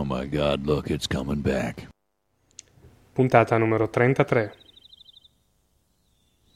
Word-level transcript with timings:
Oh 0.00 0.04
my 0.04 0.24
god, 0.24 0.66
look, 0.66 0.90
it's 0.90 1.06
coming 1.06 1.42
back. 1.42 1.86
Puntata 3.14 3.60
numero 3.60 3.86
33. 3.86 4.48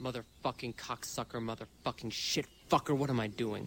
Motherfucking 0.01 0.75
cocksucker, 0.77 1.43
motherfucking 1.45 2.11
shit 2.11 2.47
fucker, 2.71 2.97
what 2.97 3.11
am 3.11 3.21
I 3.21 3.27
doing? 3.27 3.67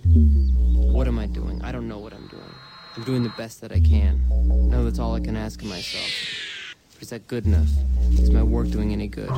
What 0.91 1.07
am 1.07 1.19
I 1.19 1.27
doing? 1.27 1.61
I 1.61 1.71
don't 1.71 1.87
know 1.87 1.99
what 1.99 2.11
I'm 2.11 2.27
doing. 2.27 2.55
I'm 2.95 3.03
doing 3.03 3.21
the 3.21 3.33
best 3.37 3.61
that 3.61 3.71
I 3.71 3.79
can. 3.79 4.25
No, 4.67 4.83
that's 4.83 4.97
all 4.97 5.13
I 5.13 5.19
can 5.19 5.37
ask 5.37 5.61
of 5.61 5.67
myself. 5.67 6.09
But 6.95 7.03
is 7.03 7.11
that 7.11 7.27
good 7.27 7.45
enough? 7.45 7.69
Is 8.13 8.31
my 8.31 8.41
work 8.41 8.71
doing 8.71 8.93
any 8.93 9.07
good? 9.07 9.29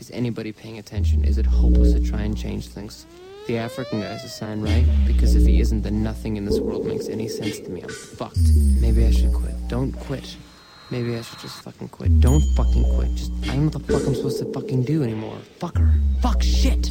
Is 0.00 0.10
anybody 0.10 0.52
paying 0.52 0.78
attention? 0.78 1.22
Is 1.22 1.36
it 1.36 1.44
hopeless 1.44 1.92
to 1.92 2.00
try 2.00 2.22
and 2.22 2.34
change 2.34 2.68
things? 2.68 3.04
The 3.46 3.58
African 3.58 4.00
guy's 4.00 4.22
a 4.24 4.28
sign, 4.28 4.62
right? 4.62 4.84
Because 5.06 5.34
if 5.34 5.44
he 5.46 5.60
isn't, 5.60 5.82
then 5.82 6.02
nothing 6.02 6.36
in 6.36 6.44
this 6.44 6.58
world 6.60 6.86
makes 6.86 7.08
any 7.08 7.28
sense 7.28 7.58
to 7.60 7.68
me. 7.70 7.82
I'm 7.82 7.88
fucked. 7.88 8.38
Maybe 8.80 9.04
I 9.04 9.10
should 9.10 9.32
quit. 9.32 9.54
Don't 9.68 9.92
quit. 10.06 10.36
Maybe 10.90 11.16
I 11.16 11.22
should 11.22 11.38
just 11.40 11.62
fucking 11.62 11.88
quit. 11.88 12.10
Don't 12.20 12.42
fucking 12.54 12.84
quit. 12.94 13.14
Just, 13.14 13.32
I 13.44 13.54
don't 13.54 13.56
know 13.56 13.70
what 13.70 13.86
the 13.86 13.92
fuck 13.92 14.06
I'm 14.06 14.14
supposed 14.14 14.38
to 14.38 14.52
fucking 14.52 14.84
do 14.84 15.02
anymore. 15.02 15.36
Fucker. 15.58 15.88
Fuck 16.20 16.42
shit. 16.42 16.90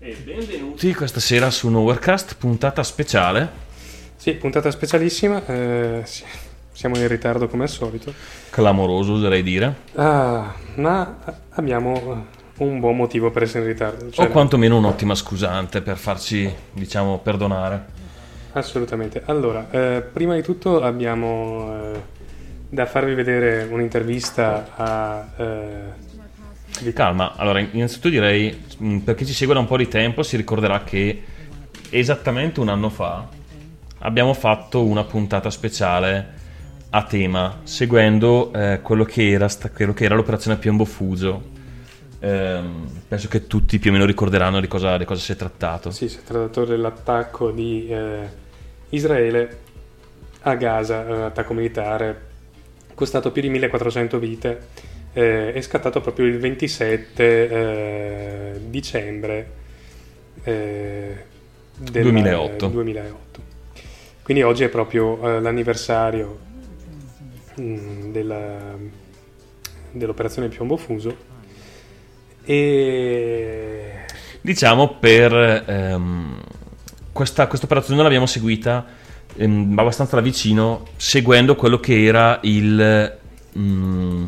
E 0.00 0.14
benvenuti 0.24 0.94
questa 0.94 1.20
sera 1.20 1.50
su 1.50 1.68
Nowherecast, 1.68 2.36
puntata 2.36 2.82
speciale. 2.82 3.50
Sì, 4.16 4.32
puntata 4.34 4.70
specialissima. 4.70 5.44
eh, 5.46 6.02
sì, 6.04 6.24
siamo 6.72 6.96
in 6.98 7.08
ritardo 7.08 7.48
come 7.48 7.64
al 7.64 7.68
solito. 7.68 8.12
Clamoroso, 8.50 9.14
oserei 9.14 9.42
dire. 9.42 9.74
Ah, 9.94 10.54
ma 10.76 11.16
abbiamo 11.50 12.26
un 12.58 12.80
buon 12.80 12.96
motivo 12.96 13.30
per 13.30 13.42
essere 13.44 13.64
in 13.64 13.70
ritardo. 13.70 14.10
cioè- 14.10 14.26
O 14.26 14.30
quantomeno 14.30 14.76
un'ottima 14.76 15.14
scusante 15.14 15.80
per 15.82 15.96
farci, 15.96 16.52
diciamo, 16.72 17.18
perdonare. 17.18 17.96
Assolutamente. 18.52 19.22
Allora, 19.26 19.68
eh, 19.70 20.02
prima 20.12 20.34
di 20.34 20.42
tutto 20.42 20.82
abbiamo 20.82 21.72
eh, 21.94 22.00
da 22.68 22.86
farvi 22.86 23.14
vedere 23.14 23.66
un'intervista 23.70 24.68
a... 24.76 25.26
eh, 25.36 26.06
di- 26.80 26.92
Calma, 26.92 27.34
allora 27.36 27.60
innanzitutto 27.60 28.08
direi, 28.08 28.64
mh, 28.78 28.98
per 28.98 29.14
chi 29.14 29.24
ci 29.26 29.32
segue 29.32 29.54
da 29.54 29.60
un 29.60 29.66
po' 29.66 29.76
di 29.76 29.88
tempo 29.88 30.22
si 30.22 30.36
ricorderà 30.36 30.82
che 30.84 31.22
esattamente 31.90 32.60
un 32.60 32.68
anno 32.68 32.88
fa 32.90 33.26
abbiamo 34.00 34.32
fatto 34.34 34.84
una 34.84 35.04
puntata 35.04 35.50
speciale 35.50 36.36
a 36.90 37.02
tema, 37.04 37.60
seguendo 37.64 38.52
eh, 38.52 38.80
quello, 38.82 39.04
che 39.04 39.30
era, 39.30 39.48
quello 39.74 39.92
che 39.92 40.04
era 40.04 40.14
l'operazione 40.14 40.56
Piombo 40.58 40.84
Fuso. 40.84 41.56
Ehm, 42.20 43.02
penso 43.06 43.28
che 43.28 43.46
tutti 43.46 43.78
più 43.78 43.90
o 43.90 43.92
meno 43.92 44.04
ricorderanno 44.04 44.60
di 44.60 44.66
cosa, 44.66 44.96
di 44.96 45.04
cosa 45.04 45.20
si 45.20 45.32
è 45.32 45.36
trattato. 45.36 45.90
Sì, 45.90 46.08
si 46.08 46.18
è 46.18 46.22
trattato 46.22 46.64
dell'attacco 46.64 47.50
di 47.50 47.88
eh, 47.88 48.28
Israele 48.90 49.58
a 50.42 50.54
Gaza, 50.54 51.00
un 51.00 51.22
attacco 51.22 51.54
militare, 51.54 52.26
costato 52.94 53.30
più 53.30 53.42
di 53.42 53.48
1400 53.48 54.18
vite, 54.18 54.66
eh, 55.12 55.52
è 55.52 55.60
scattato 55.60 56.00
proprio 56.00 56.26
il 56.26 56.38
27 56.38 57.48
eh, 57.48 58.60
dicembre 58.66 59.50
eh, 60.42 61.24
del 61.76 62.02
2008. 62.02 62.66
2008. 62.68 63.42
Quindi 64.22 64.42
oggi 64.42 64.64
è 64.64 64.68
proprio 64.68 65.36
eh, 65.36 65.40
l'anniversario 65.40 66.38
mh, 67.54 68.10
della- 68.10 68.76
dell'operazione 69.90 70.48
Piombo 70.48 70.76
Fuso 70.76 71.27
e 72.50 73.88
Diciamo 74.40 74.94
per 74.94 75.64
ehm, 75.66 76.40
questa, 77.12 77.46
questa 77.48 77.66
operazione 77.66 78.02
l'abbiamo 78.02 78.24
seguita 78.24 78.82
ehm, 79.36 79.74
abbastanza 79.76 80.16
da 80.16 80.22
vicino, 80.22 80.86
seguendo 80.96 81.54
quello 81.56 81.80
che 81.80 82.04
era 82.04 82.38
il, 82.42 83.18
mm, 83.58 84.24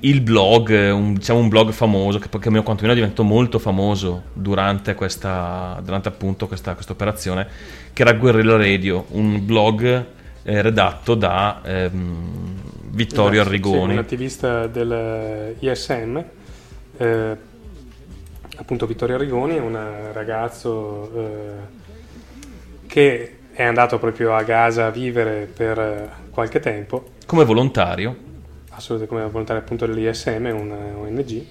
il 0.00 0.20
blog, 0.22 0.70
un, 0.92 1.14
diciamo 1.14 1.38
un 1.38 1.48
blog 1.48 1.70
famoso, 1.70 2.18
che 2.18 2.28
poi 2.28 2.40
almeno 2.42 2.64
quantomeno 2.64 2.94
è 2.94 2.96
diventato 2.96 3.22
molto 3.22 3.60
famoso 3.60 4.22
durante 4.32 4.94
questa, 4.94 5.80
durante 5.84 6.08
appunto 6.08 6.48
questa, 6.48 6.74
questa 6.74 6.92
operazione, 6.92 7.46
che 7.92 8.02
era 8.02 8.14
Guerrilla 8.14 8.56
Radio, 8.56 9.06
un 9.10 9.44
blog 9.44 10.04
eh, 10.42 10.62
redatto 10.62 11.14
da 11.14 11.60
ehm, 11.62 12.58
Vittorio 12.90 13.42
Esatto, 13.42 13.56
sì, 13.56 13.62
Arrigoni. 13.62 13.92
un 13.92 13.98
attivista 13.98 14.66
del 14.66 15.54
ISM, 15.60 16.24
eh, 16.96 17.48
appunto 18.60 18.86
Vittorio 18.86 19.14
Arrigoni, 19.16 19.58
un 19.58 19.78
ragazzo 20.12 21.10
eh, 21.14 21.52
che 22.86 23.36
è 23.52 23.62
andato 23.62 23.98
proprio 23.98 24.34
a 24.34 24.42
Gaza 24.42 24.86
a 24.86 24.90
vivere 24.90 25.46
per 25.52 25.78
eh, 25.78 26.08
qualche 26.30 26.60
tempo, 26.60 27.12
come 27.26 27.44
volontario. 27.44 28.28
assolutamente 28.70 29.06
come 29.06 29.30
volontario 29.30 29.62
appunto 29.62 29.86
dell'ISM, 29.86 30.44
una 30.54 30.76
ONG, 30.96 31.44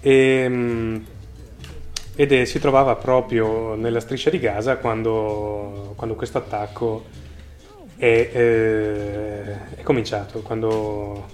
e, 0.00 0.46
mm, 0.48 0.96
ed 2.14 2.32
è- 2.32 2.44
si 2.44 2.58
trovava 2.60 2.94
proprio 2.94 3.74
nella 3.74 4.00
striscia 4.00 4.30
di 4.30 4.38
Gaza 4.38 4.76
quando, 4.76 5.92
quando 5.96 6.14
questo 6.14 6.38
attacco 6.38 7.04
è, 7.96 8.30
eh, 8.32 9.74
è 9.76 9.82
cominciato, 9.82 10.40
quando 10.40 11.26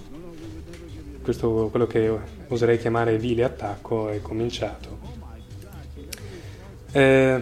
questo, 1.23 1.69
quello 1.71 1.87
che 1.87 2.11
oserei 2.47 2.77
chiamare 2.77 3.17
vile 3.17 3.43
attacco 3.43 4.09
è 4.09 4.21
cominciato. 4.21 4.94
Eh, 6.95 7.41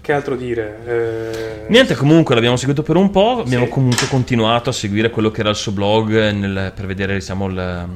che 0.00 0.12
altro 0.12 0.34
dire? 0.36 0.78
Eh, 0.86 1.66
Niente, 1.68 1.94
comunque 1.94 2.34
l'abbiamo 2.34 2.56
seguito 2.56 2.82
per 2.82 2.96
un 2.96 3.10
po', 3.10 3.38
abbiamo 3.40 3.64
Sì. 3.66 3.70
comunque 3.70 4.06
continuato 4.08 4.70
a 4.70 4.72
seguire 4.72 5.10
quello 5.10 5.30
che 5.30 5.40
era 5.40 5.50
il 5.50 5.56
suo 5.56 5.70
blog 5.72 6.30
nel- 6.30 6.72
per 6.74 6.86
vedere 6.86 7.14
diciamo, 7.14 7.46
il, 7.46 7.86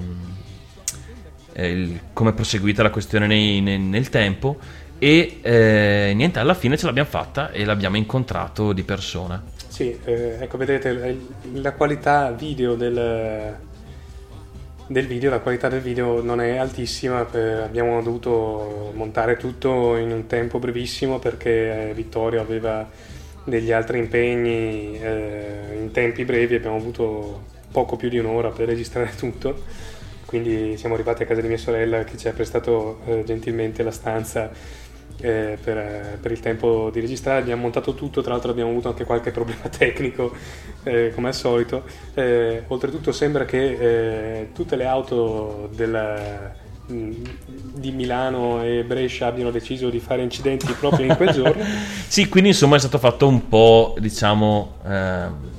eh, 1.54 1.70
il- 1.70 2.00
come 2.12 2.30
è 2.30 2.32
proseguita 2.32 2.82
la 2.84 2.90
questione 2.90 3.26
nei- 3.26 3.60
nei- 3.60 3.78
nel 3.78 4.08
tempo 4.10 4.58
e 4.98 5.38
eh, 5.42 6.12
niente, 6.14 6.38
alla 6.38 6.54
fine 6.54 6.76
ce 6.76 6.86
l'abbiamo 6.86 7.08
fatta 7.08 7.50
e 7.50 7.64
l'abbiamo 7.64 7.96
incontrato 7.96 8.72
di 8.72 8.82
persona. 8.84 9.42
Sì, 9.68 9.96
eh, 10.04 10.36
ecco, 10.40 10.56
vedete 10.56 11.18
la 11.54 11.72
qualità 11.72 12.30
video 12.32 12.74
del, 12.74 13.56
del 14.90 15.06
video, 15.06 15.30
la 15.30 15.38
qualità 15.38 15.68
del 15.68 15.80
video 15.80 16.20
non 16.20 16.40
è 16.40 16.56
altissima, 16.56 17.24
per- 17.24 17.60
abbiamo 17.60 18.02
dovuto 18.02 18.90
montare 18.92 19.36
tutto 19.36 19.94
in 19.96 20.10
un 20.10 20.26
tempo 20.26 20.58
brevissimo 20.58 21.20
perché 21.20 21.90
eh, 21.90 21.94
Vittorio 21.94 22.40
aveva 22.40 22.90
degli 23.44 23.70
altri 23.70 23.98
impegni 23.98 24.98
eh, 25.00 25.78
in 25.80 25.92
tempi 25.92 26.24
brevi, 26.24 26.56
abbiamo 26.56 26.74
avuto 26.74 27.44
poco 27.70 27.94
più 27.94 28.08
di 28.08 28.18
un'ora 28.18 28.50
per 28.50 28.66
registrare 28.66 29.12
tutto, 29.14 29.62
quindi 30.26 30.76
siamo 30.76 30.96
arrivati 30.96 31.22
a 31.22 31.26
casa 31.26 31.40
di 31.40 31.46
mia 31.46 31.56
sorella 31.56 32.02
che 32.02 32.16
ci 32.16 32.26
ha 32.26 32.32
prestato 32.32 32.98
eh, 33.06 33.22
gentilmente 33.24 33.84
la 33.84 33.92
stanza 33.92 34.50
eh, 35.20 35.58
per, 35.62 36.18
per 36.20 36.30
il 36.30 36.40
tempo 36.40 36.90
di 36.92 37.00
registrare. 37.00 37.40
Abbiamo 37.40 37.62
montato 37.62 37.94
tutto, 37.94 38.20
tra 38.20 38.32
l'altro 38.32 38.50
abbiamo 38.50 38.70
avuto 38.70 38.88
anche 38.88 39.04
qualche 39.04 39.30
problema 39.30 39.68
tecnico, 39.70 40.32
eh, 40.82 41.12
come 41.14 41.28
al 41.28 41.34
solito. 41.34 41.84
Eh, 42.14 42.64
oltretutto 42.66 43.12
sembra 43.12 43.44
che 43.44 44.40
eh, 44.40 44.48
tutte 44.52 44.76
le 44.76 44.86
auto 44.86 45.68
della- 45.72 46.58
di 46.90 47.92
Milano 47.92 48.64
e 48.64 48.82
Brescia 48.82 49.26
abbiano 49.26 49.50
deciso 49.52 49.90
di 49.90 50.00
fare 50.00 50.22
incidenti 50.22 50.72
proprio 50.72 51.06
in 51.06 51.16
quel 51.16 51.30
giorno. 51.30 51.62
Sì, 52.10 52.28
quindi 52.28 52.48
insomma 52.48 52.74
è 52.74 52.80
stato 52.80 52.98
fatto 52.98 53.28
un 53.28 53.48
po', 53.48 53.94
diciamo, 53.98 54.78
ehm, 54.84 55.49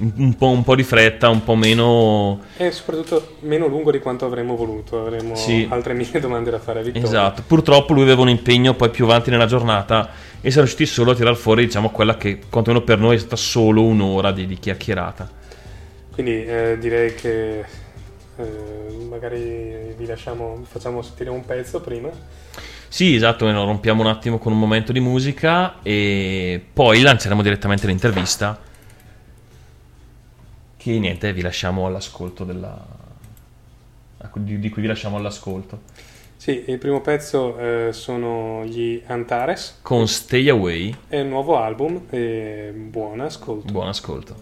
un, 0.00 0.34
po', 0.36 0.48
un 0.48 0.62
po' 0.62 0.74
di 0.74 0.82
fretta, 0.82 1.28
un 1.28 1.44
po' 1.44 1.54
meno... 1.54 2.40
E 2.56 2.70
soprattutto 2.72 3.36
meno 3.40 3.66
lungo 3.66 3.90
di 3.90 3.98
quanto 3.98 4.24
avremmo 4.26 4.56
voluto, 4.56 5.00
avremmo 5.00 5.34
Sì. 5.34 5.66
altre 5.70 5.94
mille 5.94 6.18
domande 6.20 6.50
da 6.50 6.58
fare 6.58 6.80
a 6.80 6.82
Vittorio. 6.82 7.06
Esatto, 7.06 7.42
purtroppo 7.46 7.92
lui 7.92 8.02
aveva 8.02 8.22
un 8.22 8.28
impegno 8.28 8.74
poi 8.74 8.90
più 8.90 9.04
avanti 9.04 9.30
nella 9.30 9.46
giornata 9.46 10.10
e 10.40 10.50
siamo 10.50 10.66
riusciti 10.66 10.86
solo 10.86 11.10
a 11.12 11.14
tirar 11.14 11.36
fuori, 11.36 11.64
diciamo, 11.66 11.90
quella 11.90 12.16
che 12.16 12.38
quantomeno 12.48 12.82
per 12.82 12.98
noi 12.98 13.16
è 13.16 13.18
stata 13.18 13.36
solo 13.36 13.82
un'ora 13.82 14.32
di, 14.32 14.46
di 14.46 14.58
chiacchierata. 14.58 15.30
Quindi 16.12 16.44
eh, 16.44 16.76
direi 16.78 17.14
che 17.14 17.60
eh, 17.60 17.64
magari 19.08 19.94
vi 19.96 20.06
lasciamo, 20.06 20.64
facciamo 20.68 21.02
sentire 21.02 21.30
un 21.30 21.44
pezzo 21.44 21.80
prima. 21.80 22.08
Sì, 22.88 23.14
esatto, 23.14 23.46
lo 23.48 23.64
rompiamo 23.64 24.02
un 24.02 24.08
attimo 24.08 24.38
con 24.38 24.52
un 24.52 24.58
momento 24.58 24.90
di 24.90 24.98
musica 24.98 25.76
e 25.82 26.60
poi 26.72 27.02
lanceremo 27.02 27.40
direttamente 27.40 27.86
l'intervista. 27.86 28.58
Che 30.80 30.98
niente, 30.98 31.34
vi 31.34 31.42
lasciamo 31.42 31.84
all'ascolto 31.84 32.42
della... 32.42 32.82
di 34.32 34.58
di 34.58 34.70
cui 34.70 34.80
vi 34.80 34.88
lasciamo 34.88 35.18
all'ascolto. 35.18 35.82
Sì, 36.36 36.64
il 36.68 36.78
primo 36.78 37.02
pezzo 37.02 37.58
eh, 37.58 37.92
sono 37.92 38.64
gli 38.64 39.02
Antares, 39.04 39.80
Con 39.82 40.08
Stay 40.08 40.48
Away, 40.48 40.96
è 41.06 41.20
un 41.20 41.28
nuovo 41.28 41.58
album 41.58 42.06
e 42.08 42.72
buon 42.74 43.20
ascolto. 43.20 43.70
buon 43.70 43.88
ascolto. 43.88 44.34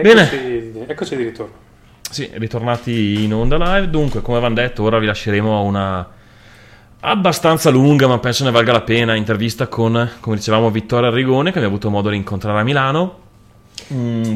Eccoci, 0.00 0.72
eccoci 0.86 1.16
di 1.16 1.22
ritorno. 1.24 1.54
Sì, 2.10 2.28
ritornati 2.34 3.24
in 3.24 3.34
onda 3.34 3.56
live. 3.56 3.90
Dunque, 3.90 4.22
come 4.22 4.38
avevamo 4.38 4.60
detto, 4.60 4.82
ora 4.82 4.98
vi 4.98 5.06
lasceremo 5.06 5.56
a 5.56 5.60
una 5.60 6.08
abbastanza 7.00 7.70
lunga, 7.70 8.06
ma 8.06 8.18
penso 8.18 8.44
ne 8.44 8.50
valga 8.50 8.72
la 8.72 8.80
pena, 8.80 9.14
intervista 9.14 9.66
con, 9.68 10.10
come 10.20 10.36
dicevamo, 10.36 10.70
Vittorio 10.70 11.08
Arrigone, 11.08 11.50
che 11.50 11.58
abbiamo 11.58 11.74
avuto 11.76 11.90
modo 11.90 12.10
di 12.10 12.16
incontrare 12.16 12.60
a 12.60 12.62
Milano. 12.62 13.18
Mm, 13.92 14.34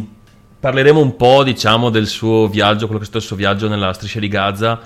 parleremo 0.61 1.01
un 1.01 1.17
po', 1.17 1.43
diciamo, 1.43 1.91
del 1.91 2.07
suo 2.07 2.49
viaggio, 2.49 2.87
quello 2.87 3.01
che 3.01 3.05
è 3.07 3.09
stato 3.09 3.19
il 3.19 3.25
suo 3.25 3.37
viaggio 3.37 3.69
nella 3.69 3.93
striscia 3.93 4.21
di 4.21 4.29
Gaza 4.29 4.81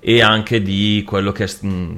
e 0.00 0.20
anche 0.20 0.62
di 0.62 1.04
quello 1.06 1.32
che 1.32 1.44
è, 1.44 1.48
mm, 1.64 1.96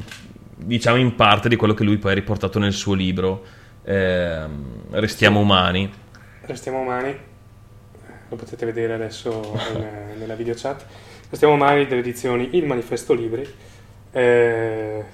diciamo, 0.56 0.96
in 0.96 1.14
parte 1.14 1.48
di 1.48 1.56
quello 1.56 1.74
che 1.74 1.84
lui 1.84 1.98
poi 1.98 2.12
ha 2.12 2.14
riportato 2.14 2.58
nel 2.58 2.72
suo 2.72 2.94
libro 2.94 3.44
eh, 3.84 4.46
Restiamo 4.90 5.40
umani. 5.40 5.92
Restiamo 6.42 6.80
umani, 6.80 7.16
lo 8.34 8.36
potete 8.36 8.66
vedere 8.66 8.94
adesso 8.94 9.58
in, 9.74 10.18
nella 10.18 10.34
video 10.34 10.54
chat. 10.56 10.84
Restiamo 11.30 11.54
umani 11.54 11.86
delle 11.86 12.00
edizioni 12.00 12.50
Il 12.52 12.66
Manifesto 12.66 13.14
Libri. 13.14 13.48
Eh, 14.12 15.04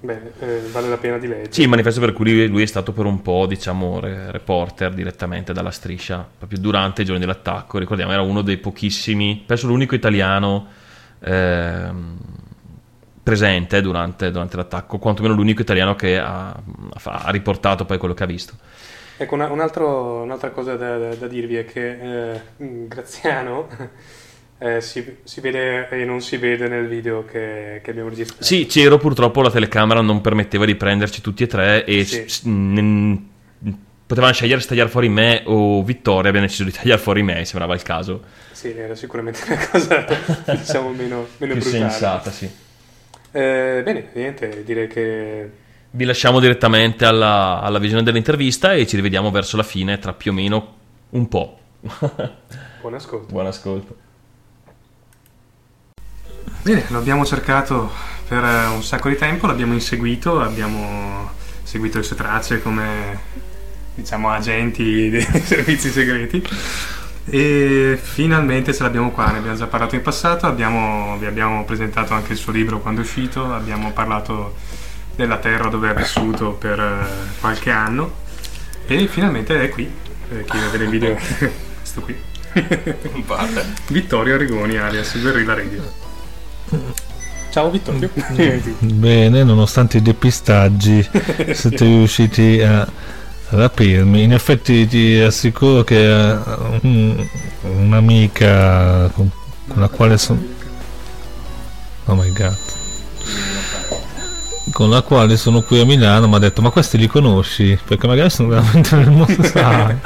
beh, 0.00 0.20
eh, 0.40 0.60
vale 0.72 0.88
la 0.88 0.96
pena 0.96 1.18
di 1.18 1.26
leggere. 1.26 1.52
Sì, 1.52 1.62
il 1.62 1.68
manifesto 1.68 2.00
per 2.00 2.12
cui 2.12 2.46
lui 2.48 2.62
è 2.62 2.66
stato 2.66 2.92
per 2.92 3.04
un 3.04 3.22
po', 3.22 3.46
diciamo, 3.46 4.00
re- 4.00 4.30
reporter 4.30 4.92
direttamente 4.92 5.52
dalla 5.52 5.70
striscia, 5.70 6.26
proprio 6.38 6.58
durante 6.58 7.02
i 7.02 7.04
giorni 7.04 7.20
dell'attacco. 7.20 7.78
Ricordiamo, 7.78 8.12
era 8.12 8.22
uno 8.22 8.42
dei 8.42 8.56
pochissimi, 8.56 9.42
penso 9.46 9.66
l'unico 9.66 9.94
italiano 9.94 10.66
ehm, 11.20 12.16
presente 13.22 13.80
durante, 13.80 14.30
durante 14.30 14.56
l'attacco, 14.56 14.98
quantomeno 14.98 15.34
l'unico 15.34 15.62
italiano 15.62 15.94
che 15.94 16.18
ha, 16.18 16.50
ha 16.50 17.30
riportato 17.30 17.84
poi 17.84 17.98
quello 17.98 18.14
che 18.14 18.22
ha 18.22 18.26
visto. 18.26 18.54
Ecco, 19.22 19.34
una, 19.34 19.50
un 19.50 19.60
altro- 19.60 20.22
un'altra 20.22 20.48
cosa 20.48 20.76
da, 20.76 20.96
da- 20.96 21.14
da 21.14 21.26
dirvi 21.26 21.56
è 21.56 21.66
che 21.66 22.32
eh, 22.34 22.40
Graziano 22.56 23.68
eh, 24.56 24.80
si, 24.80 25.16
si 25.24 25.40
vede 25.42 25.88
e 25.90 26.06
non 26.06 26.22
si 26.22 26.38
vede 26.38 26.68
nel 26.68 26.86
video 26.88 27.26
che, 27.26 27.80
che 27.84 27.90
abbiamo 27.90 28.08
registrato. 28.08 28.42
Sì, 28.42 28.64
c'ero, 28.64 28.96
purtroppo 28.96 29.42
la 29.42 29.50
telecamera 29.50 30.00
non 30.00 30.22
permetteva 30.22 30.64
di 30.64 30.74
prenderci 30.74 31.20
tutti 31.20 31.42
e 31.42 31.46
tre 31.48 31.84
e 31.84 32.04
Sì. 32.06 32.24
s- 32.26 32.42
ne- 32.44 33.28
potevano 34.06 34.32
scegliere 34.32 34.62
se 34.62 34.68
tagliare 34.68 34.88
fuori 34.88 35.10
me 35.10 35.42
o 35.44 35.82
Vittoria, 35.84 36.28
abbiamo 36.30 36.46
deciso 36.46 36.64
di 36.64 36.72
tagliare 36.72 36.98
fuori 37.00 37.22
me, 37.22 37.44
sembrava 37.44 37.74
il 37.74 37.82
caso. 37.82 38.22
Sì, 38.52 38.74
era 38.74 38.94
sicuramente 38.94 39.40
una 39.46 39.68
cosa 39.70 40.04
diciamo 40.56 40.88
meno, 40.92 41.26
meno 41.36 41.52
Più 41.52 41.62
brutale. 41.62 41.90
sensata, 41.90 42.30
sì. 42.30 42.46
Eh, 43.32 43.82
bene, 43.84 44.08
niente, 44.14 44.64
direi 44.64 44.86
che 44.88 45.50
Vi 45.92 46.04
lasciamo 46.04 46.38
direttamente 46.38 47.04
alla, 47.04 47.60
alla 47.60 47.80
visione 47.80 48.04
dell'intervista 48.04 48.74
e 48.74 48.86
ci 48.86 48.94
rivediamo 48.94 49.32
verso 49.32 49.56
la 49.56 49.64
fine 49.64 49.98
tra 49.98 50.12
più 50.12 50.30
o 50.30 50.34
meno 50.34 50.74
un 51.10 51.26
po'. 51.26 51.58
buon 52.80 52.94
ascolto. 52.94 53.32
Buon 53.32 53.46
ascolto. 53.46 53.96
Bene, 56.62 56.84
lo 56.90 56.98
abbiamo 56.98 57.24
cercato 57.24 57.90
per 58.28 58.44
eh, 58.44 58.66
un 58.66 58.84
sacco 58.84 59.08
di 59.08 59.16
tempo, 59.16 59.48
l'abbiamo 59.48 59.72
inseguito, 59.72 60.40
abbiamo 60.40 61.30
seguito 61.64 61.98
le 61.98 62.04
sue 62.04 62.16
tracce 62.16 62.62
come 62.62 63.18
diciamo 63.94 64.30
agenti 64.30 65.10
dei 65.10 65.22
servizi 65.42 65.90
segreti 65.90 66.40
e 67.24 67.98
finalmente 68.00 68.72
ce 68.72 68.84
l'abbiamo 68.84 69.10
qua, 69.10 69.32
ne 69.32 69.38
abbiamo 69.38 69.56
già 69.56 69.66
parlato 69.66 69.96
in 69.96 70.02
passato, 70.02 70.46
abbiamo- 70.46 71.16
vi 71.18 71.26
abbiamo 71.26 71.64
presentato 71.64 72.14
anche 72.14 72.32
il 72.32 72.38
suo 72.38 72.52
libro 72.52 72.78
quando 72.78 73.00
è 73.00 73.04
uscito, 73.04 73.52
abbiamo 73.52 73.90
parlato 73.90 74.54
della 75.20 75.36
terra 75.36 75.68
dove 75.68 75.90
ha 75.90 75.92
vissuto 75.92 76.52
per 76.52 76.80
eh, 76.80 77.38
qualche 77.40 77.70
anno 77.70 78.12
e 78.86 79.06
finalmente 79.06 79.60
è 79.62 79.68
qui, 79.68 79.88
Eh, 80.30 80.44
chi 80.44 80.58
vede 80.70 80.84
il 80.84 80.90
video 80.90 81.16
sto 81.82 82.00
qui, 82.00 82.16
Vittorio 83.88 84.34
Arrigoni 84.34 84.78
alias 84.78 85.20
Guerrilla 85.20 85.54
Radio. 85.54 85.82
Ciao 87.50 87.70
Vittorio. 87.70 88.08
Bene, 88.78 89.42
nonostante 89.44 89.98
i 89.98 90.02
depistaggi 90.02 91.06
siete 91.52 91.84
riusciti 91.84 92.60
a 92.62 92.88
rapirmi. 93.50 94.22
In 94.22 94.32
effetti 94.32 94.86
ti 94.86 95.18
assicuro 95.18 95.84
che 95.84 96.08
eh, 96.08 96.38
un- 96.82 97.26
un'amica 97.62 99.10
con, 99.12 99.30
con 99.68 99.80
la 99.80 99.88
quale 99.88 100.16
sono... 100.16 100.42
Oh 102.06 102.14
my 102.14 102.32
god. 102.32 102.56
Con 104.72 104.88
la 104.90 105.02
quale 105.02 105.36
sono 105.36 105.62
qui 105.62 105.80
a 105.80 105.84
Milano 105.84 106.28
mi 106.28 106.34
ha 106.36 106.38
detto 106.38 106.62
ma 106.62 106.70
questi 106.70 106.96
li 106.96 107.06
conosci? 107.06 107.78
Perché 107.84 108.06
magari 108.06 108.30
sono 108.30 108.48
veramente 108.48 108.94
nel 108.96 109.10
mondo 109.10 109.42
sai. 109.42 109.96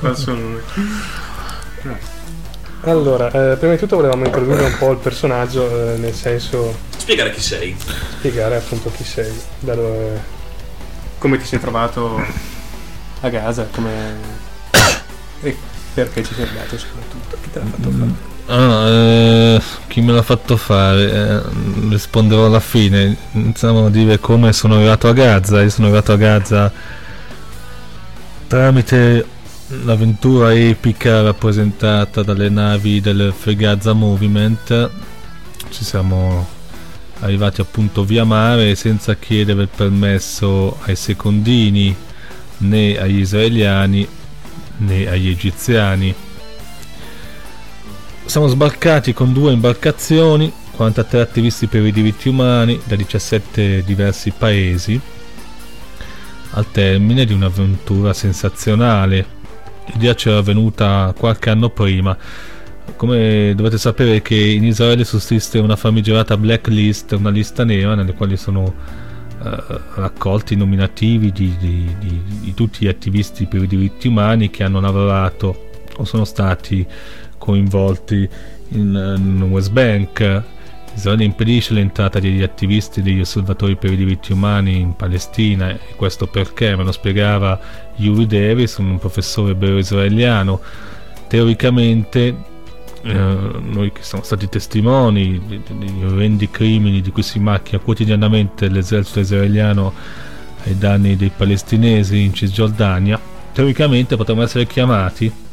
Falso 0.00 0.32
nome. 0.34 0.62
Allora, 2.82 3.28
eh, 3.30 3.56
prima 3.56 3.72
di 3.72 3.78
tutto 3.78 3.96
volevamo 3.96 4.24
introdurre 4.26 4.64
un 4.64 4.76
po' 4.78 4.90
il 4.90 4.98
personaggio, 4.98 5.94
eh, 5.94 5.96
nel 5.96 6.12
senso 6.14 6.76
Spiegare 6.96 7.32
chi 7.32 7.40
sei. 7.40 7.74
spiegare 8.18 8.56
appunto 8.56 8.90
chi 8.94 9.04
sei, 9.04 9.32
da 9.60 9.74
dove- 9.74 10.22
come 11.18 11.38
ti 11.38 11.46
sei 11.46 11.58
trovato 11.60 12.22
a 13.20 13.28
Gaza, 13.30 13.66
come... 13.72 13.90
e 15.42 15.56
perché 15.94 16.22
ci 16.24 16.34
sei 16.34 16.46
andato 16.46 16.76
soprattutto, 16.76 17.36
chi 17.42 17.50
te 17.50 17.58
l'ha 17.58 17.64
fatto 17.64 17.90
fare? 17.90 18.32
Ah, 18.46 18.86
eh, 18.88 19.62
chi 19.88 20.00
me 20.00 20.12
l'ha 20.12 20.22
fatto 20.22 20.56
fare? 20.56 21.10
Eh, 21.10 21.42
risponderò 21.88 22.46
alla 22.46 22.60
fine. 22.60 23.16
Iniziamo 23.32 23.86
a 23.86 23.90
dire 23.90 24.18
come 24.18 24.52
sono 24.52 24.74
arrivato 24.74 25.08
a 25.08 25.12
Gaza. 25.12 25.62
Io 25.62 25.70
sono 25.70 25.86
arrivato 25.86 26.12
a 26.12 26.16
Gaza 26.16 26.72
tramite 28.54 29.26
l'avventura 29.82 30.54
epica 30.54 31.22
rappresentata 31.22 32.22
dalle 32.22 32.48
navi 32.48 33.00
del 33.00 33.34
Free 33.36 33.56
Gaza 33.56 33.92
Movement. 33.94 34.90
Ci 35.70 35.84
siamo 35.84 36.46
arrivati 37.18 37.60
appunto 37.60 38.04
via 38.04 38.22
mare 38.22 38.76
senza 38.76 39.16
chiedere 39.16 39.66
permesso 39.66 40.78
ai 40.82 40.94
secondini 40.94 41.92
né 42.58 42.96
agli 42.96 43.18
israeliani 43.18 44.06
né 44.76 45.08
agli 45.08 45.30
egiziani. 45.30 46.14
Siamo 48.26 48.48
sbarcati 48.48 49.12
con 49.12 49.32
due 49.32 49.52
imbarcazioni, 49.52 50.50
43 50.72 51.20
attivisti 51.20 51.66
per 51.66 51.84
i 51.84 51.92
diritti 51.92 52.28
umani 52.28 52.80
da 52.84 52.96
17 52.96 53.84
diversi 53.84 54.32
paesi, 54.36 54.98
al 56.52 56.70
termine 56.70 57.26
di 57.26 57.32
un'avventura 57.32 58.12
sensazionale. 58.12 59.26
L'idea 59.92 60.14
c'era 60.14 60.40
venuta 60.40 61.14
qualche 61.16 61.50
anno 61.50 61.68
prima. 61.68 62.16
Come 62.96 63.52
dovete 63.54 63.78
sapere 63.78 64.20
che 64.20 64.34
in 64.34 64.64
Israele 64.64 65.04
sussiste 65.04 65.58
una 65.58 65.76
famigerata 65.76 66.36
blacklist, 66.36 67.12
una 67.12 67.30
lista 67.30 67.62
nera 67.62 67.94
nelle 67.94 68.14
quali 68.14 68.36
sono 68.36 68.74
eh, 69.44 69.62
raccolti 69.94 70.54
i 70.54 70.56
nominativi 70.56 71.30
di, 71.30 71.54
di- 71.58 71.94
di- 71.98 72.22
di 72.40 72.54
tutti 72.54 72.84
gli 72.84 72.88
attivisti 72.88 73.46
per 73.46 73.62
i 73.62 73.66
diritti 73.66 74.08
umani 74.08 74.50
che 74.50 74.64
hanno 74.64 74.80
lavorato 74.80 75.70
o 75.96 76.04
sono 76.04 76.24
stati 76.24 76.84
coinvolti 77.44 78.26
in, 78.68 79.14
in 79.18 79.42
West 79.50 79.70
Bank. 79.70 80.42
Israele 80.94 81.24
impedisce 81.24 81.74
l'entrata 81.74 82.18
degli 82.18 82.42
attivisti 82.42 83.00
e 83.00 83.02
degli 83.02 83.20
osservatori 83.20 83.76
per 83.76 83.92
i 83.92 83.96
diritti 83.96 84.32
umani 84.32 84.78
in 84.78 84.96
Palestina 84.96 85.70
e 85.70 85.78
questo 85.96 86.26
perché, 86.26 86.74
me 86.76 86.84
lo 86.84 86.92
spiegava 86.92 87.60
Yuri 87.96 88.26
Davis, 88.26 88.76
un 88.76 88.98
professore 88.98 89.52
ebreo 89.52 89.76
israeliano. 89.76 90.60
Teoricamente 91.26 92.34
eh, 93.02 93.12
noi 93.12 93.92
che 93.92 94.02
siamo 94.02 94.24
stati 94.24 94.48
testimoni 94.48 95.42
degli 95.46 96.04
orrendi 96.04 96.48
crimini 96.48 97.02
di 97.02 97.10
cui 97.10 97.22
si 97.22 97.40
macchia 97.40 97.80
quotidianamente 97.80 98.68
l'esercito 98.68 99.20
israeliano 99.20 99.92
ai 100.64 100.78
danni 100.78 101.16
dei 101.16 101.32
palestinesi 101.36 102.20
in 102.20 102.32
Cisgiordania, 102.32 103.20
teoricamente 103.52 104.16
potremmo 104.16 104.42
essere 104.42 104.66
chiamati 104.66 105.43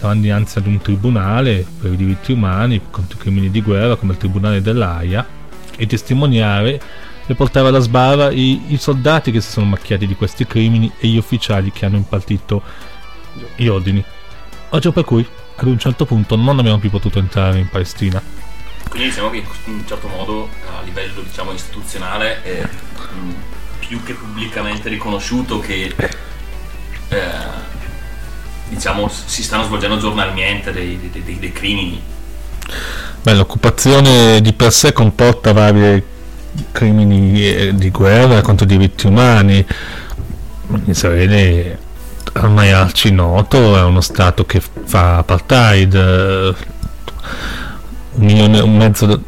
davanti 0.00 0.30
ad 0.30 0.66
un 0.66 0.80
tribunale 0.80 1.64
per 1.80 1.92
i 1.92 1.96
diritti 1.96 2.32
umani 2.32 2.80
contro 2.90 3.18
i 3.18 3.20
crimini 3.20 3.50
di 3.50 3.60
guerra 3.60 3.96
come 3.96 4.12
il 4.12 4.18
tribunale 4.18 4.62
dell'AIA 4.62 5.26
e 5.76 5.86
testimoniare 5.86 6.80
e 7.26 7.34
portare 7.34 7.68
alla 7.68 7.78
sbarra 7.78 8.30
i, 8.30 8.72
i 8.72 8.76
soldati 8.78 9.30
che 9.30 9.40
si 9.40 9.50
sono 9.50 9.66
macchiati 9.66 10.06
di 10.06 10.14
questi 10.14 10.46
crimini 10.46 10.90
e 10.98 11.08
gli 11.08 11.16
ufficiali 11.16 11.70
che 11.70 11.84
hanno 11.84 11.96
impartito 11.96 12.62
gli 13.54 13.66
ordini. 13.66 14.02
Oggi 14.70 14.90
per 14.90 15.04
cui 15.04 15.26
ad 15.56 15.66
un 15.66 15.78
certo 15.78 16.06
punto 16.06 16.36
non 16.36 16.58
abbiamo 16.58 16.78
più 16.78 16.90
potuto 16.90 17.18
entrare 17.18 17.58
in 17.58 17.68
Palestina. 17.68 18.20
Quindi 18.88 19.08
diciamo 19.08 19.30
che 19.30 19.36
in 19.66 19.74
un 19.74 19.86
certo 19.86 20.08
modo 20.08 20.48
a 20.66 20.82
livello 20.82 21.20
diciamo, 21.20 21.52
istituzionale 21.52 22.42
è 22.42 22.62
mh, 22.62 23.34
più 23.78 24.02
che 24.02 24.14
pubblicamente 24.14 24.88
riconosciuto 24.88 25.60
che 25.60 25.94
eh, 27.08 27.78
diciamo 28.70 29.08
si 29.08 29.42
stanno 29.42 29.64
svolgendo 29.64 29.98
giornalmente 29.98 30.72
dei, 30.72 30.98
dei- 31.12 31.22
dei- 31.22 31.38
dei 31.38 31.52
crimini. 31.52 32.00
Beh, 33.22 33.34
l'occupazione 33.34 34.40
di 34.40 34.52
per 34.54 34.72
sé 34.72 34.92
comporta 34.94 35.52
vari 35.52 36.02
crimini 36.72 37.46
eh, 37.46 37.74
di 37.74 37.90
guerra 37.90 38.40
contro 38.40 38.64
i 38.64 38.68
diritti 38.68 39.06
umani. 39.06 39.64
Israele 40.86 41.78
ormai 42.34 42.70
arci 42.70 43.10
noto, 43.12 43.76
è 43.76 43.82
uno 43.82 44.00
Stato 44.00 44.46
che 44.46 44.62
fa 44.84 45.18
apartheid, 45.18 45.94
eh, 45.94 46.54
un 48.14 48.24
milione 48.24 48.60
un 48.60 48.76
mezzo 48.76 49.06
de- 49.06 49.18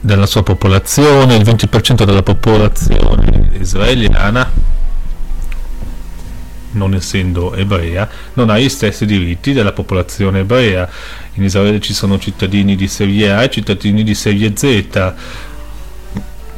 della 0.00 0.26
sua 0.26 0.42
popolazione, 0.42 1.34
il 1.36 1.42
20% 1.42 2.04
della 2.04 2.22
popolazione 2.22 3.50
israeliana, 3.58 4.48
non 6.74 6.94
essendo 6.94 7.54
ebrea, 7.54 8.08
non 8.34 8.50
ha 8.50 8.58
gli 8.58 8.68
stessi 8.68 9.06
diritti 9.06 9.52
della 9.52 9.72
popolazione 9.72 10.40
ebrea. 10.40 10.88
In 11.34 11.42
Israele 11.42 11.80
ci 11.80 11.92
sono 11.92 12.18
cittadini 12.18 12.76
di 12.76 12.86
serie 12.86 13.32
A 13.32 13.42
e 13.42 13.50
cittadini 13.50 14.04
di 14.04 14.14
serie 14.14 14.52
Z. 14.54 14.62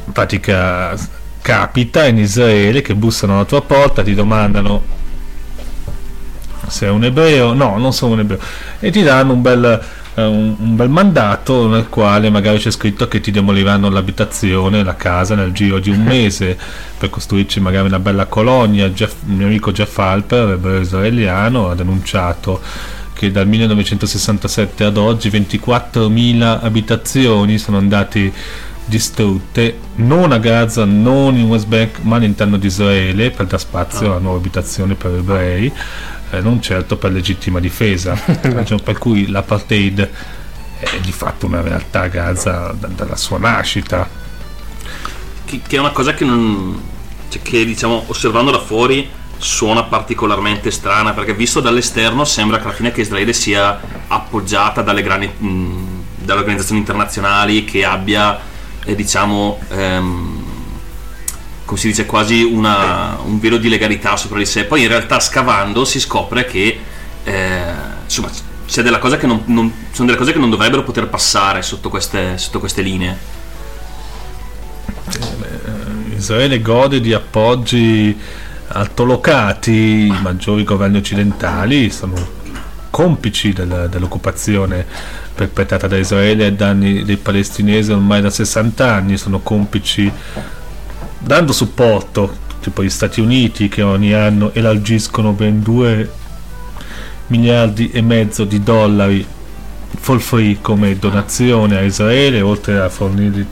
In 0.05 0.13
pratica 0.13 0.95
capita 1.41 2.05
in 2.05 2.17
Israele 2.17 2.81
che 2.81 2.93
bussano 2.93 3.35
alla 3.35 3.45
tua 3.45 3.61
porta, 3.61 4.03
ti 4.03 4.13
domandano 4.13 4.95
sei 6.67 6.89
un 6.89 7.03
ebreo, 7.03 7.53
no, 7.53 7.77
non 7.77 7.93
sono 7.93 8.13
un 8.13 8.19
ebreo, 8.19 8.39
e 8.79 8.91
ti 8.91 9.01
danno 9.01 9.33
un 9.33 9.41
bel, 9.41 9.83
un, 10.25 10.55
un 10.57 10.75
bel 10.75 10.89
mandato 10.89 11.67
nel 11.67 11.89
quale 11.89 12.29
magari 12.29 12.57
c'è 12.57 12.71
scritto 12.71 13.07
che 13.07 13.21
ti 13.21 13.31
demoliranno 13.31 13.89
l'abitazione, 13.89 14.83
la 14.83 14.95
casa 14.95 15.35
nel 15.35 15.51
giro 15.51 15.79
di 15.79 15.89
un 15.89 16.01
mese 16.05 16.57
per 16.97 17.09
costruirci 17.09 17.59
magari 17.59 17.87
una 17.87 17.99
bella 17.99 18.25
colonia. 18.25 18.89
Jeff, 18.89 19.15
il 19.27 19.33
mio 19.33 19.47
amico 19.47 19.71
Jeff 19.71 19.97
Alper, 19.97 20.51
ebreo 20.51 20.79
israeliano, 20.79 21.69
ha 21.69 21.75
denunciato 21.75 22.61
che 23.13 23.31
dal 23.31 23.47
1967 23.47 24.83
ad 24.83 24.97
oggi 24.97 25.29
24.000 25.29 26.59
abitazioni 26.61 27.57
sono 27.57 27.77
andate 27.77 28.31
distrutte 28.87 29.79
non 29.95 30.31
a 30.31 30.37
Gaza, 30.37 30.85
non 30.85 31.35
in 31.35 31.47
West 31.47 31.67
Bank, 31.67 31.99
ma 32.01 32.15
all'interno 32.15 32.57
di 32.57 32.67
Israele 32.67 33.31
per 33.31 33.45
dar 33.45 33.59
spazio 33.59 34.15
a 34.15 34.19
nuove 34.19 34.37
abitazioni 34.37 34.95
per 34.95 35.15
ebrei, 35.15 35.71
eh, 36.31 36.41
non 36.41 36.61
certo 36.61 36.97
per 36.97 37.11
legittima 37.11 37.59
difesa, 37.59 38.19
ragione 38.41 38.81
per 38.83 38.97
cui 38.97 39.27
l'apartheid 39.27 40.09
è 40.79 40.99
di 40.99 41.11
fatto 41.11 41.45
una 41.45 41.61
realtà 41.61 42.01
a 42.01 42.07
Gaza 42.07 42.75
da- 42.77 42.87
dalla 42.87 43.15
sua 43.15 43.39
nascita. 43.39 44.07
che, 45.45 45.61
che 45.65 45.75
è 45.75 45.79
una 45.79 45.91
cosa 45.91 46.13
che 46.13 46.25
non 46.25 46.95
cioè, 47.29 47.41
che 47.41 47.65
diciamo 47.65 48.03
osservando 48.07 48.51
da 48.51 48.59
fuori 48.59 49.09
suona 49.37 49.83
particolarmente 49.83 50.71
strana 50.71 51.13
perché 51.13 51.33
visto 51.33 51.59
dall'esterno 51.59 52.25
sembra 52.25 52.57
che 52.57 52.63
alla 52.63 52.73
fine 52.73 52.91
che 52.91 53.01
Israele 53.01 53.33
sia 53.33 53.79
appoggiata 54.07 54.81
dalle 54.81 55.03
grandi 55.03 55.27
mh, 55.27 56.03
dalle 56.17 56.39
organizzazioni 56.39 56.79
internazionali 56.79 57.63
che 57.63 57.85
abbia 57.85 58.39
eh, 58.83 58.95
diciamo 58.95 59.59
ehm, 59.69 60.36
come 61.67 61.77
si 61.79 61.87
dice 61.87 62.05
quasi 62.05 62.43
una- 62.43 63.17
un 63.25 63.39
velo 63.41 63.57
di 63.57 63.67
legalità 63.67 64.15
sopra 64.15 64.37
di 64.37 64.45
sé. 64.45 64.63
Poi 64.63 64.83
in 64.83 64.87
realtà 64.87 65.19
scavando 65.19 65.83
si 65.83 65.99
scopre 65.99 66.45
che 66.45 66.79
eh, 67.25 67.61
insomma 68.05 68.29
c'è 68.65 68.81
della 68.81 68.99
cosa 68.99 69.17
che 69.17 69.27
non, 69.27 69.41
non- 69.47 69.71
sono 69.91 70.07
delle 70.07 70.17
cose 70.17 70.31
che 70.31 70.39
non 70.39 70.49
dovrebbero 70.49 70.83
poter 70.83 71.07
passare 71.09 71.61
sotto 71.61 71.89
queste, 71.89 72.37
sotto 72.37 72.59
queste 72.59 72.81
linee. 72.81 73.17
Israele 76.15 76.61
gode 76.61 76.99
di 77.01 77.13
appoggi 77.13 78.17
altolocati, 78.69 79.71
i 80.07 80.19
maggiori 80.21 80.63
governi 80.63 80.97
occidentali 80.97 81.89
sono 81.91 82.15
complici 82.89 83.53
del- 83.53 83.87
dell'occupazione 83.91 84.85
perpetrata 85.35 85.87
da 85.87 85.97
Israele 85.97 86.45
ai 86.45 86.55
danni 86.55 87.03
dei 87.03 87.17
palestinesi 87.17 87.91
ormai 87.91 88.21
da 88.21 88.29
60 88.29 88.93
anni, 88.93 89.17
sono 89.17 89.39
complici 89.39 90.11
dando 91.27 91.51
supporto, 91.51 92.35
tipo 92.61 92.83
gli 92.83 92.89
Stati 92.89 93.19
Uniti 93.19 93.67
che 93.67 93.81
ogni 93.81 94.13
anno 94.13 94.51
elargiscono 94.53 95.33
ben 95.33 95.61
2 95.61 96.09
miliardi 97.27 97.91
e 97.91 98.01
mezzo 98.01 98.45
di 98.45 98.63
dollari 98.63 99.25
for 99.99 100.21
free 100.21 100.59
come 100.61 100.97
donazione 100.97 101.77
a 101.77 101.81
Israele, 101.81 102.39
oltre 102.39 102.79
a 102.79 102.87
fornire 102.87 103.45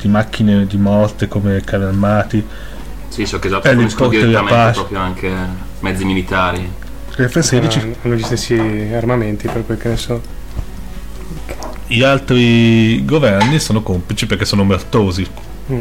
di 0.00 0.08
macchine 0.08 0.66
di 0.66 0.76
morte 0.76 1.28
come 1.28 1.62
carri 1.64 1.84
armati. 1.84 2.44
Sì, 3.08 3.24
so 3.26 3.38
che 3.38 3.46
Eh, 3.46 3.50
forniscono 3.50 4.10
l'importo 4.10 4.10
della 4.10 4.40
direttamente 4.40 4.72
proprio 4.72 4.98
anche 4.98 5.32
mezzi 5.80 6.04
militari. 6.04 6.72
Le 7.14 7.28
F-16 7.28 7.80
hanno 7.80 7.94
hanno 8.02 8.14
gli 8.14 8.22
stessi 8.22 8.54
armamenti 8.92 9.46
per 9.46 9.64
quel 9.64 9.78
che 9.78 9.88
ne 9.88 9.96
so. 9.96 10.20
gli 11.86 12.02
altri 12.02 13.04
governi 13.04 13.58
sono 13.60 13.82
complici 13.82 14.26
perché 14.26 14.44
sono 14.44 14.62
omertosi. 14.62 15.26
Mm. 15.70 15.80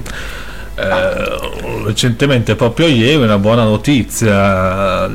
Eh, 0.82 1.84
recentemente, 1.86 2.56
proprio 2.56 2.88
ieri, 2.88 3.22
una 3.22 3.38
buona 3.38 3.64
notizia. 3.64 5.10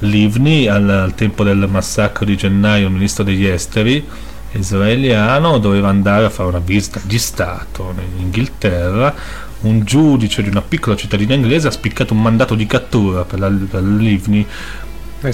Livni, 0.00 0.66
al, 0.68 0.88
al 0.88 1.14
tempo 1.14 1.44
del 1.44 1.66
massacro 1.68 2.24
di 2.24 2.36
gennaio, 2.36 2.86
il 2.86 2.92
ministro 2.92 3.24
degli 3.24 3.46
esteri 3.46 4.06
israeliano 4.52 5.58
doveva 5.58 5.88
andare 5.88 6.26
a 6.26 6.30
fare 6.30 6.48
una 6.48 6.60
visita 6.60 7.00
di 7.02 7.18
Stato 7.18 7.94
in 7.96 8.20
Inghilterra. 8.20 9.14
Un 9.62 9.82
giudice 9.82 10.42
di 10.42 10.50
una 10.50 10.60
piccola 10.60 10.94
cittadina 10.94 11.32
inglese 11.34 11.68
ha 11.68 11.70
spiccato 11.70 12.12
un 12.12 12.20
mandato 12.20 12.54
di 12.54 12.66
cattura 12.66 13.24
per, 13.24 13.38
la, 13.38 13.48
per 13.48 13.82
Livni 13.82 14.46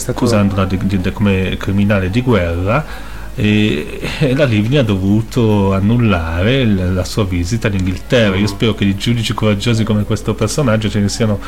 accusandola 0.07 0.67
di- 0.67 0.79
di- 0.87 1.01
di- 1.01 1.13
come 1.13 1.57
criminale 1.59 2.11
di 2.11 2.23
guerra 2.23 2.85
e, 3.37 4.01
e 4.19 4.35
la 4.35 4.45
Livni 4.45 4.77
ha 4.79 4.83
dovuto 4.83 5.73
annullare 5.73 6.61
il- 6.61 6.95
la 6.95 7.05
sua 7.05 7.25
visita 7.25 7.69
in 7.69 7.75
Inghilterra. 7.75 8.37
Io 8.37 8.47
spero 8.47 8.75
che 8.75 8.85
di 8.85 8.97
giudici 8.97 9.33
coraggiosi 9.35 9.85
come 9.85 10.05
questo 10.05 10.35
personaggio 10.35 10.91
ce 10.91 11.01
ne 11.01 11.09
siano 11.09 11.41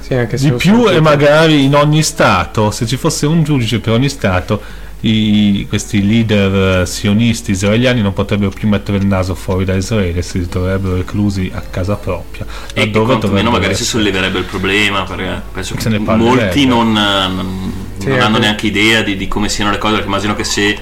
sì, 0.00 0.14
anche 0.14 0.36
se 0.38 0.50
di 0.50 0.56
più 0.56 0.88
e 0.88 1.00
magari 1.00 1.64
in 1.64 1.74
ogni 1.74 2.02
stato. 2.02 2.70
Se 2.70 2.86
ci 2.86 2.96
fosse 2.96 3.26
un 3.26 3.42
giudice 3.42 3.78
per 3.80 3.92
ogni 3.92 4.08
stato, 4.08 4.60
i- 5.00 5.66
questi 5.68 6.04
leader 6.06 6.80
eh, 6.80 6.86
sionisti 6.86 7.50
israeliani 7.50 8.00
non 8.00 8.14
potrebbero 8.14 8.50
più 8.50 8.66
mettere 8.66 8.96
il 8.96 9.06
naso 9.06 9.34
fuori 9.34 9.64
da 9.64 9.74
Israele, 9.74 10.22
si 10.22 10.48
troverebbero 10.48 10.96
reclusi 10.96 11.50
a 11.54 11.60
casa 11.60 11.96
propria. 11.96 12.46
E, 12.72 12.90
quantomeno 12.90 13.50
magari 13.50 13.74
si 13.74 13.82
essere. 13.82 13.98
solleverebbe 14.02 14.38
il 14.38 14.44
problema 14.46 15.02
perché 15.02 15.42
penso 15.52 15.74
che 15.74 15.98
molti 15.98 16.66
non, 16.66 16.92
non- 16.92 17.72
Sì, 17.98 18.08
non 18.08 18.16
hanno 18.18 18.26
anche- 18.26 18.38
neanche 18.40 18.66
idea 18.66 19.02
di, 19.02 19.16
di 19.16 19.28
come 19.28 19.48
siano 19.48 19.70
le 19.70 19.78
cose 19.78 19.94
perché 19.94 20.08
immagino 20.08 20.34
che 20.34 20.44
se 20.44 20.76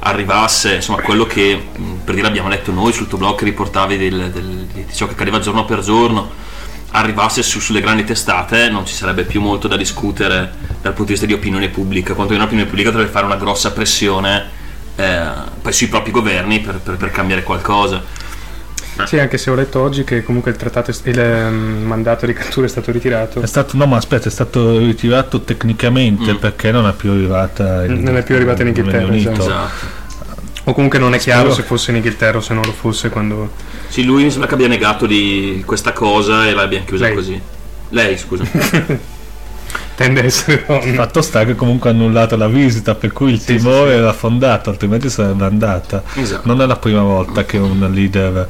arrivasse 0.00 0.74
insomma 0.76 1.00
quello 1.02 1.24
che 1.26 1.54
mh, 1.76 1.92
per 2.04 2.14
dire 2.14 2.26
abbiamo 2.26 2.48
letto 2.48 2.72
noi 2.72 2.92
sul 2.92 3.08
tuo 3.08 3.18
blog 3.18 3.36
che 3.36 3.44
riportavi 3.44 3.96
del- 3.96 4.30
del- 4.30 4.66
di 4.72 4.86
ciò 4.92 5.06
che 5.06 5.12
accadeva 5.12 5.38
giorno 5.40 5.64
per 5.64 5.80
giorno 5.80 6.30
arrivasse 6.92 7.42
su- 7.42 7.60
sulle 7.60 7.80
grandi 7.80 8.04
testate 8.04 8.70
non 8.70 8.86
ci 8.86 8.94
sarebbe 8.94 9.24
più 9.24 9.40
molto 9.40 9.68
da 9.68 9.76
discutere 9.76 10.52
dal 10.80 10.92
punto 10.92 11.04
di 11.04 11.10
vista 11.12 11.26
di 11.26 11.32
opinione 11.32 11.68
pubblica 11.68 12.14
quanto 12.14 12.34
l'opinione 12.34 12.68
pubblica 12.68 12.90
dovrebbe 12.90 13.10
fare 13.10 13.26
una 13.26 13.36
grossa 13.36 13.72
pressione 13.72 14.56
eh, 14.96 15.26
sui 15.70 15.88
propri 15.88 16.10
governi 16.12 16.60
per, 16.60 16.78
per- 16.80 16.96
per 16.96 17.10
cambiare 17.10 17.42
qualcosa 17.42 18.02
Sì, 19.06 19.18
anche 19.18 19.38
se 19.38 19.50
ho 19.50 19.54
letto 19.54 19.80
oggi 19.80 20.04
che 20.04 20.22
comunque 20.22 20.50
il 20.50 20.56
trattato, 20.56 20.90
il 21.04 21.18
ehm, 21.18 21.82
mandato 21.86 22.26
di 22.26 22.32
cattura 22.32 22.66
è 22.66 22.68
stato 22.68 22.90
ritirato. 22.90 23.40
È 23.40 23.46
stato, 23.46 23.76
no, 23.76 23.86
ma 23.86 23.96
aspetta, 23.96 24.28
è 24.28 24.30
stato 24.30 24.78
ritirato 24.78 25.40
tecnicamente 25.42 26.32
Mm. 26.32 26.36
perché 26.36 26.70
non 26.72 26.86
è 26.86 26.92
più 26.92 27.10
arrivata 27.12 27.84
in, 27.84 28.00
Non 28.02 28.16
è 28.16 28.22
più 28.22 28.34
arrivata 28.34 28.62
in 28.62 28.68
Inghilterra, 28.68 29.14
esatto. 29.14 29.40
esatto 29.40 29.86
O 30.64 30.72
comunque 30.72 30.98
non 30.98 31.14
è 31.14 31.18
chiaro 31.18 31.48
Spero- 31.50 31.54
se 31.54 31.62
fosse 31.62 31.90
in 31.90 31.96
Inghilterra 31.96 32.38
o 32.38 32.40
se 32.40 32.52
non 32.54 32.62
lo 32.64 32.72
fosse 32.72 33.08
quando... 33.08 33.50
Sì, 33.88 34.04
lui 34.04 34.24
mi 34.24 34.30
sembra 34.30 34.48
che 34.48 34.54
abbia 34.54 34.68
negato 34.68 35.06
di 35.06 35.62
questa 35.64 35.92
cosa 35.92 36.46
e 36.46 36.52
l'abbiamo 36.52 36.84
chiusa 36.84 37.06
Lei. 37.06 37.14
così. 37.14 37.40
Lei, 37.90 38.18
scusa. 38.18 38.44
Tende 39.94 40.20
a 40.20 40.24
essere 40.24 40.64
donna. 40.68 40.92
Fatto 40.92 41.22
sta 41.22 41.44
che 41.44 41.54
comunque 41.54 41.90
ha 41.90 41.92
annullato 41.92 42.36
la 42.36 42.46
visita, 42.48 42.94
per 42.94 43.12
cui 43.12 43.32
il 43.32 43.40
Sì, 43.40 43.56
timore 43.56 43.90
sì, 43.90 43.94
sì. 43.96 43.98
era 44.02 44.12
fondato, 44.12 44.70
altrimenti 44.70 45.08
sarebbe 45.10 45.44
andata. 45.44 46.02
Esatto. 46.14 46.46
Non 46.46 46.60
è 46.60 46.66
la 46.66 46.76
prima 46.76 47.02
volta 47.02 47.44
che 47.44 47.56
un 47.58 47.88
leader 47.92 48.48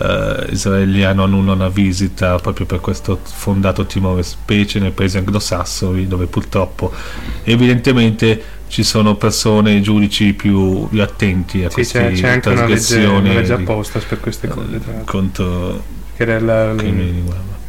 eh, 0.00 0.46
israeliano 0.50 1.24
annulla 1.24 1.52
una 1.52 1.68
visita 1.68 2.36
proprio 2.36 2.66
per 2.66 2.80
questo 2.80 3.18
fondato 3.22 3.86
timore, 3.86 4.22
specie 4.22 4.78
nei 4.78 4.90
paesi 4.92 5.18
anglosassoni, 5.18 6.06
dove 6.06 6.26
purtroppo 6.26 6.92
evidentemente 7.44 8.56
ci 8.68 8.82
sono 8.82 9.16
persone, 9.16 9.80
giudici 9.80 10.34
più, 10.34 10.88
più 10.88 11.02
attenti 11.02 11.64
a 11.64 11.68
Sì, 11.68 11.74
queste 11.74 11.98
c'è, 12.00 12.12
c'è 12.12 12.28
anche 12.28 12.48
una 12.50 12.66
legge, 12.66 12.76
trasgressioni 12.76 13.30
una 13.30 13.40
legge 13.40 13.52
apposta 13.54 14.00
per 14.06 14.20
queste 14.20 14.48
cose, 14.48 14.78
tra 14.78 14.92
contro 15.04 15.82
Che 16.14 16.22
era 16.22 16.38
la, 16.38 16.74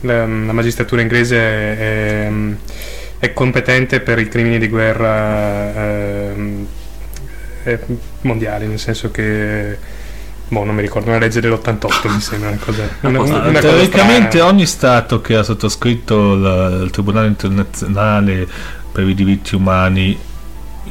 la, 0.02 0.26
la 0.26 0.54
magistratura 0.54 1.02
inglese 1.02 1.38
è, 1.38 2.32
è- 3.20 3.34
competente 3.34 4.02
per 4.02 4.20
i 4.20 4.28
crimini 4.28 4.60
di 4.60 4.68
guerra 4.68 5.74
ehm, 5.74 6.68
è 7.64 7.80
mondiali, 8.22 8.68
nel 8.68 8.80
senso 8.80 9.10
che... 9.10 9.98
Boh, 10.50 10.64
non 10.64 10.76
mi 10.76 10.82
ricordo, 10.82 11.10
una 11.10 11.20
legge 11.20 11.42
dell'88 11.42 12.12
mi 12.12 12.20
sembra 12.22 12.50
una 12.50 12.58
cosa... 12.58 12.90
Una, 13.02 13.20
una 13.22 13.42
cosa 13.44 13.60
Teoricamente 13.60 14.38
strana. 14.38 14.46
ogni 14.52 14.66
Stato 14.66 15.22
che 15.22 15.36
ha 15.36 15.44
sottoscritto 15.44 16.36
la- 16.36 16.68
il 16.84 16.90
Tribunale 16.90 17.28
internazionale 17.28 18.48
per 18.92 19.08
i 19.08 19.14
diritti 19.14 19.56
umani 19.56 20.18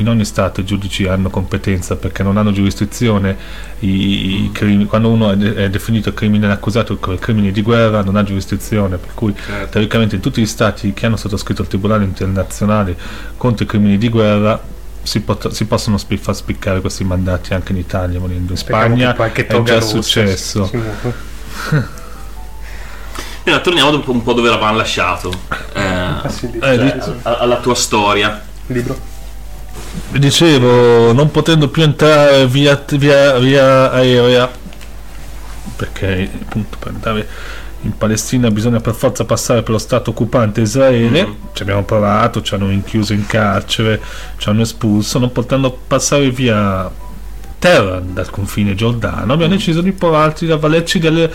in 0.01 0.09
ogni 0.09 0.25
Stato 0.25 0.61
i 0.61 0.65
giudici 0.65 1.07
hanno 1.09 1.29
competenza 1.29 1.97
perché 1.97 2.23
non 2.23 2.37
hanno 2.37 2.53
giurisdizione, 2.53 3.37
i, 3.81 4.45
i 4.45 4.51
crimini, 4.53 4.85
quando 4.85 5.09
uno 5.09 5.33
è, 5.33 5.37
de- 5.37 5.55
è 5.57 5.71
definito 5.71 6.15
criminale 6.15 6.53
accusato 6.53 6.97
come 6.99 7.19
crimini 7.19 7.51
di 7.51 7.63
guerra 7.63 8.05
non 8.05 8.15
ha 8.15 8.23
giurisdizione, 8.23 8.97
per 8.97 9.11
cui 9.15 9.35
Certo. 9.35 9.71
teoricamente 9.71 10.15
in 10.15 10.21
tutti 10.21 10.41
gli 10.41 10.47
Stati 10.47 10.93
che 10.93 11.07
hanno 11.07 11.17
sottoscritto 11.17 11.63
il 11.63 11.69
Tribunale 11.69 12.05
internazionale 12.05 12.97
contro 13.37 13.65
i 13.65 13.67
crimini 13.67 13.99
di 13.99 14.09
guerra 14.09 14.77
si, 15.09 15.21
pot- 15.21 15.51
si 15.51 15.65
possono 15.65 15.97
spi- 15.97 16.19
far 16.19 16.37
spiccare 16.37 16.81
questi 16.83 17.03
mandati 17.03 17.55
anche 17.55 17.73
in 17.73 17.79
Italia, 17.79 18.19
volendo. 18.21 18.53
in 18.53 18.59
Speriamo 18.59 18.95
Spagna 18.95 19.33
è 19.33 19.63
già 19.63 19.81
successo. 19.81 20.67
si 20.67 20.77
muova. 20.77 21.97
Allora, 23.45 23.63
torniamo 23.63 23.91
dopo 23.91 24.11
un 24.13 24.23
po' 24.23 24.35
dove 24.35 24.49
eravamo 24.49 24.77
lasciato. 24.77 25.33
Eh, 25.73 25.97
Ah, 26.21 26.29
sì, 26.29 26.51
Eh, 26.61 26.95
alla 27.23 27.57
tua 27.61 27.75
storia. 27.75 28.43
libro. 28.67 28.99
Dicevo, 30.11 31.13
non 31.13 31.31
potendo 31.31 31.69
più 31.69 31.83
entrare 31.83 32.47
via, 32.47 32.83
via, 32.91 33.39
via 33.39 33.91
aerea, 33.93 34.51
perché 35.77 36.31
appunto 36.43 36.77
per 36.79 36.89
andare 36.89 37.29
in 37.83 37.97
Palestina 37.97 38.51
bisogna 38.51 38.81
per 38.81 38.95
forza 38.95 39.25
passare 39.25 39.63
per 39.63 39.71
lo 39.71 39.79
Stato 39.79 40.11
occupante 40.11 40.61
Israele, 40.61 41.25
Mhm. 41.25 41.37
ci 41.53 41.63
abbiamo 41.63 41.85
provato, 41.85 42.43
ci 42.43 42.55
hanno 42.55 42.69
rinchiuso 42.69 43.13
in 43.13 43.27
carcere, 43.27 44.01
ci 44.37 44.49
hanno 44.49 44.63
espulso, 44.63 45.19
non 45.19 45.31
potendo 45.33 45.77
passare 45.87 46.31
via 46.31 46.91
terra 47.59 48.01
dal 48.01 48.31
confine 48.31 48.75
giordano, 48.75 49.33
abbiamo 49.33 49.53
deciso 49.55 49.81
di 49.81 49.93
provarci 49.93 50.45
ad 50.45 50.53
avvalerci 50.53 50.99
delle 50.99 51.33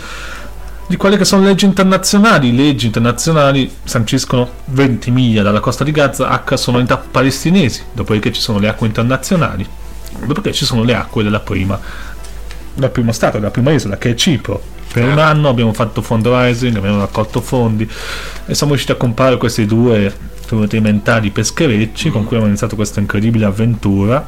di 0.86 0.96
quelle 0.96 1.16
che 1.16 1.24
sono 1.24 1.42
leggi 1.42 1.64
internazionali. 1.64 2.54
Leggi 2.54 2.84
internazionali 2.84 3.72
sanciscono 3.84 4.50
20 4.66 5.10
miglia 5.10 5.42
dalla 5.42 5.60
costa 5.60 5.82
di 5.82 5.90
Gaza 5.92 6.28
H 6.44 6.56
sono 6.56 6.76
unità 6.76 6.98
palestinesi, 6.98 7.82
dopodiché 7.94 8.30
ci 8.32 8.40
sono 8.42 8.58
le 8.58 8.68
acque 8.68 8.86
internazionali, 8.86 9.66
dopodiché 10.20 10.52
ci 10.52 10.66
sono 10.66 10.82
le 10.82 10.94
acque 10.94 11.22
della 11.22 11.40
prima, 11.40 11.80
del 12.74 12.90
primo 12.90 13.12
stato, 13.12 13.38
della 13.38 13.50
prima 13.50 13.72
isola 13.72 13.96
che 13.96 14.10
è 14.10 14.14
Cipro. 14.14 14.62
Per 14.94 15.04
un 15.04 15.18
anno 15.18 15.48
abbiamo 15.48 15.72
fatto 15.72 16.02
fundraising, 16.02 16.76
abbiamo 16.76 17.00
raccolto 17.00 17.40
fondi 17.40 17.82
e 18.46 18.54
siamo 18.54 18.74
riusciti 18.74 18.92
a 18.92 18.94
comprare 18.94 19.36
questi 19.38 19.66
due 19.66 20.14
rudimentali 20.50 21.30
pescherecci 21.30 22.10
con 22.10 22.20
cui 22.20 22.28
abbiamo 22.36 22.46
iniziato 22.46 22.76
questa 22.76 23.00
incredibile 23.00 23.44
avventura 23.44 24.24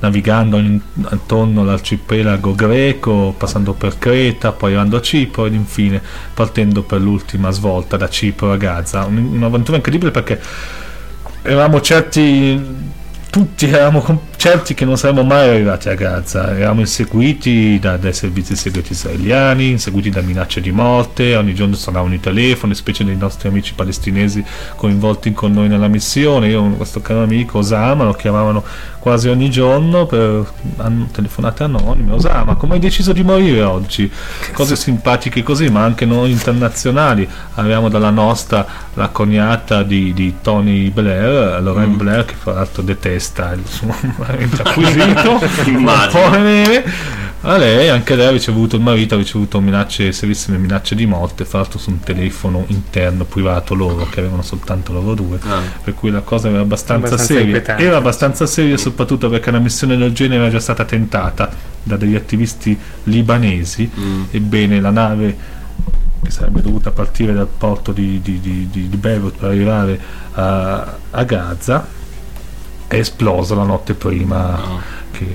navigando 0.00 0.58
in- 0.58 0.78
attorno 1.04 1.62
all'arcipelago 1.62 2.54
greco, 2.54 3.34
passando 3.38 3.72
per 3.72 3.96
Creta, 3.96 4.52
poi 4.52 4.72
arrivando 4.72 4.98
a 4.98 5.00
Cipro 5.00 5.46
ed 5.46 5.54
infine 5.54 6.02
partendo 6.34 6.82
per 6.82 7.00
l'ultima 7.00 7.50
svolta 7.50 7.96
da 7.96 8.10
Cipro 8.10 8.52
a 8.52 8.58
Gaza. 8.58 9.06
Un- 9.06 9.30
un'avventura 9.32 9.78
incredibile 9.78 10.10
perché 10.10 10.38
eravamo 11.40 11.80
certi, 11.80 12.62
tutti 13.30 13.66
eravamo 13.66 14.02
com- 14.02 14.20
certi 14.44 14.74
che 14.74 14.84
non 14.84 14.98
saremmo 14.98 15.22
mai 15.22 15.48
arrivati 15.48 15.88
a 15.88 15.94
Gaza, 15.94 16.54
eravamo 16.54 16.80
inseguiti 16.80 17.78
da- 17.78 17.96
dai 17.96 18.12
servizi 18.12 18.54
segreti 18.54 18.92
israeliani, 18.92 19.70
inseguiti 19.70 20.10
da 20.10 20.20
minacce 20.20 20.60
di 20.60 20.70
morte, 20.70 21.34
ogni 21.34 21.54
giorno 21.54 21.74
suonavano 21.74 22.12
i 22.12 22.20
telefoni, 22.20 22.74
specie 22.74 23.04
dei 23.04 23.16
nostri 23.16 23.48
amici 23.48 23.72
palestinesi 23.72 24.44
coinvolti 24.76 25.32
con 25.32 25.50
noi 25.50 25.68
nella 25.68 25.88
missione, 25.88 26.48
io 26.48 26.62
questo 26.72 27.00
caro 27.00 27.22
amico 27.22 27.56
Osama 27.56 28.04
lo 28.04 28.12
chiamavano 28.12 28.62
quasi 28.98 29.28
ogni 29.28 29.50
giorno 29.50 30.04
per 30.04 30.50
telefonate 31.12 31.62
anonime, 31.62 32.12
Osama 32.12 32.54
come 32.56 32.74
hai 32.74 32.80
deciso 32.80 33.14
di 33.14 33.22
morire 33.22 33.62
oggi? 33.62 34.10
Cose 34.52 34.76
simpatiche 34.76 35.42
così, 35.42 35.70
ma 35.70 35.84
anche 35.84 36.04
noi 36.04 36.30
internazionali, 36.30 37.26
avevamo 37.54 37.88
dalla 37.88 38.10
nostra 38.10 38.66
la 38.92 39.08
cognata 39.08 39.82
di, 39.82 40.12
di 40.12 40.36
Tony 40.42 40.90
Blair, 40.90 41.62
Lorraine 41.62 41.96
Blair 41.96 42.24
che 42.26 42.34
fra 42.34 42.52
l'altro 42.52 42.82
detesta 42.82 43.52
il 43.52 43.66
suo 43.66 43.94
acquisito, 44.62 45.40
neve. 46.38 46.84
A 47.46 47.58
lei, 47.58 47.90
anche 47.90 48.14
lei 48.16 48.26
ha 48.26 48.30
ricevuto, 48.30 48.76
il 48.76 48.80
marito 48.82 49.14
ha 49.14 49.18
ricevuto 49.18 49.60
minacce, 49.60 50.12
serissime 50.12 50.56
minacce 50.56 50.94
di 50.94 51.04
morte, 51.04 51.44
fra 51.44 51.58
l'altro 51.58 51.78
su 51.78 51.90
un 51.90 52.00
telefono 52.00 52.64
interno 52.68 53.24
privato 53.24 53.74
loro, 53.74 54.08
che 54.08 54.20
avevano 54.20 54.40
soltanto 54.40 54.94
loro 54.94 55.12
due. 55.12 55.38
Ah. 55.46 55.60
Per 55.82 55.92
cui 55.92 56.10
la 56.10 56.20
cosa 56.22 56.48
era 56.48 56.60
abbastanza, 56.60 56.94
Abbastanza 57.08 57.24
seria. 57.26 57.42
inquietante. 57.44 57.82
Era 57.82 57.96
abbastanza 57.98 58.46
seria 58.46 58.78
soprattutto 58.78 59.28
perché 59.28 59.50
una 59.50 59.58
missione 59.58 59.94
del 59.98 60.12
genere 60.12 60.40
era 60.40 60.50
già 60.50 60.60
stata 60.60 60.86
tentata 60.86 61.50
da 61.82 61.96
degli 61.96 62.14
attivisti 62.14 62.78
libanesi. 63.04 63.90
Mm. 63.94 64.22
Ebbene, 64.30 64.80
la 64.80 64.90
nave 64.90 65.36
che 66.22 66.30
sarebbe 66.30 66.62
dovuta 66.62 66.92
partire 66.92 67.34
dal 67.34 67.46
porto 67.58 67.92
di, 67.92 68.22
di, 68.22 68.40
di, 68.40 68.68
di- 68.70 68.88
di 68.88 68.96
Beirut 68.96 69.36
per 69.36 69.50
arrivare 69.50 70.00
a, 70.32 70.96
a 71.10 71.22
Gaza 71.24 71.86
è 72.86 72.96
esplosa 72.96 73.54
la 73.54 73.64
notte 73.64 73.94
prima 73.94 74.54
Ah. 74.54 75.02
che 75.10 75.26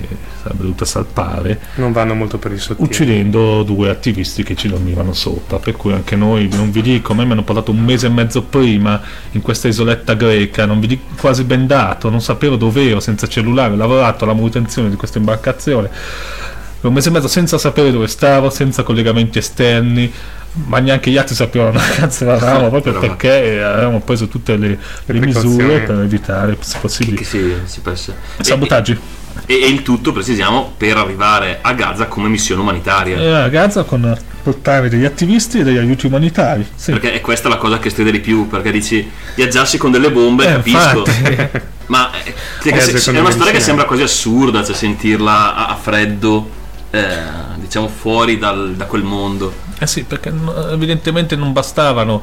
sarebbe 0.42 0.62
dovuta 0.62 0.84
salpare 0.84 1.58
Non 1.76 1.92
vanno 1.92 2.14
molto 2.14 2.36
per 2.38 2.52
il 2.52 2.60
sottile. 2.60 2.86
uccidendo 2.86 3.62
due 3.62 3.88
attivisti 3.88 4.42
che 4.42 4.54
ci 4.54 4.68
dormivano 4.68 5.12
sopra 5.14 5.58
per 5.58 5.74
cui 5.76 5.92
anche 5.94 6.16
noi 6.16 6.48
non 6.52 6.70
vi 6.70 6.82
dico 6.82 7.12
a 7.12 7.14
me 7.14 7.24
mi 7.24 7.32
hanno 7.32 7.44
portato 7.44 7.70
un 7.70 7.78
mese 7.80 8.06
e 8.06 8.10
mezzo 8.10 8.42
prima 8.42 9.00
in 9.32 9.40
questa 9.40 9.68
isoletta 9.68 10.12
greca 10.14 10.66
non 10.66 10.80
vi 10.80 10.86
dico 10.86 11.14
quasi 11.18 11.44
bendato 11.44 12.10
non 12.10 12.20
sapevo 12.20 12.56
dove 12.56 12.88
ero 12.90 13.00
senza 13.00 13.26
cellulare 13.26 13.72
ho 13.72 13.76
lavorato 13.76 14.24
alla 14.24 14.34
manutenzione 14.34 14.90
di 14.90 14.96
questa 14.96 15.16
imbarcazione 15.18 15.88
per 15.88 16.88
un 16.88 16.94
mese 16.94 17.08
e 17.08 17.12
mezzo 17.12 17.28
senza 17.28 17.56
sapere 17.58 17.90
dove 17.90 18.06
stavo 18.06 18.48
senza 18.50 18.82
collegamenti 18.82 19.38
esterni 19.38 20.12
ma 20.52 20.78
neanche 20.78 21.10
gli 21.10 21.16
altri 21.16 21.34
sapevano 21.34 21.72
dove 21.78 21.90
cazzo 21.94 22.24
eravamo 22.24 22.68
proprio 22.70 22.92
Però- 22.94 23.06
perché 23.06 23.62
avevamo 23.62 24.00
preso 24.00 24.26
tutte 24.28 24.56
le, 24.56 24.78
le 25.06 25.20
misure 25.20 25.80
per 25.80 26.00
evitare 26.00 26.56
Che, 26.58 26.78
possibili 26.80 27.16
che 27.16 27.24
si, 27.24 27.54
si 27.64 27.80
pensa. 27.80 28.14
sabotaggi 28.40 28.98
E, 29.46 29.54
e 29.62 29.68
il 29.68 29.82
tutto, 29.82 30.12
precisiamo, 30.12 30.74
per 30.76 30.96
arrivare 30.96 31.58
a 31.62 31.72
Gaza 31.72 32.06
come 32.06 32.28
missione 32.28 32.60
umanitaria. 32.62 33.16
e 33.18 33.32
a 33.32 33.48
Gaza 33.48 33.84
con 33.84 34.16
portare 34.42 34.88
degli 34.88 35.04
attivisti 35.04 35.60
e 35.60 35.62
degli 35.64 35.76
aiuti 35.76 36.06
umanitari 36.06 36.66
sì. 36.74 36.92
Perché 36.92 37.12
è 37.12 37.20
questa 37.20 37.48
la 37.48 37.56
cosa 37.56 37.78
che 37.78 37.90
stride 37.90 38.10
di 38.10 38.20
più, 38.20 38.48
perché 38.48 38.70
dici 38.72 39.08
viaggiarsi 39.36 39.78
con 39.78 39.90
delle 39.92 40.10
bombe, 40.10 40.44
Eh, 40.46 40.52
capisco. 40.54 41.04
Ma 41.86 42.10
eh, 42.22 42.34
che- 42.60 42.80
se- 42.80 43.12
è 43.12 43.18
una 43.20 43.30
storia 43.30 43.52
che 43.52 43.60
sembra 43.60 43.84
quasi 43.84 44.02
assurda, 44.02 44.64
cioè 44.64 44.74
sentirla 44.74 45.54
a, 45.56 45.66
a 45.68 45.74
freddo, 45.76 46.48
eh, 46.90 47.08
diciamo 47.56 47.88
fuori 47.88 48.38
dal- 48.38 48.74
da 48.76 48.84
quel 48.86 49.02
mondo. 49.02 49.52
Eh 49.82 49.86
sì, 49.86 50.04
perché 50.04 50.30
no- 50.30 50.68
evidentemente 50.68 51.36
non 51.36 51.52
bastavano 51.54 52.22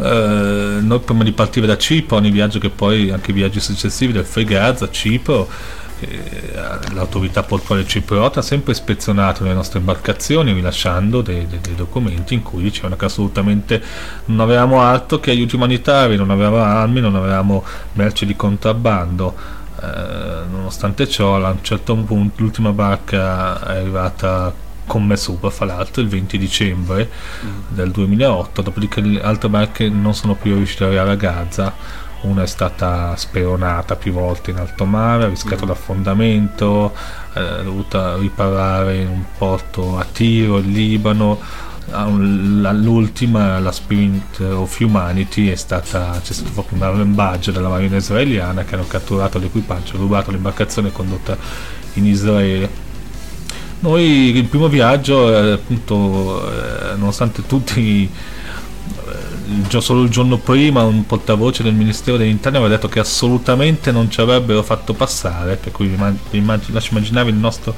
eh, 0.00 0.78
noi 0.80 1.00
prima 1.00 1.24
di 1.24 1.32
partire 1.32 1.66
da 1.66 1.76
Cipro, 1.76 2.16
ogni 2.16 2.30
viaggio 2.30 2.60
che 2.60 2.70
poi, 2.70 3.10
anche 3.10 3.32
i 3.32 3.34
viaggi 3.34 3.58
successivi 3.58 4.12
del 4.12 4.24
Free 4.24 4.44
Gaza, 4.44 4.88
Cipro, 4.88 5.48
eh, 5.98 6.20
l'autorità 6.92 7.42
portuale 7.42 7.86
cipriota 7.86 8.38
ha 8.38 8.42
sempre 8.42 8.70
ispezionato 8.72 9.42
le 9.42 9.52
nostre 9.52 9.80
imbarcazioni 9.80 10.52
rilasciando 10.52 11.22
dei, 11.22 11.46
dei- 11.48 11.60
dei 11.60 11.74
documenti 11.74 12.34
in 12.34 12.42
cui 12.42 12.62
dicevano 12.62 12.94
che 12.94 13.04
assolutamente 13.06 13.82
non 14.26 14.38
avevamo 14.38 14.80
altro 14.80 15.18
che 15.18 15.30
aiuti 15.30 15.56
umanitari, 15.56 16.16
non 16.16 16.30
avevamo 16.30 16.62
armi, 16.62 17.00
non 17.00 17.16
avevamo 17.16 17.64
merci 17.94 18.26
di 18.26 18.36
contrabbando. 18.36 19.34
Eh, 19.82 20.44
nonostante 20.48 21.08
ciò, 21.08 21.34
a 21.44 21.50
un 21.50 21.62
certo 21.62 21.96
punto 21.96 22.42
l'ultima 22.42 22.70
barca 22.72 23.60
è 23.66 23.78
arrivata 23.78 24.54
con 24.86 25.04
me 25.06 25.16
sopra, 25.16 25.50
fra 25.50 25.66
l'altro, 25.66 26.02
il 26.02 26.08
20 26.08 26.38
dicembre 26.38 27.10
del 27.68 27.90
2008, 27.90 28.62
dopodiché 28.62 29.00
le 29.00 29.22
altre 29.22 29.48
barche 29.48 29.88
non 29.88 30.14
sono 30.14 30.34
più 30.34 30.54
riuscite 30.54 30.84
ad 30.84 30.90
arrivare 30.90 31.12
a 31.12 31.16
Gaza. 31.16 31.74
Una 32.22 32.42
è 32.42 32.46
stata 32.46 33.16
speronata 33.16 33.96
più 33.96 34.12
volte 34.12 34.52
in 34.52 34.58
alto 34.58 34.84
mare, 34.84 35.24
ha 35.24 35.28
rischiato 35.28 35.66
l'affondamento, 35.66 36.94
eh, 37.34 37.60
è 37.60 37.62
dovuta 37.64 38.16
riparare 38.16 38.98
in 38.98 39.08
un 39.08 39.24
porto 39.36 39.98
a 39.98 40.06
Tiro, 40.10 40.58
in 40.58 40.72
Libano. 40.72 41.40
L'ultima, 41.84 43.58
la 43.58 43.72
Spirit 43.72 44.38
of 44.38 44.78
Humanity, 44.78 45.48
è 45.48 45.56
stata, 45.56 46.20
c'è 46.22 46.32
stato 46.32 46.52
proprio 46.52 46.78
un 46.78 46.84
arrembaggio 46.84 47.50
della 47.50 47.68
marina 47.68 47.96
israeliana 47.96 48.62
che 48.62 48.76
hanno 48.76 48.86
catturato 48.86 49.38
l'equipaggio, 49.38 49.96
rubato 49.96 50.30
l'imbarcazione 50.30 50.92
condotta 50.92 51.36
in 51.94 52.06
Israele. 52.06 52.81
Noi 53.82 54.36
il 54.36 54.44
primo 54.44 54.68
viaggio, 54.68 55.36
eh, 55.36 55.52
appunto, 55.52 56.48
eh, 56.48 56.94
nonostante 56.94 57.44
tutti, 57.46 58.08
eh, 58.08 59.80
solo 59.80 60.02
il 60.02 60.08
giorno 60.08 60.36
prima 60.38 60.84
un 60.84 61.04
portavoce 61.04 61.64
del 61.64 61.74
Ministero 61.74 62.16
degli 62.16 62.28
Interni 62.28 62.58
aveva 62.58 62.72
detto 62.72 62.86
che 62.88 63.00
assolutamente 63.00 63.90
non 63.90 64.08
ci 64.08 64.20
avrebbero 64.20 64.62
fatto 64.62 64.92
passare, 64.92 65.56
per 65.56 65.72
cui 65.72 65.92
immag- 66.30 66.68
lasci 66.70 66.92
immaginare 66.92 67.30
il 67.30 67.34
nostro 67.34 67.74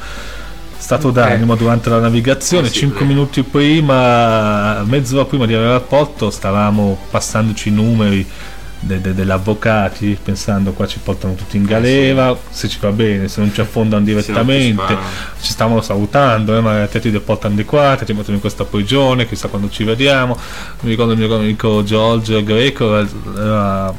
stato 0.77 1.11
d'animo 1.11 1.57
durante 1.57 1.89
la 1.89 2.01
navigazione. 2.01 2.67
Eh 2.67 2.71
sì, 2.71 2.81
Cinque 2.81 3.07
eh. 3.07 3.09
minuti 3.09 3.43
prima, 3.43 4.83
mezz'ora 4.83 5.25
prima 5.25 5.47
di 5.47 5.55
arrivare 5.55 5.77
al 5.77 5.85
porto, 5.85 6.29
stavamo 6.29 6.99
passandoci 7.11 7.71
i 7.71 7.73
numeri 7.73 8.27
de- 8.87 9.01
de- 9.01 9.15
degli 9.15 9.31
avvocati, 9.31 10.19
pensando 10.23 10.73
qua 10.73 10.87
ci 10.87 10.99
portano 11.03 11.35
tutti 11.35 11.57
in 11.57 11.65
galera, 11.65 12.37
se 12.51 12.69
ci 12.69 12.79
va 12.81 12.91
bene, 12.91 13.29
se 13.29 13.41
non 13.41 13.53
ci 13.53 13.61
affondano 13.61 14.05
direttamente 14.05 14.97
ci 15.41 15.51
stavano 15.51 15.81
salutando, 15.81 16.57
eh, 16.57 16.61
ma 16.61 16.87
te 16.87 17.01
ti 17.01 17.11
deportano 17.11 17.55
di 17.55 17.65
qua, 17.65 17.97
te 17.97 18.05
ti 18.05 18.13
mettono 18.13 18.35
in 18.35 18.41
questa 18.41 18.65
prigione, 18.65 19.27
chissà 19.27 19.49
quando 19.49 19.69
ci 19.69 19.85
vediamo. 19.85 20.39
Mi 20.81 20.91
ricordo 20.91 21.13
il 21.13 21.19
mio 21.19 21.35
amico 21.35 21.83
Giorgio 21.83 22.43
Greco 22.43 22.97
era- 22.97 23.09
era- 23.37 23.95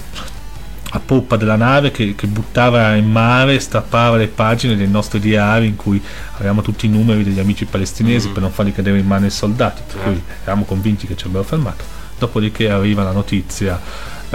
a 0.96 1.02
poppa 1.04 1.36
della 1.36 1.58
nave 1.58 1.92
che, 1.92 2.16
che, 2.16 2.26
buttava 2.26 2.96
in 2.96 3.12
mare, 3.12 3.60
strappava 3.60 4.16
le 4.16 4.28
pagine 4.28 4.78
dei 4.78 4.88
nostri 4.88 5.20
diari 5.20 5.66
in 5.66 5.76
cui 5.76 6.02
avevamo 6.38 6.62
tutti 6.62 6.86
i 6.86 6.90
numeri 6.90 7.24
degli 7.24 7.40
amici 7.40 7.66
palestinesi 7.66 8.30
mm. 8.30 8.32
per 8.32 8.42
non 8.42 8.52
farli 8.52 8.72
cadere 8.72 9.00
in 9.00 9.06
mano 9.06 9.26
ai 9.26 9.32
soldati, 9.32 9.82
per 9.86 10.02
cui 10.02 10.14
certo. 10.14 10.44
eravamo 10.44 10.64
convinti 10.64 11.06
che 11.06 11.18
ci 11.18 11.26
avrebbero 11.26 11.44
fermato. 11.44 11.84
Dopodiché 12.18 12.70
arriva 12.70 13.04
la 13.04 13.12
notizia 13.12 13.78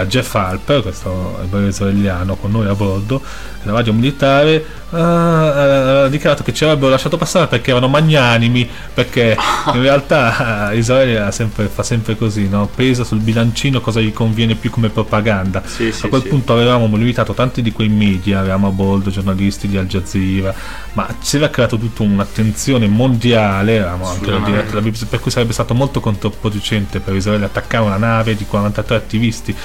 da 0.00 0.06
Jeff 0.06 0.34
Harper, 0.34 0.82
questo 0.82 1.38
ebreo 1.42 1.66
israeliano 1.66 2.36
con 2.36 2.50
noi 2.50 2.66
a 2.66 2.74
bordo, 2.74 3.20
della 3.62 3.76
radio 3.76 3.92
militare, 3.92 4.64
ha 4.92 6.08
dichiarato 6.08 6.42
che 6.42 6.52
ci 6.52 6.64
avrebbero 6.64 6.90
lasciato 6.90 7.16
passare 7.16 7.46
perché 7.46 7.70
erano 7.70 7.88
magnanimi, 7.88 8.68
perché 8.92 9.36
in 9.72 9.82
realtà 9.82 10.70
uh, 10.70 10.76
Israele 10.76 11.30
sempre, 11.30 11.66
fa 11.66 11.82
sempre 11.82 12.16
così, 12.16 12.48
no? 12.48 12.68
pesa 12.74 13.04
sul 13.04 13.20
bilancino 13.20 13.80
cosa 13.80 14.00
gli 14.00 14.12
conviene 14.12 14.54
più 14.54 14.70
come 14.70 14.88
propaganda. 14.88 15.62
Sì, 15.64 15.92
sì, 15.92 16.06
a 16.06 16.08
quel 16.08 16.22
sì. 16.22 16.28
punto 16.28 16.52
avevamo 16.52 16.94
limitato 16.96 17.34
tanti 17.34 17.62
di 17.62 17.72
quei 17.72 17.88
media, 17.88 18.40
avevamo 18.40 18.68
a 18.68 18.70
bordo 18.70 19.10
giornalisti 19.10 19.68
di 19.68 19.76
Al 19.76 19.86
Jazeera, 19.86 20.52
ma 20.94 21.06
si 21.20 21.36
era 21.36 21.50
creato 21.50 21.78
tutta 21.78 22.02
un'attenzione 22.02 22.88
mondiale, 22.88 23.74
eravamo 23.74 24.08
anche 24.08 24.30
la 24.30 24.38
diretta 24.38 24.80
BBC, 24.80 25.06
per 25.06 25.20
cui 25.20 25.30
sarebbe 25.30 25.52
stato 25.52 25.74
molto 25.74 26.00
controproducente 26.00 27.00
per 27.00 27.14
Israele 27.14 27.44
attaccare 27.44 27.84
una 27.84 27.96
nave 27.96 28.34
di 28.34 28.44
43 28.44 28.96
attivisti 28.96 29.56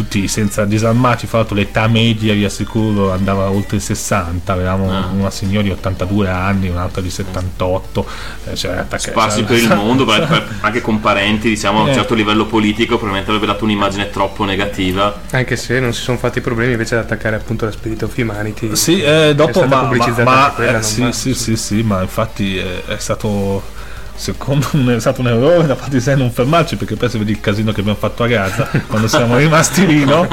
tutti 0.00 0.28
senza 0.28 0.64
disarmati, 0.64 1.26
fra 1.26 1.38
l'altro 1.38 1.54
l'età 1.54 1.86
media 1.86 2.32
vi 2.32 2.44
assicuro 2.46 3.12
andava 3.12 3.50
oltre 3.50 3.76
i 3.76 3.80
60, 3.80 4.50
avevamo 4.50 4.90
ah. 4.90 5.10
una 5.12 5.30
signora 5.30 5.62
di 5.62 5.70
82 5.70 6.28
anni, 6.28 6.68
un'altra 6.68 7.02
di 7.02 7.10
78, 7.10 8.06
eh, 8.44 8.54
cioè, 8.54 8.86
sparsi 8.96 9.42
per 9.42 9.58
il 9.58 9.74
mondo, 9.74 10.06
anche 10.60 10.80
con 10.80 11.00
parenti 11.00 11.50
diciamo 11.50 11.80
a 11.80 11.82
un 11.82 11.88
eh. 11.90 11.94
certo 11.94 12.14
livello 12.14 12.46
politico, 12.46 12.96
probabilmente 12.96 13.30
avrebbe 13.30 13.52
dato 13.52 13.64
un'immagine 13.64 14.08
troppo 14.08 14.44
negativa. 14.44 15.20
Anche 15.32 15.56
se 15.56 15.78
non 15.80 15.92
si 15.92 16.00
sono 16.00 16.16
fatti 16.16 16.40
problemi 16.40 16.72
invece 16.72 16.94
ad 16.94 17.04
attaccare 17.04 17.36
appunto 17.36 17.66
la 17.66 17.70
Spirit 17.70 18.02
of 18.02 18.16
Humanity. 18.16 18.74
Sì, 18.74 19.02
eh, 19.02 19.34
dopo 19.34 19.66
ma, 19.66 19.82
ma, 19.82 20.22
ma 20.24 20.52
quella, 20.54 20.78
eh, 20.78 20.82
sì, 20.82 21.12
sì, 21.12 21.34
sì, 21.34 21.56
sì, 21.56 21.82
ma 21.82 22.00
infatti 22.00 22.56
è, 22.56 22.84
è 22.86 22.98
stato 22.98 23.78
secondo 24.20 24.68
me 24.72 24.96
è 24.96 25.00
stato 25.00 25.22
un 25.22 25.28
errore 25.28 25.66
da 25.66 25.74
parte 25.74 25.96
di 25.96 26.00
sé 26.02 26.14
non 26.14 26.30
fermarci 26.30 26.76
perché 26.76 26.94
poi 26.94 27.08
si 27.08 27.16
vede 27.16 27.30
il 27.30 27.40
casino 27.40 27.72
che 27.72 27.80
abbiamo 27.80 27.98
fatto 27.98 28.22
a 28.22 28.26
Gaza 28.26 28.68
quando 28.86 29.08
siamo 29.08 29.38
rimasti 29.38 29.86
lì 29.86 30.04
no? 30.04 30.28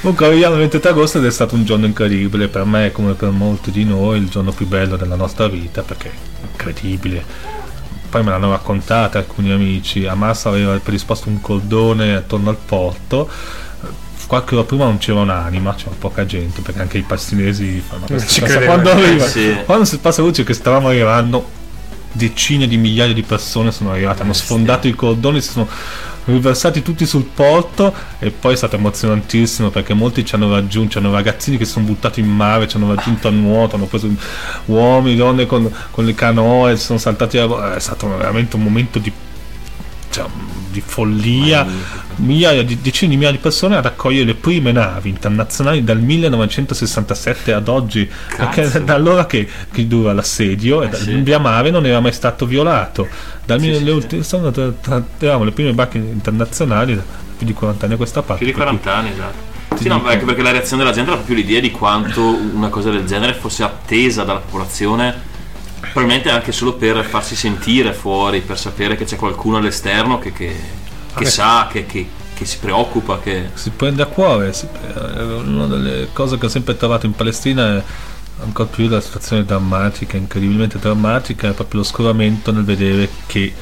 comunque 0.00 0.26
arriviamo 0.26 0.54
il 0.54 0.60
23 0.60 0.90
agosto 0.90 1.18
ed 1.18 1.26
è 1.26 1.30
stato 1.30 1.54
un 1.54 1.64
giorno 1.66 1.84
incredibile 1.84 2.48
per 2.48 2.64
me 2.64 2.90
come 2.90 3.12
per 3.12 3.28
molti 3.28 3.70
di 3.70 3.84
noi 3.84 4.18
il 4.18 4.30
giorno 4.30 4.50
più 4.52 4.66
bello 4.66 4.96
della 4.96 5.14
nostra 5.14 5.46
vita 5.46 5.82
perché 5.82 6.10
incredibile 6.40 7.22
poi 8.08 8.24
me 8.24 8.30
l'hanno 8.30 8.50
raccontata 8.50 9.18
alcuni 9.18 9.52
amici 9.52 10.06
Hamas 10.06 10.46
aveva 10.46 10.74
predisposto 10.78 11.28
un 11.28 11.42
cordone 11.42 12.14
attorno 12.16 12.48
al 12.48 12.56
porto 12.56 13.28
qualche 14.26 14.54
ora 14.54 14.64
prima 14.64 14.84
non 14.84 14.98
c'era 14.98 15.20
un'anima, 15.20 15.74
c'era 15.74 15.94
poca 15.98 16.26
gente, 16.26 16.60
perché 16.60 16.82
anche 16.82 16.98
i 16.98 17.02
palestinesi 17.02 17.80
fanno 17.80 18.04
questa 18.04 18.42
cosa. 18.42 18.60
Quando, 18.60 18.90
arriva, 18.90 19.26
sì. 19.26 19.56
quando 19.64 19.86
si 19.86 19.96
passa 19.96 20.20
luce 20.20 20.44
che 20.44 20.52
stavamo 20.52 20.88
arrivando, 20.88 21.48
decine 22.12 22.66
di 22.66 22.76
migliaia 22.76 23.12
di 23.12 23.22
persone 23.22 23.72
sono 23.72 23.90
arrivate, 23.90 24.22
hanno 24.22 24.32
sfondato 24.32 24.88
i 24.88 24.94
cordoni, 24.94 25.40
si 25.40 25.50
sono 25.50 25.68
riversati 26.24 26.82
tutti 26.82 27.06
sul 27.06 27.24
porto 27.24 27.94
e 28.18 28.30
poi 28.30 28.52
è 28.52 28.56
stato 28.56 28.76
emozionantissimo 28.76 29.70
perché 29.70 29.94
molti 29.94 30.24
ci 30.24 30.34
hanno 30.34 30.50
raggiunto, 30.50 30.94
c'erano 30.94 31.12
ragazzini 31.12 31.56
che 31.56 31.64
si 31.64 31.72
sono 31.72 31.86
buttati 31.86 32.20
in 32.20 32.28
mare, 32.28 32.68
ci 32.68 32.76
hanno 32.76 32.94
raggiunto 32.94 33.28
a 33.28 33.30
nuoto, 33.30 33.76
hanno 33.76 33.86
preso 33.86 34.08
uomini, 34.66 35.16
donne 35.16 35.46
con, 35.46 35.72
con 35.90 36.04
le 36.04 36.14
canoe, 36.14 36.76
sono 36.76 36.98
saltati 36.98 37.38
a... 37.38 37.74
è 37.74 37.80
stato 37.80 38.08
veramente 38.16 38.56
un 38.56 38.62
momento 38.62 38.98
di 38.98 39.10
cioè, 40.10 40.26
di 40.70 40.82
follia, 40.84 41.66
migliaia 42.16 42.62
di, 42.62 42.80
decine 42.80 43.10
di 43.10 43.16
migliaia 43.16 43.36
di 43.36 43.42
persone 43.42 43.76
ad 43.76 43.86
accogliere 43.86 44.24
le 44.24 44.34
prime 44.34 44.72
navi 44.72 45.08
internazionali 45.08 45.84
dal 45.84 46.00
1967 46.00 47.52
ad 47.52 47.68
oggi, 47.68 48.08
Cazzo. 48.08 48.60
perché 48.60 48.84
da 48.84 48.94
allora 48.94 49.26
che, 49.26 49.48
che 49.70 49.86
dura 49.86 50.12
l'assedio 50.12 50.82
eh, 50.82 50.88
e 50.88 50.94
sì. 50.94 51.14
via 51.16 51.38
mare 51.38 51.70
non 51.70 51.86
era 51.86 52.00
mai 52.00 52.12
stato 52.12 52.46
violato. 52.46 53.08
Dal 53.44 53.60
sì, 53.60 53.68
mille, 53.68 54.00
sì, 54.08 54.22
sì. 54.22 54.36
Eravamo 55.18 55.44
le 55.44 55.52
prime 55.52 55.72
barche 55.72 55.98
internazionali 55.98 56.94
da 56.94 57.02
più 57.36 57.46
di 57.46 57.52
40 57.52 57.84
anni 57.84 57.94
a 57.94 57.96
questa 57.96 58.22
parte. 58.22 58.44
Più 58.44 58.52
di 58.52 58.58
40 58.58 58.94
anni, 58.94 59.10
esatto. 59.10 59.46
Sì, 59.76 59.86
no, 59.86 60.04
anche 60.04 60.24
perché 60.24 60.42
la 60.42 60.50
reazione 60.50 60.82
della 60.82 60.94
gente 60.94 61.10
era 61.10 61.18
proprio 61.20 61.36
l'idea 61.36 61.60
di 61.60 61.70
quanto 61.70 62.20
una 62.22 62.68
cosa 62.68 62.90
del 62.90 63.04
genere 63.04 63.34
fosse 63.34 63.62
attesa 63.62 64.24
dalla 64.24 64.40
popolazione 64.40 65.27
probabilmente 65.80 66.30
anche 66.30 66.52
solo 66.52 66.74
per 66.74 67.04
farsi 67.04 67.36
sentire 67.36 67.92
fuori, 67.92 68.40
per 68.40 68.58
sapere 68.58 68.96
che 68.96 69.04
c'è 69.04 69.16
qualcuno 69.16 69.56
all'esterno 69.58 70.18
che, 70.18 70.32
che, 70.32 70.54
che 71.14 71.24
sa, 71.24 71.68
che, 71.70 71.86
che, 71.86 72.08
si 72.44 72.58
preoccupa. 72.58 73.18
Che... 73.20 73.50
Si 73.54 73.70
prende 73.70 74.02
a 74.02 74.06
cuore. 74.06 74.52
Si, 74.52 74.66
una 75.44 75.66
delle 75.66 76.08
cose 76.12 76.38
che 76.38 76.46
ho 76.46 76.48
sempre 76.48 76.76
trovato 76.76 77.06
in 77.06 77.12
Palestina 77.12 77.78
è 77.78 77.82
ancora 78.42 78.68
più 78.68 78.88
la 78.88 79.00
situazione 79.00 79.44
drammatica, 79.44 80.16
incredibilmente 80.16 80.78
drammatica, 80.78 81.48
è 81.48 81.52
proprio 81.52 81.80
lo 81.80 81.86
scoramento 81.86 82.52
nel 82.52 82.64
vedere 82.64 83.08
che 83.26 83.52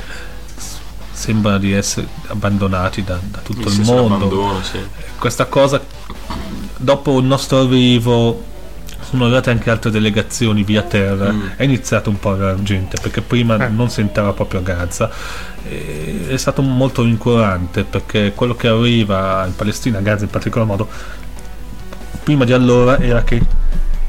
sembrano 1.12 1.58
di 1.58 1.72
essere 1.72 2.06
abbandonati 2.26 3.02
da, 3.02 3.18
da 3.22 3.38
tutto 3.38 3.68
il, 3.68 3.74
il 3.74 3.84
mondo. 3.84 4.60
Sì. 4.62 4.78
Questa 5.18 5.46
cosa, 5.46 5.82
dopo 6.76 7.18
il 7.18 7.24
nostro 7.24 7.60
arrivo 7.60 8.54
sono 9.08 9.24
arrivate 9.24 9.50
anche 9.50 9.70
altre 9.70 9.90
delegazioni 9.90 10.64
via 10.64 10.82
terra, 10.82 11.30
mm. 11.30 11.46
è 11.56 11.62
iniziato 11.62 12.10
un 12.10 12.18
po' 12.18 12.34
la 12.34 12.60
gente 12.62 12.98
perché 13.00 13.22
prima 13.22 13.56
eh. 13.64 13.68
non 13.68 13.88
si 13.88 14.00
entrava 14.00 14.32
proprio 14.32 14.60
a 14.60 14.62
Gaza. 14.62 15.10
E 15.68 16.26
è 16.28 16.36
stato 16.36 16.62
molto 16.62 17.04
incurante 17.04 17.84
perché 17.84 18.32
quello 18.34 18.54
che 18.54 18.68
arriva 18.68 19.44
in 19.46 19.54
Palestina, 19.54 19.98
a 19.98 20.00
Gaza 20.00 20.24
in 20.24 20.30
particolar 20.30 20.66
modo, 20.66 20.88
prima 22.22 22.44
di 22.44 22.52
allora 22.52 22.98
era 22.98 23.22
che 23.22 23.40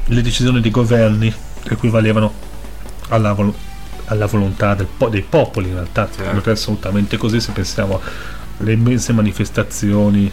le 0.04 0.22
decisioni 0.22 0.60
dei 0.60 0.70
governi 0.70 1.32
equivalevano 1.64 2.32
alla, 3.08 3.32
vol- 3.32 3.54
alla 4.06 4.26
volontà 4.26 4.76
po- 4.96 5.08
dei 5.08 5.22
popoli 5.22 5.68
in 5.68 5.74
realtà, 5.74 6.08
certo. 6.12 6.32
non 6.32 6.42
è 6.44 6.50
assolutamente 6.50 7.16
così 7.16 7.40
se 7.40 7.52
pensiamo 7.52 8.00
alle 8.58 8.72
immense 8.72 9.12
manifestazioni 9.12 10.30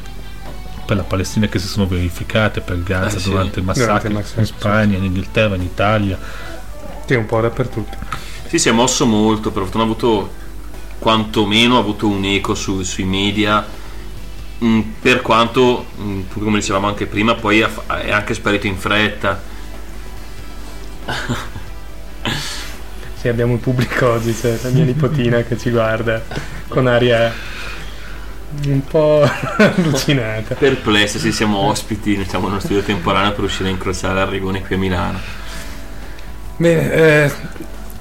per 0.86 0.98
la 0.98 1.04
Palestina 1.04 1.48
che 1.48 1.60
si 1.60 1.68
sono 1.68 1.88
verificate 1.88 2.62
per 2.62 2.82
Gaza 2.84 3.18
sì, 3.18 3.30
durante 3.30 3.60
il 3.60 3.66
massacro, 3.66 4.10
in 4.10 4.46
Spagna, 4.46 4.98
in 4.98 5.04
Inghilterra, 5.04 5.56
in 5.56 5.64
Italia. 5.64 6.18
Sì, 7.06 7.16
un 7.16 7.26
po' 7.26 7.42
dappertutto. 7.42 7.98
Sì, 8.48 8.60
si 8.60 8.70
è 8.70 8.72
mosso 8.72 9.06
molto, 9.06 9.52
per 9.52 9.64
fortuna 9.64 9.84
ha 9.84 9.88
avuto 9.88 10.44
quantomeno 11.00 11.76
ha 11.76 11.80
avuto 11.80 12.08
un 12.08 12.24
eco 12.24 12.56
su, 12.56 12.82
sui 12.84 13.04
media, 13.04 13.66
mh, 14.58 14.66
mm, 14.66 14.80
per 15.02 15.22
quanto, 15.22 15.86
mh, 15.96 16.04
mm, 16.04 16.22
come 16.34 16.60
dicevamo 16.60 16.88
anche 16.88 17.06
prima, 17.06 17.36
poi 17.36 17.60
è 17.60 18.12
anche 18.12 18.34
sparito 18.34 18.68
in 18.68 18.78
fretta. 18.78 19.42
sì, 23.16 23.28
abbiamo 23.28 23.54
un 23.54 23.60
pubblico 23.60 24.10
oggi, 24.12 24.34
c'è 24.34 24.60
la 24.62 24.70
mia 24.70 24.84
nipotina 24.84 25.42
che 25.42 25.58
ci 25.58 25.70
guarda 25.70 26.24
con 26.68 26.88
aria 26.88 27.34
un 28.66 28.82
po' 28.86 29.28
allucinata. 29.58 30.56
Perplessa, 30.56 31.20
sì, 31.20 31.32
siamo 31.32 31.58
ospiti, 31.58 32.24
siamo 32.28 32.48
nello 32.48 32.60
studio 32.60 32.82
temporaneo 32.82 33.32
per 33.32 33.42
riuscire 33.42 33.70
a 33.70 33.72
incrociare 33.72 34.20
Arrigoni 34.20 34.62
qui 34.62 34.76
a 34.76 34.78
Milano. 34.78 35.20
Bene, 36.58 36.94
eh, 36.94 37.32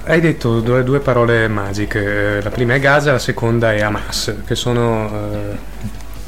hai 0.05 0.21
detto 0.21 0.61
due, 0.61 0.85
due, 0.85 1.01
parole 1.01 1.49
magiche, 1.49 2.41
la 2.43 2.51
prima 2.51 2.75
è 2.75 2.81
Gaza, 2.81 3.13
la 3.13 3.19
seconda 3.19 3.73
è 3.73 3.81
Hamas, 3.81 4.35
che 4.47 4.55
sono 4.55 5.11
eh, 5.11 5.57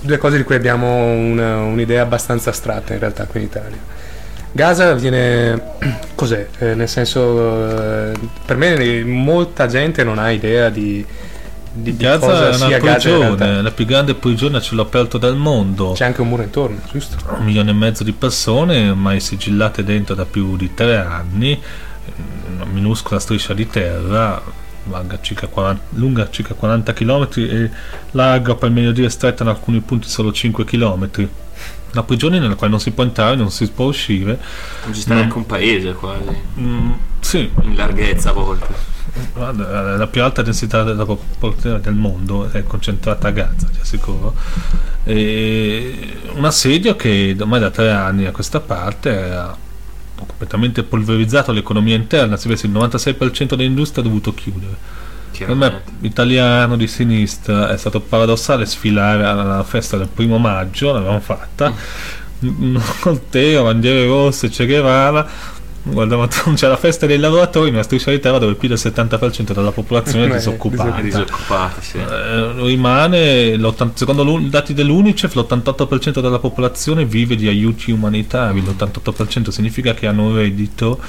due 0.00 0.18
cose 0.18 0.36
di 0.36 0.42
cui 0.42 0.54
abbiamo 0.54 1.04
una, 1.12 1.58
un'idea 1.58 2.02
abbastanza 2.02 2.50
astratta 2.50 2.94
in 2.94 2.98
realtà 2.98 3.26
qui 3.26 3.40
in 3.40 3.46
Italia. 3.46 3.78
Gaza 4.50 4.94
viene... 4.94 5.60
cos'è? 6.16 6.48
Eh, 6.58 6.74
nel 6.74 6.88
senso, 6.88 8.10
eh, 8.10 8.12
per 8.44 8.56
me 8.56 9.04
molta 9.04 9.66
gente 9.66 10.02
non 10.02 10.18
ha 10.18 10.30
idea 10.30 10.70
di 10.70 11.04
di, 11.76 11.96
di 11.96 11.96
Gaza 11.96 12.50
è 12.50 12.56
una 12.56 12.78
prigione, 12.78 13.62
la 13.62 13.70
più 13.70 13.84
grande 13.84 14.14
prigione 14.14 14.56
a 14.56 14.60
cielo 14.60 14.82
aperto 14.82 15.18
del 15.18 15.36
mondo. 15.36 15.92
C'è 15.92 16.04
anche 16.04 16.22
un 16.22 16.28
muro 16.28 16.42
intorno, 16.42 16.78
giusto? 16.90 17.16
Un 17.38 17.44
milione 17.44 17.70
e 17.70 17.74
mezzo 17.74 18.02
di 18.02 18.12
persone, 18.12 18.88
ormai 18.88 19.20
sigillate 19.20 19.84
dentro 19.84 20.14
da 20.14 20.24
più 20.24 20.56
di 20.56 20.72
tre 20.74 20.96
anni, 20.96 21.60
una 22.54 22.64
minuscola 22.64 23.20
striscia 23.20 23.54
di 23.54 23.68
terra, 23.68 24.42
circa 25.20 25.46
40, 25.48 25.82
lunga 25.90 26.30
circa 26.30 26.54
40 26.54 26.92
km 26.92 27.28
e 27.36 27.70
larga 28.12 28.54
per 28.54 28.70
meglio 28.70 28.92
dire 28.92 29.10
stretta 29.10 29.42
in 29.42 29.48
alcuni 29.48 29.80
punti 29.80 30.08
solo 30.08 30.32
5 30.32 30.64
km. 30.64 31.28
Una 31.92 32.02
prigione 32.04 32.38
nella 32.38 32.54
quale 32.54 32.70
non 32.70 32.80
si 32.80 32.90
può 32.90 33.04
entrare, 33.04 33.36
non 33.36 33.50
si 33.50 33.70
può 33.70 33.86
uscire. 33.86 34.38
Non 34.84 34.94
ci 34.94 35.00
sta 35.00 35.14
neanche 35.14 35.36
un 35.36 35.46
paese 35.46 35.92
quasi. 35.92 36.36
Mm, 36.58 36.92
sì. 37.26 37.50
In 37.62 37.74
larghezza 37.74 38.30
a 38.30 38.32
volte 38.32 38.94
la 39.34 40.06
più 40.10 40.22
alta 40.22 40.42
densità 40.42 40.82
della 40.82 41.04
popolazione 41.04 41.80
del 41.80 41.94
mondo 41.94 42.50
è 42.50 42.62
concentrata 42.62 43.28
a 43.28 43.30
Gaza, 43.30 43.66
ti 43.66 43.80
assicuro. 43.80 44.34
E 45.04 46.18
un 46.34 46.44
assedio 46.44 46.96
che 46.96 47.34
ormai 47.38 47.60
da 47.60 47.70
tre 47.70 47.90
anni 47.90 48.26
a 48.26 48.30
questa 48.30 48.60
parte 48.60 49.10
ha 49.10 49.56
completamente 50.14 50.82
polverizzato 50.82 51.52
l'economia 51.52 51.96
interna, 51.96 52.36
si 52.36 52.48
vede 52.48 52.66
il 52.66 52.72
96% 52.72 53.54
dell'industria 53.54 54.02
ha 54.02 54.06
dovuto 54.06 54.32
chiudere. 54.34 55.04
Per 55.36 55.54
me, 55.54 55.82
italiano 56.00 56.76
di 56.76 56.86
sinistra, 56.86 57.70
è 57.70 57.76
stato 57.76 58.00
paradossale 58.00 58.64
sfilare 58.64 59.24
alla 59.24 59.62
festa 59.64 59.98
del 59.98 60.08
primo 60.08 60.38
maggio, 60.38 60.92
l'abbiamo 60.92 61.20
fatta, 61.20 61.72
Voltaire, 63.02 63.62
bandiere 63.62 64.06
rosse, 64.06 64.48
Che 64.48 64.66
Guevara 64.66 65.54
guarda, 65.90 66.26
c'è 66.26 66.68
la 66.68 66.76
festa 66.76 67.06
dei 67.06 67.18
lavoratori 67.18 67.70
nella 67.70 67.82
striscia 67.82 68.10
di 68.10 68.20
terra 68.20 68.38
dove 68.38 68.54
più 68.54 68.68
del 68.68 68.78
70% 68.80 69.52
della 69.52 69.72
popolazione 69.72 70.26
è 70.26 70.32
disoccupata. 70.34 71.00
Disoccupata 71.00 71.80
sì. 71.80 71.98
Eh, 71.98 72.52
rimane, 72.56 73.58
secondo 73.94 74.38
i 74.38 74.48
dati 74.48 74.74
dell'Unicef, 74.74 75.34
l'88% 75.34 76.20
della 76.20 76.38
popolazione 76.38 77.04
vive 77.04 77.36
di 77.36 77.48
aiuti 77.48 77.90
umanitari. 77.90 78.60
L'88% 78.60 79.48
significa 79.48 79.94
che 79.94 80.06
hanno 80.06 80.26
un 80.26 80.36
reddito 80.36 81.00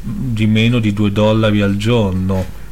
di 0.00 0.46
meno 0.46 0.78
di 0.80 0.92
2 0.92 1.12
dollari 1.12 1.62
al 1.62 1.76
giorno 1.76 2.62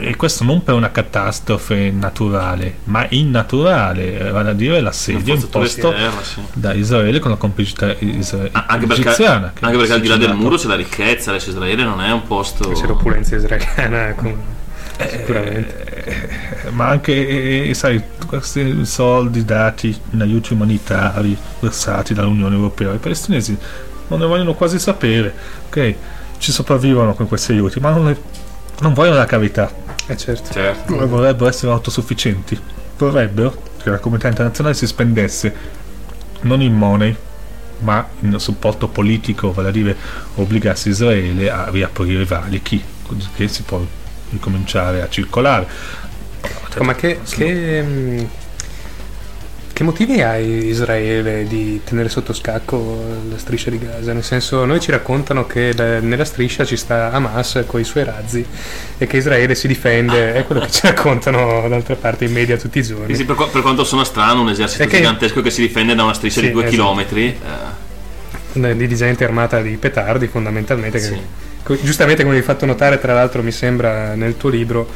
e 0.00 0.16
questo 0.16 0.44
non 0.44 0.62
per 0.62 0.74
una 0.74 0.90
catastrofe 0.90 1.90
naturale, 1.90 2.78
ma 2.84 3.06
innaturale, 3.10 4.30
vale 4.30 4.50
a 4.50 4.52
dire 4.52 4.80
l'assedio 4.80 5.34
imposto 5.34 5.90
terra, 5.90 6.22
sì. 6.22 6.40
da 6.52 6.72
Israele 6.72 7.18
con 7.18 7.30
la 7.30 7.36
complicità 7.36 7.94
isra- 7.98 8.48
anche 8.52 8.86
perché, 8.86 9.08
egiziana. 9.08 9.52
Anche 9.60 9.76
perché 9.76 9.92
al 9.92 10.00
di 10.00 10.08
là 10.08 10.16
del 10.16 10.34
muro 10.34 10.56
c'è 10.56 10.66
la 10.66 10.76
ricchezza, 10.76 11.30
adesso 11.30 11.50
Israele 11.50 11.84
non 11.84 12.00
è 12.00 12.10
un 12.10 12.22
posto... 12.22 12.70
C'è 12.70 12.86
l'opulenza 12.86 13.36
israeliana, 13.36 14.14
come... 14.14 14.36
eh, 14.96 15.08
sicuramente. 15.08 15.84
Eh, 16.66 16.70
ma 16.70 16.88
anche, 16.88 17.68
eh, 17.68 17.74
sai, 17.74 18.02
questi 18.26 18.84
soldi 18.84 19.44
dati 19.44 19.96
in 20.10 20.20
aiuti 20.20 20.52
umanitari 20.52 21.36
versati 21.60 22.14
dall'Unione 22.14 22.54
Europea, 22.54 22.92
i 22.92 22.98
palestinesi 22.98 23.56
non 24.08 24.18
ne 24.18 24.26
vogliono 24.26 24.54
quasi 24.54 24.78
sapere, 24.78 25.34
ok? 25.66 25.94
Ci 26.38 26.52
sopravvivono 26.52 27.14
con 27.14 27.26
questi 27.26 27.52
aiuti, 27.52 27.80
ma 27.80 27.90
non 27.90 28.06
le 28.06 28.16
non 28.80 28.92
vogliono 28.92 29.16
la 29.16 29.26
carità. 29.26 29.70
Eh 30.06 30.16
certo. 30.16 30.52
certo. 30.52 31.06
Vorrebbero 31.06 31.48
essere 31.48 31.72
autosufficienti. 31.72 32.58
Vorrebbero 32.96 33.56
che 33.82 33.90
la 33.90 33.98
comunità 33.98 34.28
internazionale 34.28 34.74
si 34.74 34.86
spendesse 34.86 35.54
non 36.42 36.60
in 36.60 36.74
money, 36.74 37.14
ma 37.78 38.06
in 38.20 38.38
supporto 38.38 38.88
politico, 38.88 39.52
vale 39.52 39.68
a 39.68 39.72
dire 39.72 39.96
obbligasse 40.34 40.88
Israele 40.90 41.50
a 41.50 41.68
riaprire 41.70 42.22
i 42.22 42.26
valichi, 42.26 42.82
così 43.02 43.28
che 43.34 43.48
si 43.48 43.62
può 43.62 43.84
ricominciare 44.30 45.02
a 45.02 45.08
circolare. 45.08 45.66
Ma 46.80 46.94
che, 46.94 47.20
che 47.28 48.28
che 49.74 49.82
motivi 49.82 50.22
ha 50.22 50.36
Israele 50.38 51.48
di 51.48 51.80
tenere 51.82 52.08
sotto 52.08 52.32
scacco 52.32 53.04
la 53.28 53.36
striscia 53.36 53.70
di 53.70 53.78
Gaza? 53.80 54.12
Nel 54.12 54.22
senso, 54.22 54.64
noi 54.64 54.78
ci 54.78 54.92
raccontano 54.92 55.48
che 55.48 55.74
nella 56.00 56.24
striscia 56.24 56.64
ci 56.64 56.76
sta 56.76 57.10
Hamas 57.10 57.64
con 57.66 57.80
i 57.80 57.84
suoi 57.84 58.04
razzi 58.04 58.46
e 58.96 59.06
che 59.08 59.16
Israele 59.16 59.56
si 59.56 59.66
difende, 59.66 60.32
è 60.32 60.44
quello 60.44 60.60
che 60.60 60.70
ci 60.70 60.82
raccontano 60.84 61.68
d'altra 61.68 61.96
parte 61.96 62.24
in 62.24 62.32
media 62.32 62.56
tutti 62.56 62.78
i 62.78 62.82
giorni. 62.84 63.16
Sì, 63.16 63.24
per, 63.24 63.34
per, 63.50 63.62
quanto 63.62 63.82
sono 63.82 64.04
strano, 64.04 64.42
un 64.42 64.50
esercito 64.50 64.86
che, 64.86 64.98
gigantesco 64.98 65.42
che 65.42 65.50
si 65.50 65.62
difende 65.62 65.96
da 65.96 66.04
una 66.04 66.14
striscia 66.14 66.38
sì, 66.38 66.46
di 66.46 66.52
due 66.52 66.62
esatto. 66.62 66.76
chilometri. 66.76 67.36
Eh. 68.52 68.76
Di 68.76 68.94
gente 68.94 69.24
armata 69.24 69.60
di 69.60 69.76
petardi, 69.76 70.28
fondamentalmente. 70.28 71.00
Che, 71.00 71.78
giustamente, 71.82 72.22
come 72.22 72.36
hai 72.36 72.42
fatto 72.42 72.64
notare, 72.64 73.00
tra 73.00 73.12
l'altro, 73.12 73.42
mi 73.42 73.50
sembra 73.50 74.14
nel 74.14 74.36
tuo 74.36 74.50
libro 74.50 74.88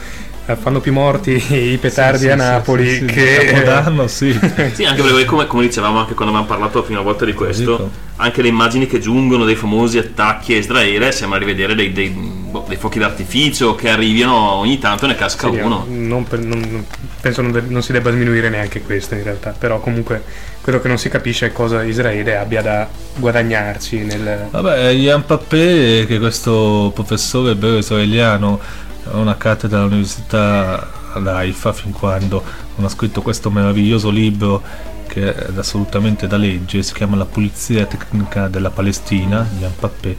fanno 0.57 0.81
più 0.81 0.93
morti 0.93 1.33
i 1.73 1.79
petardi 1.79 2.21
sì, 2.21 2.29
a 2.29 2.35
Napoli 2.35 2.95
sì, 2.95 3.05
che 3.05 3.51
Capodanno, 3.51 4.07
sì. 4.07 4.33
sì, 4.73 4.85
anche 4.85 5.03
perché 5.03 5.25
come, 5.25 5.47
come, 5.47 5.65
dicevamo 5.65 5.99
anche 5.99 6.15
quando 6.15 6.35
avevamo 6.35 6.47
parlato 6.47 6.79
la 6.79 6.85
prima 6.85 7.01
volta 7.01 7.25
di 7.25 7.35
questo, 7.35 7.91
anche 8.17 8.43
le 8.43 8.49
immagini 8.49 8.87
che 8.87 8.99
giungono 8.99 9.45
dei 9.45 9.57
famosi 9.57 9.99
attacchi 9.99 10.55
a 10.55 10.57
Israele 10.57 11.13
sembra 11.13 11.39
rivedere 11.39 11.75
dei, 11.75 11.93
dei, 11.93 12.09
boh, 12.09 12.65
dei 12.67 12.77
fuochi 12.77 12.99
d'artificio 12.99 13.75
che 13.75 13.91
arrivano 13.91 14.35
ogni 14.35 14.79
tanto 14.79 15.05
e 15.05 15.09
ne 15.09 15.15
casca 15.15 15.49
uno. 15.49 15.85
Non, 15.89 16.27
non, 16.29 16.85
penso 17.21 17.43
non, 17.43 17.65
non 17.69 17.83
si 17.83 17.93
debba 17.93 18.11
diminuire 18.11 18.49
neanche 18.49 18.83
questo 18.83 19.15
in 19.15 19.23
realtà, 19.23 19.55
però 19.57 19.81
comunque 19.81 20.23
quello 20.61 20.81
che 20.81 20.89
non 20.89 20.99
si 20.99 21.09
capisce 21.09 21.47
è 21.47 21.53
cosa 21.53 21.83
Israele 21.83 22.37
abbia 22.37 22.61
da 22.61 22.89
guadagnarci 23.17 23.99
nel... 24.01 24.49
Vabbè, 24.51 24.89
Ian 24.89 25.25
Pappé, 25.25 26.05
che 26.07 26.17
è 26.17 26.19
questo 26.19 26.91
professore 26.95 27.55
vero 27.55 27.79
israeliano 27.79 28.87
una 29.13 29.37
cattedra 29.37 29.81
all'università 29.81 30.91
all'AIFA 31.13 31.73
fin 31.73 31.93
quando 31.93 32.43
non 32.77 32.87
ha 32.87 32.89
scritto 32.89 33.23
questo 33.23 33.51
meraviglioso 33.51 34.11
libro 34.11 34.63
che 35.07 35.35
è 35.35 35.53
assolutamente 35.57 36.27
da 36.27 36.37
legge, 36.37 36.83
si 36.83 36.93
chiama 36.93 37.17
La 37.17 37.25
pulizia 37.25 37.87
tecnica 37.87 38.47
della 38.49 38.71
Palestina, 38.71 39.49
Ian 39.59 39.75
Pappé. 39.75 40.17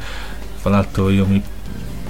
Fra 0.57 0.71
l'altro 0.71 1.09
io 1.09 1.25
mi, 1.25 1.41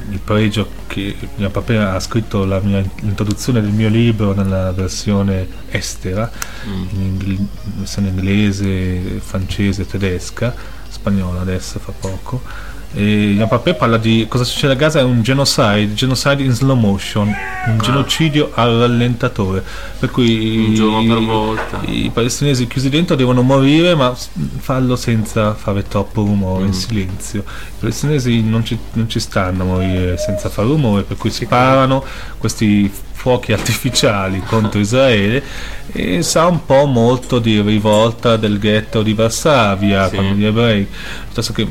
mi 0.07 0.17
pregio 0.23 0.67
che 0.87 1.15
Pappé 1.51 1.77
ha 1.77 1.99
scritto 1.99 2.45
mia, 2.63 2.83
l'introduzione 3.01 3.61
del 3.61 3.71
mio 3.71 3.89
libro 3.89 4.33
nella 4.33 4.71
versione 4.71 5.47
estera, 5.69 6.31
mm. 6.67 6.87
in 6.91 7.01
ingl- 7.01 7.47
versione 7.75 8.07
inglese, 8.07 9.19
francese, 9.19 9.85
tedesca, 9.85 10.55
spagnola 10.87 11.41
adesso 11.41 11.77
fa 11.79 11.91
poco 11.91 12.41
e 12.91 13.35
Jan 13.37 13.47
Papé 13.47 13.75
parla 13.75 13.97
di 13.97 14.25
cosa 14.27 14.43
succede 14.43 14.73
a 14.73 14.75
Gaza 14.75 14.99
è 14.99 15.03
un 15.03 15.21
genocide, 15.21 15.93
genocide 15.93 16.41
in 16.41 16.51
slow 16.51 16.75
motion, 16.75 17.27
un 17.27 17.77
ah. 17.77 17.83
genocidio 17.83 18.51
al 18.55 18.79
rallentatore. 18.79 19.63
Per 19.99 20.09
cui 20.09 20.71
i, 20.71 22.05
i, 22.05 22.09
palestinesi 22.11 22.65
chiusi 22.65 22.89
dentro 22.89 23.15
devono 23.15 23.43
morire, 23.43 23.93
ma 23.93 24.15
farlo 24.57 24.95
senza 24.95 25.53
fare 25.53 25.83
troppo 25.83 26.23
rumore, 26.23 26.63
mm. 26.63 26.67
in 26.67 26.73
silenzio. 26.73 27.39
I 27.41 27.79
palestinesi 27.79 28.41
non 28.41 28.65
ci, 28.65 28.77
non 28.93 29.07
ci 29.07 29.19
stanno 29.19 29.63
a 29.63 29.65
morire 29.65 30.17
senza 30.17 30.49
fare 30.49 30.67
rumore, 30.67 31.03
per 31.03 31.17
cui 31.17 31.29
sparano 31.29 32.03
questi 32.39 32.91
fuochi 33.19 33.51
artificiali 33.51 34.41
contro 34.47 34.79
Israele 34.79 35.43
e 35.91 36.23
sa 36.23 36.47
un 36.47 36.65
po' 36.65 36.85
molto 36.85 37.39
di 37.39 37.59
rivolta 37.61 38.37
del 38.37 38.57
ghetto 38.57 39.03
di 39.03 39.13
Varsavia 39.13 40.07
sì. 40.07 40.15
quando 40.15 40.35
gli 40.35 40.45
ebrei 40.45 40.87
piuttosto 41.25 41.51
che 41.51 41.67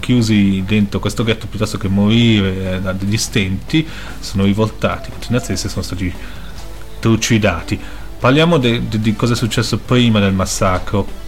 chiusi 0.00 0.62
dentro 0.66 0.98
questo 1.00 1.24
ghetto 1.24 1.46
piuttosto 1.46 1.78
che 1.78 1.88
morire 1.88 2.76
eh, 2.76 2.80
da 2.80 2.92
degli 2.92 3.16
stenti 3.16 3.86
sono 4.20 4.44
rivoltati, 4.44 5.10
i 5.10 5.32
nazisti 5.32 5.68
sono 5.68 5.82
stati 5.82 6.12
trucidati. 6.98 7.78
Parliamo 8.18 8.58
di 8.58 9.14
cosa 9.14 9.34
è 9.34 9.36
successo 9.36 9.78
prima 9.78 10.18
del 10.18 10.32
massacro. 10.32 11.26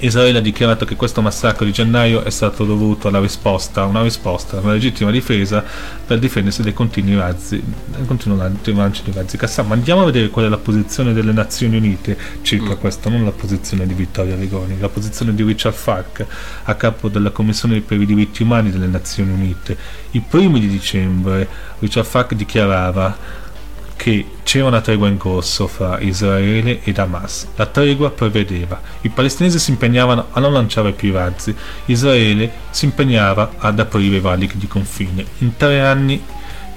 Israele 0.00 0.38
ha 0.38 0.40
dichiarato 0.40 0.84
che 0.84 0.96
questo 0.96 1.20
massacro 1.20 1.64
di 1.64 1.72
gennaio 1.72 2.22
è 2.24 2.30
stato 2.30 2.64
dovuto 2.64 3.08
alla 3.08 3.20
risposta, 3.20 3.84
una 3.84 4.02
risposta, 4.02 4.58
una 4.58 4.72
legittima 4.72 5.10
difesa 5.10 5.62
per 6.06 6.18
difendersi 6.18 6.62
dai 6.62 6.72
continui 6.72 7.16
razzi, 7.16 7.62
continui 8.06 8.38
lanci 8.64 9.02
di 9.02 9.12
razzi 9.12 9.36
Qassam. 9.36 9.68
Ma 9.68 9.74
andiamo 9.74 10.02
a 10.02 10.04
vedere 10.06 10.28
qual 10.28 10.46
è 10.46 10.48
la 10.48 10.58
posizione 10.58 11.12
delle 11.12 11.32
Nazioni 11.32 11.76
Unite 11.76 12.16
circa 12.42 12.74
mm. 12.74 12.78
questo, 12.78 13.08
non 13.10 13.24
la 13.24 13.30
posizione 13.30 13.86
di 13.86 13.94
Vittorio 13.94 14.36
Rigoni, 14.36 14.78
la 14.78 14.88
posizione 14.88 15.34
di 15.34 15.42
Richard 15.42 15.74
Falk 15.74 16.26
a 16.64 16.74
capo 16.74 17.08
della 17.08 17.30
Commissione 17.30 17.80
per 17.80 18.00
i 18.00 18.06
diritti 18.06 18.42
umani 18.42 18.70
delle 18.70 18.86
Nazioni 18.86 19.32
Unite. 19.32 19.76
I 20.12 20.20
primi 20.20 20.60
di 20.60 20.68
dicembre 20.68 21.46
Richard 21.78 22.06
Falk 22.06 22.34
dichiarava 22.34 23.39
che 24.00 24.24
c'era 24.44 24.64
una 24.64 24.80
tregua 24.80 25.08
in 25.08 25.18
corso 25.18 25.66
fra 25.66 26.00
Israele 26.00 26.80
ed 26.84 26.96
Hamas. 26.96 27.48
La 27.56 27.66
tregua 27.66 28.10
prevedeva 28.10 28.80
i 29.02 29.10
palestinesi 29.10 29.58
si 29.58 29.72
impegnavano 29.72 30.28
a 30.30 30.40
non 30.40 30.54
lanciare 30.54 30.92
più 30.92 31.12
razzi, 31.12 31.54
Israele 31.84 32.50
si 32.70 32.86
impegnava 32.86 33.56
ad 33.58 33.78
aprire 33.78 34.16
i 34.16 34.20
valichi 34.20 34.56
di 34.56 34.66
confine. 34.66 35.22
In 35.40 35.54
tre 35.58 35.82
anni 35.82 36.18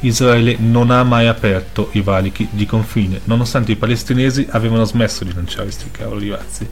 Israele 0.02 0.58
non 0.60 0.92
ha 0.92 1.02
mai 1.04 1.28
aperto 1.28 1.92
i 1.94 2.02
valichi 2.02 2.46
di 2.52 2.66
confine, 2.66 3.22
nonostante 3.24 3.72
i 3.72 3.78
palestinesi 3.78 4.46
avevano 4.50 4.84
smesso 4.84 5.24
di 5.24 5.34
lanciare 5.34 5.64
questi 5.64 5.92
cavoli 5.92 6.30
razzi. 6.30 6.68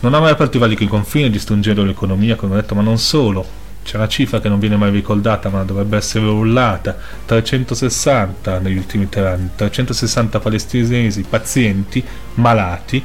Non 0.00 0.14
ha 0.14 0.18
mai 0.18 0.30
aperto 0.30 0.56
i 0.56 0.60
valichi 0.60 0.84
di 0.84 0.90
confine, 0.90 1.28
distruggendo 1.28 1.84
l'economia, 1.84 2.36
come 2.36 2.54
ho 2.54 2.56
detto, 2.56 2.74
ma 2.74 2.80
non 2.80 2.96
solo 2.96 3.63
c'è 3.84 3.96
una 3.96 4.08
cifra 4.08 4.40
che 4.40 4.48
non 4.48 4.58
viene 4.58 4.76
mai 4.76 4.90
ricordata 4.90 5.48
ma 5.50 5.62
dovrebbe 5.62 5.96
essere 5.96 6.24
rullata 6.24 6.96
360 7.26 8.58
negli 8.58 8.78
ultimi 8.78 9.08
tre 9.08 9.28
anni 9.28 9.50
360 9.54 10.40
palestinesi 10.40 11.22
pazienti 11.22 12.02
malati 12.34 13.02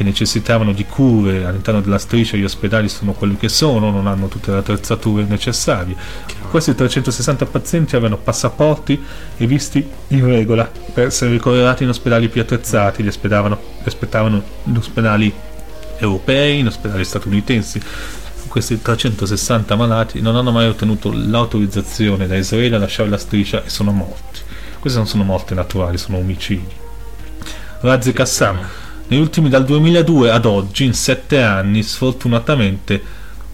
che 0.00 0.04
necessitavano 0.04 0.72
di 0.72 0.86
cure 0.86 1.44
all'interno 1.44 1.82
della 1.82 1.98
striscia 1.98 2.38
gli 2.38 2.44
ospedali 2.44 2.88
sono 2.88 3.12
quelli 3.12 3.36
che 3.36 3.50
sono 3.50 3.90
non 3.90 4.06
hanno 4.06 4.28
tutte 4.28 4.50
le 4.50 4.56
attrezzature 4.56 5.24
necessarie. 5.24 5.94
Questi 6.48 6.74
360 6.74 7.44
pazienti 7.44 7.96
avevano 7.96 8.16
passaporti 8.16 8.98
e 9.36 9.46
visti 9.46 9.86
in 10.08 10.24
regola 10.24 10.70
per 10.94 11.08
essere 11.08 11.32
ricoverati 11.32 11.82
in 11.82 11.90
ospedali 11.90 12.30
più 12.30 12.40
attrezzati. 12.40 13.02
Li 13.02 13.08
aspettavano, 13.08 13.58
li 13.76 13.84
aspettavano 13.84 14.42
in 14.64 14.76
ospedali 14.78 15.34
europei 15.98 16.60
in 16.60 16.68
ospedali 16.68 17.04
statunitensi 17.04 17.80
questi 18.50 18.82
360 18.82 19.76
malati 19.76 20.20
non 20.20 20.34
hanno 20.34 20.50
mai 20.50 20.66
ottenuto 20.66 21.12
l'autorizzazione 21.12 22.26
da 22.26 22.36
Israele 22.36 22.74
a 22.74 22.78
lasciare 22.80 23.08
la 23.08 23.16
striscia 23.16 23.62
e 23.64 23.70
sono 23.70 23.92
morti. 23.92 24.40
Queste 24.80 24.98
non 24.98 25.06
sono 25.06 25.22
morti 25.22 25.54
naturali, 25.54 25.96
sono 25.98 26.18
omicidi. 26.18 26.66
Razi 27.82 28.12
Qassam, 28.12 28.58
negli 29.06 29.20
ultimi 29.20 29.48
dal 29.48 29.64
2002 29.64 30.32
ad 30.32 30.46
oggi, 30.46 30.84
in 30.84 30.94
sette 30.94 31.40
anni, 31.40 31.84
sfortunatamente 31.84 33.00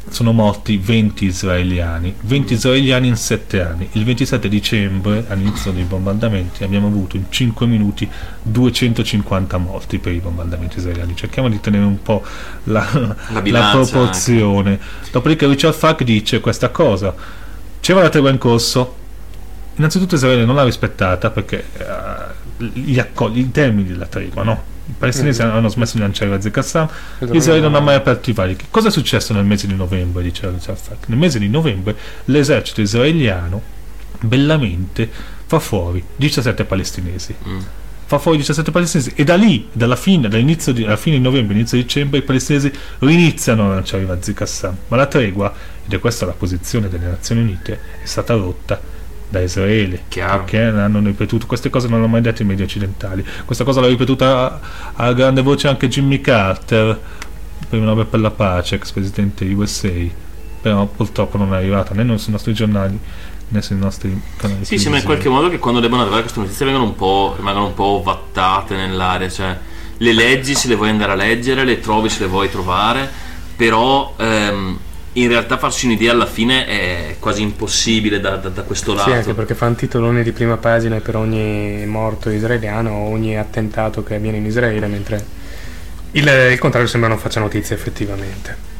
sono 0.08 0.32
morti 0.32 0.76
20 0.78 1.24
israeliani, 1.24 2.14
20 2.20 2.54
israeliani 2.54 3.08
in 3.08 3.16
7 3.16 3.60
anni. 3.60 3.88
Il 3.92 4.04
27 4.04 4.48
dicembre, 4.48 5.24
all'inizio 5.28 5.72
dei 5.72 5.82
bombardamenti, 5.82 6.64
abbiamo 6.64 6.86
avuto 6.86 7.16
in 7.16 7.24
5 7.28 7.66
minuti 7.66 8.08
250 8.42 9.58
morti 9.58 9.98
per 9.98 10.12
i 10.12 10.18
bombardamenti 10.18 10.78
israeliani. 10.78 11.16
Cerchiamo 11.16 11.48
di 11.48 11.60
tenere 11.60 11.84
un 11.84 12.00
po' 12.02 12.24
la, 12.64 12.86
la, 12.92 13.42
la 13.44 13.70
proporzione. 13.72 14.78
Dopodiché 15.10 15.46
Richard 15.46 15.74
Falk 15.74 16.02
dice 16.04 16.40
questa 16.40 16.70
cosa. 16.70 17.14
C'era 17.80 18.02
la 18.02 18.08
tregua 18.08 18.30
in 18.30 18.38
corso. 18.38 19.04
Innanzitutto 19.76 20.14
Israele 20.14 20.44
non 20.44 20.54
l'ha 20.54 20.64
rispettata 20.64 21.30
perché 21.30 21.64
uh, 21.78 22.64
gli 22.72 22.98
accogli 22.98 23.40
i 23.40 23.50
termini 23.50 23.88
della 23.88 24.06
tregua, 24.06 24.42
no? 24.42 24.74
I 24.88 24.92
palestinesi 24.96 25.42
mm-hmm. 25.42 25.55
hanno 25.55 25.68
smesso 25.68 25.96
di 25.96 26.03
lanciare 26.03 26.31
razzi 26.31 26.51
Qassam, 26.51 26.88
Israele 27.33 27.62
non 27.62 27.75
ha 27.75 27.81
mai 27.81 27.96
aperto 27.96 28.31
i 28.31 28.33
valichi. 28.33 28.66
Cosa 28.70 28.88
è 28.88 28.90
successo 28.90 29.33
nel 29.33 29.44
mese 29.44 29.66
di 29.66 29.75
novembre? 29.75 30.22
Dice 30.22 30.49
Richard 30.49 30.79
Falk. 30.79 31.09
Nel 31.09 31.18
mese 31.18 31.38
di 31.38 31.49
novembre 31.49 31.96
l'esercito 32.27 32.81
israeliano 32.81 33.75
bellamente 34.20 35.11
fa 35.46 35.59
fuori 35.59 36.03
17 36.16 36.64
palestinesi. 36.64 37.35
Mm. 37.46 37.59
Fa 38.07 38.18
fuori 38.18 38.38
17 38.38 38.70
palestinesi 38.70 39.12
e 39.16 39.25
da 39.25 39.35
lì, 39.35 39.68
dalla 39.72 39.96
fine, 39.96 40.29
dall'inizio 40.29 40.72
di, 40.72 40.85
alla 40.85 40.97
fine 40.97 41.16
di 41.16 41.22
novembre, 41.22 41.55
inizio 41.55 41.76
di 41.76 41.82
dicembre, 41.82 42.18
i 42.18 42.22
palestinesi 42.22 42.70
riniziano 43.01 43.64
a 43.64 43.74
lanciare 43.74 44.05
i 44.05 44.07
razzi 44.07 44.32
Qassam. 44.32 44.76
Ma 44.87 44.97
la 44.97 45.07
tregua, 45.07 45.53
ed 45.84 45.93
è 45.93 45.99
questa 45.99 46.24
la 46.24 46.32
posizione 46.32 46.89
delle 46.89 47.07
Nazioni 47.07 47.41
Unite, 47.41 47.80
è 48.03 48.07
stata 48.07 48.34
rotta 48.34 48.95
da 49.29 49.41
Israele 49.41 50.03
Chiaro. 50.09 50.39
perché 50.39 50.61
hanno 50.61 51.01
ripetuto. 51.01 51.47
Queste 51.47 51.70
cose 51.70 51.89
non 51.89 51.99
l'hanno 51.99 52.11
mai 52.11 52.20
detto 52.20 52.43
i 52.43 52.45
media 52.45 52.64
occidentali. 52.64 53.24
Questa 53.45 53.64
cosa 53.64 53.81
l'ha 53.81 53.89
ripetuta 53.89 54.61
a, 54.95 55.05
a 55.07 55.12
grande 55.12 55.43
voce 55.43 55.68
anche 55.68 55.89
Jimmy 55.89 56.20
Carter 56.20 57.01
per 57.68 57.81
una 57.81 58.05
per 58.05 58.20
la 58.20 58.31
pace 58.31 58.77
ex 58.77 58.93
presidente 58.93 59.45
USA 59.47 59.91
però 60.61 60.87
purtroppo 60.87 61.37
non 61.37 61.53
è 61.55 61.57
arrivata 61.57 61.95
né 61.95 62.18
sui 62.18 62.33
nostri 62.33 62.53
giornali 62.53 62.99
né 63.49 63.62
sui 63.62 63.77
nostri 63.77 64.20
canali 64.37 64.64
sì 64.64 64.79
sembra 64.79 65.01
in 65.01 65.07
qualche 65.07 65.29
modo 65.29 65.49
che 65.49 65.59
quando 65.59 65.81
debbano 65.81 66.03
arrivare 66.03 66.22
queste 66.22 66.41
notizie 66.41 66.64
vengono 66.64 66.87
un 66.87 66.95
po', 66.95 67.35
rimangono 67.37 67.66
un 67.66 67.74
po' 67.74 68.03
vattate 68.05 68.77
nell'aria 68.77 69.29
cioè 69.29 69.57
le 69.99 70.12
leggi 70.12 70.55
se 70.55 70.68
le 70.68 70.74
vuoi 70.74 70.91
andare 70.91 71.12
a 71.12 71.14
leggere 71.14 71.64
le 71.64 71.81
trovi 71.81 72.09
se 72.09 72.20
le 72.20 72.27
vuoi 72.29 72.51
trovare 72.51 73.11
però 73.57 74.14
ehm, 74.16 74.79
in 75.16 75.28
realtà 75.28 75.58
farsi 75.58 75.86
un'idea 75.86 76.12
alla 76.12 76.26
fine 76.26 76.66
è 76.66 77.16
quasi 77.18 77.42
impossibile 77.42 78.20
da, 78.20 78.36
da, 78.36 78.48
da 78.48 78.62
questo 78.62 78.94
lato. 78.94 79.10
Sì, 79.10 79.16
anche 79.16 79.34
perché 79.34 79.54
fanno 79.54 79.74
titoloni 79.74 80.22
di 80.22 80.32
prima 80.32 80.56
pagina 80.56 81.00
per 81.00 81.16
ogni 81.16 81.84
morto 81.86 82.30
israeliano 82.30 82.90
o 82.90 83.10
ogni 83.10 83.38
attentato 83.38 84.02
che 84.02 84.16
avviene 84.16 84.36
in 84.36 84.46
Israele, 84.46 84.86
mentre 84.86 85.24
il, 86.12 86.28
il 86.52 86.58
contrario 86.58 86.88
sembra 86.88 87.08
non 87.08 87.18
faccia 87.18 87.40
notizia 87.40 87.74
effettivamente 87.74 88.74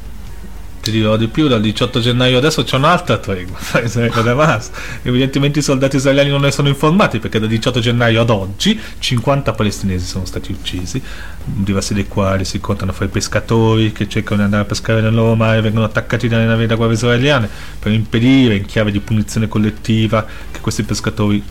ti 0.87 0.99
dirò 0.99 1.17
di 1.17 1.27
più, 1.27 1.49
dal 1.49 1.61
18 1.61 1.99
gennaio 2.01 2.39
adesso 2.39 2.63
c'è 2.63 2.77
un'altra 2.77 3.19
tregua. 3.19 3.59
Evidentemente 5.03 5.59
i 5.59 5.63
soldati 5.63 5.97
israeliani 5.97 6.31
non 6.31 6.43
ne 6.43 6.53
sono 6.53 6.69
informati 6.69 7.19
perché 7.19 7.41
dal 7.41 7.49
18 7.49 7.81
gennaio 7.81 8.21
ad 8.21 8.31
oggi 8.31 8.81
50 8.99 9.53
palestinesi 9.53 10.07
sono 10.07 10.25
stati 10.25 10.53
uccisi, 10.53 11.03
diversi 11.45 11.95
dei 11.95 12.07
quali 12.07 12.45
si 12.45 12.61
contano 12.61 12.93
fra 12.93 13.07
i 13.07 13.09
pescatori 13.09 13.93
che 13.93 14.09
cercano 14.09 14.39
di 14.39 14.43
andare 14.45 14.63
a 14.63 14.67
pescare 14.67 15.01
nel 15.01 15.15
loro 15.15 15.35
mare 15.35 15.59
e 15.59 15.61
vengono 15.61 15.85
attaccati 15.85 16.29
dalle 16.29 16.45
navi 16.45 16.67
da 16.67 16.77
guerra 16.77 16.93
israeliane 16.93 17.49
per 17.79 17.93
impedire 17.93 18.55
in 18.55 18.65
chiave 18.67 18.93
di 18.93 19.01
punizione 19.01 19.49
collettiva 19.49 20.25
che 20.51 20.61
questi 20.61 20.85
pescatori 20.85 21.43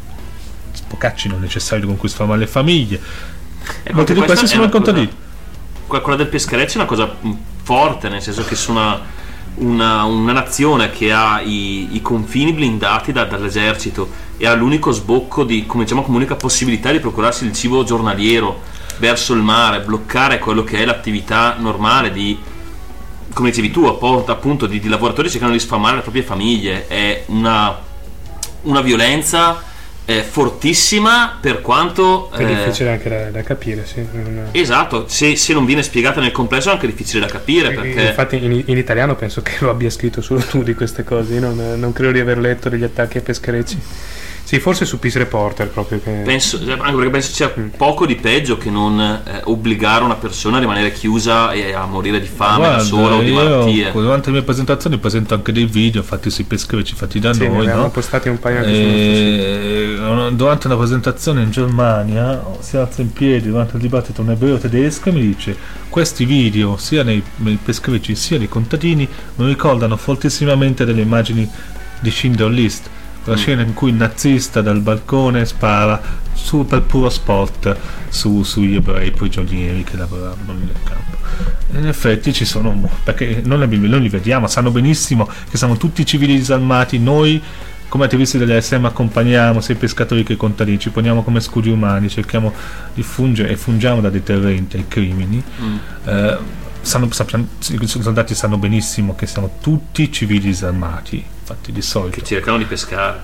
spocaccino 0.72 1.36
il 1.36 1.42
necessario 1.42 1.88
con 1.88 1.98
cui 1.98 2.08
sfamare 2.08 2.40
le 2.40 2.48
famiglie. 2.48 3.02
E 3.84 3.94
molti 3.94 4.14
di 4.14 4.22
questi 4.22 4.48
sono 4.48 4.70
contadini. 4.70 5.12
Quella 5.88 6.16
del 6.16 6.28
peschereccio 6.28 6.76
è 6.76 6.78
una 6.78 6.86
cosa 6.86 7.14
forte, 7.66 8.10
nel 8.10 8.22
senso 8.22 8.44
che 8.44 8.56
sono 8.56 8.80
una, 8.80 9.02
una 9.58 10.32
nazione 10.32 10.92
che 10.92 11.12
ha 11.12 11.42
i, 11.42 11.96
i 11.96 12.02
confini 12.02 12.54
blindati 12.54 13.12
da, 13.12 13.26
dall'esercito 13.26 14.10
e 14.38 14.48
ha 14.48 14.54
l'unico 14.54 14.92
sbocco 14.92 15.44
di, 15.44 15.66
come 15.66 15.84
diciamo, 15.84 16.04
come 16.04 16.18
unica 16.18 16.36
possibilità 16.36 16.92
di 16.92 17.00
procurarsi 17.00 17.46
il 17.46 17.54
cibo 17.54 17.84
giornaliero 17.84 18.62
verso 18.98 19.34
il 19.34 19.42
mare, 19.42 19.82
bloccare 19.82 20.40
quello 20.40 20.64
che 20.64 20.80
è 20.80 20.86
l'attività 20.86 21.56
normale 21.58 22.12
di, 22.12 22.38
come 23.34 23.50
dicevi 23.50 23.72
tu, 23.72 23.86
appunto, 23.86 24.66
di, 24.66 24.80
di 24.80 24.88
lavoratori 24.88 25.28
che 25.28 25.34
cercano 25.34 25.54
di 25.54 25.60
sfamare 25.60 25.98
le 25.98 26.02
proprie 26.02 26.24
famiglie, 26.24 26.88
è 26.88 27.24
una, 27.28 27.78
una 28.64 28.82
violenza 28.82 29.62
eh, 30.06 30.22
fortissima 30.22 31.38
per 31.42 31.62
quanto... 31.62 32.30
È 32.32 32.42
eh, 32.42 32.46
difficile 32.46 32.92
anche 32.92 33.10
da, 33.10 33.30
da 33.32 33.42
capire, 33.42 33.86
sì. 33.86 34.06
Esatto, 34.52 35.08
se, 35.08 35.36
se, 35.36 35.54
non 35.54 35.66
viene 35.66 35.82
spiegata 35.82 36.22
nel 36.22 36.32
complesso 36.32 36.70
è 36.70 36.74
anche 36.74 36.88
difficile 36.88 37.26
da 37.26 37.32
capire. 37.32 37.72
Perché... 37.72 38.02
Infatti 38.02 38.44
in, 38.44 38.64
in, 38.66 38.78
italiano 38.78 39.16
penso 39.16 39.42
che 39.42 39.58
lo 39.60 39.72
abbia 39.72 39.90
scritto 39.90 40.22
solo 40.22 40.42
tu 40.42 40.62
di 40.62 40.76
queste 40.76 41.04
cose, 41.04 41.40
non, 41.40 41.76
non 41.78 41.92
credo 41.92 42.12
di 42.12 42.20
aver 42.20 42.38
letto 42.38 42.70
degli 42.70 42.84
attacchi 42.84 43.18
ai 43.18 43.24
pescherecci. 43.24 43.82
Sì, 44.46 44.60
forse 44.60 44.86
su 44.86 45.00
Peace 45.00 45.18
Reporter 45.18 45.70
proprio. 45.70 46.00
Che... 46.00 46.22
Penso, 46.24 46.58
anche 46.58 46.94
perché 46.94 47.10
penso 47.10 47.34
sia 47.34 47.52
mm. 47.60 47.70
poco 47.78 48.06
di 48.06 48.16
peggio 48.16 48.60
che 48.60 48.70
non 48.70 49.00
eh, 49.00 49.42
obbligare 49.46 50.04
una 50.04 50.14
persona 50.14 50.58
a 50.58 50.60
rimanere 50.60 50.92
chiusa 50.92 51.52
e 51.52 51.74
a 51.74 51.88
morire 51.88 52.20
di 52.20 52.28
fame 52.28 52.58
Guarda, 52.58 52.78
da 52.78 52.84
sola 52.84 53.16
o 53.16 53.22
di 53.22 53.32
malattie. 53.32 53.92
Durante 53.92 54.28
le 54.28 54.34
mie 54.34 54.44
presentazioni 54.44 55.00
presento 55.00 55.34
anche 55.34 55.52
dei 55.52 55.66
video 55.66 56.04
fatti 56.04 56.30
sui 56.30 56.44
pescherecci 56.44 56.94
fatti 56.94 57.20
da 57.20 57.34
sì, 57.34 57.48
noi. 57.48 57.66
Ne 57.66 57.74
no? 57.74 57.90
postati 57.90 58.30
un 58.30 58.38
paio 58.38 58.58
anche 58.60 58.70
e... 58.70 59.98
Durante 60.34 60.68
una 60.68 60.78
presentazione 60.78 61.42
in 61.42 61.50
Germania 61.50 62.40
si 62.60 62.78
alza 62.78 63.02
in 63.02 63.12
piedi 63.12 63.50
durante 63.50 63.78
il 63.78 63.82
dibattito 63.82 64.22
un 64.22 64.30
ebreo 64.30 64.60
tedesco 64.60 65.10
e 65.10 65.12
mi 65.12 65.22
dice 65.22 65.58
questi 65.90 66.24
video 66.24 66.78
sia 66.78 67.02
nei, 67.02 67.24
nei 67.38 67.58
pescherecci 67.62 68.14
sia 68.14 68.38
nei 68.38 68.48
contadini 68.48 69.08
mi 69.36 69.48
ricordano 69.48 69.98
fortissimamente 69.98 70.86
delle 70.86 71.02
immagini 71.02 71.50
di 72.00 72.12
Schindler 72.12 72.52
List 72.52 72.90
la 73.26 73.36
scena 73.36 73.62
in 73.62 73.74
cui 73.74 73.90
il 73.90 73.96
nazista 73.96 74.62
dal 74.62 74.80
balcone 74.82 75.46
spara 75.46 76.02
su 76.34 76.66
per 76.66 76.84
puro 76.84 77.10
sport 77.10 77.76
su, 78.10 78.44
sugli 78.44 78.76
ebrei 78.76 79.12
prigionieri 79.12 79.84
che 79.84 79.98
lavoravano 79.98 80.54
nel 80.54 80.72
campo. 80.84 81.18
In 81.78 81.88
effetti 81.88 82.32
ci 82.34 82.46
sono, 82.46 82.90
perché 83.04 83.42
non 83.44 83.60
li, 83.60 83.78
non 83.78 84.02
li 84.02 84.10
vediamo, 84.10 84.48
sanno 84.48 84.72
benissimo 84.72 85.28
che 85.50 85.58
siamo 85.58 85.76
tutti 85.78 86.06
civili 86.06 86.36
disarmati, 86.36 87.00
noi 87.00 87.42
come 87.88 88.06
attivisti 88.06 88.38
dell'SM 88.38 88.86
accompagniamo 88.86 89.62
sia 89.62 89.74
i 89.74 89.78
pescatori 89.78 90.24
che 90.24 90.34
i 90.34 90.38
contadini, 90.38 90.80
ci 90.80 90.90
poniamo 90.90 91.24
come 91.24 91.40
scudi 91.40 91.70
umani, 91.70 92.10
cerchiamo 92.10 92.54
di 92.94 93.04
fungere 93.04 93.50
e 93.50 93.58
fungiamo 93.58 94.02
da 94.02 94.10
deterrenti 94.10 94.78
ai 94.78 94.88
crimini. 94.88 95.42
Mm. 95.62 95.76
Eh, 96.04 96.38
sanno, 96.82 97.12
sappiamo, 97.12 97.48
i 97.70 97.88
soldati 97.88 98.36
sanno 98.36 98.58
benissimo 98.58 99.16
che 99.16 99.26
siamo 99.28 99.58
tutti 99.62 100.12
civili 100.12 100.40
disarmati, 100.40 101.24
infatti 101.46 101.72
di 101.72 101.82
solito. 101.84 102.18
Che 102.18 102.24
cercano 102.24 102.58
di 102.58 102.66
pescare. 102.66 103.22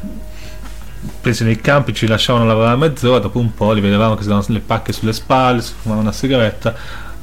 Presi 1.19 1.43
nei 1.43 1.59
campi 1.59 1.95
ci 1.95 2.05
lasciavano 2.05 2.45
lavorare 2.45 2.77
mezz'ora, 2.77 3.17
dopo 3.17 3.39
un 3.39 3.53
po' 3.55 3.71
li 3.73 3.81
vedevamo 3.81 4.13
che 4.13 4.21
si 4.21 4.27
davano 4.27 4.45
le 4.49 4.59
pacche 4.59 4.93
sulle 4.93 5.13
spalle, 5.13 5.61
si 5.61 5.73
fumavano 5.81 6.07
una 6.07 6.15
sigaretta, 6.15 6.75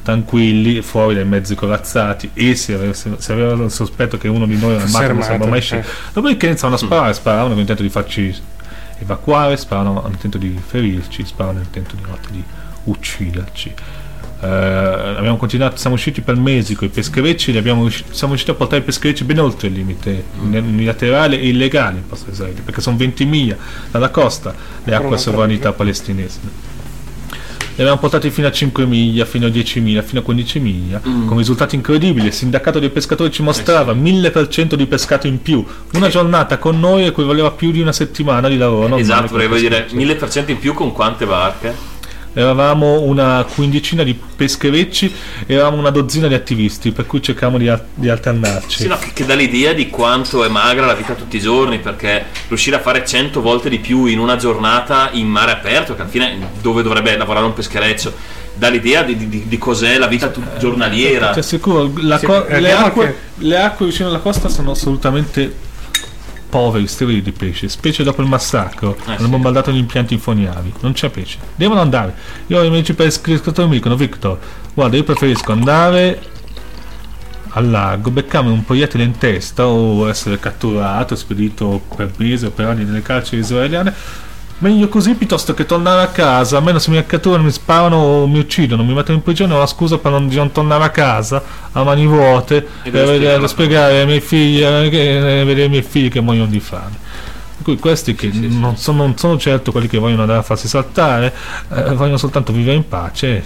tranquilli, 0.02 0.82
fuori 0.82 1.14
dai 1.14 1.24
mezzi 1.24 1.54
corazzati 1.54 2.30
e 2.34 2.56
se 2.56 2.74
avevano 2.74 3.64
il 3.64 3.70
sospetto 3.70 4.18
che 4.18 4.26
uno 4.26 4.46
di 4.46 4.58
noi 4.58 4.74
era 4.74 4.82
armato 4.82 5.12
non 5.12 5.22
sarebbe 5.22 5.46
mai 5.46 5.58
uscito. 5.58 5.80
Eh. 5.80 5.84
Dopodiché 6.12 6.46
iniziavano 6.46 6.74
a 6.74 6.84
sparare, 6.84 7.14
sparavano 7.14 7.50
con 7.50 7.58
intento 7.60 7.82
di 7.82 7.88
farci 7.88 8.36
evacuare, 8.98 9.56
sparavano 9.56 10.00
con 10.00 10.10
intento 10.10 10.38
di 10.38 10.60
ferirci, 10.64 11.24
sparavano 11.24 11.58
con 11.58 11.66
intento 11.66 11.94
di, 11.94 12.32
di 12.32 12.44
ucciderci. 12.84 13.74
Uh, 14.40 14.46
abbiamo 14.46 15.36
continuato, 15.36 15.76
siamo 15.76 15.96
usciti 15.96 16.20
per 16.20 16.36
mesi 16.36 16.76
con 16.76 16.86
i 16.86 16.90
pescherecci, 16.90 17.56
abbiamo, 17.56 17.88
siamo 17.88 18.28
riusciti 18.28 18.52
a 18.52 18.54
portare 18.54 18.82
i 18.82 18.84
pescherecci 18.84 19.24
ben 19.24 19.40
oltre 19.40 19.66
il 19.66 19.74
limite 19.74 20.24
mm. 20.40 20.54
unilaterale 20.54 21.40
e 21.40 21.48
illegale 21.48 21.98
in 21.98 22.06
posto 22.06 22.30
Israele, 22.30 22.60
perché 22.64 22.80
sono 22.80 22.96
20 22.96 23.24
miglia 23.24 23.56
dalla 23.90 24.10
costa 24.10 24.54
le 24.84 24.94
acque 24.94 25.16
a 25.16 25.18
sovranità 25.18 25.72
palestinese. 25.72 26.76
Li 27.78 27.84
abbiamo 27.84 28.00
portati 28.00 28.30
fino 28.30 28.48
a 28.48 28.52
5 28.52 28.86
miglia, 28.86 29.24
fino 29.24 29.46
a 29.46 29.50
10 29.50 29.80
miglia, 29.80 30.02
fino 30.02 30.20
a 30.20 30.22
15 30.24 30.60
miglia, 30.60 31.00
mm. 31.06 31.26
con 31.26 31.36
risultati 31.36 31.76
incredibili. 31.76 32.26
Il 32.26 32.32
sindacato 32.32 32.78
dei 32.80 32.90
pescatori 32.90 33.30
ci 33.30 33.42
mostrava 33.42 33.92
1000% 33.92 34.74
di 34.74 34.86
pescato 34.86 35.26
in 35.26 35.40
più. 35.42 35.64
Una 35.94 36.08
giornata 36.08 36.58
con 36.58 36.78
noi 36.78 37.06
equivaleva 37.06 37.52
più 37.52 37.70
di 37.70 37.80
una 37.80 37.92
settimana 37.92 38.48
di 38.48 38.56
lavoro. 38.56 38.96
Esatto, 38.96 39.28
volevo 39.30 39.56
dire 39.56 39.88
1000% 39.90 40.50
in 40.50 40.58
più 40.58 40.74
con 40.74 40.92
quante 40.92 41.24
barche? 41.24 41.97
Eravamo 42.32 43.00
una 43.00 43.44
quindicina 43.52 44.02
di 44.02 44.14
pescherecci 44.14 45.12
e 45.46 45.54
eravamo 45.54 45.78
una 45.78 45.90
dozzina 45.90 46.28
di 46.28 46.34
attivisti, 46.34 46.92
per 46.92 47.06
cui 47.06 47.22
cercavamo 47.22 47.58
di, 47.58 47.72
di 47.94 48.08
alternarci. 48.08 48.82
Sì, 48.82 48.86
no, 48.86 48.98
che, 48.98 49.12
che 49.12 49.24
dà 49.24 49.34
l'idea 49.34 49.72
di 49.72 49.88
quanto 49.88 50.44
è 50.44 50.48
magra 50.48 50.86
la 50.86 50.94
vita 50.94 51.14
tutti 51.14 51.36
i 51.36 51.40
giorni, 51.40 51.78
perché 51.78 52.26
riuscire 52.48 52.76
a 52.76 52.80
fare 52.80 53.04
100 53.04 53.40
volte 53.40 53.68
di 53.68 53.78
più 53.78 54.06
in 54.06 54.18
una 54.18 54.36
giornata 54.36 55.10
in 55.12 55.26
mare 55.26 55.52
aperto, 55.52 55.94
che 55.94 56.02
alla 56.02 56.10
fine 56.10 56.38
dove 56.60 56.82
dovrebbe 56.82 57.16
lavorare 57.16 57.46
un 57.46 57.54
peschereccio, 57.54 58.12
dà 58.54 58.68
l'idea 58.68 59.02
di, 59.02 59.28
di, 59.28 59.44
di 59.46 59.58
cos'è 59.58 59.98
la 59.98 60.06
vita 60.06 60.30
giornaliera. 60.58 61.30
Ti 61.30 61.38
assicuro, 61.38 61.90
co- 62.22 62.46
le, 62.48 62.72
acque, 62.72 63.18
le 63.36 63.60
acque 63.60 63.86
vicino 63.86 64.08
alla 64.08 64.18
costa 64.18 64.48
sono 64.48 64.72
assolutamente 64.72 65.66
poveri, 66.48 66.86
sterili 66.86 67.22
di 67.22 67.32
pesce, 67.32 67.68
specie 67.68 68.02
dopo 68.02 68.22
il 68.22 68.28
massacro, 68.28 68.96
eh, 68.96 69.10
hanno 69.12 69.24
sì. 69.24 69.28
bombardato 69.28 69.70
gli 69.70 69.76
impianti 69.76 70.14
infoniavi, 70.14 70.74
non 70.80 70.92
c'è 70.92 71.10
pesce, 71.10 71.38
devono 71.54 71.80
andare. 71.80 72.14
Io 72.46 72.62
i 72.62 72.70
miei 72.70 72.82
pescatori 72.82 73.68
mi 73.68 73.74
dicono, 73.74 73.96
Victor, 73.96 74.38
guarda, 74.74 74.96
io 74.96 75.04
preferisco 75.04 75.52
andare 75.52 76.20
al 77.50 77.70
largo, 77.70 78.10
beccarmi 78.10 78.50
un 78.50 78.64
proiettile 78.64 79.04
in 79.04 79.16
testa 79.18 79.66
o 79.66 80.08
essere 80.08 80.38
catturato, 80.38 81.16
spedito 81.16 81.82
per 81.96 82.12
mesi 82.16 82.46
o 82.46 82.50
per 82.50 82.66
anni 82.66 82.84
nelle 82.84 83.02
carceri 83.02 83.40
israeliane. 83.40 83.94
Meglio 84.60 84.88
così 84.88 85.14
piuttosto 85.14 85.54
che 85.54 85.64
tornare 85.66 86.02
a 86.02 86.08
casa, 86.08 86.56
almeno 86.56 86.80
se 86.80 86.90
mi 86.90 87.04
catturano, 87.06 87.44
mi 87.44 87.52
sparano 87.52 87.94
o 87.96 88.26
mi 88.26 88.40
uccidono, 88.40 88.82
mi 88.82 88.92
mettono 88.92 89.16
in 89.18 89.22
prigione 89.22 89.54
ho 89.54 89.58
la 89.58 89.66
scusa 89.68 89.98
per 89.98 90.10
non, 90.10 90.26
non 90.26 90.50
tornare 90.50 90.82
a 90.82 90.90
casa 90.90 91.40
a 91.70 91.84
mani 91.84 92.06
vuote 92.08 92.66
per 92.82 93.06
spiegare- 93.06 93.46
spiegare 93.48 94.00
ai 94.00 94.06
miei 94.06 94.20
figli, 94.20 94.60
eh, 94.60 94.88
che- 94.90 95.40
eh, 95.40 95.44
vedere 95.44 95.66
i 95.66 95.68
miei 95.68 95.82
figli 95.82 96.08
che 96.10 96.20
muoiono 96.20 96.46
di 96.48 96.58
fame. 96.58 96.96
Per 97.56 97.62
cui 97.62 97.78
questi 97.78 98.16
che 98.16 98.32
Sì, 98.32 98.36
sì, 98.42 98.50
sì. 98.50 98.58
non, 98.58 98.76
sono, 98.76 99.04
non 99.04 99.16
sono 99.16 99.38
certo 99.38 99.70
quelli 99.70 99.86
che 99.86 99.98
vogliono 99.98 100.22
andare 100.22 100.40
a 100.40 100.42
farsi 100.42 100.66
saltare, 100.66 101.32
eh, 101.72 101.94
vogliono 101.94 102.16
soltanto 102.16 102.52
vivere 102.52 102.76
in 102.76 102.88
pace, 102.88 103.44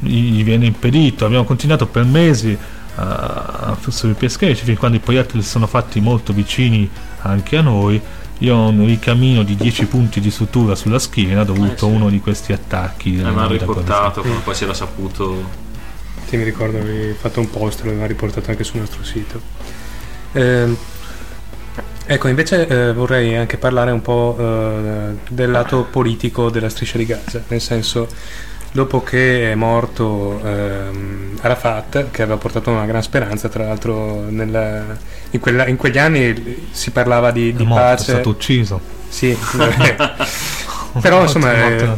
gli 0.00 0.44
viene 0.44 0.66
impedito. 0.66 1.24
Abbiamo 1.24 1.44
continuato 1.44 1.86
per 1.86 2.04
mesi 2.04 2.56
a 2.96 3.76
sui 3.88 4.12
pescherecci 4.12 4.64
fin 4.64 4.76
quando 4.76 4.98
i 4.98 5.00
proiettili 5.00 5.42
si 5.42 5.48
sono 5.48 5.66
fatti 5.66 5.98
molto 6.00 6.32
vicini 6.34 6.88
anche 7.22 7.56
a 7.56 7.62
noi. 7.62 8.00
Io 8.38 8.54
ho 8.56 8.68
un 8.68 8.84
ricamino 8.84 9.42
di 9.42 9.56
10 9.56 9.86
punti 9.86 10.20
di 10.20 10.30
sutura 10.30 10.74
sulla 10.74 10.98
schiena 10.98 11.44
dovuto 11.44 11.72
Eh, 11.72 11.78
sì. 11.78 11.84
a 11.84 11.88
uno 11.88 12.10
di 12.10 12.20
questi 12.20 12.52
attacchi. 12.52 13.16
Eh, 13.16 13.20
eh, 13.20 13.30
mi 13.32 13.38
hanno 13.38 13.46
da 13.46 13.46
riportato 13.48 14.22
quando 14.22 14.40
poi 14.40 14.54
si 14.54 14.64
era 14.64 14.74
saputo. 14.74 15.62
Sì, 16.26 16.36
mi 16.36 16.44
ricordo 16.44 16.78
avevi 16.78 17.12
fatto 17.14 17.40
un 17.40 17.50
post, 17.50 17.82
l'aveva 17.84 18.06
riportato 18.06 18.50
anche 18.50 18.64
sul 18.64 18.80
nostro 18.80 19.04
sito. 19.04 19.40
Ehm, 20.32 20.76
ecco, 22.06 22.28
invece 22.28 22.66
eh, 22.66 22.92
vorrei 22.92 23.36
anche 23.36 23.56
parlare 23.56 23.90
un 23.90 24.02
po' 24.02 24.36
eh, 24.38 25.16
del 25.28 25.50
lato 25.50 25.84
politico 25.84 26.50
della 26.50 26.68
striscia 26.68 26.98
di 26.98 27.06
Gaza, 27.06 27.42
nel 27.48 27.60
senso, 27.60 28.08
dopo 28.74 29.04
che 29.04 29.52
è 29.52 29.54
morto 29.54 30.40
ehm, 30.44 31.38
Arafat, 31.42 32.10
che 32.10 32.22
aveva 32.22 32.38
portato 32.38 32.70
una 32.72 32.86
gran 32.86 33.02
speranza, 33.04 33.48
tra 33.48 33.64
l'altro 33.66 34.24
nel- 34.28 34.96
in, 35.30 35.38
quella- 35.38 35.68
in 35.68 35.76
quegli 35.76 35.96
anni 35.98 36.66
si 36.72 36.90
parlava 36.90 37.30
di, 37.30 37.50
È 37.50 37.52
di 37.52 37.64
morto, 37.64 37.84
è 37.84 37.86
pace. 37.96 38.02
stato 38.12 38.28
ucciso. 38.30 38.80
Sì, 39.08 39.30
eh, 39.30 39.96
però 41.00 41.22
insomma... 41.22 41.52
Eh. 41.54 41.88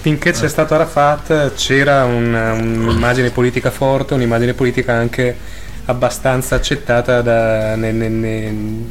Finché 0.00 0.32
c'è 0.32 0.48
stato 0.48 0.72
Arafat 0.74 1.52
c'era 1.54 2.04
un- 2.04 2.32
un'immagine 2.34 3.28
politica 3.28 3.70
forte, 3.70 4.14
un'immagine 4.14 4.54
politica 4.54 4.94
anche 4.94 5.36
abbastanza 5.84 6.54
accettata 6.54 7.20
da- 7.20 7.76
ne- 7.76 7.92
ne- 7.92 8.08
ne- 8.08 8.84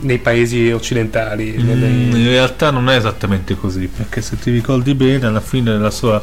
nei 0.00 0.18
paesi 0.20 0.70
occidentali. 0.70 1.54
Mm, 1.58 1.66
nelle- 1.66 1.86
in 2.18 2.28
realtà 2.28 2.70
non 2.70 2.88
è 2.88 2.96
esattamente 2.96 3.56
così, 3.56 3.88
perché 3.94 4.22
se 4.22 4.38
ti 4.38 4.50
ricordi 4.50 4.94
bene, 4.94 5.26
alla 5.26 5.40
fine 5.42 5.72
della 5.72 5.90
sua 5.90 6.22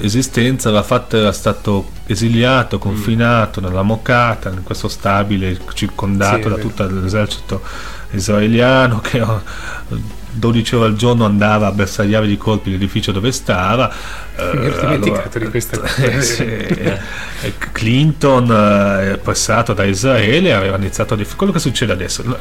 esistenza 0.00 0.68
Arafat 0.68 1.14
era 1.14 1.32
stato 1.32 1.90
esiliato, 2.06 2.78
confinato 2.78 3.60
nella 3.60 3.82
Moccata, 3.82 4.50
in 4.50 4.62
questo 4.62 4.88
stabile 4.88 5.58
circondato 5.72 6.42
Sì, 6.42 6.48
da 6.48 6.56
tutto 6.56 6.86
l'esercito 6.86 7.62
israeliano 8.10 9.00
che 9.00 9.20
12 10.34 10.74
ore 10.76 10.86
al 10.86 10.96
giorno 10.96 11.24
andava 11.24 11.66
a 11.68 11.72
bersagliare 11.72 12.26
di 12.26 12.36
colpi 12.36 12.70
l'edificio 12.70 13.12
dove 13.12 13.32
stava. 13.32 13.92
eh, 14.36 14.56
Mi 14.56 14.66
ero 14.66 14.80
dimenticato 14.80 15.38
di 15.38 15.48
questa 15.48 15.78
cosa. 15.78 15.94
eh, 16.02 16.22
sì, 16.22 16.42
eh, 16.44 16.98
eh, 17.42 17.52
Clinton 17.72 18.50
eh, 18.50 19.12
è 19.12 19.18
passato 19.18 19.72
da 19.72 19.84
Israele 19.84 20.52
aveva 20.52 20.76
iniziato 20.76 21.14
a 21.14 21.16
dif- 21.16 21.36
quello 21.36 21.52
che 21.52 21.58
succede 21.58 21.92
adesso. 21.92 22.22
La, 22.26 22.38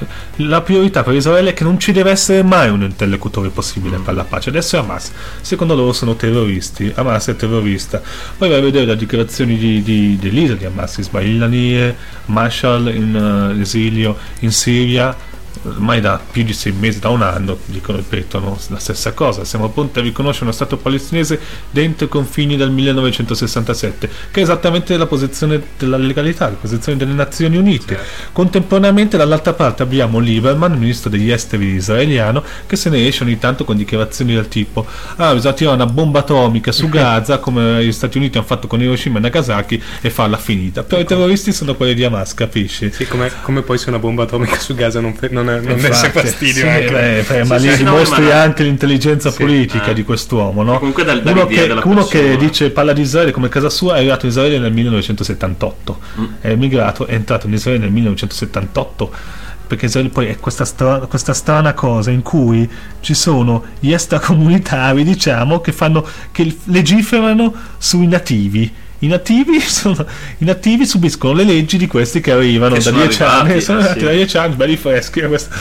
la 0.47 0.61
priorità 0.61 1.03
per 1.03 1.13
Israele 1.13 1.51
è 1.51 1.53
che 1.53 1.63
non 1.63 1.79
ci 1.79 1.91
deve 1.91 2.11
essere 2.11 2.43
mai 2.43 2.69
un 2.69 2.81
interlocutore 2.81 3.49
possibile 3.49 3.97
per 3.97 4.13
la 4.15 4.23
pace. 4.23 4.49
Adesso 4.49 4.75
è 4.75 4.79
Hamas. 4.79 5.11
Secondo 5.41 5.75
loro 5.75 5.93
sono 5.93 6.15
terroristi. 6.15 6.91
Hamas 6.95 7.27
è 7.27 7.35
terrorista. 7.35 8.01
Poi 8.37 8.49
vai 8.49 8.59
a 8.59 8.61
vedere 8.61 8.85
le 8.85 8.95
dichiarazioni 8.95 9.57
di, 9.57 9.83
di, 9.83 10.31
leader 10.31 10.57
di 10.57 10.65
Hamas. 10.65 10.97
Ismail 10.97 11.43
Haniyeh 11.43 11.95
Marshall 12.25 12.87
in 12.87 13.53
eh, 13.57 13.61
esilio 13.61 14.17
in 14.39 14.51
Siria 14.51 15.31
ormai 15.63 16.01
da 16.01 16.19
più 16.31 16.43
di 16.43 16.53
sei 16.53 16.71
mesi, 16.71 16.99
da 16.99 17.09
un 17.09 17.21
anno, 17.21 17.57
dicono, 17.65 17.97
ripetono 17.97 18.57
la 18.67 18.79
stessa 18.79 19.13
cosa. 19.13 19.45
Siamo 19.45 19.69
pronti 19.69 19.99
a 19.99 20.01
riconoscere 20.01 20.45
uno 20.45 20.53
Stato 20.53 20.77
palestinese 20.77 21.39
dentro 21.69 22.05
i 22.05 22.09
confini 22.09 22.55
del 22.55 22.69
1967, 22.71 24.09
che 24.31 24.39
è 24.39 24.43
esattamente 24.43 24.95
la 24.97 25.05
posizione 25.05 25.61
della 25.77 25.97
legalità, 25.97 26.49
la 26.49 26.55
posizione 26.55 26.97
delle 26.97 27.13
Nazioni 27.13 27.57
Unite. 27.57 27.97
Contemporaneamente, 28.31 29.17
dall'altra 29.17 29.53
parte, 29.53 29.83
abbiamo 29.83 30.19
Lieberman, 30.19 30.77
ministro 30.77 31.09
degli 31.09 31.31
esteri 31.31 31.65
israeliano, 31.73 32.43
che 32.65 32.75
se 32.75 32.89
ne 32.89 33.07
esce 33.07 33.23
ogni 33.23 33.39
tanto 33.39 33.63
con 33.63 33.75
dichiarazioni 33.75 34.33
del 34.33 34.47
tipo: 34.47 34.85
Ah, 35.15 35.33
bisogna 35.33 35.53
tirare 35.53 35.75
una 35.75 35.85
bomba 35.85 36.19
atomica 36.19 36.71
su 36.71 36.89
Gaza, 36.93 37.39
come 37.39 37.83
gli 37.83 37.91
Stati 37.91 38.17
Uniti 38.17 38.37
hanno 38.37 38.47
fatto 38.47 38.67
con 38.67 38.81
Hiroshima 38.81 39.17
e 39.17 39.21
Nagasaki, 39.21 39.81
e 40.01 40.09
farla 40.09 40.37
finita. 40.37 40.83
Però 40.83 41.01
i 41.01 41.05
terroristi 41.05 41.51
sono 41.51 41.75
quelli 41.75 41.93
di 41.93 42.03
Hamas, 42.03 42.33
capisci? 42.33 42.91
Sì, 42.91 43.07
come, 43.07 43.31
come 43.41 43.61
poi 43.61 43.77
se 43.77 43.89
una 43.89 43.99
bomba 43.99 44.23
atomica 44.23 44.57
su 44.57 44.75
Gaza 44.75 44.99
non, 44.99 45.15
non, 45.29 45.49
non 45.59 45.79
desse 45.79 46.09
fastidio 46.09 46.61
sì, 46.63 46.67
anche. 46.67 46.91
beh, 46.91 47.25
beh, 47.27 47.43
ma 47.45 47.57
Sì, 47.57 47.63
lì 47.65 47.69
no, 47.71 47.77
dimostri 47.91 48.23
ma- 48.25 48.41
anche 48.41 48.63
l'intelligenza 48.63 49.31
Sì. 49.31 49.37
politica 49.43 49.87
Eh. 49.87 49.93
di 49.93 50.03
quest'uomo, 50.03 50.63
no? 50.63 50.77
Comunque 50.79 51.03
dal- 51.03 51.21
uno 51.25 51.45
che, 51.45 51.67
della 51.67 51.81
uno 51.85 52.05
che 52.05 52.35
dice 52.37 52.69
parla 52.71 52.93
di 52.93 53.01
Israele 53.01 53.31
come 53.31 53.49
casa 53.49 53.69
sua 53.69 53.95
è 53.95 53.97
arrivato 53.99 54.25
in 54.25 54.31
Israele 54.31 54.59
nel 54.59 54.71
1978 54.73 55.99
Mm. 56.19 56.23
è 56.41 56.49
emigrato, 56.49 57.05
è 57.07 57.13
entrato 57.13 57.47
in 57.47 57.53
Israele 57.53 57.79
nel 57.79 57.91
1978 57.91 59.11
perché 59.65 59.85
Israele 59.85 60.09
poi 60.09 60.27
è 60.27 60.37
questa, 60.39 60.65
stra- 60.65 60.99
questa 60.99 61.33
strana 61.33 61.73
cosa 61.73 62.11
in 62.11 62.21
cui 62.21 62.69
ci 62.99 63.13
sono 63.13 63.63
gli 63.79 63.91
extracomunitari 63.93 65.03
diciamo 65.03 65.61
che 65.61 65.71
fanno 65.71 66.05
che 66.31 66.55
legiferano 66.65 67.53
sui 67.77 68.07
nativi 68.07 68.71
i 69.03 69.07
nativi, 69.07 69.59
sono, 69.61 70.05
i 70.37 70.45
nativi 70.45 70.85
subiscono 70.85 71.33
le 71.33 71.43
leggi 71.43 71.77
di 71.77 71.87
questi 71.87 72.21
che 72.21 72.31
arrivano 72.31 72.75
Che 72.75 72.79
da 72.83 72.89
sono 72.91 72.97
10 73.03 73.21
arrivati, 73.23 73.51
anni, 73.51 73.61
sono 73.61 73.77
arrivati 73.79 73.99
sì. 73.99 74.05
da 74.05 74.11
10 74.11 74.37
anni, 74.37 74.55
belli 74.55 74.77
freschi. 74.77 75.19
eh, 75.19 75.27
questa- 75.27 75.55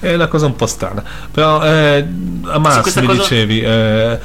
È 0.00 0.14
una 0.14 0.26
cosa 0.28 0.46
un 0.46 0.56
po' 0.56 0.66
strana. 0.66 1.02
Però 1.30 1.62
eh, 1.64 2.06
Hamas, 2.44 2.94
mi 2.96 3.06
cosa- 3.06 3.12
dicevi, 3.20 3.60
eh, 3.60 4.18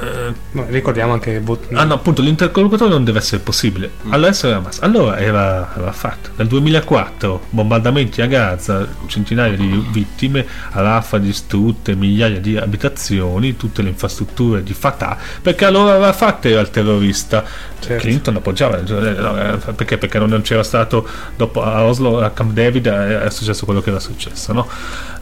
eh, 0.00 0.32
Ma 0.52 0.64
ricordiamo 0.68 1.12
anche 1.12 1.40
vot- 1.40 1.72
Ah 1.72 1.82
no, 1.84 1.94
appunto, 1.94 2.22
l'interlocutore 2.22 2.88
non 2.88 3.02
deve 3.02 3.18
essere 3.18 3.42
possibile. 3.42 3.90
Mm. 4.06 4.12
Allora 4.12 4.36
era 4.40 4.56
Hamas. 4.56 4.78
Allora 4.80 5.18
era, 5.18 5.74
era 5.76 5.92
fatto. 5.92 6.30
Nel 6.36 6.46
2004, 6.46 7.46
bombardamenti 7.50 8.22
a 8.22 8.26
Gaza, 8.26 8.86
centinaia 9.06 9.56
di 9.56 9.84
vittime, 9.90 10.46
a 10.70 10.80
Rafah 10.80 11.18
distrutte 11.18 11.96
migliaia 11.96 12.38
di 12.38 12.56
abitazioni, 12.56 13.56
tutte 13.56 13.82
le 13.82 13.88
infrastrutture 13.88 14.62
di 14.62 14.72
Fatah, 14.72 15.18
perché 15.42 15.64
allora 15.64 15.94
Arafat 15.94 16.46
era 16.46 16.60
il 16.60 16.70
terrorista. 16.70 17.44
Certo. 17.80 18.02
Clinton 18.02 18.36
appoggiava, 18.36 18.78
eh, 18.78 18.82
no, 18.90 19.40
eh, 19.40 19.72
perché? 19.72 19.98
Perché 19.98 20.18
non 20.18 20.40
c'era 20.42 20.64
stato, 20.64 21.06
dopo 21.36 21.62
a 21.62 21.84
Oslo, 21.84 22.20
a 22.20 22.30
Camp 22.30 22.52
David, 22.52 22.86
eh, 22.86 23.22
è 23.22 23.30
successo 23.30 23.64
quello 23.64 23.80
che 23.80 23.90
era 23.90 24.00
successo, 24.00 24.52
no? 24.52 24.68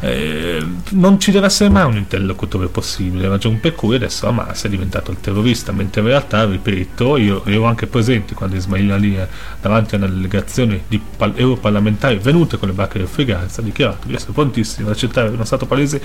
Eh, 0.01 0.65
non 0.91 1.21
ci 1.21 1.31
deve 1.33 1.47
essere 1.47 1.69
mai 1.71 1.85
un 1.85 1.97
interlocutore 1.97 2.69
possibile, 2.69 3.29
ragion 3.29 3.61
per 3.61 3.75
cui 3.75 3.97
adesso 3.97 4.27
Hamas 4.27 4.66
è 4.67 4.71
diventato 4.71 5.11
il 5.11 5.19
terrorista, 5.21 5.73
mentre 5.73 6.01
in 6.01 6.09
realtà, 6.09 6.45
ripeto, 6.45 7.17
io 7.17 7.45
ero 7.45 7.65
anche 7.65 7.87
presente 7.87 8.35
quando 8.35 8.57
Ismail 8.57 8.93
Ali 8.93 9.17
eh, 9.17 9.27
davanti 9.61 9.95
a 9.95 9.99
una 9.99 10.09
delegazione 10.09 10.83
di 10.87 11.01
pal- 11.17 11.33
europarlamentari 11.35 12.19
venute 12.19 12.59
con 12.59 12.69
le 12.69 12.75
barche 12.75 12.99
del 12.99 13.09
Free 13.09 13.27
Gaza 13.27 13.61
ha 13.61 13.65
dichiarato 13.65 14.07
di 14.07 14.15
essere 14.15 14.33
prontissimo 14.33 14.89
ad 14.89 14.95
accettare 14.95 15.29
uno 15.29 15.45
Stato 15.45 15.67
palese 15.67 16.01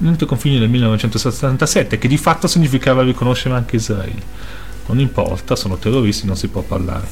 entro 0.00 0.24
i 0.24 0.28
confini 0.28 0.58
del 0.58 0.68
1977, 0.68 1.98
che 1.98 2.08
di 2.08 2.18
fatto 2.18 2.46
significava 2.46 3.02
riconoscere 3.02 3.54
anche 3.54 3.76
Israele. 3.76 4.22
Non 4.86 5.00
importa, 5.00 5.56
sono 5.56 5.76
terroristi, 5.76 6.26
non 6.26 6.36
si 6.36 6.48
può 6.48 6.62
parlare. 6.62 7.06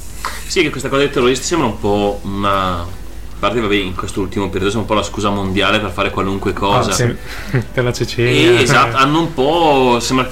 Sì, 0.46 0.62
che 0.62 0.70
questa 0.70 0.88
cosa 0.88 1.02
dei 1.02 1.10
terroristi 1.10 1.44
sembra 1.44 1.68
un 1.68 1.78
po' 1.78 2.20
una. 2.22 3.04
A 3.37 3.39
parte, 3.39 3.61
vabbè, 3.61 3.74
in 3.74 3.95
questo 3.95 4.20
ultimo 4.22 4.49
periodo 4.49 4.70
sembra 4.70 4.80
un 4.80 4.97
po' 4.97 5.05
la 5.05 5.07
scusa 5.12 5.28
mondiale 5.28 5.78
per 5.78 5.91
fare 5.91 6.11
qualunque 6.11 6.55
cosa. 6.55 6.91
Ah, 6.91 6.95
sì, 6.95 7.14
per 7.72 7.84
la 7.84 7.93
Cecenia. 7.93 8.30
E, 8.59 8.62
esatto, 8.62 8.97
hanno 8.97 9.20
un 9.20 9.34
po'. 9.34 9.99
Sembra 10.01 10.26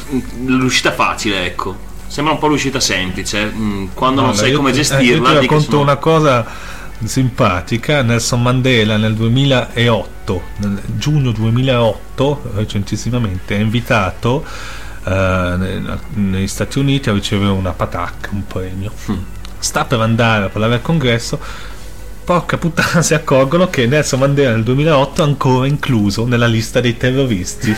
l'uscita 0.47 0.91
facile, 0.93 1.45
ecco. 1.45 1.77
Sembra 2.07 2.33
un 2.33 2.39
po' 2.39 2.47
l'uscita 2.47 2.81
semplice. 2.81 3.45
mm, 3.55 3.87
Quando 3.93 4.21
non 4.23 4.31
Guarda, 4.31 4.41
sai 4.43 4.51
io 4.53 4.57
come 4.57 4.71
eh, 4.71 4.73
gestirla, 4.73 5.05
io 5.05 5.23
ti 5.23 5.47
racconto 5.47 5.71
sono- 5.71 5.83
una 5.83 5.97
cosa 5.97 6.47
simpatica. 7.05 8.03
Nelson 8.03 8.41
Mandela 8.43 8.97
nel 8.97 9.15
2008, 9.15 10.43
nel 10.59 10.81
giugno 10.97 11.31
2008, 11.33 12.43
recentissimamente, 12.55 13.57
è 13.57 13.61
invitato 13.61 14.45
eh, 15.07 15.11
ne- 15.59 15.99
negli 16.15 16.47
Stati 16.49 16.79
Uniti 16.79 17.11
a 17.11 17.13
ricevere 17.13 17.51
una 17.51 17.73
PATAC, 17.73 18.29
un 18.33 18.47
premio. 18.47 18.91
Mm. 19.11 19.15
Sta 19.59 19.85
per 19.85 20.01
andare 20.01 20.47
a 20.47 20.49
parlare 20.49 20.75
al 20.75 20.83
congresso. 20.83 21.39
Porca 22.25 22.57
puttana, 22.57 23.03
si 23.03 23.13
accorgono 23.13 23.69
che 23.69 23.87
Nelson 23.87 24.19
Mandela 24.19 24.53
nel 24.53 24.63
2008 24.63 25.23
è 25.23 25.27
ancora 25.27 25.67
incluso 25.67 26.25
nella 26.25 26.47
lista 26.47 26.81
dei 26.81 26.97
terroristi. 26.97 27.75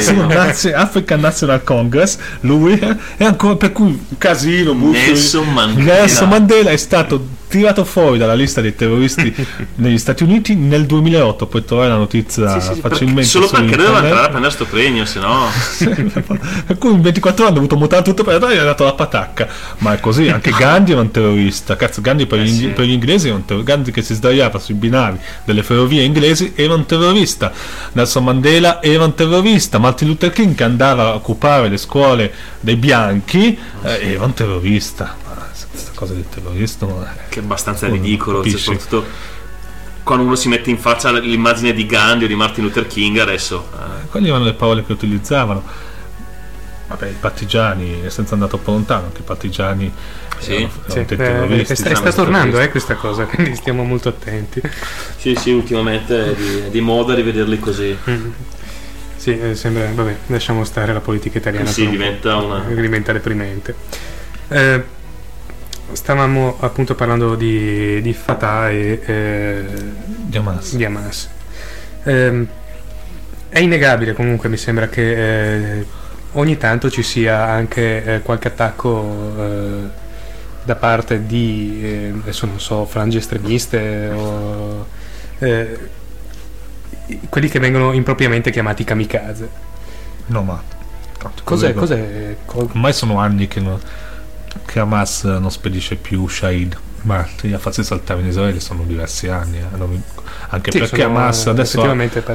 Sul 0.00 0.16
no? 0.16 0.26
Nazi- 0.26 0.72
African 0.72 1.20
National 1.20 1.62
Congress, 1.62 2.18
lui 2.40 2.76
è 3.16 3.24
ancora 3.24 3.54
per 3.54 3.70
cui 3.70 4.04
casino. 4.18 4.74
Nelson 4.74 5.48
Mandela. 5.52 5.94
Nelson 5.94 6.28
Mandela 6.28 6.70
è 6.70 6.76
stato 6.76 7.24
tirato 7.54 7.84
fuori 7.84 8.18
dalla 8.18 8.34
lista 8.34 8.60
dei 8.60 8.74
terroristi 8.74 9.32
negli 9.76 9.96
Stati 9.98 10.24
Uniti 10.24 10.56
nel 10.56 10.86
2008. 10.86 11.46
Puoi 11.46 11.64
trovare 11.64 11.88
la 11.90 11.96
notizia 11.96 12.58
Sì, 12.58 12.74
sì, 12.74 12.80
facilmente. 12.80 13.22
solo 13.24 13.48
perché 13.48 13.76
doveva 13.76 14.02
entrare 14.02 14.26
a 14.26 14.28
prendere 14.28 14.52
sto 14.52 14.64
premio, 14.66 15.04
se 15.04 15.20
no. 15.20 15.46
per 16.66 16.78
cui 16.78 16.90
in 16.92 17.00
24 17.00 17.42
ore 17.44 17.52
hanno 17.52 17.54
dovuto 17.60 17.76
mutare 17.76 18.02
tutto 18.02 18.24
per 18.24 18.34
entrare 18.34 18.54
e 18.54 18.56
gli 18.56 18.60
ha 18.60 18.64
dato 18.64 18.82
la 18.84 18.94
patacca. 18.94 19.46
Ma 19.78 19.92
è 19.94 20.00
così, 20.00 20.28
anche 20.28 20.50
Gandhi 20.58 20.92
era 20.92 21.00
un 21.00 21.10
terrorista. 21.12 21.76
Cazzo, 21.76 22.00
Gandhi 22.00 22.26
per, 22.26 22.40
Eh, 22.40 22.44
gli, 22.44 22.58
sì. 22.58 22.66
per 22.68 22.86
gli 22.86 22.90
inglesi 22.92 23.28
era 23.28 23.36
un 23.36 23.44
terrorista. 23.44 23.72
Gandhi 23.74 23.90
che 23.92 24.02
si 24.02 24.14
sdraiava 24.14 24.58
sui 24.58 24.74
binari 24.74 25.16
delle 25.44 25.62
ferrovie 25.62 26.02
inglesi 26.02 26.52
era 26.56 26.74
un 26.74 26.86
terrorista. 26.86 27.52
Nelson 27.92 28.24
Mandela 28.24 28.82
era 28.82 29.04
un 29.04 29.14
terrorista. 29.14 29.78
Martin 29.78 30.08
Luther 30.08 30.30
King 30.32 30.54
che 30.56 30.64
andava 30.64 31.04
a 31.10 31.14
occupare 31.14 31.68
le 31.68 31.76
scuole 31.76 32.32
dei 32.60 32.76
bianchi 32.76 33.56
eh, 33.84 34.12
era 34.12 34.24
un 34.24 34.34
terrorista. 34.34 35.22
Questa 35.74 35.90
cosa 35.94 36.14
del 36.14 36.24
terrorismo 36.28 37.02
eh, 37.02 37.28
Che 37.28 37.40
è 37.40 37.42
abbastanza 37.42 37.86
Oh, 37.86 37.90
ridicolo, 37.90 38.44
cioè, 38.44 38.58
soprattutto 38.58 39.04
quando 40.04 40.24
uno 40.24 40.36
si 40.36 40.48
mette 40.48 40.68
in 40.70 40.78
faccia 40.78 41.10
l'immagine 41.18 41.72
di 41.72 41.86
Gandhi 41.86 42.24
o 42.24 42.28
di 42.28 42.34
Martin 42.34 42.62
Luther 42.64 42.86
King 42.86 43.16
adesso. 43.18 43.68
eh, 43.74 44.06
Quelle 44.08 44.28
erano 44.28 44.44
le 44.44 44.52
parole 44.52 44.84
che 44.84 44.92
utilizzavano. 44.92 45.62
Vabbè, 46.86 47.08
i 47.08 47.16
partigiani, 47.18 48.02
senza 48.08 48.34
andare 48.34 48.50
troppo 48.50 48.70
lontano, 48.70 49.06
anche 49.06 49.20
i 49.20 49.24
partigiani 49.24 49.90
Sì, 50.38 50.52
erano, 50.56 50.70
Sì, 50.86 50.98
erano 50.98 51.00
eh, 51.10 51.16
terroristi. 51.16 51.74
sta, 51.74 51.84
sono 51.84 51.96
sta 51.96 52.10
stati 52.10 52.16
tornando 52.16 52.60
eh, 52.60 52.68
questa 52.70 52.94
cosa, 52.96 53.24
quindi 53.24 53.56
stiamo 53.56 53.82
molto 53.84 54.10
attenti. 54.10 54.60
Sì, 55.16 55.34
sì, 55.36 55.50
ultimamente 55.52 56.32
è 56.32 56.34
di, 56.34 56.58
è 56.66 56.68
di 56.70 56.80
moda 56.82 57.14
rivederli 57.14 57.58
così. 57.58 57.96
Mm. 58.10 58.30
Sì, 59.16 59.40
eh, 59.40 59.54
sembra, 59.54 59.88
vabbè, 59.90 60.16
lasciamo 60.26 60.64
stare 60.64 60.92
la 60.92 61.00
politica 61.00 61.38
italiana. 61.38 61.64
Sì, 61.70 61.80
per 61.84 61.84
un 61.86 61.96
diventa 61.96 62.36
una... 62.36 62.58
diventa 62.60 63.12
deprimente. 63.12 63.74
Eh, 64.48 64.84
stavamo 65.92 66.56
appunto 66.60 66.94
parlando 66.94 67.34
di, 67.34 68.00
di 68.02 68.12
Fatah 68.12 68.70
e 68.70 69.00
eh, 69.04 69.64
Di 70.06 70.36
Hamas. 70.36 70.74
di 70.76 70.84
Hamas. 70.84 71.28
Ehm, 72.04 72.46
è 73.48 73.58
innegabile 73.60 74.12
comunque, 74.14 74.48
mi 74.48 74.56
sembra 74.56 74.88
che 74.88 75.78
eh, 75.80 75.86
ogni 76.32 76.56
tanto 76.56 76.90
ci 76.90 77.02
sia 77.02 77.44
anche 77.44 78.04
eh, 78.04 78.20
qualche 78.22 78.48
attacco 78.48 79.32
eh, 79.38 79.88
da 80.64 80.76
parte 80.76 81.26
di, 81.26 81.80
eh, 81.82 82.14
adesso 82.20 82.46
non 82.46 82.58
so, 82.58 82.84
frange 82.86 83.18
estremiste 83.18 84.08
o 84.14 84.86
eh, 85.38 85.78
quelli 87.28 87.48
che 87.48 87.58
vengono 87.60 87.92
impropriamente 87.92 88.50
chiamati 88.50 88.82
kamikaze. 88.84 89.48
No, 90.26 90.42
ma 90.42 90.62
Cos'è? 91.42 91.72
Cos'è 91.74 92.36
co- 92.44 92.68
Ormai 92.70 92.92
sono 92.92 93.18
anni 93.18 93.46
che, 93.48 93.60
non- 93.60 93.80
che 94.64 94.80
Hamas 94.80 95.24
non 95.24 95.50
spedisce 95.50 95.96
più 95.96 96.26
Shahid. 96.28 96.76
Martiri 97.04 97.52
a 97.54 97.58
farsi 97.58 97.84
saltare 97.84 98.20
in 98.20 98.26
Israele 98.28 98.60
sono 98.60 98.82
diversi 98.84 99.28
anni. 99.28 99.58
eh, 99.58 100.22
anche 100.48 100.70
Sì, 100.70 100.78
perché 100.78 101.02
Hamas 101.02 101.46
eh, 101.46 101.50
adesso 101.50 101.82
ha, 101.82 101.90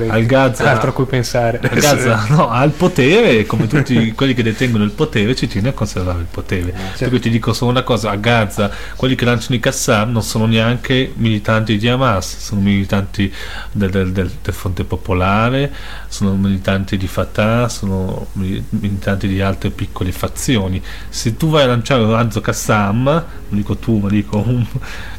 al 0.09 0.26
Gaza, 0.26 0.72
altro 0.72 0.89
a 0.89 0.93
cui 0.93 1.05
pensare. 1.05 1.59
a 1.63 1.67
Gaza 1.67 2.26
no, 2.30 2.49
ha 2.49 2.63
il 2.63 2.72
potere, 2.72 3.45
come 3.45 3.65
tutti 3.67 4.11
quelli 4.13 4.34
che 4.34 4.43
detengono 4.43 4.84
il 4.84 4.91
potere, 4.91 5.36
ci 5.36 5.47
tiene 5.47 5.70
a 5.70 5.74
conservare 5.74 6.20
il 6.20 6.28
potere. 6.30 6.74
Per 6.97 7.09
cui 7.09 7.20
ti 7.20 7.30
dico 7.30 7.53
solo 7.53 7.72
una 7.72 7.84
cosa: 7.84 8.11
a 8.11 8.15
Gaza, 8.15 8.70
quelli 8.95 9.15
che 9.15 9.26
lanciano 9.26 9.55
i 9.55 9.59
Qassam 9.59 10.11
non 10.11 10.24
sono 10.24 10.45
neanche 10.45 11.11
militanti 11.15 11.78
di 11.78 11.88
Hamas, 11.88 12.38
sono 12.39 12.61
militanti 12.61 13.32
del, 13.72 13.89
del- 13.89 14.11
del- 14.11 14.32
del 14.41 14.53
Fronte 14.53 14.84
Popolare, 14.84 15.72
sono 16.07 16.36
militanti 16.36 16.97
di 16.97 17.07
Fatah, 17.07 17.70
sono 17.70 18.28
mili- 18.34 18.63
militanti 18.70 19.28
di 19.28 19.41
altre 19.41 19.70
piccole 19.72 20.11
fazioni. 20.11 20.82
Se 21.09 21.38
tu 21.38 21.49
vai 21.49 21.63
a 21.63 21.67
lanciare 21.67 22.03
un 22.03 22.11
razzo 22.11 22.41
Qassam, 22.41 23.03
non 23.05 23.24
dico 23.49 23.78
tu, 23.78 23.97
ma 23.97 24.09
dico 24.09 24.38
un, 24.45 24.59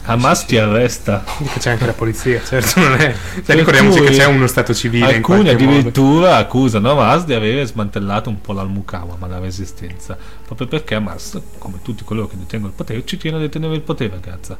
Hamas 0.05 0.45
ti 0.45 0.57
arresta. 0.57 1.25
C'è 1.59 1.71
anche 1.71 1.87
la 1.87 1.93
polizia, 1.93 2.43
certo, 2.43 2.81
non 2.81 2.95
è. 2.95 3.15
Cioè, 3.45 3.57
ricordiamoci 3.57 4.01
che 4.01 4.11
c'è 4.11 4.27
uno 4.27 4.47
stato 4.47 4.75
civile 4.75 5.17
Alcuni 5.17 5.43
qualche 5.43 5.65
modo. 5.65 5.77
addirittura 5.77 6.37
accusano 6.37 6.91
Hamas 6.91 7.25
di 7.25 7.35
avere 7.35 7.65
smantellato 7.65 8.29
un 8.29 8.41
po' 8.41 8.53
l'Al-Muqawama, 8.53 9.27
la 9.27 9.39
resistenza, 9.39 10.17
proprio 10.47 10.67
perché 10.67 10.95
Hamas, 10.95 11.41
come 11.59 11.79
tutti 11.83 12.05
coloro 12.05 12.27
che 12.27 12.37
detengono 12.37 12.71
il 12.71 12.77
potere, 12.77 13.05
ci 13.05 13.17
tiene 13.17 13.37
a 13.37 13.41
detenere 13.41 13.75
il 13.75 13.83
potere 13.83 14.15
a 14.15 14.19
Gaza. 14.19 14.59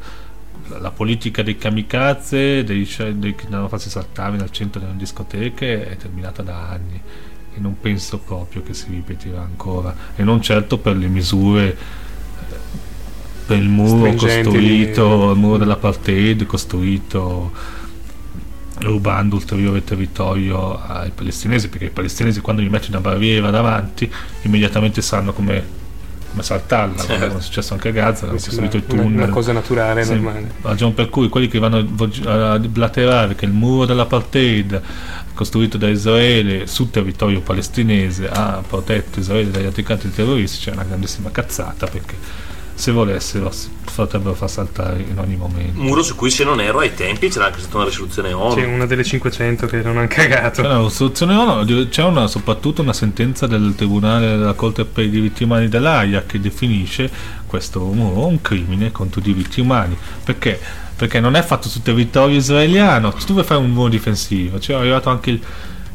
La, 0.69 0.79
la 0.79 0.91
politica 0.91 1.43
dei 1.43 1.57
kamikaze, 1.57 2.65
dei, 2.65 2.89
dei 3.15 3.35
che 3.35 3.45
andavano 3.45 3.67
a 3.67 3.69
farsi 3.69 3.91
saltare 3.91 4.37
nel 4.37 4.51
centro 4.51 4.81
delle 4.81 4.97
discoteche 4.97 5.89
è 5.89 5.97
terminata 5.97 6.43
da 6.43 6.69
anni 6.69 7.01
e 7.55 7.59
non 7.61 7.77
penso 7.81 8.19
proprio 8.19 8.63
che 8.63 8.75
si 8.75 8.87
ripeterà 8.91 9.41
ancora 9.41 9.95
e 10.15 10.23
non 10.23 10.41
certo 10.41 10.79
per 10.79 10.97
le 10.97 11.09
misure 11.09 11.69
eh, 11.69 12.57
il 13.55 13.69
muro 13.69 14.13
costruito, 14.15 15.31
il 15.33 15.39
muro 15.39 15.59
dell'apartheid 15.59 16.47
costruito 16.47 17.53
rubando 18.81 19.37
ulteriore 19.37 19.85
territorio 19.85 20.81
ai 20.83 21.11
palestinesi 21.11 21.69
perché 21.69 21.87
i 21.87 21.91
palestinesi 21.91 22.41
quando 22.41 22.63
gli 22.63 22.69
metti 22.69 22.91
una 22.91 23.01
barriera 23.01 23.51
davanti 23.51 24.11
immediatamente 24.43 25.03
sanno 25.03 25.33
come, 25.33 25.63
come 26.31 26.43
saltarla 26.43 27.03
Certo. 27.03 27.27
come 27.27 27.39
è 27.41 27.43
successo 27.43 27.75
anche 27.75 27.89
a 27.89 27.93
Gaza 27.93 28.25
hanno 28.25 28.39
costruito 28.39 28.79
i 28.79 28.87
tunnel 28.87 29.13
una 29.25 29.29
cosa 29.29 29.53
naturale, 29.53 30.03
sì, 30.05 30.15
normale. 30.15 30.51
ragione 30.63 30.95
per 30.95 31.11
cui 31.11 31.29
quelli 31.29 31.49
che 31.49 31.59
vanno 31.59 31.77
a 32.25 32.59
blaterare 32.59 33.35
che 33.35 33.45
il 33.45 33.53
muro 33.53 33.85
dell'apartheid 33.85 34.81
costruito 35.35 35.77
da 35.77 35.89
Israele 35.89 36.67
su 36.67 36.89
territorio 36.91 37.41
palestinese 37.41 38.29
ha 38.31 38.63
protetto 38.67 39.21
Israele 39.21 39.51
dagli 39.51 39.67
attaccanti 39.67 40.11
terroristi 40.11 40.65
c'è 40.65 40.73
una 40.73 40.85
grandissima 40.85 41.31
cazzata 41.31 41.87
perché 41.87 42.15
se 42.81 42.93
volessero 42.93 43.53
potrebbero 43.95 44.35
far 44.35 44.49
saltare 44.49 45.05
in 45.07 45.19
ogni 45.19 45.37
momento 45.37 45.79
Un 45.79 45.87
muro 45.87 46.03
su 46.03 46.15
cui, 46.17 46.31
se 46.31 46.45
non 46.45 46.61
erro, 46.61 46.79
ai 46.79 46.95
tempi 46.95 47.29
c'era 47.29 47.47
anche 47.47 47.61
stata 47.61 47.77
una 47.77 47.85
risoluzione 47.85 48.33
ONU. 48.33 48.55
Sì, 48.55 48.63
una 48.65 48.87
delle 48.87 49.05
500 49.05 49.67
che 49.67 49.83
non 49.83 49.99
hanno 49.99 50.09
cagato. 50.09 50.63
C'è 50.63 50.69
una 50.69 50.83
risoluzione 50.83 51.35
ONU, 51.35 51.89
c'è 51.89 52.03
una, 52.05 52.27
soprattutto 52.27 52.81
una 52.81 52.95
sentenza 52.95 53.47
del 53.47 53.75
Tribunale 53.77 54.29
della 54.29 54.55
Corte 54.55 54.85
per 54.87 55.05
i 55.05 55.11
diritti 55.11 55.45
umani 55.45 55.69
dell'AIA 55.69 56.25
che 56.25 56.41
definisce 56.41 57.11
questo 57.47 57.81
muro 57.81 58.27
un 58.27 58.41
crimine 58.41 58.91
contro 58.91 59.21
i 59.21 59.23
diritti 59.23 59.61
umani. 59.61 59.97
Perché? 60.25 60.59
Perché 60.97 61.21
non 61.21 61.35
è 61.37 61.43
fatto 61.43 61.69
sul 61.69 61.83
territorio 61.83 62.37
israeliano, 62.37 63.13
tu 63.13 63.33
vuoi 63.33 63.45
fare 63.45 63.61
un 63.61 63.71
muro 63.71 63.89
difensivo, 63.89 64.59
cioè 64.59 64.77
è 64.77 64.79
arrivato 64.81 65.11
anche 65.11 65.31
il, 65.31 65.41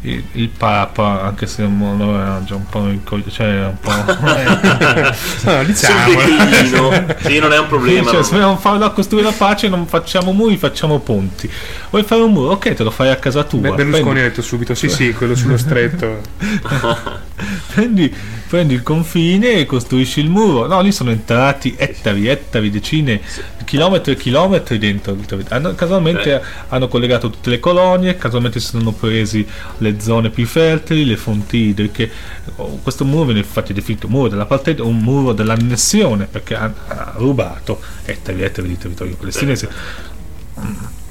il, 0.06 0.24
il 0.34 0.50
Papa, 0.50 1.24
anche 1.24 1.48
se 1.48 1.64
non 1.66 2.00
era 2.02 2.42
già 2.46 2.56
un 2.56 2.66
po', 2.68 2.88
inco- 2.88 3.22
cioè 3.30 3.66
un 3.66 3.80
po' 3.80 3.92
No, 5.52 5.64
diciamo. 5.64 6.12
sì, 7.22 7.40
non 7.40 7.52
è 7.54 7.60
un 7.60 7.68
problema. 7.68 8.04
cioè, 8.04 8.14
non- 8.14 8.24
se 8.24 8.32
vogliamo 8.34 8.58
farlo 8.58 8.86
a 8.86 8.92
costruire 8.92 9.28
la 9.28 9.34
pace 9.36 9.68
non 9.68 9.88
facciamo 9.88 10.32
muri, 10.32 10.58
facciamo 10.58 11.00
ponti. 11.00 11.50
Vuoi 11.90 12.04
fare 12.04 12.22
un 12.22 12.32
muro? 12.32 12.52
Ok, 12.52 12.74
te 12.74 12.84
lo 12.84 12.92
fai 12.92 13.10
a 13.10 13.16
casa 13.16 13.44
tua. 13.44 13.60
Beh, 13.60 13.72
Berlusconi 13.72 14.20
ha 14.20 14.24
detto 14.24 14.42
subito: 14.42 14.76
sì, 14.76 14.90
sì, 14.90 15.14
quello 15.14 15.36
sullo 15.36 15.58
stretto. 15.58 16.22
prendi, 17.74 18.14
prendi 18.48 18.74
il 18.74 18.84
confine 18.84 19.54
e 19.54 19.66
costruisci 19.66 20.20
il 20.20 20.30
muro. 20.30 20.68
No, 20.68 20.82
lì 20.82 20.92
sono 20.92 21.10
entrati 21.12 21.74
ettari, 21.78 22.28
ettari, 22.28 22.70
decine 22.70 23.22
chilometri 23.66 24.12
e 24.12 24.16
chilometri 24.16 24.78
dentro. 24.78 25.18
Hanno- 25.50 25.74
casualmente 25.74 26.36
Eh. 26.36 26.42
hanno 26.70 26.88
collegato 26.88 27.30
tutte 27.30 27.50
le 27.50 27.60
colonie, 27.60 28.16
casualmente 28.16 28.60
si 28.60 28.68
sono 28.68 28.92
presi 28.92 29.46
le 29.80 30.00
zone 30.00 30.30
più 30.30 30.46
fertili, 30.46 31.06
le 31.06 31.18
fonti 31.18 31.58
idriche. 31.70 32.10
Oh, 32.58 32.80
Questo 32.84 33.04
muro 33.06 33.26
viene 33.26 33.40
infatti 33.40 33.74
definito 33.74 34.08
muro 34.08 34.30
della 34.30 34.46
partita, 34.46 34.84
un 34.84 35.00
muro 35.00 35.34
dell'annessione, 35.34 36.28
perché 36.30 36.56
ha, 36.56 36.72
ha 36.88 37.14
rubato 37.18 37.80
ettari 38.06 38.42
e 38.42 38.46
ettari 38.46 38.68
di 38.68 38.78
territorio 38.78 39.16
palestinese. 39.16 39.70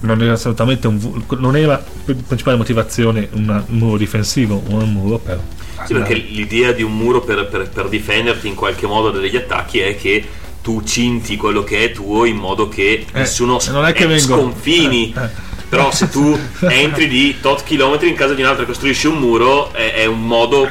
Non 0.00 0.22
era 0.22 0.32
assolutamente 0.34 0.86
un 0.86 1.22
non 1.38 1.56
era 1.56 1.82
per 2.04 2.14
principale 2.16 2.56
motivazione 2.56 3.28
un 3.32 3.62
muro 3.68 3.96
difensivo, 3.96 4.62
un 4.68 4.90
muro 4.92 5.18
per 5.18 5.40
Sì, 5.86 5.92
perché 5.92 6.14
l'idea 6.14 6.72
di 6.72 6.82
un 6.82 6.96
muro 6.96 7.20
per, 7.20 7.46
per- 7.48 7.68
per 7.68 7.88
difenderti 7.88 8.46
in 8.48 8.54
qualche 8.54 8.86
modo 8.86 9.10
dagli 9.10 9.36
attacchi 9.36 9.80
è 9.80 9.96
che 9.96 10.24
tu 10.62 10.82
cinti 10.82 11.36
quello 11.36 11.62
che 11.62 11.84
è 11.84 11.92
tuo 11.92 12.24
in 12.24 12.36
modo 12.36 12.68
che 12.68 13.04
nessuno 13.12 13.60
Eh, 13.60 13.70
non 13.70 13.84
è 13.84 13.92
che 13.92 14.04
eh, 14.04 14.18
sconfini. 14.18 15.12
eh, 15.16 15.22
eh. 15.24 15.28
Però 15.68 15.90
se 15.90 16.08
tu 16.08 16.38
entri 16.68 17.08
di 17.08 17.36
tot 17.40 17.64
chilometri 17.64 18.08
in 18.08 18.14
casa 18.14 18.34
di 18.34 18.42
un 18.42 18.48
altro 18.48 18.62
e 18.62 18.66
costruisci 18.66 19.08
un 19.08 19.18
muro, 19.18 19.72
è, 19.72 19.92
è 19.94 20.06
un 20.06 20.24
modo. 20.26 20.68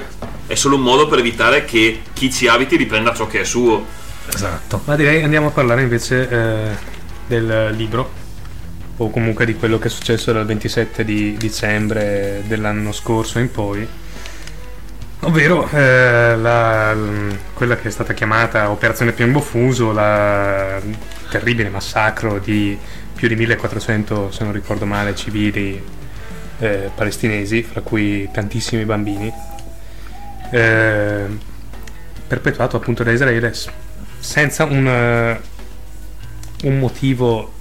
È 0.48 0.56
solo 0.56 0.76
un 0.76 0.82
modo 0.82 1.08
per 1.08 1.20
evitare 1.20 1.66
che 1.66 2.02
chi 2.14 2.32
ci 2.32 2.48
abiti 2.48 2.76
riprenda 2.76 3.14
ciò 3.14 3.28
che 3.28 3.42
è 3.42 3.44
suo. 3.44 3.86
Esatto. 4.34 4.82
Ma 4.86 4.96
direi 4.96 5.22
andiamo 5.24 5.48
a 5.48 5.52
parlare 5.52 5.82
invece 5.84 6.30
eh, 6.30 6.70
del 7.28 7.74
libro. 7.76 8.22
O 8.98 9.10
comunque 9.10 9.46
di 9.46 9.56
quello 9.56 9.80
che 9.80 9.88
è 9.88 9.92
successo 9.92 10.32
dal 10.32 10.46
27 10.46 11.04
di 11.04 11.36
dicembre 11.38 12.44
dell'anno 12.48 12.92
scorso 12.92 13.40
in 13.40 13.52
poi. 13.52 13.88
Ovvero 15.26 15.70
eh, 15.70 16.36
la- 16.38 16.96
quella 17.54 17.76
che 17.78 17.88
è 17.88 17.92
stata 17.92 18.14
chiamata 18.14 18.70
Operazione 18.70 19.14
Piombo 19.14 19.40
Fuso, 19.40 19.92
la 19.92 20.80
terribile 21.30 21.70
massacro 21.70 22.40
di 22.40 22.78
più 23.16 23.28
di 23.28 23.36
1400, 23.36 24.32
se 24.32 24.44
non 24.44 24.52
ricordo 24.52 24.86
male, 24.86 25.16
civili 25.16 25.82
eh, 26.60 26.92
palestinesi, 26.94 27.64
fra 27.64 27.82
cui 27.82 28.30
tantissimi 28.32 28.84
bambini, 28.86 29.32
eh, 30.52 31.26
perpetuato 32.28 32.78
appunto 32.78 33.04
da 33.04 33.12
Israele 33.12 33.54
senza 34.20 34.66
un, 34.66 34.88
eh, 34.88 35.42
un 36.64 36.80
motivo 36.80 37.52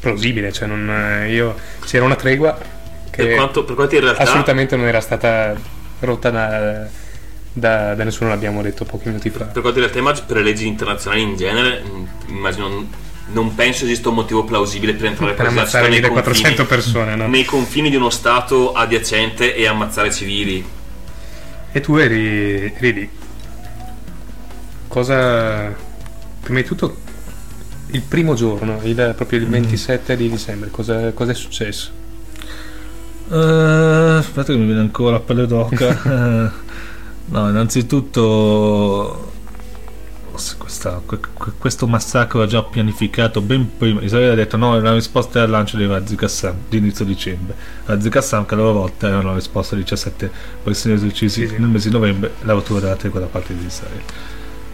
plausibile, 0.00 0.52
cioè 0.52 0.66
non, 0.68 0.90
eh, 0.90 1.32
io, 1.32 1.54
c'era 1.84 2.04
una 2.04 2.16
tregua 2.16 2.58
che 3.10 3.24
Per 3.24 3.34
quanto, 3.34 3.64
per 3.64 3.74
quanto 3.74 3.94
in 3.94 4.00
realtà 4.02 4.22
assolutamente 4.22 4.76
non 4.76 4.86
era 4.86 5.00
stata 5.00 5.74
rotta 6.00 6.30
da, 6.30 6.86
da, 7.52 7.94
da 7.94 8.04
nessuno, 8.04 8.30
l'abbiamo 8.30 8.62
detto 8.62 8.84
pochi 8.84 9.08
minuti 9.08 9.30
fa. 9.30 9.44
Per 9.44 9.62
quanto 9.62 9.78
in 9.78 9.84
realtà 9.84 9.98
immagino 9.98 10.26
per 10.26 10.36
le 10.36 10.42
leggi 10.42 10.66
internazionali 10.66 11.22
in 11.22 11.36
genere, 11.36 11.82
mh, 11.82 12.08
immagino 12.28 12.88
non, 13.32 13.54
penso 13.54 13.84
esista 13.84 14.08
un 14.10 14.14
motivo 14.16 14.44
plausibile 14.44 14.94
per 14.94 15.06
entrare 15.06 15.32
Per 15.34 15.46
ammazzare 15.46 15.88
esercito 15.88 16.06
nei 16.06 16.14
1400 16.14 16.64
confini, 16.66 16.68
persone, 16.68 17.16
no? 17.16 17.28
nei 17.28 17.44
confini 17.44 17.90
di 17.90 17.96
uno 17.96 18.10
stato 18.10 18.72
adiacente 18.72 19.54
e 19.54 19.66
ammazzare 19.66 20.12
civili. 20.12 20.64
E 21.72 21.80
tu 21.80 21.96
eri, 21.96 22.72
eri 22.76 22.92
lì. 22.92 23.10
Cosa. 24.88 25.74
Prima 26.40 26.60
di 26.60 26.64
tutto, 26.66 26.96
il 27.90 28.02
primo 28.02 28.34
giorno, 28.34 28.80
il- 28.84 29.14
proprio 29.16 29.40
il 29.40 29.46
27 29.48 30.16
di 30.16 30.30
dicembre, 30.30 30.70
cosa, 30.70 31.12
cosa 31.12 31.32
è 31.32 31.34
successo? 31.34 31.90
Eh, 33.28 34.16
aspetta 34.18 34.52
che 34.52 34.58
mi 34.58 34.66
viene 34.66 34.80
ancora 34.80 35.12
la 35.12 35.20
pelle 35.20 35.46
d'oca. 35.46 36.54
Eh, 37.28 37.32
no, 37.32 37.48
innanzitutto 37.48 39.32
questa- 40.58 41.00
que- 41.04 41.18
que- 41.32 41.52
questo 41.58 41.86
massacro 41.88 42.40
era 42.42 42.48
già 42.48 42.62
pianificato 42.62 43.40
ben 43.40 43.68
prima. 43.76 44.00
Israele 44.02 44.32
ha 44.32 44.34
detto 44.36 44.56
no, 44.56 44.76
è 44.76 44.78
una 44.78 44.92
risposta 44.92 45.42
al 45.42 45.50
lancio 45.50 45.76
dei 45.76 45.86
razzi 45.88 46.14
Qassam 46.14 46.54
di 46.68 46.76
inizio 46.76 47.04
dicembre. 47.04 47.56
Razzi 47.86 48.08
Qassam 48.10 48.44
che 48.46 48.54
a 48.54 48.58
loro 48.58 48.72
volta 48.74 49.08
erano 49.08 49.30
la 49.30 49.34
risposta 49.34 49.74
ai 49.74 49.80
17 49.82 50.30
palestinesi 50.62 51.06
uccisi 51.06 51.40
Sì, 51.42 51.48
sì. 51.48 51.58
nel 51.58 51.68
mese 51.68 51.88
di 51.88 51.94
novembre 51.94 52.34
la 52.42 52.52
rottura 52.52 52.78
della 52.80 52.94
tregua 52.96 53.20
da 53.20 53.26
parte 53.26 53.56
di 53.56 53.64
Israele. 53.64 54.02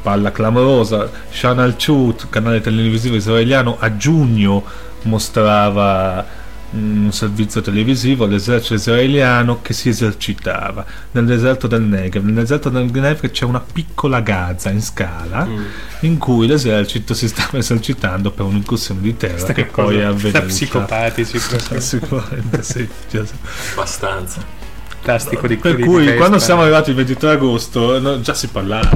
Palla 0.02 0.30
clamorosa, 0.32 1.08
Shan 1.30 1.58
al-Chut, 1.60 2.28
canale 2.28 2.60
televisivo 2.60 3.14
israeliano, 3.14 3.76
a 3.78 3.96
giugno 3.96 4.62
mostrava 5.02 6.24
un 6.72 7.10
servizio 7.12 7.60
televisivo 7.60 8.24
all'esercito 8.24 8.74
israeliano 8.74 9.60
che 9.62 9.72
si 9.74 9.88
esercitava 9.90 10.84
nel 11.12 11.26
deserto 11.26 11.66
del 11.66 11.82
Negev. 11.82 12.24
Nel 12.24 12.34
deserto 12.34 12.68
del 12.70 12.84
Negev 12.90 13.30
c'è 13.30 13.44
una 13.44 13.60
piccola 13.60 14.20
Gaza 14.20 14.70
in 14.70 14.80
scala 14.82 15.44
Mm. 15.44 15.62
in 16.00 16.18
cui 16.18 16.46
l'esercito 16.46 17.12
si 17.14 17.28
stava 17.28 17.58
esercitando 17.58 18.30
per 18.30 18.46
un'incursione 18.46 19.00
di 19.00 19.16
terra 19.16 19.32
Questa 19.34 19.52
che 19.52 19.64
poi 19.66 19.98
è 19.98 20.02
avvenuta. 20.04 20.40
Da 20.40 20.46
psicopatici. 20.46 21.38
Sicuramente 21.78 22.62
sì. 22.62 22.88
Cioè, 23.10 23.24
Abbastanza. 23.72 24.60
Plastico 25.02 25.48
di 25.48 25.56
per 25.56 25.74
di 25.74 25.82
cui 25.82 26.04
testa. 26.04 26.16
quando 26.18 26.38
siamo 26.38 26.62
arrivati 26.62 26.90
il 26.90 26.96
23 26.96 27.30
agosto 27.30 27.98
no, 27.98 28.20
già 28.20 28.34
si 28.34 28.46
parlava 28.46 28.88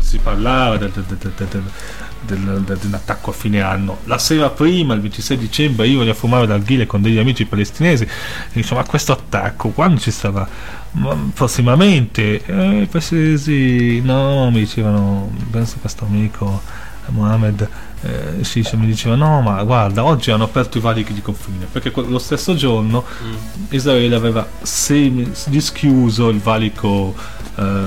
si 0.00 0.18
parlava 0.18 0.78
del, 0.78 0.90
del- 0.90 1.32
del- 1.36 1.62
del- 2.26 2.38
del- 2.38 2.62
del- 2.62 2.78
dell'attacco 2.78 3.30
a 3.30 3.32
fine 3.32 3.60
anno. 3.60 3.98
La 4.04 4.18
sera 4.18 4.50
prima 4.50 4.94
il 4.94 5.00
26 5.00 5.36
dicembre 5.38 5.86
io 5.86 6.08
a 6.08 6.14
fumare 6.14 6.46
dal 6.46 6.62
ghile 6.62 6.86
con 6.86 7.02
degli 7.02 7.18
amici 7.18 7.44
palestinesi. 7.44 8.04
E 8.04 8.08
dicevo 8.52 8.76
ma 8.80 8.86
questo 8.86 9.12
attacco 9.12 9.70
quando 9.70 10.00
ci 10.00 10.10
sarà? 10.10 10.46
Ma 10.92 11.16
prossimamente 11.34 12.44
eh, 12.44 12.82
i 12.82 12.86
palestinesi 12.86 14.00
no 14.02 14.50
mi 14.50 14.60
dicevano 14.60 15.30
penso 15.50 15.76
questo 15.80 16.04
amico 16.04 16.62
Mohammed 17.08 17.68
eh, 18.02 18.44
Shisha 18.44 18.76
mi 18.76 18.86
diceva 18.86 19.14
no 19.16 19.40
ma 19.42 19.62
guarda 19.64 20.04
oggi 20.04 20.30
hanno 20.30 20.44
aperto 20.44 20.78
i 20.78 20.80
valichi 20.80 21.12
di 21.12 21.20
confine 21.20 21.66
perché 21.70 21.92
lo 21.94 22.18
stesso 22.18 22.54
giorno 22.54 23.04
Israele 23.70 24.14
aveva 24.14 24.46
semi- 24.62 25.30
dischiuso 25.48 26.28
il 26.28 26.38
valico 26.38 27.14
eh, 27.56 27.86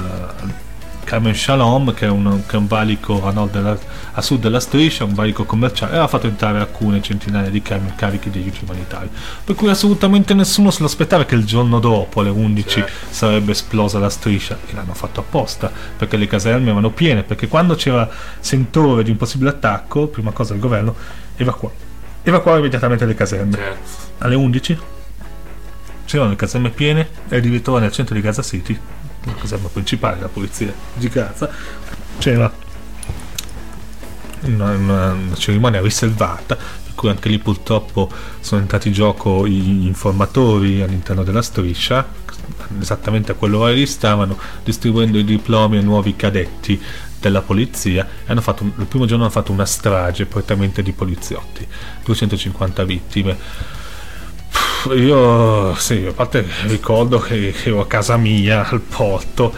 Carmen 1.08 1.34
Shalom 1.34 1.94
che 1.94 2.06
è, 2.06 2.10
un, 2.10 2.44
che 2.46 2.58
è 2.58 2.60
un 2.60 2.68
valico 2.68 3.26
a, 3.26 3.32
della- 3.50 3.78
a 4.12 4.22
sud 4.22 4.42
della 4.42 4.60
striscia, 4.60 5.06
un 5.06 5.14
valico 5.14 5.46
commerciale 5.46 5.92
e 5.92 5.96
aveva 5.96 6.10
fatto 6.10 6.28
entrare 6.28 6.60
alcune 6.60 7.02
centinaia 7.02 7.50
di 7.50 7.62
camion 7.62 7.96
carichi 7.96 8.30
di 8.30 8.40
aiuti 8.40 8.60
umanitari 8.64 9.10
per 9.44 9.56
cui 9.56 9.70
assolutamente 9.70 10.34
nessuno 10.34 10.70
se 10.70 10.82
lo 10.82 10.88
aspettava 10.88 11.24
che 11.24 11.36
il 11.36 11.46
giorno 11.46 11.80
dopo 11.80 12.20
alle 12.20 12.30
11 12.30 12.70
Certo. 12.70 12.92
sarebbe 13.10 13.54
esplosa 13.54 14.00
la 14.00 14.10
striscia 14.10 14.58
e 14.68 14.74
l'hanno 14.74 14.94
fatto 14.94 15.22
apposta 15.22 15.72
perché 15.96 16.18
le 16.18 16.28
caserme 16.28 16.72
erano 16.72 16.90
piene 16.90 17.24
perché 17.24 17.48
quando 17.48 17.76
c'era 17.76 18.10
sentore 18.42 19.04
di 19.04 19.10
un 19.12 19.16
possibile 19.16 19.52
attacco 19.52 20.08
prima 20.08 20.32
cosa 20.32 20.54
il 20.56 20.60
governo 20.60 20.94
evacua 21.38 21.72
evacuava 22.22 22.58
immediatamente 22.60 23.06
le 23.06 23.14
caserme 23.16 23.54
Certo. 23.56 23.78
alle 24.18 24.36
11 24.36 24.78
c'erano 26.04 26.30
le 26.32 26.36
caserme 26.36 26.70
piene 26.70 27.08
e 27.30 27.38
addirittura 27.38 27.80
nel 27.80 27.92
centro 27.92 28.14
di 28.16 28.22
Gaza 28.22 28.42
City 28.42 28.78
la 29.28 29.34
caserma 29.40 29.68
principale 29.70 30.16
della 30.16 30.30
polizia 30.30 30.74
di 30.94 31.08
Gaza 31.10 31.50
c'era 32.18 32.52
una, 34.42 34.72
una- 34.72 35.12
una 35.14 35.36
cerimonia 35.36 35.82
riservata 35.82 36.58
cui 36.96 37.10
anche 37.10 37.30
lì 37.30 37.38
purtroppo 37.38 38.10
sono 38.40 38.62
entrati 38.62 38.88
in 38.88 38.94
gioco 38.96 39.46
i 39.46 39.86
informatori 39.86 40.82
all'interno 40.82 41.24
della 41.24 41.44
striscia 41.44 42.08
esattamente 42.80 43.34
a 43.34 43.36
quell'ora 43.36 43.72
lì 43.72 43.86
stavano 43.86 44.38
distribuendo 44.64 45.20
i 45.20 45.24
diplomi 45.24 45.78
ai 45.78 45.84
nuovi 45.84 46.16
cadetti 46.16 46.82
della 47.20 47.42
polizia 47.42 48.08
hanno 48.26 48.42
fatto 48.42 48.64
il 48.64 48.86
primo 48.86 49.06
giorno 49.06 49.24
hanno 49.24 49.32
fatto 49.32 49.52
una 49.52 49.66
strage 49.66 50.26
prettamente 50.26 50.82
di 50.82 50.92
poliziotti 50.92 51.68
250 52.04 52.84
vittime 52.84 53.38
io 54.96 55.76
sì, 55.76 56.06
a 56.06 56.14
parte 56.14 56.46
ricordo 56.68 57.20
che, 57.20 57.52
che 57.52 57.70
ero 57.70 57.82
a 57.82 57.88
casa 57.88 58.18
mia 58.18 58.68
al 58.68 58.82
porto, 58.82 59.54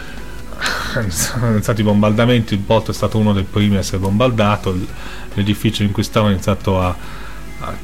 sono 1.08 1.50
iniziati 1.50 1.80
i 1.80 1.84
bombardamenti, 1.84 2.54
il 2.54 2.60
porto 2.60 2.90
è 2.90 2.94
stato 2.94 3.18
uno 3.18 3.32
dei 3.32 3.44
primi 3.44 3.76
a 3.76 3.78
essere 3.80 3.98
bombardato, 3.98 4.76
l'edificio 5.34 5.82
in 5.82 5.92
cui 5.92 6.02
stavo 6.02 6.26
ha 6.28 6.30
iniziato 6.30 6.80
a, 6.80 6.96
a, 7.60 7.76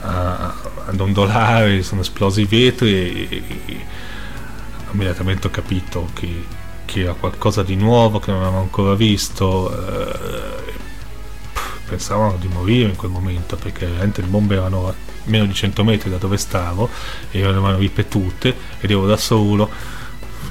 a- 0.00 0.54
ad 0.86 1.00
ondolare, 1.00 1.82
sono 1.82 2.00
esplosi 2.02 2.42
i 2.42 2.46
vetri 2.46 2.92
e, 2.94 3.28
e- 3.30 3.60
e 3.66 3.86
immediatamente 4.92 5.46
ho 5.46 5.50
capito 5.50 6.10
che, 6.14 6.44
che 6.84 7.00
era 7.00 7.14
qualcosa 7.14 7.62
di 7.62 7.76
nuovo 7.76 8.18
che 8.18 8.30
non 8.30 8.40
avevamo 8.42 8.60
ancora 8.62 8.94
visto. 8.94 9.70
eh, 9.72 10.72
pensavano 11.86 12.36
di 12.38 12.48
morire 12.48 12.88
in 12.88 12.96
quel 12.96 13.10
momento 13.10 13.56
perché 13.56 13.86
veramente 13.86 14.22
le 14.22 14.26
bombe 14.28 14.54
erano 14.56 14.94
meno 15.24 15.46
di 15.46 15.54
100 15.54 15.84
metri 15.84 16.10
da 16.10 16.16
dove 16.16 16.36
stavo 16.36 16.88
e 17.30 17.40
erano 17.40 17.76
ripetute 17.76 18.54
ed 18.80 18.90
ero 18.90 19.06
da 19.06 19.16
solo 19.16 19.64
ho 19.64 19.70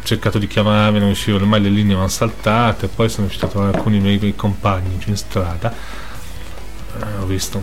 cercato 0.04 0.40
di 0.40 0.48
chiamarmi 0.48 0.98
non 0.98 1.08
riuscivo 1.08 1.38
ormai 1.38 1.62
le 1.62 1.70
linee 1.70 1.94
erano 1.94 2.08
saltate 2.10 2.88
poi 2.88 3.10
sono 3.10 3.28
riuscito 3.28 3.46
a 3.46 3.50
trovare 3.50 3.78
alcuni 3.78 4.00
miei, 4.00 4.36
compagni 4.36 5.00
in 5.06 5.18
strada. 5.18 5.74
Eh, 5.74 7.22
ho 7.22 7.26
visto 7.26 7.62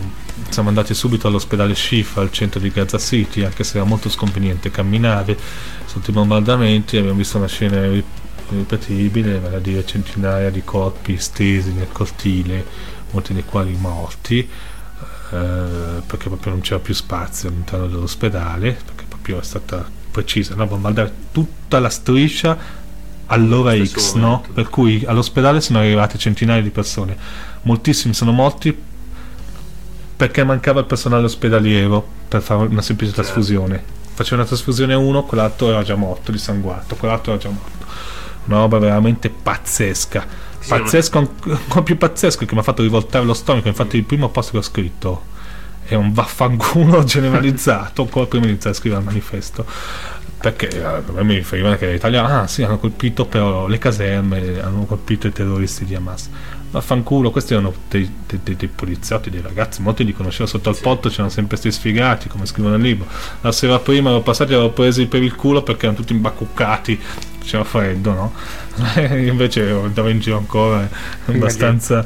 siamo 0.49 0.69
andati 0.69 0.93
subito 0.93 1.27
all'ospedale 1.27 1.75
Shifa 1.75 2.21
al 2.21 2.31
centro 2.31 2.59
di 2.59 2.69
Gaza 2.69 2.97
City 2.97 3.43
anche 3.43 3.63
se 3.63 3.77
era 3.77 3.85
molto 3.85 4.09
sconveniente 4.09 4.71
camminare 4.71 5.37
sotto 5.85 6.09
i 6.09 6.13
bombardamenti 6.13 6.97
abbiamo 6.97 7.17
visto 7.17 7.37
una 7.37 7.47
scena 7.47 7.77
irri- 7.85 8.03
irripetibile 8.49 9.39
vale 9.39 9.57
a 9.57 9.59
dire 9.59 9.85
centinaia 9.85 10.49
di 10.49 10.63
corpi 10.63 11.17
stesi 11.17 11.71
nel 11.73 11.89
cortile 11.91 12.65
molti 13.11 13.33
dei 13.33 13.45
quali 13.45 13.75
morti 13.79 14.49
perché 15.31 16.27
proprio 16.27 16.51
non 16.51 16.61
c'era 16.61 16.79
più 16.79 16.93
spazio 16.93 17.49
all'interno 17.49 17.87
dell'ospedale 17.87 18.77
perché 18.85 19.05
proprio 19.07 19.39
è 19.39 19.43
stata 19.43 19.85
precisa 20.11 20.55
no? 20.55 20.65
bombardare 20.65 21.11
tutta 21.31 21.79
la 21.79 21.89
striscia 21.89 22.57
all'ora 23.27 23.73
X 23.81 24.15
no? 24.15 24.43
per 24.53 24.69
cui 24.69 25.03
all'ospedale 25.05 25.61
sono 25.61 25.79
arrivate 25.79 26.17
centinaia 26.17 26.61
di 26.61 26.69
persone 26.69 27.15
moltissimi 27.61 28.13
sono 28.13 28.31
morti 28.33 28.77
perché 30.17 30.43
mancava 30.43 30.81
il 30.81 30.85
personale 30.85 31.23
ospedaliero 31.25 32.05
per 32.27 32.41
fare 32.41 32.67
una 32.67 32.81
semplice 32.81 33.13
Certo. 33.13 33.31
trasfusione 33.31 33.81
faceva 34.13 34.41
una 34.41 34.45
trasfusione 34.45 34.93
a 34.93 34.97
uno 34.97 35.23
quell'altro 35.23 35.69
era 35.69 35.81
già 35.81 35.95
morto 35.95 36.31
dissanguato 36.33 36.95
quell'altro 36.95 37.31
era 37.31 37.41
già 37.41 37.49
morto 37.49 37.85
una 38.45 38.57
roba 38.57 38.79
veramente 38.79 39.29
pazzesca 39.29 40.49
pazzesco 40.67 41.17
ancora 41.17 41.81
più 41.81 41.97
pazzesco 41.97 42.45
che 42.45 42.53
mi 42.53 42.59
ha 42.59 42.63
fatto 42.63 42.81
rivoltare 42.81 43.25
lo 43.25 43.33
stomaco 43.33 43.67
infatti 43.67 43.97
il 43.97 44.03
primo 44.03 44.29
post 44.29 44.51
che 44.51 44.57
ho 44.57 44.61
scritto 44.61 45.29
è 45.83 45.95
un 45.95 46.13
vaffanculo 46.13 47.03
generalizzato 47.05 48.03
ancora 48.03 48.25
prima 48.25 48.45
di 48.45 48.51
iniziare 48.51 48.75
a 48.75 48.79
scrivere 48.79 49.01
il 49.01 49.07
manifesto. 49.07 49.65
Perché 50.41 50.69
eh, 50.69 50.83
a 50.83 51.03
me 51.11 51.23
mi 51.23 51.35
riferivano 51.35 51.75
che 51.75 51.91
l'Italia 51.91 52.23
ah 52.25 52.47
sì 52.47 52.63
hanno 52.63 52.79
colpito 52.79 53.25
però 53.25 53.67
le 53.67 53.77
caserme 53.77 54.59
hanno 54.59 54.85
colpito 54.85 55.27
i 55.27 55.31
terroristi 55.31 55.85
di 55.85 55.93
Hamas. 55.93 56.29
Vaffanculo 56.71 57.29
questi 57.29 57.53
erano 57.53 57.73
dei, 57.89 58.09
dei- 58.25 58.39
dei- 58.41 58.55
dei 58.55 58.69
poliziotti 58.69 59.29
dei 59.29 59.41
ragazzi 59.41 59.81
molti 59.81 60.05
li 60.05 60.13
conoscevo 60.13 60.47
sotto 60.47 60.69
al 60.69 60.77
porto 60.77 61.09
c'erano 61.09 61.29
sempre 61.29 61.59
questi 61.59 61.77
sfigati 61.77 62.29
come 62.29 62.45
scrivono 62.45 62.75
nel 62.75 62.85
libro. 62.85 63.07
La 63.41 63.51
sera 63.51 63.77
prima 63.79 64.09
ero 64.09 64.21
passati 64.21 64.53
ero 64.53 64.69
presi 64.69 65.05
per 65.05 65.21
il 65.21 65.35
culo 65.35 65.61
perché 65.61 65.85
erano 65.85 65.99
tutti 65.99 66.13
imbacuccati 66.13 66.99
c'era 67.43 67.63
freddo 67.63 68.13
no 68.13 68.33
invece 69.11 69.69
andavo 69.69 70.09
in 70.09 70.19
giro 70.19 70.37
ancora 70.37 70.87
abbastanza 71.25 72.03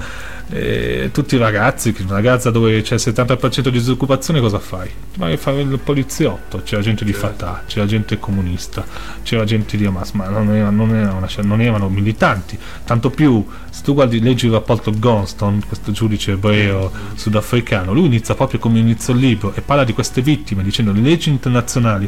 eh, 0.50 1.10
tutti 1.12 1.36
i 1.36 1.38
ragazzi, 1.38 1.96
una 2.02 2.14
ragazza 2.14 2.52
dove 2.52 2.82
c'è 2.82 2.96
il 2.96 3.02
70% 3.04 3.62
di 3.62 3.72
disoccupazione, 3.72 4.40
cosa 4.40 4.60
fai? 4.60 4.90
Vai 5.18 5.34
a 5.34 5.38
fare 5.38 5.62
il 5.62 5.80
poliziotto, 5.80 6.62
c'era 6.64 6.82
gente 6.82 7.04
di 7.04 7.14
Fatah, 7.14 7.64
c'era 7.66 7.86
gente 7.86 8.20
comunista, 8.20 8.86
c'era 9.24 9.44
gente 9.44 9.76
di 9.76 9.86
Hamas, 9.86 10.12
ma 10.12 10.28
non, 10.30 10.54
era, 10.54 10.70
non, 10.70 10.94
era 10.94 11.14
una, 11.14 11.28
non 11.42 11.62
erano 11.62 11.90
militanti. 11.90 12.58
Tanto 12.84 13.10
più, 13.10 13.44
se 13.70 13.82
tu 13.84 13.94
guardi, 13.94 14.20
leggi 14.20 14.46
il 14.46 14.52
rapporto 14.52 14.92
Gonston, 14.96 15.62
questo 15.66 15.92
giudice 15.92 16.34
ebreo 16.34 16.92
sudafricano, 17.16 17.94
lui 17.94 18.06
inizia 18.06 18.36
proprio 18.36 18.60
come 18.60 18.80
inizio 18.80 19.14
il 19.14 19.20
libro 19.20 19.54
e 19.56 19.62
parla 19.62 19.84
di 19.84 19.94
queste 19.94 20.22
vittime 20.22 20.64
dicendo 20.64 20.92
le 20.92 21.02
leggi 21.02 21.30
internazionali 21.30 22.08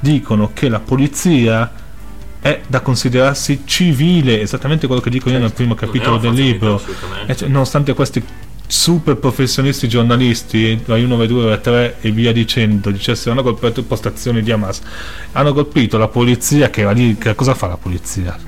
dicono 0.00 0.50
che 0.52 0.68
la 0.68 0.80
polizia 0.80 1.70
è 2.44 2.60
da 2.66 2.80
considerarsi 2.80 3.62
civile, 3.64 4.42
esattamente 4.42 4.86
quello 4.86 5.00
che 5.00 5.08
dico 5.08 5.30
io 5.30 5.38
nel 5.38 5.54
primo 5.54 5.74
capitolo 5.74 6.18
del 6.18 6.34
libro. 6.34 6.78
E 7.24 7.34
cioè, 7.34 7.48
nonostante 7.48 7.94
questi 7.94 8.22
super 8.66 9.16
professionisti 9.16 9.88
giornalisti, 9.88 10.78
Rai 10.84 11.04
1, 11.04 11.16
Rai 11.16 11.26
2, 11.26 11.46
Rai 11.46 11.60
3 11.62 11.96
e 12.02 12.10
via 12.10 12.34
dicendo, 12.34 12.90
dicessero 12.90 13.30
hanno 13.30 13.42
colpito 13.42 13.82
postazioni 13.84 14.42
di 14.42 14.52
Hamas, 14.52 14.82
hanno 15.32 15.54
colpito 15.54 15.96
la 15.96 16.08
polizia 16.08 16.68
che 16.68 16.82
era 16.82 16.90
lì, 16.90 17.16
che 17.16 17.34
cosa 17.34 17.54
fa 17.54 17.66
la 17.66 17.78
polizia? 17.78 18.38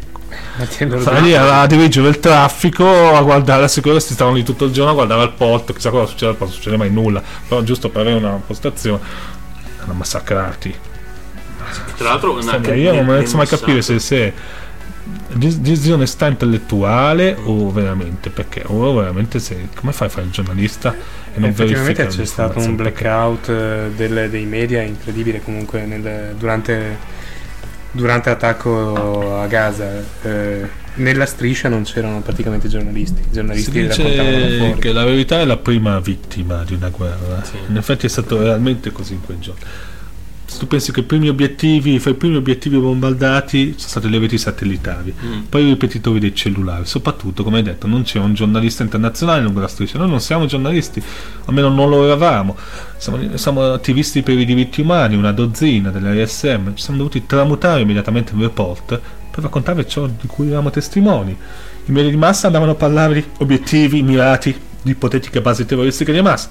Stava 0.58 1.18
lì 1.20 1.34
a 1.34 1.64
dirigere 1.64 2.08
il 2.08 2.20
traffico, 2.20 3.16
a 3.16 3.22
guardare 3.22 3.62
la 3.62 3.68
sicurezza, 3.68 4.12
stavano 4.12 4.36
lì 4.36 4.42
tutto 4.42 4.66
il 4.66 4.72
giorno 4.72 4.90
a 4.90 4.94
guardare 4.94 5.22
al 5.22 5.32
porto, 5.32 5.72
chissà 5.72 5.88
cosa 5.88 6.04
succede 6.04 6.32
al 6.32 6.36
porto, 6.36 6.52
non 6.52 6.62
succede 6.62 6.76
mai 6.76 6.90
nulla, 6.90 7.22
però 7.48 7.62
giusto 7.62 7.88
per 7.88 8.02
avere 8.02 8.18
una 8.18 8.42
postazione, 8.46 9.00
hanno 9.78 9.94
massacrati. 9.94 10.74
Tra 11.96 12.08
l'altro, 12.08 12.32
una, 12.32 12.42
Sembra, 12.42 12.74
io 12.74 12.92
non 13.02 13.16
riesco 13.16 13.36
mai 13.36 13.46
a 13.46 13.48
capire 13.48 13.82
se, 13.82 13.98
se 13.98 14.32
dis- 15.34 15.58
disonestà 15.58 16.26
intellettuale 16.26 17.36
o 17.44 17.70
veramente 17.70 18.30
perché 18.30 18.62
o 18.66 18.94
veramente 18.94 19.38
se 19.38 19.68
come 19.74 19.92
fai 19.92 20.08
a 20.08 20.10
fare 20.10 20.26
il 20.26 20.32
giornalista 20.32 20.94
e 21.34 21.38
non 21.38 21.50
Effettivamente 21.50 22.06
c'è 22.06 22.24
stato 22.24 22.58
un 22.58 22.76
blackout 22.76 23.48
eh, 23.48 23.90
del- 23.94 24.30
dei 24.30 24.44
media 24.44 24.82
incredibile 24.82 25.40
comunque 25.42 25.84
nel- 25.84 26.34
durante, 26.38 26.96
durante 27.92 28.30
l'attacco 28.30 29.40
a 29.40 29.46
Gaza. 29.46 30.02
eh, 30.22 30.84
nella 30.96 31.26
striscia 31.26 31.68
non 31.68 31.82
c'erano 31.82 32.22
praticamente 32.22 32.68
giornalisti, 32.68 33.20
i 33.20 33.24
si 33.24 33.30
giornalisti 33.30 33.86
raccontavano 33.86 34.38
dice 34.38 34.76
che 34.78 34.92
la 34.92 35.04
verità 35.04 35.40
è 35.40 35.44
la 35.44 35.58
prima 35.58 36.00
vittima 36.00 36.64
di 36.64 36.72
una 36.72 36.88
guerra. 36.88 37.44
Sì. 37.44 37.56
in 37.68 37.76
effetti 37.76 38.06
è 38.06 38.08
stato 38.08 38.40
realmente 38.40 38.90
così 38.92 39.12
in 39.12 39.20
quel 39.22 39.38
giorno 39.38 39.60
se 40.46 40.58
tu 40.58 40.68
pensi 40.68 40.92
che 40.92 41.00
i 41.00 41.02
primi 41.02 41.28
obiettivi 41.28 41.98
fra 41.98 42.10
i 42.10 42.14
primi 42.14 42.36
obiettivi 42.36 42.78
bombardati 42.78 43.74
sono 43.76 43.88
state 43.88 44.08
le 44.08 44.18
reti 44.18 44.38
satellitari. 44.38 45.12
Mm. 45.12 45.40
poi 45.48 45.64
i 45.64 45.68
ripetitori 45.70 46.20
dei 46.20 46.34
cellulari. 46.34 46.86
Soprattutto 46.86 47.42
come 47.42 47.58
hai 47.58 47.62
detto 47.64 47.88
non 47.88 48.04
c'è 48.04 48.20
un 48.20 48.32
giornalista 48.32 48.84
internazionale 48.84 49.42
lungo 49.42 49.60
la 49.60 49.66
striscia 49.66 49.98
noi 49.98 50.08
non 50.08 50.20
siamo 50.20 50.46
giornalisti 50.46 51.02
almeno 51.46 51.68
non 51.68 51.90
lo 51.90 52.04
eravamo. 52.04 52.56
Siamo, 52.96 53.36
siamo 53.36 53.72
attivisti 53.72 54.22
per 54.22 54.38
i 54.38 54.44
diritti 54.44 54.80
umani 54.80 55.16
una 55.16 55.32
dozzina 55.32 55.90
dell'ASM 55.90 56.74
ci 56.74 56.82
siamo 56.82 56.98
dovuti 56.98 57.26
tramutare 57.26 57.80
immediatamente 57.80 58.32
in 58.32 58.40
report 58.40 59.00
per 59.30 59.42
raccontare 59.42 59.86
ciò 59.86 60.06
di 60.06 60.26
cui 60.28 60.46
eravamo 60.46 60.70
testimoni. 60.70 61.36
I 61.86 61.92
media 61.92 62.10
di 62.10 62.16
massa 62.16 62.46
andavano 62.46 62.72
a 62.72 62.76
parlare 62.76 63.14
di 63.14 63.24
obiettivi 63.38 64.02
mirati 64.02 64.54
di 64.80 64.92
ipotetiche 64.92 65.40
basi 65.40 65.66
terroristiche 65.66 66.12
di 66.12 66.18
Hamas 66.18 66.48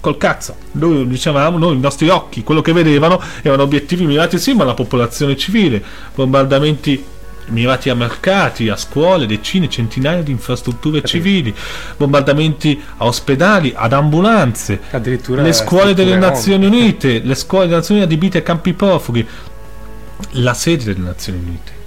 col 0.00 0.16
cazzo. 0.16 0.56
Noi 0.72 1.06
dicevamo, 1.06 1.58
noi, 1.58 1.76
i 1.76 1.80
nostri 1.80 2.08
occhi, 2.08 2.42
quello 2.42 2.62
che 2.62 2.72
vedevano 2.72 3.20
erano 3.42 3.62
obiettivi 3.62 4.06
mirati 4.06 4.38
sì, 4.38 4.54
ma 4.54 4.62
alla 4.64 4.74
popolazione 4.74 5.36
civile, 5.36 5.82
bombardamenti 6.14 7.04
mirati 7.50 7.90
a 7.90 7.94
mercati, 7.94 8.68
a 8.68 8.76
scuole, 8.76 9.26
decine, 9.26 9.68
centinaia 9.68 10.22
di 10.22 10.30
infrastrutture 10.30 11.02
civili, 11.02 11.54
bombardamenti 11.96 12.80
a 12.98 13.06
ospedali, 13.06 13.72
ad 13.74 13.92
ambulanze, 13.92 14.80
Addirittura 14.90 15.42
le 15.42 15.52
scuole 15.52 15.94
delle 15.94 16.16
Nazioni. 16.16 16.66
Unite, 16.66 17.20
le 17.22 17.34
scuole 17.34 17.64
delle 17.64 17.76
Nazioni 17.76 18.00
Unite 18.00 18.14
adibite 18.14 18.38
a 18.38 18.42
campi 18.42 18.72
profughi, 18.72 19.26
la 20.32 20.54
sede 20.54 20.84
delle 20.84 21.06
Nazioni 21.06 21.38
Unite. 21.38 21.79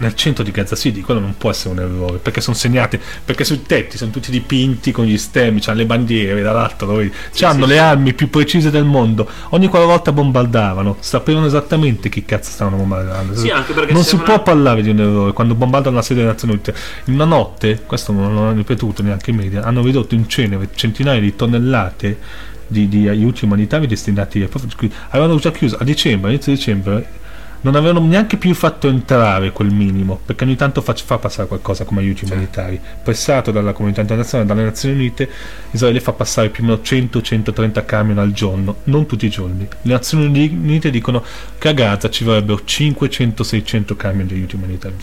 Nel 0.00 0.14
centro 0.14 0.42
di 0.42 0.50
Gaza 0.50 0.76
City, 0.76 1.02
quello 1.02 1.20
non 1.20 1.34
può 1.36 1.50
essere 1.50 1.74
un 1.74 1.80
errore, 1.80 2.18
perché 2.18 2.40
sono 2.40 2.56
segnate, 2.56 2.98
perché 3.22 3.44
sui 3.44 3.62
tetti 3.62 3.98
sono 3.98 4.10
tutti 4.10 4.30
dipinti 4.30 4.92
con 4.92 5.04
gli 5.04 5.18
stemmi, 5.18 5.60
c'hanno 5.60 5.76
le 5.76 5.84
bandiere 5.84 6.40
dall'alto, 6.40 6.86
lo 6.86 6.94
vedi? 6.94 7.12
C'hanno 7.32 7.64
sì, 7.64 7.68
le 7.68 7.74
sì. 7.74 7.80
armi 7.80 8.14
più 8.14 8.30
precise 8.30 8.70
del 8.70 8.84
mondo. 8.84 9.28
Ogni 9.50 9.68
qualvolta 9.68 10.10
bombardavano, 10.10 10.96
sapevano 11.00 11.44
esattamente 11.44 12.08
chi 12.08 12.24
cazzo 12.24 12.50
stavano 12.50 12.78
bombardando. 12.78 13.34
Sì, 13.36 13.50
anche 13.50 13.74
perché 13.74 13.92
non 13.92 14.02
si 14.02 14.16
può 14.16 14.42
parlare 14.42 14.80
di 14.80 14.88
un 14.88 15.00
errore 15.00 15.32
quando 15.34 15.54
bombardano 15.54 15.96
la 15.96 16.02
sede 16.02 16.20
delle 16.20 16.32
Nazioni 16.32 16.54
Unite. 16.54 16.74
In 17.04 17.14
una 17.14 17.26
notte, 17.26 17.82
questo 17.84 18.12
non 18.12 18.34
l'hanno 18.34 18.52
ripetuto 18.52 19.02
neanche 19.02 19.32
i 19.32 19.34
media, 19.34 19.64
hanno 19.64 19.82
ridotto 19.82 20.14
in 20.14 20.26
cenere 20.28 20.70
centinaia 20.74 21.20
di 21.20 21.36
tonnellate 21.36 22.18
di, 22.66 22.88
di 22.88 23.08
aiuti 23.08 23.44
umanitari 23.44 23.86
destinati 23.86 24.40
profughi. 24.46 24.90
Avevano 25.10 25.38
già 25.38 25.50
chiuso 25.50 25.76
a 25.78 25.84
dicembre, 25.84 26.30
inizio 26.30 26.52
dicembre, 26.52 27.18
non 27.62 27.74
avevano 27.74 28.04
neanche 28.04 28.36
più 28.36 28.54
fatto 28.54 28.88
entrare 28.88 29.52
quel 29.52 29.70
minimo, 29.72 30.18
perché 30.24 30.44
ogni 30.44 30.56
tanto 30.56 30.80
fa, 30.80 30.94
fa 30.94 31.18
passare 31.18 31.48
qualcosa 31.48 31.84
come 31.84 32.00
aiuti 32.00 32.24
umanitari. 32.24 32.80
Pressato 33.02 33.50
dalla 33.50 33.72
comunità 33.72 34.00
internazionale, 34.00 34.48
dalle 34.48 34.64
Nazioni 34.64 34.94
Unite, 34.94 35.28
Israele 35.72 36.00
fa 36.00 36.12
passare 36.12 36.48
più 36.48 36.64
o 36.64 36.66
meno 36.66 36.80
100-130 36.82 37.84
camion 37.84 38.18
al 38.18 38.32
giorno, 38.32 38.76
non 38.84 39.06
tutti 39.06 39.26
i 39.26 39.30
giorni. 39.30 39.68
Le 39.82 39.92
Nazioni 39.92 40.26
Unite 40.26 40.90
dicono 40.90 41.22
che 41.58 41.68
a 41.68 41.72
Gaza 41.72 42.08
ci 42.08 42.24
vorrebbero 42.24 42.62
500-600 42.64 43.96
camion 43.96 44.26
di 44.26 44.34
aiuti 44.34 44.56
umanitari. 44.56 44.96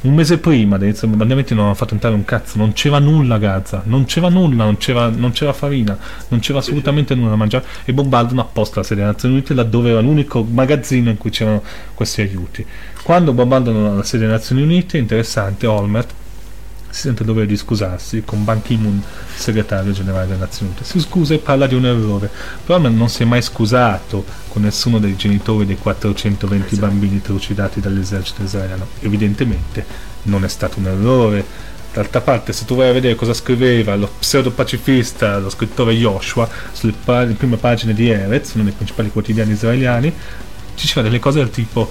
Un 0.00 0.14
mese 0.14 0.38
prima 0.38 0.78
dei 0.78 0.92
bombardamenti 0.92 1.54
non 1.54 1.64
hanno 1.64 1.74
fatto 1.74 1.94
entrare 1.94 2.14
un 2.14 2.24
cazzo, 2.24 2.56
non 2.56 2.72
c'era 2.72 3.00
nulla 3.00 3.34
a 3.34 3.38
Gaza, 3.38 3.82
non 3.86 4.04
c'era 4.04 4.28
nulla, 4.28 4.62
non 4.62 4.76
c'era, 4.76 5.08
non 5.08 5.32
c'era 5.32 5.52
farina, 5.52 5.98
non 6.28 6.38
c'era 6.38 6.58
assolutamente 6.58 7.16
nulla 7.16 7.30
da 7.30 7.36
mangiare 7.36 7.64
e 7.84 7.92
bombardano 7.92 8.40
apposta 8.40 8.78
la 8.78 8.84
sede 8.84 9.00
delle 9.00 9.12
Nazioni 9.12 9.34
Unite 9.34 9.54
laddove 9.54 9.90
era 9.90 10.00
l'unico 10.00 10.44
magazzino 10.44 11.10
in 11.10 11.16
cui 11.16 11.30
c'erano 11.30 11.64
questi 11.94 12.20
aiuti. 12.20 12.64
Quando 13.02 13.32
bombardano 13.32 13.96
la 13.96 14.02
sede 14.04 14.22
delle 14.22 14.36
Nazioni 14.36 14.62
Unite, 14.62 14.98
interessante, 14.98 15.66
Olmert 15.66 16.14
si 16.90 17.00
sente 17.02 17.22
il 17.22 17.28
dovere 17.28 17.46
di 17.46 17.56
scusarsi 17.56 18.22
con 18.24 18.44
Ban 18.44 18.62
Ki-moon, 18.62 19.02
segretario 19.34 19.92
generale 19.92 20.26
delle 20.26 20.38
Nazioni 20.38 20.72
Unite. 20.72 20.84
Si 20.84 21.00
scusa 21.00 21.34
e 21.34 21.38
parla 21.38 21.66
di 21.66 21.74
un 21.74 21.86
errore, 21.86 22.30
però 22.64 22.78
non 22.78 23.08
si 23.08 23.22
è 23.22 23.26
mai 23.26 23.42
scusato 23.42 24.24
con 24.48 24.62
nessuno 24.62 24.98
dei 24.98 25.14
genitori 25.16 25.66
dei 25.66 25.76
420 25.76 26.76
bambini 26.76 27.20
trucidati 27.20 27.80
dall'esercito 27.80 28.42
israeliano. 28.42 28.86
Evidentemente 29.00 29.84
non 30.22 30.44
è 30.44 30.48
stato 30.48 30.78
un 30.78 30.86
errore. 30.86 31.44
D'altra 31.92 32.20
parte, 32.20 32.52
se 32.52 32.64
tu 32.64 32.76
vai 32.76 32.88
a 32.88 32.92
vedere 32.92 33.14
cosa 33.14 33.34
scriveva 33.34 33.94
lo 33.96 34.10
pseudo-pacifista, 34.18 35.38
lo 35.38 35.50
scrittore 35.50 35.94
Joshua, 35.94 36.48
sulle 36.72 36.92
pa- 36.92 37.24
prime 37.24 37.56
pagine 37.56 37.94
di 37.94 38.08
Erez, 38.08 38.52
uno 38.54 38.64
dei 38.64 38.72
principali 38.72 39.10
quotidiani 39.10 39.52
israeliani, 39.52 40.12
ci 40.74 40.86
diceva 40.86 41.02
delle 41.02 41.18
cose 41.18 41.38
del 41.38 41.50
tipo 41.50 41.90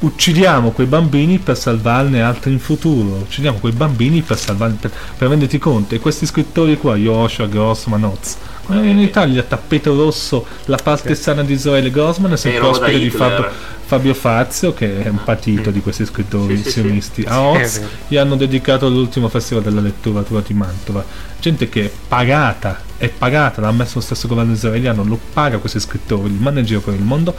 uccidiamo 0.00 0.70
quei 0.70 0.86
bambini 0.86 1.38
per 1.38 1.56
salvarne 1.56 2.22
altri 2.22 2.52
in 2.52 2.58
futuro, 2.58 3.16
uccidiamo 3.16 3.58
quei 3.58 3.72
bambini 3.72 4.22
per 4.22 4.38
salvarne, 4.38 4.76
per, 4.80 4.90
per 5.16 5.28
renderti 5.28 5.58
conto, 5.58 5.94
e 5.94 5.98
questi 5.98 6.26
scrittori 6.26 6.76
qua, 6.76 6.96
Joshua, 6.96 7.46
Grossman, 7.46 8.04
Oz, 8.04 8.36
in 8.68 8.98
Italia 8.98 9.42
tappeto 9.42 9.94
rosso, 9.94 10.46
la 10.66 10.78
parte 10.82 11.14
sana 11.14 11.42
di 11.42 11.52
Israele 11.52 11.90
Grossman 11.90 12.32
è 12.32 12.36
sempre 12.36 12.66
ospite 12.66 12.98
di 12.98 13.06
Hitler. 13.06 13.52
Fabio, 13.86 14.14
Fazio, 14.14 14.72
che 14.72 15.02
è 15.02 15.08
un 15.08 15.22
patito 15.22 15.70
di 15.70 15.82
questi 15.82 16.06
scrittori 16.06 16.56
Sì, 16.56 16.62
sì, 16.62 16.70
sì. 16.70 16.80
sionisti. 16.80 17.24
A 17.28 17.34
Sì, 17.34 17.36
è 17.36 17.64
Oz 17.64 17.80
gli 18.08 18.16
hanno 18.16 18.34
dedicato 18.34 18.88
l'ultimo 18.88 19.28
festival 19.28 19.62
della 19.62 19.82
letteratura 19.82 20.42
di 20.44 20.54
Mantova. 20.54 21.04
Gente 21.38 21.68
che 21.68 21.84
è 21.84 21.90
pagata, 22.08 22.80
è 22.96 23.10
pagata, 23.10 23.60
l'ha 23.60 23.72
messo 23.72 23.96
lo 23.96 24.00
stesso 24.00 24.26
governo 24.26 24.54
israeliano, 24.54 25.04
lo 25.04 25.18
paga 25.34 25.58
questi 25.58 25.80
scrittori, 25.80 26.30
li 26.30 26.38
manda 26.38 26.60
in 26.60 26.66
giro 26.66 26.80
per 26.80 26.94
il 26.94 27.02
mondo 27.02 27.34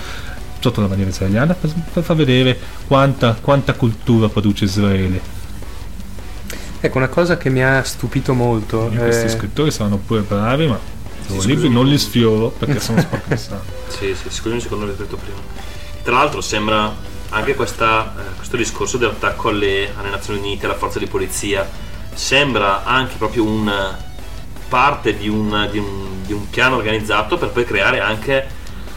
sotto 0.59 0.81
la 0.81 0.87
bandiera 0.87 1.11
israeliana 1.11 1.53
per, 1.53 1.71
per 1.93 2.03
far 2.03 2.15
vedere 2.15 2.57
quanta, 2.87 3.37
quanta 3.39 3.73
cultura 3.73 4.29
produce 4.29 4.65
Israele. 4.65 5.33
Ecco, 6.79 6.97
una 6.97 7.07
cosa 7.07 7.37
che 7.37 7.49
mi 7.49 7.63
ha 7.63 7.83
stupito 7.83 8.33
molto. 8.33 8.89
Io 8.91 8.99
questi 8.99 9.25
eh, 9.25 9.29
scrittori 9.29 9.71
saranno 9.71 9.97
pure 9.97 10.21
bravi, 10.21 10.67
ma 10.67 10.79
i 11.29 11.45
libri 11.45 11.69
non 11.69 11.87
li 11.87 11.97
sfioro 11.97 12.49
perché 12.49 12.79
sono 12.79 12.99
spaccati. 13.01 13.41
Sì, 13.87 14.15
sì, 14.15 14.29
scusami 14.29 14.61
secondo, 14.61 14.85
l'ho 14.85 14.93
detto 14.93 15.17
prima. 15.17 15.37
Tra 16.03 16.13
l'altro 16.13 16.41
sembra 16.41 16.93
anche 17.29 17.55
questa, 17.55 18.13
eh, 18.17 18.35
questo 18.35 18.55
discorso 18.57 18.97
dell'attacco 18.97 19.49
alle, 19.49 19.91
alle 19.97 20.09
Nazioni 20.09 20.39
Unite, 20.39 20.65
alla 20.65 20.75
forza 20.75 20.99
di 20.99 21.07
polizia, 21.07 21.67
sembra 22.13 22.83
anche 22.83 23.15
proprio 23.17 23.43
un 23.45 23.71
parte 24.67 25.15
di 25.17 25.27
un, 25.27 25.67
di 25.71 25.77
un- 25.77 26.23
di 26.25 26.33
un 26.33 26.49
piano 26.49 26.75
organizzato 26.75 27.37
per 27.37 27.49
poi 27.49 27.65
creare 27.65 27.99
anche 27.99 28.47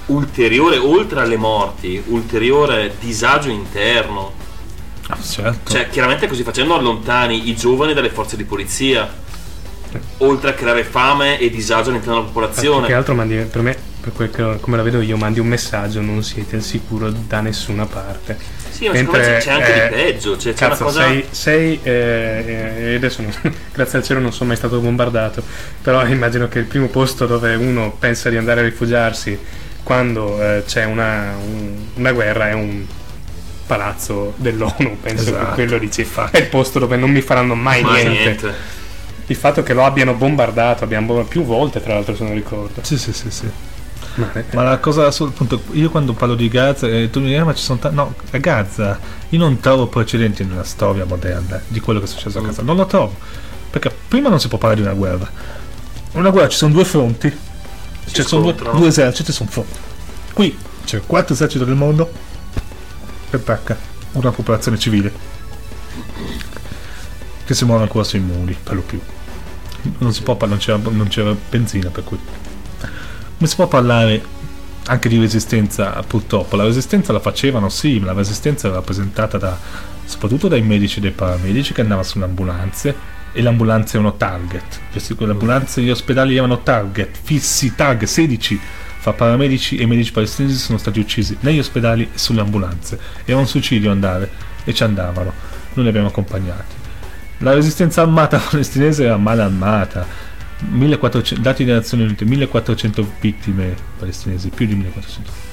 ulteriore, 0.08 0.76
oltre 0.76 1.20
alle 1.20 1.36
morti, 1.36 2.02
ulteriore 2.06 2.94
disagio 3.00 3.50
interno. 3.50 4.32
Ah, 5.08 5.18
certo. 5.20 5.72
Cioè, 5.72 5.88
chiaramente 5.88 6.26
così 6.26 6.42
facendo 6.42 6.74
allontani 6.74 7.48
i 7.48 7.56
giovani 7.56 7.94
dalle 7.94 8.10
forze 8.10 8.36
di 8.36 8.44
polizia, 8.44 9.10
oltre 10.18 10.50
a 10.50 10.52
creare 10.52 10.84
fame 10.84 11.38
e 11.38 11.48
disagio 11.50 11.88
all'interno 11.90 12.20
della 12.20 12.26
Più 12.26 12.40
che 12.40 12.46
popolazione. 12.46 12.92
altro 12.92 13.14
mandi- 13.14 13.46
per 13.50 13.62
me 13.62 13.76
per 14.00 14.12
quel 14.12 14.30
che, 14.30 14.60
come 14.60 14.76
la 14.76 14.82
vedo 14.82 15.00
io, 15.00 15.16
mandi 15.16 15.40
un 15.40 15.48
messaggio, 15.48 16.00
non 16.00 16.22
siete 16.22 16.56
al 16.56 16.62
sicuro 16.62 17.10
da 17.10 17.40
nessuna 17.40 17.84
parte. 17.86 18.38
Sì, 18.70 18.86
ma 18.86 18.94
secondo 18.94 19.18
me 19.18 19.38
c'è 19.38 19.50
anche 19.50 19.84
eh, 19.84 19.88
di 19.88 19.94
peggio. 19.94 20.38
Cioè, 20.38 20.52
c'è 20.52 20.68
Cazzo, 20.68 20.82
una 20.84 20.92
cosa. 20.92 21.02
sei, 21.02 21.26
sei, 21.30 21.80
eh, 21.82 22.44
eh, 22.76 22.94
adesso 22.94 23.22
non- 23.22 23.54
grazie 23.72 23.98
al 23.98 24.04
cielo 24.04 24.20
non 24.20 24.32
sono 24.32 24.48
mai 24.48 24.56
stato 24.56 24.78
bombardato, 24.78 25.42
però 25.82 26.06
immagino 26.06 26.48
che 26.48 26.60
il 26.60 26.66
primo 26.66 26.86
posto 26.88 27.26
dove 27.26 27.54
uno 27.54 27.94
pensa 27.98 28.30
di 28.30 28.36
andare 28.36 28.60
a 28.60 28.64
rifugiarsi 28.64 29.36
quando 29.82 30.42
eh, 30.42 30.64
c'è 30.66 30.84
una, 30.84 31.34
un- 31.42 31.86
una 31.94 32.12
guerra 32.12 32.48
è 32.48 32.52
un 32.52 32.84
palazzo 33.66 34.34
dell'ONU, 34.36 34.98
penso 35.02 35.24
che 35.24 35.30
Esatto, 35.30 35.54
quello 35.54 35.78
dici, 35.78 36.06
è 36.30 36.38
il 36.38 36.46
posto 36.46 36.78
dove 36.78 36.96
non 36.96 37.10
mi 37.10 37.20
faranno 37.20 37.54
mai, 37.54 37.82
Mai 37.82 38.06
niente. 38.08 38.22
niente. 38.46 38.76
Il 39.26 39.36
fatto 39.36 39.62
che 39.62 39.74
lo 39.74 39.84
abbiano 39.84 40.14
bombardato, 40.14 40.84
abbiamo 40.84 41.06
bombardato 41.08 41.34
più 41.38 41.44
volte 41.46 41.82
tra 41.82 41.94
l'altro 41.94 42.16
se 42.16 42.24
non 42.24 42.34
ricordo. 42.34 42.80
Sì, 42.82 42.96
sì, 42.96 43.12
sì, 43.12 43.30
sì. 43.30 43.48
Ma, 44.14 44.32
eh, 44.32 44.44
Ma 44.52 44.62
la 44.62 44.78
cosa, 44.78 45.10
sul- 45.10 45.28
appunto, 45.28 45.62
io 45.72 45.90
quando 45.90 46.12
parlo 46.14 46.34
di 46.34 46.48
Gaza, 46.48 46.86
eh, 46.88 47.08
tu 47.10 47.20
mi 47.20 47.26
dici, 47.26 47.38
"Ah, 47.38 47.44
ma 47.44 47.54
ci 47.54 47.62
sono 47.62 47.78
tanti. 47.78 47.96
No, 47.96 48.14
a 48.30 48.38
Gaza 48.38 48.98
io 49.28 49.38
non 49.38 49.60
trovo 49.60 49.86
precedenti 49.86 50.44
nella 50.44 50.64
storia 50.64 51.04
moderna 51.04 51.60
di 51.68 51.78
quello 51.80 51.98
che 52.00 52.06
è 52.06 52.08
successo 52.08 52.38
a 52.38 52.42
Gaza. 52.42 52.62
Non 52.62 52.76
lo 52.76 52.86
trovo. 52.86 53.14
Perché 53.70 53.90
prima 54.08 54.28
non 54.30 54.40
si 54.40 54.48
può 54.48 54.56
parlare 54.58 54.80
di 54.80 54.86
una 54.86 54.96
guerra. 54.96 55.30
Una 56.12 56.30
guerra 56.30 56.48
ci 56.48 56.56
sono 56.56 56.72
due 56.72 56.84
fronti, 56.86 57.30
ci 58.12 58.22
sono 58.22 58.52
due, 58.52 58.54
due 58.54 58.88
eserciti, 58.88 59.32
sono 59.32 59.50
fronti. 59.50 59.78
Qui 60.32 60.56
c'è 60.84 61.00
quattro 61.06 61.34
eserciti 61.34 61.64
del 61.64 61.74
mondo 61.74 62.10
che 63.30 63.36
attacca 63.36 63.76
una 64.12 64.30
popolazione 64.30 64.78
civile 64.78 65.12
che 67.44 67.54
si 67.54 67.64
muove 67.64 67.82
ancora 67.82 68.04
sui 68.04 68.20
muri, 68.20 68.56
per 68.62 68.74
lo 68.74 68.82
più. 68.82 69.00
Non 69.98 70.12
si 70.12 70.22
può 70.22 70.36
parlare, 70.36 70.62
non 70.66 70.78
c'era, 70.78 70.96
non 70.96 71.08
c'era 71.08 71.34
benzina 71.48 71.88
per 71.90 72.04
cui. 72.04 72.18
Come 72.78 73.48
si 73.48 73.54
può 73.54 73.66
parlare 73.66 74.22
anche 74.86 75.08
di 75.08 75.18
resistenza, 75.18 75.90
purtroppo? 76.06 76.56
La 76.56 76.64
resistenza 76.64 77.12
la 77.12 77.20
facevano, 77.20 77.68
sì, 77.68 77.98
ma 78.00 78.06
la 78.06 78.12
resistenza 78.12 78.66
era 78.66 78.76
rappresentata 78.76 79.38
da, 79.38 79.58
soprattutto 80.04 80.48
dai 80.48 80.62
medici 80.62 80.98
e 80.98 81.02
dai 81.02 81.10
paramedici 81.10 81.72
che 81.72 81.80
andavano 81.80 82.06
sulle 82.06 82.24
ambulanze 82.24 83.16
e 83.38 83.42
le 83.42 83.50
ambulanze 83.50 83.96
erano 83.96 84.16
target. 84.16 84.80
Le 84.90 85.00
e 85.76 85.82
gli 85.82 85.90
ospedali 85.90 86.34
erano 86.34 86.60
target, 86.64 87.16
fissi, 87.22 87.72
target, 87.76 88.08
16 88.08 88.60
fra 88.98 89.12
paramedici 89.12 89.76
e 89.76 89.86
medici 89.86 90.10
palestinesi 90.10 90.56
sono 90.56 90.76
stati 90.76 90.98
uccisi 90.98 91.36
negli 91.40 91.60
ospedali 91.60 92.02
e 92.12 92.18
sulle 92.18 92.40
ambulanze. 92.40 92.98
Era 93.24 93.38
un 93.38 93.46
suicidio 93.46 93.92
andare 93.92 94.28
e 94.64 94.74
ci 94.74 94.82
andavano. 94.82 95.32
Noi 95.74 95.84
li 95.84 95.88
abbiamo 95.88 96.08
accompagnati. 96.08 96.74
La 97.38 97.54
resistenza 97.54 98.02
armata 98.02 98.38
palestinese 98.50 99.04
era 99.04 99.16
male 99.16 99.42
armata. 99.42 100.04
1400, 100.70 101.40
dati 101.40 101.64
delle 101.64 101.76
Nazioni 101.76 102.02
Unite, 102.02 102.24
1400 102.24 103.12
vittime 103.20 103.72
palestinesi, 103.96 104.48
più 104.48 104.66
di 104.66 104.74
1400. 104.74 105.47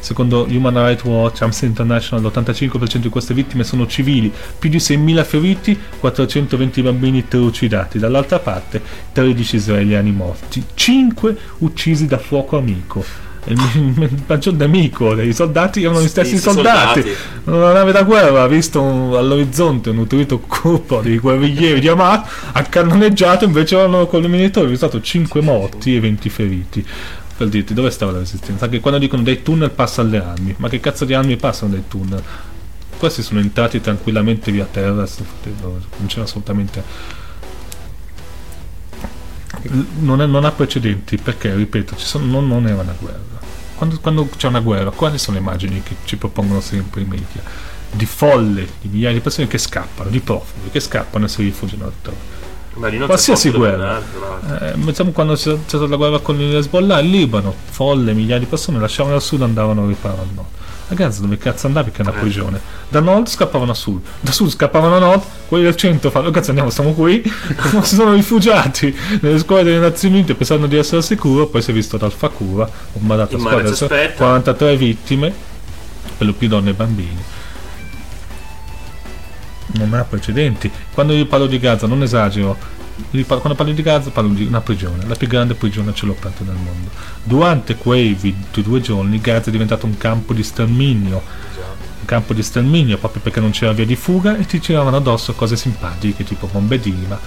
Secondo 0.00 0.46
Human 0.50 0.74
Rights 0.74 1.04
Watch, 1.04 1.42
Amnesty 1.42 1.66
International, 1.66 2.22
l'85% 2.24 2.96
di 2.96 3.08
queste 3.08 3.34
vittime 3.34 3.64
sono 3.64 3.86
civili, 3.86 4.32
più 4.58 4.70
di 4.70 4.78
6.000 4.78 5.24
feriti, 5.24 5.78
420 5.98 6.82
bambini 6.82 7.26
trucidati. 7.28 7.98
Dall'altra 7.98 8.38
parte, 8.38 8.80
13 9.12 9.56
israeliani 9.56 10.12
morti, 10.12 10.62
5 10.74 11.36
uccisi 11.58 12.06
da 12.06 12.18
fuoco 12.18 12.56
amico. 12.56 13.04
Il 13.44 13.56
il 13.76 14.22
maggior 14.26 14.52
nemico 14.56 15.14
dei 15.14 15.32
soldati 15.32 15.82
erano 15.82 16.02
gli 16.02 16.08
stessi 16.08 16.36
Stessi 16.36 16.54
soldati. 16.54 17.00
soldati. 17.00 17.16
Una 17.44 17.72
nave 17.72 17.92
da 17.92 18.02
guerra 18.02 18.42
ha 18.42 18.46
visto 18.46 18.82
un- 18.82 19.14
all'orizzonte 19.14 19.88
un 19.90 19.96
nutrito 19.96 20.42
gruppo 20.46 21.00
di 21.00 21.18
guerriglieri 21.18 21.80
di 21.80 21.88
Hamas, 21.88 22.28
ha 22.52 22.62
cannoneggiato, 22.64 23.44
invece 23.46 23.76
erano 23.78 24.06
con 24.06 24.22
i 24.22 24.28
minatori, 24.28 24.66
sono 24.66 24.76
stato 24.76 25.00
5 25.00 25.40
morti 25.40 25.96
e 25.96 26.00
20 26.00 26.28
feriti. 26.28 26.86
Per 27.38 27.48
dirti 27.48 27.72
dove 27.72 27.90
stava 27.92 28.10
la 28.10 28.18
resistenza? 28.18 28.64
Anche 28.64 28.80
quando 28.80 28.98
dicono 28.98 29.22
dai 29.22 29.42
tunnel 29.44 29.70
passano 29.70 30.10
le 30.10 30.18
armi, 30.18 30.54
ma 30.58 30.68
che 30.68 30.80
cazzo 30.80 31.04
di 31.04 31.14
armi 31.14 31.36
passano 31.36 31.70
dai 31.70 31.84
tunnel? 31.86 32.20
Questi 32.98 33.22
sono 33.22 33.38
entrati 33.38 33.80
tranquillamente 33.80 34.50
via 34.50 34.66
terra, 34.68 35.06
non 35.06 36.06
c'era 36.08 36.24
assolutamente. 36.24 36.82
Non, 40.00 40.20
è- 40.20 40.26
non 40.26 40.44
ha 40.44 40.50
precedenti 40.50 41.16
perché, 41.16 41.54
ripeto, 41.54 41.96
sono- 41.96 42.24
non, 42.26 42.48
non 42.48 42.66
era 42.66 42.82
una 42.82 42.96
guerra. 42.98 43.38
Quando, 43.76 44.00
quando 44.00 44.28
c'è 44.36 44.48
una 44.48 44.58
guerra, 44.60 44.90
quali 44.90 45.16
sono 45.18 45.36
le 45.36 45.42
immagini 45.44 45.80
che 45.84 45.94
ci 46.04 46.16
propongono 46.16 46.60
sempre 46.60 47.02
i 47.02 47.04
media? 47.04 47.40
Di 47.92 48.04
folle, 48.04 48.66
di 48.80 48.88
migliaia 48.88 49.14
di 49.14 49.20
persone 49.20 49.46
che 49.46 49.58
scappano, 49.58 50.10
di 50.10 50.18
profughi 50.18 50.70
che 50.70 50.80
scappano 50.80 51.26
e 51.26 51.28
si 51.28 51.42
rifugiano 51.44 51.84
altrove. 51.84 52.37
Qualsiasi 53.06 53.50
guerra. 53.50 54.00
Eh, 54.60 54.78
pensiamo 54.84 55.10
quando 55.12 55.34
c'è, 55.34 55.52
c'è 55.52 55.58
stata 55.66 55.86
la 55.86 55.96
guerra 55.96 56.18
con 56.20 56.36
l'Hezbollah, 56.36 57.00
il 57.00 57.10
Libano, 57.10 57.54
folle, 57.70 58.12
migliaia 58.12 58.38
di 58.38 58.46
persone 58.46 58.78
lasciavano 58.78 59.14
al 59.16 59.22
sud 59.22 59.40
e 59.40 59.44
andavano 59.44 59.84
a 59.84 59.86
riparare 59.88 60.20
al 60.20 60.28
nord. 60.34 60.48
A 60.90 60.94
Gaza 60.94 61.20
dove 61.20 61.36
cazzo 61.36 61.66
andavi 61.66 61.90
che 61.90 61.98
è 61.98 62.00
una 62.00 62.16
Eh. 62.16 62.20
prigione? 62.20 62.58
Da 62.88 63.00
nord 63.00 63.26
scappavano 63.28 63.72
a 63.72 63.74
sud, 63.74 64.00
da 64.20 64.32
sud 64.32 64.48
scappavano 64.48 64.96
a 64.96 64.98
nord, 64.98 65.22
quelli 65.46 65.64
del 65.64 65.76
centro 65.76 66.08
fanno, 66.10 66.28
"Oh, 66.28 66.30
cazzo 66.30 66.48
andiamo, 66.48 66.70
stiamo 66.70 66.92
qui, 66.94 67.22
si 67.82 67.94
sono 67.94 68.14
rifugiati 68.14 68.96
nelle 69.20 69.38
scuole 69.38 69.64
delle 69.64 69.80
Nazioni 69.80 70.14
Unite 70.16 70.34
pensando 70.34 70.66
di 70.66 70.76
essere 70.76 71.02
sicuro, 71.02 71.46
poi 71.48 71.60
si 71.60 71.72
è 71.72 71.74
visto 71.74 71.98
dal 71.98 72.12
Fakura, 72.12 72.68
bombardato 72.94 73.34
a 73.36 73.38
Il 73.38 73.44
aspetta. 73.84 74.14
43 74.24 74.76
vittime, 74.78 75.30
per 76.16 76.26
lo 76.26 76.32
più 76.32 76.48
donne 76.48 76.70
e 76.70 76.74
bambini. 76.74 77.22
Non 79.72 79.92
ha 79.94 80.04
precedenti. 80.04 80.70
Quando 80.92 81.12
io 81.12 81.26
parlo 81.26 81.46
di 81.46 81.58
Gaza 81.58 81.86
non 81.86 82.02
esagero, 82.02 82.56
quando 83.26 83.54
parlo 83.54 83.72
di 83.72 83.82
Gaza 83.82 84.10
parlo 84.10 84.30
di 84.32 84.44
una 84.44 84.60
prigione, 84.60 85.06
la 85.06 85.14
più 85.14 85.26
grande 85.26 85.54
prigione 85.54 85.90
a 85.90 85.94
cielo 85.94 86.12
aperto 86.12 86.42
del 86.42 86.54
mondo. 86.54 86.90
Durante 87.22 87.76
quei 87.76 88.14
vi- 88.14 88.34
due 88.50 88.80
giorni 88.80 89.20
Gaza 89.20 89.48
è 89.48 89.52
diventato 89.52 89.86
un 89.86 89.96
campo 89.98 90.32
di 90.32 90.42
sterminio, 90.42 91.22
un 92.00 92.06
campo 92.06 92.32
di 92.32 92.42
sterminio 92.42 92.96
proprio 92.96 93.20
perché 93.22 93.40
non 93.40 93.50
c'era 93.50 93.72
via 93.72 93.84
di 93.84 93.94
fuga 93.96 94.36
e 94.38 94.46
ti 94.46 94.58
tiravano 94.58 94.96
addosso 94.96 95.34
cose 95.34 95.56
simpatiche 95.56 96.24
tipo 96.24 96.48
bombe 96.50 96.80
d'ima, 96.80 97.18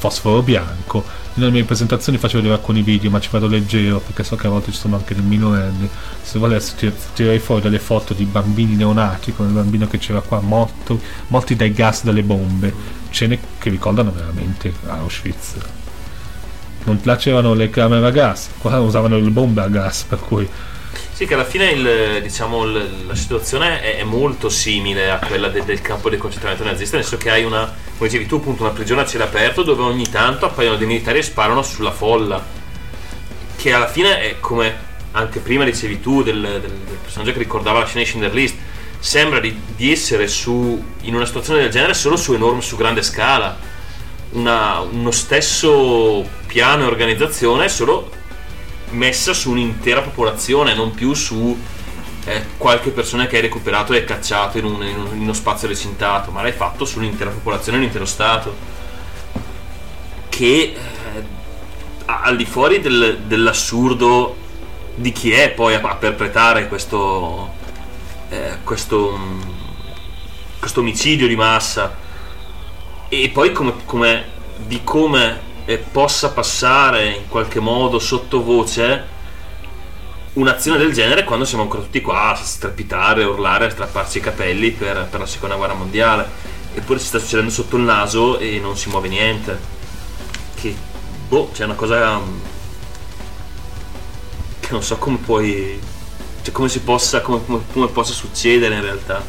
fosforo 0.00 0.40
bianco. 0.40 1.04
Nelle 1.34 1.50
mie 1.50 1.64
presentazioni 1.64 2.16
facevo 2.16 2.40
vedere 2.42 2.58
alcuni 2.58 2.80
video 2.80 3.10
ma 3.10 3.20
ci 3.20 3.28
vado 3.30 3.46
leggero 3.46 4.00
perché 4.00 4.24
so 4.24 4.34
che 4.34 4.46
a 4.46 4.50
volte 4.50 4.72
ci 4.72 4.78
sono 4.78 4.96
anche 4.96 5.14
dei 5.14 5.22
minorenni. 5.22 5.88
Se 6.22 6.38
volessi 6.38 6.74
ti 6.74 6.90
tirerei 7.14 7.38
fuori 7.38 7.60
delle 7.60 7.78
foto 7.78 8.14
di 8.14 8.24
bambini 8.24 8.76
neonati 8.76 9.34
come 9.34 9.48
il 9.48 9.54
bambino 9.54 9.86
che 9.86 9.98
c'era 9.98 10.22
qua 10.22 10.40
morto, 10.40 10.98
morti 11.28 11.54
dai 11.54 11.72
gas 11.72 12.02
delle 12.02 12.22
bombe, 12.22 12.72
scene 13.10 13.38
che 13.58 13.68
ricordano 13.68 14.10
veramente 14.10 14.72
Auschwitz. 14.86 15.56
Non 16.84 16.98
là 17.02 17.16
c'erano 17.16 17.52
le 17.52 17.68
camere 17.68 18.06
a 18.06 18.10
gas, 18.10 18.48
qua 18.56 18.80
usavano 18.80 19.18
le 19.18 19.28
bombe 19.28 19.60
a 19.60 19.68
gas, 19.68 20.04
per 20.04 20.18
cui 20.20 20.48
Sì, 21.12 21.26
che 21.26 21.34
alla 21.34 21.44
fine 21.44 21.70
il- 21.70 22.22
diciamo, 22.22 22.64
il- 22.64 23.04
la 23.06 23.14
situazione 23.14 23.82
è, 23.82 23.98
è 23.98 24.04
molto 24.04 24.48
simile 24.48 25.10
a 25.10 25.18
quella 25.18 25.48
de- 25.48 25.64
del 25.64 25.82
campo 25.82 26.08
di 26.08 26.16
concentramento 26.16 26.64
nazista, 26.64 26.96
nel 26.96 27.04
senso 27.04 27.22
che 27.22 27.30
hai 27.30 27.44
una, 27.44 27.64
come 27.96 28.08
dicevi 28.08 28.26
tu, 28.26 28.36
appunto, 28.36 28.62
una 28.62 28.72
prigione 28.72 29.02
a 29.02 29.06
cielo 29.06 29.24
aperto 29.24 29.62
dove 29.62 29.82
ogni 29.82 30.08
tanto 30.08 30.46
appaiono 30.46 30.76
dei 30.76 30.86
militari 30.86 31.18
e 31.18 31.22
sparano 31.22 31.62
sulla 31.62 31.90
folla. 31.90 32.42
Che 33.56 33.72
alla 33.72 33.88
fine 33.88 34.20
è 34.20 34.40
come 34.40 34.88
anche 35.12 35.40
prima 35.40 35.64
dicevi 35.64 36.00
tu 36.00 36.22
del, 36.22 36.40
del- 36.40 36.60
del 36.60 36.98
personaggio 37.02 37.32
che 37.32 37.38
ricordava 37.38 37.80
la 37.80 37.84
scena 37.84 38.00
di 38.00 38.06
Schindler 38.06 38.32
List. 38.32 38.56
Sembra 38.98 39.40
di, 39.40 39.58
di 39.76 39.92
essere 39.92 40.26
su, 40.28 40.82
in 41.02 41.14
una 41.14 41.26
situazione 41.26 41.60
del 41.60 41.70
genere 41.70 41.92
solo 41.94 42.16
su 42.16 42.32
enorme, 42.32 42.62
su 42.62 42.76
grande 42.76 43.02
scala. 43.02 43.58
Una- 44.32 44.80
uno 44.80 45.10
stesso 45.10 46.26
piano 46.46 46.84
e 46.84 46.86
organizzazione 46.86 47.68
solo 47.68 48.10
messa 48.90 49.32
su 49.32 49.50
un'intera 49.50 50.02
popolazione, 50.02 50.74
non 50.74 50.90
più 50.92 51.14
su 51.14 51.58
eh, 52.26 52.44
qualche 52.58 52.90
persona 52.90 53.26
che 53.26 53.36
hai 53.36 53.42
recuperato 53.42 53.92
e 53.94 54.04
cacciato 54.04 54.58
in, 54.58 54.64
un- 54.64 54.82
in 54.84 54.98
un- 54.98 55.14
in 55.14 55.20
uno 55.22 55.32
spazio 55.32 55.68
recintato, 55.68 56.30
ma 56.30 56.42
l'hai 56.42 56.52
fatto 56.52 56.84
su 56.84 56.98
un'intera 56.98 57.30
popolazione, 57.30 57.78
un 57.78 57.84
intero 57.84 58.04
Stato. 58.04 58.54
Che 60.28 60.44
eh, 60.76 61.24
al 62.06 62.36
di 62.36 62.44
fuori 62.44 62.80
del- 62.80 63.20
dell'assurdo 63.26 64.36
di 64.94 65.12
chi 65.12 65.32
è 65.32 65.50
poi 65.50 65.74
a, 65.74 65.80
a 65.82 65.94
perpetrare 65.96 66.68
questo, 66.68 67.52
eh, 68.28 68.58
questo, 68.64 69.18
questo 70.58 70.80
omicidio 70.80 71.26
di 71.26 71.36
massa 71.36 71.96
e 73.08 73.30
poi 73.32 73.52
come, 73.52 73.72
come- 73.86 74.24
di 74.66 74.80
come 74.84 75.48
eh, 75.64 75.78
possa 75.78 76.30
passare 76.30 77.08
in 77.08 77.28
qualche 77.28 77.60
modo 77.60 77.98
sottovoce 77.98 79.18
un'azione 80.32 80.78
del 80.78 80.92
genere 80.92 81.24
quando 81.24 81.44
siamo 81.44 81.64
ancora 81.64 81.82
tutti 81.82 82.00
qua 82.00 82.30
a 82.30 82.34
strepitare, 82.36 83.24
urlare, 83.24 83.66
a 83.66 83.70
strapparci 83.70 84.18
i 84.18 84.20
capelli 84.20 84.70
per, 84.70 85.08
per 85.10 85.20
la 85.20 85.26
seconda 85.26 85.56
guerra 85.56 85.74
mondiale. 85.74 86.28
Eppure 86.72 86.98
si 86.98 87.06
sta 87.06 87.18
succedendo 87.18 87.50
sotto 87.50 87.76
il 87.76 87.82
naso 87.82 88.38
e 88.38 88.58
non 88.60 88.76
si 88.76 88.88
muove 88.88 89.08
niente. 89.08 89.58
Che 90.54 90.74
boh 91.28 91.50
c'è 91.52 91.64
una 91.64 91.74
cosa 91.74 92.18
mm, 92.18 92.38
che 94.60 94.68
non 94.70 94.82
so 94.82 94.96
come 94.98 95.18
puoi 95.18 95.80
cioè 96.42 96.52
come 96.52 96.68
si 96.68 96.80
possa 96.80 97.20
come, 97.20 97.44
come- 97.44 97.62
come 97.72 97.88
possa 97.88 98.12
succedere 98.12 98.74
in 98.76 98.82
realtà. 98.82 99.22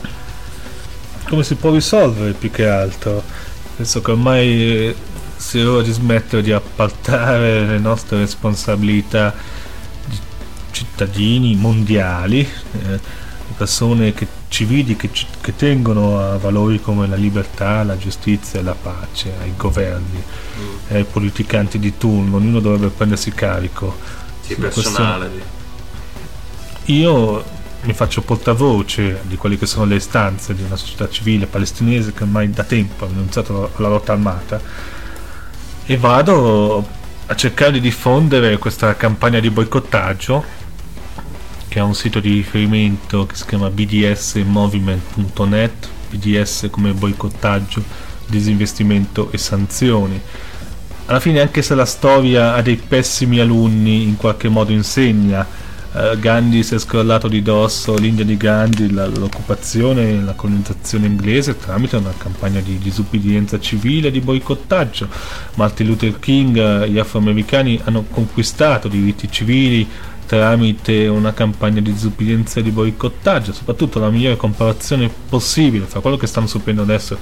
Come 1.27 1.43
si 1.43 1.55
può 1.55 1.71
risolvere 1.71 2.33
più 2.33 2.51
che 2.51 2.67
altro? 2.67 3.23
Penso 3.75 4.01
che 4.01 4.11
ormai 4.11 4.95
sia 5.41 5.69
ora 5.69 5.81
di 5.81 5.91
smettere 5.91 6.43
di 6.43 6.51
appaltare 6.51 7.65
le 7.65 7.79
nostre 7.79 8.19
responsabilità 8.19 9.33
di 10.05 10.15
ci- 10.15 10.85
cittadini 10.85 11.55
mondiali, 11.55 12.39
eh, 12.39 12.99
persone 13.57 14.13
che, 14.13 14.27
civili 14.47 14.95
che, 14.95 15.09
che 15.09 15.55
tengono 15.55 16.19
a 16.19 16.37
valori 16.37 16.79
come 16.79 17.07
la 17.07 17.15
libertà, 17.15 17.83
la 17.83 17.97
giustizia 17.97 18.59
e 18.59 18.63
la 18.63 18.75
pace, 18.75 19.33
ai 19.41 19.53
governi, 19.57 20.23
e 20.87 20.95
ai 20.95 21.03
politicanti 21.03 21.79
di 21.79 21.97
turno, 21.97 22.37
ognuno 22.37 22.59
dovrebbe 22.59 22.89
prendersi 22.89 23.31
carico. 23.31 23.97
Sì, 24.41 24.55
personale. 24.55 25.59
Io 26.85 27.43
mi 27.81 27.93
faccio 27.93 28.21
portavoce 28.21 29.21
di 29.23 29.35
quelle 29.37 29.57
che 29.57 29.65
sono 29.65 29.85
le 29.85 29.95
istanze 29.95 30.53
di 30.53 30.61
una 30.61 30.75
società 30.75 31.09
civile 31.09 31.47
palestinese 31.47 32.13
che 32.13 32.23
ormai 32.23 32.51
da 32.51 32.63
tempo 32.63 33.05
ha 33.05 33.07
denunciato 33.07 33.71
la 33.77 33.87
lotta 33.87 34.13
armata 34.13 34.99
e 35.85 35.97
vado 35.97 36.85
a 37.25 37.35
cercare 37.35 37.73
di 37.73 37.79
diffondere 37.79 38.57
questa 38.57 38.95
campagna 38.95 39.39
di 39.39 39.49
boicottaggio 39.49 40.59
che 41.67 41.79
ha 41.79 41.83
un 41.83 41.95
sito 41.95 42.19
di 42.19 42.33
riferimento 42.33 43.25
che 43.25 43.35
si 43.35 43.45
chiama 43.45 43.69
bdsmovement.net 43.69 45.89
BDS 46.11 46.67
come 46.69 46.91
boicottaggio, 46.91 47.81
disinvestimento 48.27 49.31
e 49.31 49.37
sanzioni. 49.37 50.19
Alla 51.05 51.19
fine 51.19 51.39
anche 51.39 51.61
se 51.61 51.75
la 51.75 51.85
storia 51.85 52.53
ha 52.53 52.61
dei 52.61 52.75
pessimi 52.75 53.39
alunni 53.39 54.03
in 54.03 54.17
qualche 54.17 54.49
modo 54.49 54.71
insegna 54.71 55.45
eh, 55.93 56.17
Gandhi 56.19 56.63
si 56.63 56.75
è 56.75 56.79
scrollato 56.79 57.27
di 57.27 57.41
dosso 57.41 57.95
l'India 57.97 58.23
di 58.23 58.37
Gandhi 58.37 58.91
la- 58.91 59.07
l'occupazione 59.07 60.09
e 60.09 60.21
la 60.21 60.33
colonizzazione 60.33 61.05
inglese 61.05 61.57
tramite 61.57 61.97
una 61.97 62.13
campagna 62.17 62.61
di 62.61 62.77
disubbidienza 62.77 63.59
civile 63.59 64.07
e 64.07 64.11
di 64.11 64.21
boicottaggio. 64.21 65.07
Martin 65.55 65.87
Luther 65.87 66.19
King 66.19 66.57
eh, 66.57 66.89
gli 66.89 66.97
afroamericani 66.97 67.79
hanno 67.83 68.05
conquistato 68.09 68.87
diritti 68.87 69.29
civili 69.29 69.87
tramite 70.25 71.07
una 71.07 71.33
campagna 71.33 71.81
di 71.81 71.91
disubbidienza 71.91 72.61
e 72.61 72.63
di 72.63 72.71
boicottaggio 72.71 73.51
soprattutto 73.51 73.99
la 73.99 74.09
migliore 74.09 74.37
comparazione 74.37 75.11
possibile 75.27 75.83
fra 75.85 75.99
quello 75.99 76.15
che 76.15 76.25
stanno 76.25 76.47
subendo 76.47 76.83
adesso 76.83 77.17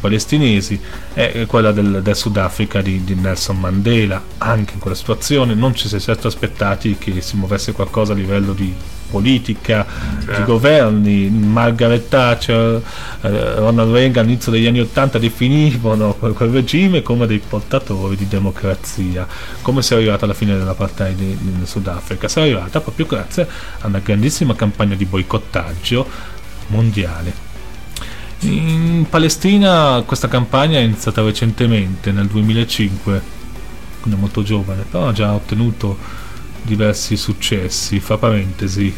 palestinesi 0.00 0.80
è 1.12 1.44
quella 1.46 1.72
del, 1.72 2.00
del 2.02 2.16
Sudafrica 2.16 2.80
di, 2.80 3.04
di 3.04 3.14
Nelson 3.14 3.58
Mandela. 3.58 4.22
Anche 4.38 4.74
in 4.74 4.80
quella 4.80 4.96
situazione 4.96 5.54
non 5.54 5.74
ci 5.74 5.88
si 5.88 5.96
è 5.96 6.00
certo 6.00 6.28
aspettati 6.28 6.96
che 6.98 7.20
si 7.20 7.36
muovesse 7.36 7.72
qualcosa 7.72 8.12
a 8.12 8.16
livello 8.16 8.52
di 8.52 8.74
politica, 9.10 9.86
di 10.20 10.44
governi. 10.44 11.28
Margaret 11.28 12.08
Thatcher, 12.08 12.82
eh, 13.22 13.54
Ronald 13.54 13.92
Reagan 13.92 14.24
all'inizio 14.24 14.52
degli 14.52 14.66
anni 14.66 14.80
Ottanta 14.80 15.18
definivano 15.18 16.14
quel, 16.14 16.32
quel 16.32 16.50
regime 16.50 17.02
come 17.02 17.26
dei 17.26 17.40
portatori 17.46 18.16
di 18.16 18.28
democrazia. 18.28 19.26
Come 19.62 19.82
si 19.82 19.94
è 19.94 19.96
arrivata 19.96 20.24
alla 20.24 20.34
fine 20.34 20.56
dell'apartheid 20.56 21.20
in 21.20 21.62
Sudafrica? 21.64 22.28
Si 22.28 22.38
è 22.38 22.42
arrivata 22.42 22.80
proprio 22.80 23.06
grazie 23.06 23.48
a 23.80 23.86
una 23.86 24.00
grandissima 24.00 24.54
campagna 24.54 24.94
di 24.94 25.04
boicottaggio 25.04 26.36
mondiale. 26.68 27.47
In 28.40 29.06
Palestina 29.10 30.02
questa 30.06 30.28
campagna 30.28 30.78
è 30.78 30.82
iniziata 30.82 31.22
recentemente, 31.22 32.12
nel 32.12 32.26
2005, 32.26 33.22
quindi 34.00 34.18
è 34.18 34.20
molto 34.20 34.42
giovane, 34.42 34.84
però 34.88 35.08
ha 35.08 35.12
già 35.12 35.32
ottenuto 35.32 35.98
diversi 36.62 37.16
successi. 37.16 37.98
Fra 37.98 38.16
parentesi, 38.16 38.94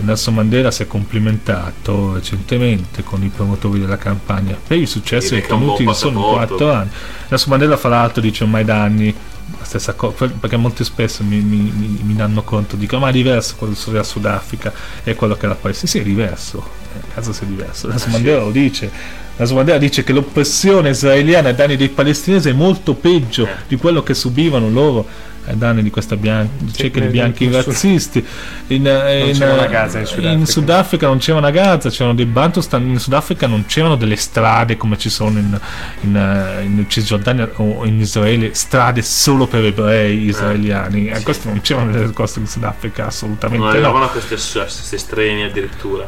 Nelson 0.00 0.34
Mandela 0.34 0.70
si 0.70 0.82
è 0.82 0.86
complimentato 0.86 2.14
recentemente 2.14 3.02
con 3.02 3.22
i 3.22 3.28
promotori 3.28 3.80
della 3.80 3.96
campagna 3.96 4.56
per 4.66 4.78
i 4.78 4.86
successi 4.86 5.40
che 5.40 5.52
ottenuti 5.52 5.82
in 5.82 5.92
solo 5.94 6.20
passaporto. 6.20 6.56
4 6.56 6.72
anni. 6.72 6.90
Nelson 7.28 7.50
Mandela, 7.50 7.76
fra 7.76 7.88
l'altro, 7.88 8.20
dice 8.20 8.44
ormai 8.44 8.64
da 8.64 8.82
anni 8.82 9.14
la 9.58 9.64
stessa 9.64 9.94
cosa, 9.94 10.26
perché 10.28 10.56
molto 10.56 10.84
spesso 10.84 11.24
mi, 11.24 11.40
mi, 11.40 12.00
mi, 12.02 12.14
danno 12.14 12.42
conto, 12.42 12.76
dicono 12.76 13.02
ma 13.02 13.08
è 13.08 13.12
diverso 13.12 13.56
quello 13.56 13.74
del 13.74 14.04
Sudafrica 14.04 14.72
e 15.02 15.14
quello 15.14 15.36
che 15.36 15.46
è 15.46 15.48
la 15.48 15.56
Palestina. 15.56 15.90
Sì, 15.90 15.98
è 15.98 16.02
diverso, 16.02 16.64
eh, 16.94 17.14
caso 17.14 17.32
sia 17.32 17.46
diverso. 17.46 17.88
Nelson 17.88 18.12
Mandela 18.12 18.40
lo 18.40 18.50
dice. 18.50 18.90
Nelson 19.36 19.56
Mandela 19.56 19.78
dice 19.78 20.04
che 20.04 20.12
l'oppressione 20.12 20.90
israeliana 20.90 21.48
ai 21.48 21.54
danni 21.54 21.76
dei 21.76 21.88
palestinesi 21.88 22.50
è 22.50 22.52
molto 22.52 22.94
peggio 22.94 23.46
Eh. 23.46 23.50
di 23.68 23.76
quello 23.76 24.02
che 24.02 24.14
subivano 24.14 24.68
loro 24.68 25.06
ai 25.46 25.56
danni 25.56 25.82
di 25.82 25.90
questa 25.90 26.16
bian- 26.16 26.48
cieca 26.72 27.00
di 27.00 27.06
eh, 27.06 27.10
bianchi 27.10 27.44
in 27.44 27.52
razzisti. 27.52 28.24
In, 28.68 28.86
eh, 28.86 29.28
in, 29.28 29.36
c'era 29.36 29.54
una 29.54 29.66
eh, 29.66 29.68
Gaza 29.68 29.98
in 29.98 30.06
Sudafrica. 30.06 30.30
in 30.30 30.46
Sudafrica 30.46 31.06
non 31.06 31.18
c'era 31.18 31.38
una 31.38 31.50
Gaza, 31.50 31.90
c'erano 31.90 32.14
dei 32.14 32.26
Bantustan, 32.26 32.86
in 32.86 32.98
Sudafrica 32.98 33.46
non 33.46 33.66
c'erano 33.66 33.96
delle 33.96 34.16
strade 34.16 34.76
come 34.76 34.98
ci 34.98 35.08
sono 35.08 35.38
in, 35.38 35.58
in, 36.02 36.16
eh, 36.16 36.62
in 36.62 36.84
Cisgiordania 36.88 37.48
o 37.56 37.84
in 37.84 38.00
Israele, 38.00 38.54
strade 38.54 39.02
solo 39.02 39.46
per 39.46 39.64
ebrei 39.64 40.24
israeliani. 40.24 41.08
Eh, 41.08 41.22
Questo 41.22 41.48
non 41.48 41.60
c'erano 41.60 41.90
nelle 41.90 42.12
coste 42.12 42.40
di 42.40 42.46
Sudafrica, 42.46 43.02
Non 43.02 43.08
assolutamente 43.08 43.64
no. 43.64 43.70
arrivavano 43.70 44.04
a 44.04 44.08
questi, 44.08 44.34
a 44.58 44.62
questi 44.62 44.94
estremi 44.94 45.44
addirittura. 45.44 46.06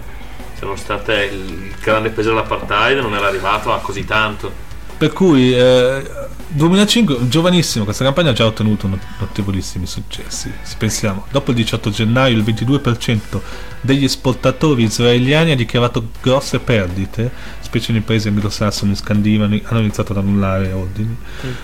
C'erano 0.55 0.77
state 0.77 1.31
il 1.33 1.75
grande 1.81 2.11
peso 2.11 2.29
dell'apartheid 2.29 2.99
non 2.99 3.15
era 3.15 3.27
arrivato 3.27 3.73
a 3.73 3.79
così 3.81 4.05
tanto. 4.05 4.71
Per 4.99 5.13
cui 5.13 5.53
eh, 5.53 6.03
2005, 6.49 7.29
giovanissimo, 7.29 7.85
questa 7.85 8.05
campagna 8.05 8.31
ha 8.31 8.35
già 8.35 8.47
ottenuto 8.47 8.87
not- 8.87 9.03
notevolissimi 9.19 9.87
successi. 9.87 10.53
Se 10.63 10.77
pensiamo, 10.79 11.27
dopo 11.31 11.51
il 11.51 11.57
18 11.57 11.91
gennaio 11.91 12.37
il 12.37 12.45
22% 12.45 13.41
degli 13.81 14.05
esportatori 14.05 14.85
israeliani 14.85 15.51
ha 15.53 15.57
dichiarato 15.57 16.11
grosse 16.23 16.61
perdite, 16.61 17.33
specie 17.61 17.91
nei 17.91 18.03
paesi 18.03 18.29
anglosassoni, 18.29 18.95
scandinavi, 18.95 19.63
hanno 19.67 19.81
iniziato 19.81 20.13
ad 20.13 20.19
annullare 20.19 20.71
ordini. 20.73 21.17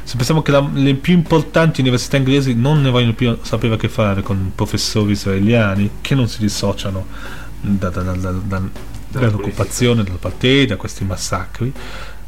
Se 0.02 0.16
pensiamo 0.16 0.42
che 0.42 0.50
la- 0.50 0.68
le 0.72 0.94
più 0.94 1.12
importanti 1.14 1.80
università 1.80 2.16
inglesi 2.16 2.54
non 2.54 2.80
ne 2.80 2.90
vogliono 2.90 3.12
più 3.12 3.36
sapere 3.42 3.74
a 3.74 3.76
che 3.76 3.88
fare 3.88 4.22
con 4.22 4.50
professori 4.54 5.12
israeliani 5.12 5.90
che 6.00 6.14
non 6.16 6.26
si 6.28 6.40
dissociano 6.40 7.06
da- 7.60 7.90
da- 7.90 8.02
da- 8.02 8.12
da- 8.16 8.30
da- 8.32 8.62
dall'occupazione, 9.10 10.02
dall'apartheid, 10.02 10.68
da 10.68 10.76
questi 10.76 11.04
massacri. 11.04 11.72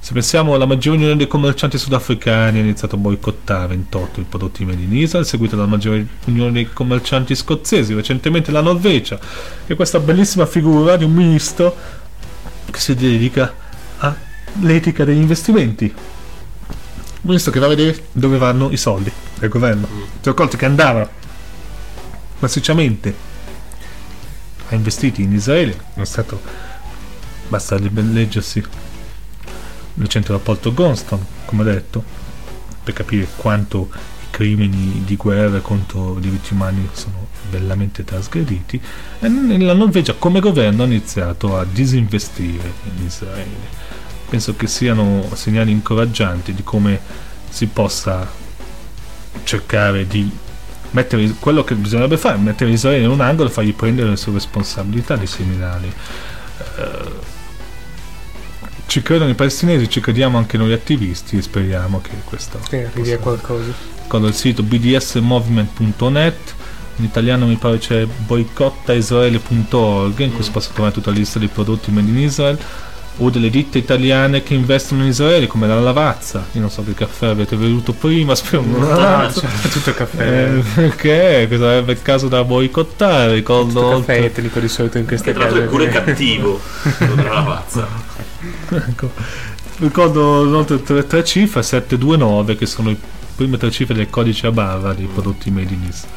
Se 0.02 0.14
pensiamo 0.14 0.54
alla 0.54 0.64
maggiore 0.64 0.96
unione 0.96 1.16
dei 1.16 1.26
commercianti 1.26 1.76
sudafricani 1.76 2.58
ha 2.58 2.62
iniziato 2.62 2.96
a 2.96 2.98
boicottare 2.98 3.68
28 3.68 4.20
i 4.20 4.24
prodotti 4.26 4.64
made 4.64 4.80
in 4.80 4.96
Israel, 4.96 5.26
seguita 5.26 5.56
dalla 5.56 5.68
maggiore 5.68 6.06
unione 6.24 6.52
dei 6.52 6.72
commercianti 6.72 7.34
scozzesi, 7.34 7.92
recentemente 7.92 8.50
la 8.50 8.62
Norvegia, 8.62 9.18
che 9.18 9.74
è 9.74 9.76
questa 9.76 10.00
bellissima 10.00 10.46
figura 10.46 10.96
di 10.96 11.04
un 11.04 11.12
ministro 11.12 11.76
che 12.70 12.80
si 12.80 12.94
dedica 12.94 13.54
all'etica 13.98 15.04
degli 15.04 15.20
investimenti. 15.20 15.84
Un 15.84 17.20
ministro 17.20 17.52
che 17.52 17.58
va 17.58 17.66
a 17.66 17.68
vedere 17.68 18.06
dove 18.12 18.38
vanno 18.38 18.70
i 18.70 18.78
soldi 18.78 19.12
del 19.38 19.50
governo. 19.50 19.86
Si 20.20 20.28
è 20.28 20.30
accorto 20.30 20.56
che 20.56 20.64
andavano 20.64 21.08
massicciamente 22.38 23.14
a 24.70 24.74
investiti 24.74 25.20
in 25.22 25.34
Israele, 25.34 25.78
è 25.92 26.04
stato 26.04 26.40
basta 27.48 27.76
leggersi 27.78 28.64
il 30.00 30.06
recente 30.06 30.32
rapporto 30.32 30.72
Gonston, 30.72 31.24
come 31.44 31.62
detto, 31.62 32.02
per 32.82 32.94
capire 32.94 33.28
quanto 33.36 33.90
i 33.92 34.30
crimini 34.30 35.02
di 35.04 35.16
guerra 35.16 35.60
contro 35.60 36.16
i 36.16 36.20
diritti 36.20 36.54
umani 36.54 36.88
sono 36.92 37.28
bellamente 37.50 38.02
trasgrediti, 38.02 38.80
e 39.20 39.58
la 39.58 39.74
Norvegia 39.74 40.14
come 40.14 40.40
governo 40.40 40.84
ha 40.84 40.86
iniziato 40.86 41.58
a 41.58 41.66
disinvestire 41.70 42.72
in 42.96 43.04
Israele. 43.04 43.88
Penso 44.28 44.56
che 44.56 44.66
siano 44.66 45.28
segnali 45.34 45.70
incoraggianti 45.70 46.54
di 46.54 46.62
come 46.64 46.98
si 47.50 47.66
possa 47.66 48.26
cercare 49.42 50.06
di 50.06 50.30
mettere 50.92 51.34
quello 51.38 51.62
che 51.62 51.74
bisognerebbe 51.74 52.16
fare, 52.16 52.38
mettere 52.38 52.70
Israele 52.70 53.04
in 53.04 53.10
un 53.10 53.20
angolo 53.20 53.48
e 53.48 53.52
fargli 53.52 53.74
prendere 53.74 54.08
le 54.08 54.16
sue 54.16 54.32
responsabilità 54.32 55.16
dei 55.16 55.26
criminali. 55.26 55.92
Eh, 56.76 57.38
ci 58.90 59.02
credono 59.02 59.30
i 59.30 59.34
palestinesi, 59.34 59.88
ci 59.88 60.00
crediamo 60.00 60.36
anche 60.36 60.56
noi 60.58 60.72
attivisti 60.72 61.36
e 61.36 61.42
speriamo 61.42 62.00
che 62.00 62.10
questo 62.24 62.58
Che 62.68 62.86
arrivi 62.86 63.12
a 63.12 63.18
qualcosa. 63.18 63.70
con 64.08 64.24
il 64.24 64.34
sito 64.34 64.64
bdsmovement.net 64.64 66.54
in 66.96 67.04
italiano 67.04 67.46
mi 67.46 67.54
pare 67.54 67.78
c'è 67.78 68.04
boicottaisraele.org 68.04 70.18
in 70.18 70.32
cui 70.34 70.42
si 70.42 70.50
possa 70.50 70.70
trovare 70.72 70.92
tutta 70.92 71.10
la 71.10 71.16
lista 71.18 71.38
dei 71.38 71.46
prodotti 71.48 71.92
made 71.92 72.08
in 72.10 72.18
Israel 72.18 72.58
o 73.18 73.30
delle 73.30 73.48
ditte 73.48 73.78
italiane 73.78 74.42
che 74.42 74.54
investono 74.54 75.02
in 75.02 75.08
Israele 75.08 75.46
come 75.46 75.68
la 75.68 75.78
Lavazza 75.80 76.46
io 76.52 76.60
non 76.60 76.68
so 76.70 76.82
che 76.82 76.92
caffè 76.94 77.26
avete 77.28 77.54
bevuto 77.54 77.92
prima 77.92 78.34
spero 78.34 78.64
non 78.66 79.30
C'è 79.32 79.68
tutto 79.70 79.90
il 79.90 79.94
caffè. 79.94 80.48
eh, 80.56 80.62
perché 80.74 81.46
che 81.48 81.56
sarebbe 81.58 81.92
il 81.92 82.02
caso 82.02 82.26
da 82.28 82.42
boicottare 82.44 83.34
ricordo 83.34 83.72
tutto 83.72 83.98
il 83.98 84.04
caffè 84.04 84.22
oltre- 84.22 84.26
etnico 84.40 84.58
di 84.58 84.68
solito 84.68 84.98
in 84.98 85.06
queste 85.06 85.26
Che 85.32 85.38
tra 85.38 85.42
l'altro 85.48 85.58
case. 85.60 85.68
è 85.68 85.70
pure 85.70 85.88
cattivo. 85.88 86.60
della 87.14 87.32
lavazza. 87.34 88.29
Ecco. 88.70 89.10
ricordo 89.78 90.44
inoltre 90.44 90.82
tre, 90.82 91.06
tre 91.06 91.24
cifre 91.24 91.62
729 91.62 92.56
che 92.56 92.66
sono 92.66 92.90
le 92.90 92.96
prime 93.34 93.56
tre 93.56 93.70
cifre 93.70 93.94
del 93.94 94.10
codice 94.10 94.46
a 94.46 94.52
barra 94.52 94.92
dei 94.92 95.06
prodotti 95.06 95.50
made 95.50 95.72
in 95.72 95.84
Israel. 95.84 96.14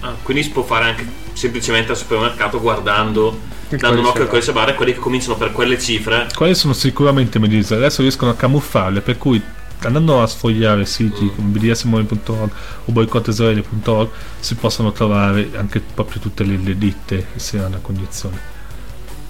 Ah, 0.00 0.14
quindi 0.22 0.44
si 0.44 0.50
può 0.50 0.62
fare 0.62 0.84
anche 0.84 1.06
semplicemente 1.32 1.90
al 1.90 1.96
supermercato 1.96 2.60
guardando, 2.60 3.40
Il 3.68 3.78
dando 3.78 4.00
un 4.00 4.06
occhio 4.06 4.22
al 4.22 4.28
codice 4.28 4.52
barra 4.52 4.72
e 4.72 4.74
quelli 4.74 4.92
che 4.92 5.00
cominciano 5.00 5.36
per 5.36 5.52
quelle 5.52 5.78
cifre. 5.78 6.28
quali 6.34 6.54
sono 6.54 6.72
sicuramente 6.72 7.38
made 7.38 7.54
in 7.54 7.60
Israel. 7.60 7.82
Adesso 7.82 8.02
riescono 8.02 8.30
a 8.30 8.34
camuffarle 8.34 9.00
per 9.00 9.18
cui 9.18 9.42
andando 9.80 10.22
a 10.22 10.26
sfogliare 10.26 10.84
siti 10.86 11.30
come 11.34 11.48
bdsmoni.org 11.48 12.50
o 12.84 12.92
boicottesraele.org 12.92 14.08
si 14.40 14.54
possono 14.56 14.92
trovare 14.92 15.50
anche 15.54 15.80
proprio 15.80 16.20
tutte 16.20 16.44
le, 16.44 16.58
le 16.62 16.76
ditte 16.76 17.26
che 17.32 17.38
siano 17.38 17.76
a 17.76 17.80
condizione 17.80 18.56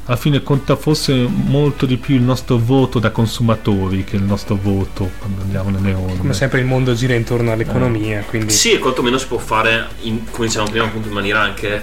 alla 0.09 0.17
fine 0.17 0.43
conta 0.43 0.75
forse 0.75 1.13
molto 1.13 1.85
di 1.85 1.99
più 1.99 2.15
il 2.15 2.23
nostro 2.23 2.57
voto 2.57 2.99
da 2.99 3.11
consumatori 3.11 4.05
che 4.05 4.17
il 4.17 4.23
nostro 4.23 4.57
voto 4.57 5.11
quando 5.19 5.43
andiamo 5.43 5.69
nelle 5.69 5.93
onde. 5.93 6.17
Come 6.17 6.33
sempre 6.33 6.61
il 6.61 6.65
mondo 6.65 6.95
gira 6.95 7.15
intorno 7.15 7.53
all'economia, 7.53 8.25
quindi 8.27 8.51
Sì, 8.51 8.73
e 8.73 8.79
quantomeno 8.79 9.19
si 9.19 9.27
può 9.27 9.37
fare, 9.37 9.87
in- 10.03 10.31
come 10.31 10.47
dicevamo 10.47 10.71
prima, 10.71 10.87
appunto 10.87 11.09
in 11.09 11.15
maniera 11.15 11.41
anche 11.41 11.75
eh, 11.75 11.81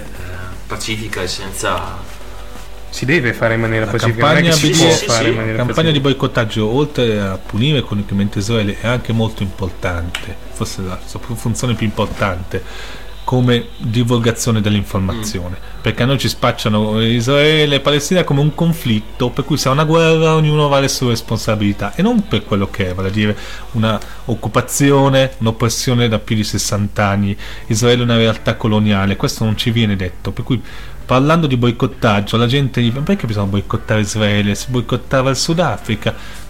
pacifica 0.66 1.22
e 1.22 1.28
senza... 1.28 1.98
si 2.90 3.04
deve 3.04 3.32
fare 3.32 3.54
in 3.54 3.60
maniera 3.60 3.84
La 3.84 3.92
pacifica, 3.92 4.26
campagna 4.26 4.50
si 4.50 4.74
sì, 4.74 4.84
fare 5.06 5.22
sì, 5.22 5.30
in 5.30 5.36
maniera 5.36 5.58
campagna 5.58 5.92
di 5.92 6.00
boicottaggio 6.00 6.66
oltre 6.66 7.20
a 7.20 7.38
punire 7.38 7.78
economicamente 7.78 8.40
Israele 8.40 8.76
è 8.80 8.88
anche 8.88 9.12
molto 9.12 9.44
importante 9.44 10.34
forse 10.50 10.82
la 10.82 10.98
sua 11.04 11.20
funzione 11.20 11.74
più 11.74 11.86
importante 11.86 13.04
come 13.26 13.70
divulgazione 13.78 14.60
dell'informazione. 14.60 15.58
Perché 15.82 16.04
a 16.04 16.06
noi 16.06 16.16
ci 16.16 16.28
spacciano 16.28 17.02
Israele 17.02 17.74
e 17.74 17.80
Palestina 17.80 18.22
come 18.22 18.38
un 18.40 18.54
conflitto 18.54 19.30
per 19.30 19.44
cui 19.44 19.56
se 19.56 19.68
è 19.68 19.72
una 19.72 19.82
guerra 19.82 20.36
ognuno 20.36 20.68
va 20.68 20.76
alle 20.76 20.86
sue 20.86 21.08
responsabilità. 21.08 21.92
E 21.96 22.02
non 22.02 22.28
per 22.28 22.44
quello 22.44 22.70
che 22.70 22.90
è 22.90 22.94
vale 22.94 23.08
a 23.08 23.10
dire 23.10 23.36
una 23.72 23.98
occupazione 24.26 25.32
un'oppressione 25.38 26.06
da 26.06 26.20
più 26.20 26.36
di 26.36 26.44
60 26.44 27.04
anni. 27.04 27.36
Israele 27.66 28.02
è 28.02 28.04
una 28.04 28.16
realtà 28.16 28.54
coloniale 28.54 29.16
questo 29.16 29.42
non 29.42 29.56
ci 29.56 29.72
viene 29.72 29.96
detto. 29.96 30.30
Per 30.30 30.44
cui 30.44 30.62
parlando 31.04 31.48
di 31.48 31.56
boicottaggio 31.56 32.36
la 32.36 32.46
gente 32.46 32.80
dice 32.80 32.98
"Ma 32.98 33.02
perché 33.02 33.26
bisogna 33.26 33.46
boicottare 33.46 34.02
Israele? 34.02 34.54
Si 34.54 34.66
boicottava 34.70 35.30
il 35.30 35.36
Sudafrica 35.36 36.44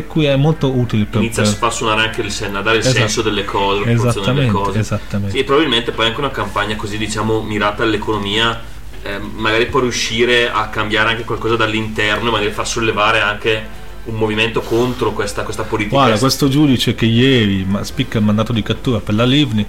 per 0.00 0.06
cui 0.06 0.24
è 0.26 0.36
molto 0.36 0.70
utile 0.70 1.04
per, 1.04 1.20
Inizia 1.20 1.42
a 1.42 1.46
per- 1.46 1.54
far 1.56 1.72
suonare 1.72 2.02
anche 2.02 2.20
il 2.20 2.32
a 2.52 2.60
dare 2.62 2.76
il 2.76 2.82
Esatto. 2.82 2.96
senso 2.96 3.22
delle 3.22 3.44
cose, 3.44 3.80
la 3.80 3.84
proporzione 3.86 4.26
delle 4.34 4.46
esattamente, 4.46 4.52
cose. 4.52 4.78
esattamente. 4.78 5.32
Sì, 5.32 5.38
e 5.38 5.44
probabilmente 5.44 5.92
poi 5.92 6.06
anche 6.06 6.20
una 6.20 6.30
campagna 6.30 6.76
così 6.76 6.98
diciamo 6.98 7.42
mirata 7.42 7.82
all'economia 7.82 8.60
eh, 9.02 9.18
magari 9.18 9.66
può 9.66 9.80
riuscire 9.80 10.50
a 10.50 10.68
cambiare 10.68 11.10
anche 11.10 11.24
qualcosa 11.24 11.56
dall'interno 11.56 12.28
e 12.28 12.30
magari 12.32 12.50
far 12.50 12.66
sollevare 12.66 13.20
anche 13.20 13.76
un 14.04 14.14
movimento 14.14 14.60
contro 14.60 15.12
questa, 15.12 15.42
questa 15.42 15.64
politica. 15.64 15.96
Guarda, 15.96 16.18
questo 16.18 16.48
giudice 16.48 16.94
che 16.94 17.04
ieri 17.06 17.64
ma- 17.64 17.84
spicca 17.84 18.18
il 18.18 18.24
mandato 18.24 18.52
di 18.52 18.62
cattura 18.62 19.00
per 19.00 19.14
la 19.14 19.24
Livni, 19.24 19.66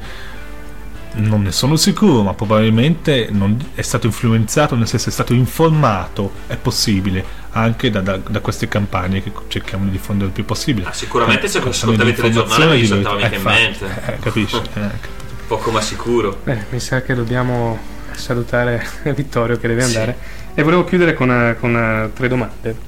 non 1.20 1.42
ne 1.44 1.52
sono 1.52 1.76
sicuro, 1.76 2.24
ma 2.24 2.34
probabilmente 2.34 3.28
non 3.32 3.58
è 3.76 3.82
stato 3.82 4.08
influenzato, 4.08 4.76
nel 4.76 4.88
senso 4.88 5.10
è 5.10 5.12
stato 5.12 5.34
informato, 5.34 6.32
è 6.48 6.56
possibile, 6.56 7.24
anche 7.52 7.90
da, 7.90 8.02
da- 8.02 8.18
da 8.18 8.40
queste 8.40 8.68
campagne 8.68 9.22
che 9.22 9.32
cerchiamo 9.48 9.86
di 9.86 9.92
diffondere 9.92 10.28
il 10.28 10.34
più 10.34 10.46
possibile. 10.46 10.88
Ah, 10.88 10.94
sicuramente 10.94 11.48
se 11.48 11.60
Campagne 11.60 11.76
ascoltavi 11.76 12.10
il 12.10 12.16
telegiornale 12.16 12.78
informazione 12.78 13.04
saltava 13.04 13.16
mica 13.16 13.36
in 13.36 13.42
mente. 13.44 13.86
Eh, 14.14 14.20
capisci? 14.20 14.56
Eh, 14.56 15.18
Poco 15.48 15.72
ma 15.72 15.82
sicuro. 15.82 16.40
Bene, 16.44 16.66
mi 16.70 16.80
sa 16.80 17.02
che 17.02 17.16
dobbiamo 17.16 17.78
salutare 18.12 18.86
Vittorio 19.16 19.58
che 19.58 19.68
deve 19.68 19.82
Sì. 19.84 19.98
andare 19.98 20.18
e 20.54 20.64
volevo 20.64 20.84
chiudere 20.84 21.14
con, 21.14 21.32
eh, 21.32 21.56
con, 21.60 21.76
eh, 21.76 22.12
tre 22.14 22.28
domande. 22.28 22.88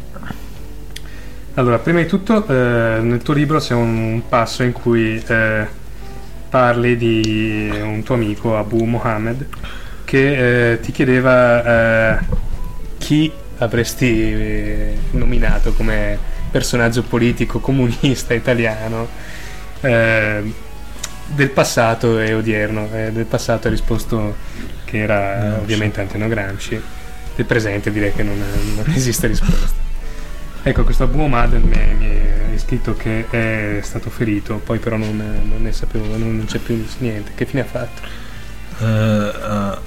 Allora, 1.55 1.79
prima 1.79 1.99
di 1.99 2.05
tutto, 2.05 2.47
eh, 2.47 2.99
nel 3.01 3.21
tuo 3.23 3.33
libro 3.33 3.59
c'è 3.59 3.73
un 3.73 4.21
passo 4.29 4.63
in 4.63 4.71
cui 4.71 5.21
eh, 5.27 5.67
parli 6.51 6.97
di 6.97 7.71
un 7.81 8.03
tuo 8.03 8.15
amico, 8.15 8.57
Abu 8.57 8.83
Mohammed, 8.83 9.47
che 10.03 10.73
eh, 10.73 10.79
ti 10.81 10.91
chiedeva 10.91 12.17
eh, 12.17 12.25
chi 12.97 13.31
avresti 13.59 14.21
eh, 14.21 14.97
nominato 15.11 15.71
come 15.71 16.19
personaggio 16.51 17.03
politico 17.03 17.59
comunista 17.61 18.33
italiano 18.33 19.07
eh, 19.79 20.53
del 21.27 21.49
passato 21.51 22.19
e 22.19 22.33
odierno. 22.33 22.89
Eh, 22.91 23.13
del 23.13 23.25
passato 23.25 23.67
hai 23.67 23.73
risposto 23.73 24.35
che 24.83 24.97
era 24.97 25.37
Gramsci. 25.37 25.61
ovviamente 25.61 26.01
Antonio 26.01 26.27
Gramsci, 26.27 26.81
del 27.33 27.45
presente 27.45 27.91
direi 27.93 28.13
che 28.13 28.23
non, 28.23 28.37
non 28.75 28.93
esiste 28.93 29.27
risposta. 29.27 29.79
Ecco, 30.63 30.83
questo 30.83 31.03
Abu 31.03 31.25
Mohammed 31.25 31.63
mi, 31.63 31.95
mi 31.97 32.07
è 32.07 32.40
scritto 32.61 32.95
che 32.95 33.27
è 33.29 33.79
stato 33.83 34.09
ferito, 34.09 34.59
poi 34.59 34.79
però 34.79 34.97
non, 34.97 35.15
non 35.17 35.61
ne 35.61 35.71
sapevo, 35.71 36.17
non, 36.17 36.35
non 36.37 36.45
c'è 36.45 36.59
più 36.59 36.83
niente. 36.99 37.33
Che 37.35 37.45
fine 37.45 37.61
ha 37.61 37.65
fatto? 37.65 38.01
eh, 38.79 38.83
eh, 39.29 39.79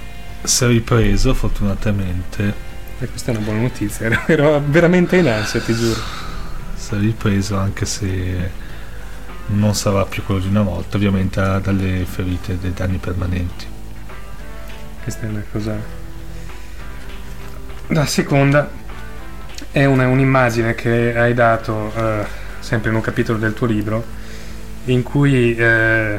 si 0.42 0.64
è 0.64 0.66
ripreso 0.68 1.34
fortunatamente, 1.34 2.54
E 2.98 3.08
questa 3.08 3.30
è 3.32 3.34
una 3.36 3.44
buona 3.44 3.60
notizia, 3.60 4.06
ero, 4.06 4.22
ero 4.26 4.60
veramente 4.66 5.16
in 5.16 5.28
ansia, 5.28 5.60
ti 5.60 5.74
giuro. 5.74 6.08
si 6.72 6.94
è 6.94 6.98
ripreso 6.98 7.56
anche 7.56 7.86
se 7.86 8.52
non 9.46 9.74
sarà 9.74 10.06
più 10.06 10.22
quello 10.24 10.40
di 10.40 10.48
una 10.48 10.62
volta, 10.62 10.96
ovviamente 10.96 11.40
ha 11.40 11.58
dalle 11.60 12.04
ferite 12.06 12.58
dei 12.58 12.72
danni 12.72 12.98
permanenti. 12.98 13.66
Questa 15.02 15.26
è 15.26 15.28
una 15.28 15.44
cosa. 15.50 15.88
La 17.88 18.06
seconda 18.06 18.70
è 19.70 19.84
una- 19.84 20.08
un'immagine 20.08 20.74
che 20.74 21.16
hai 21.16 21.34
dato 21.34 21.92
eh, 21.94 22.26
sempre 22.64 22.88
in 22.88 22.96
un 22.96 23.02
capitolo 23.02 23.38
del 23.38 23.52
tuo 23.52 23.66
libro 23.66 24.02
in 24.86 25.02
cui 25.02 25.54
eh, 25.54 26.18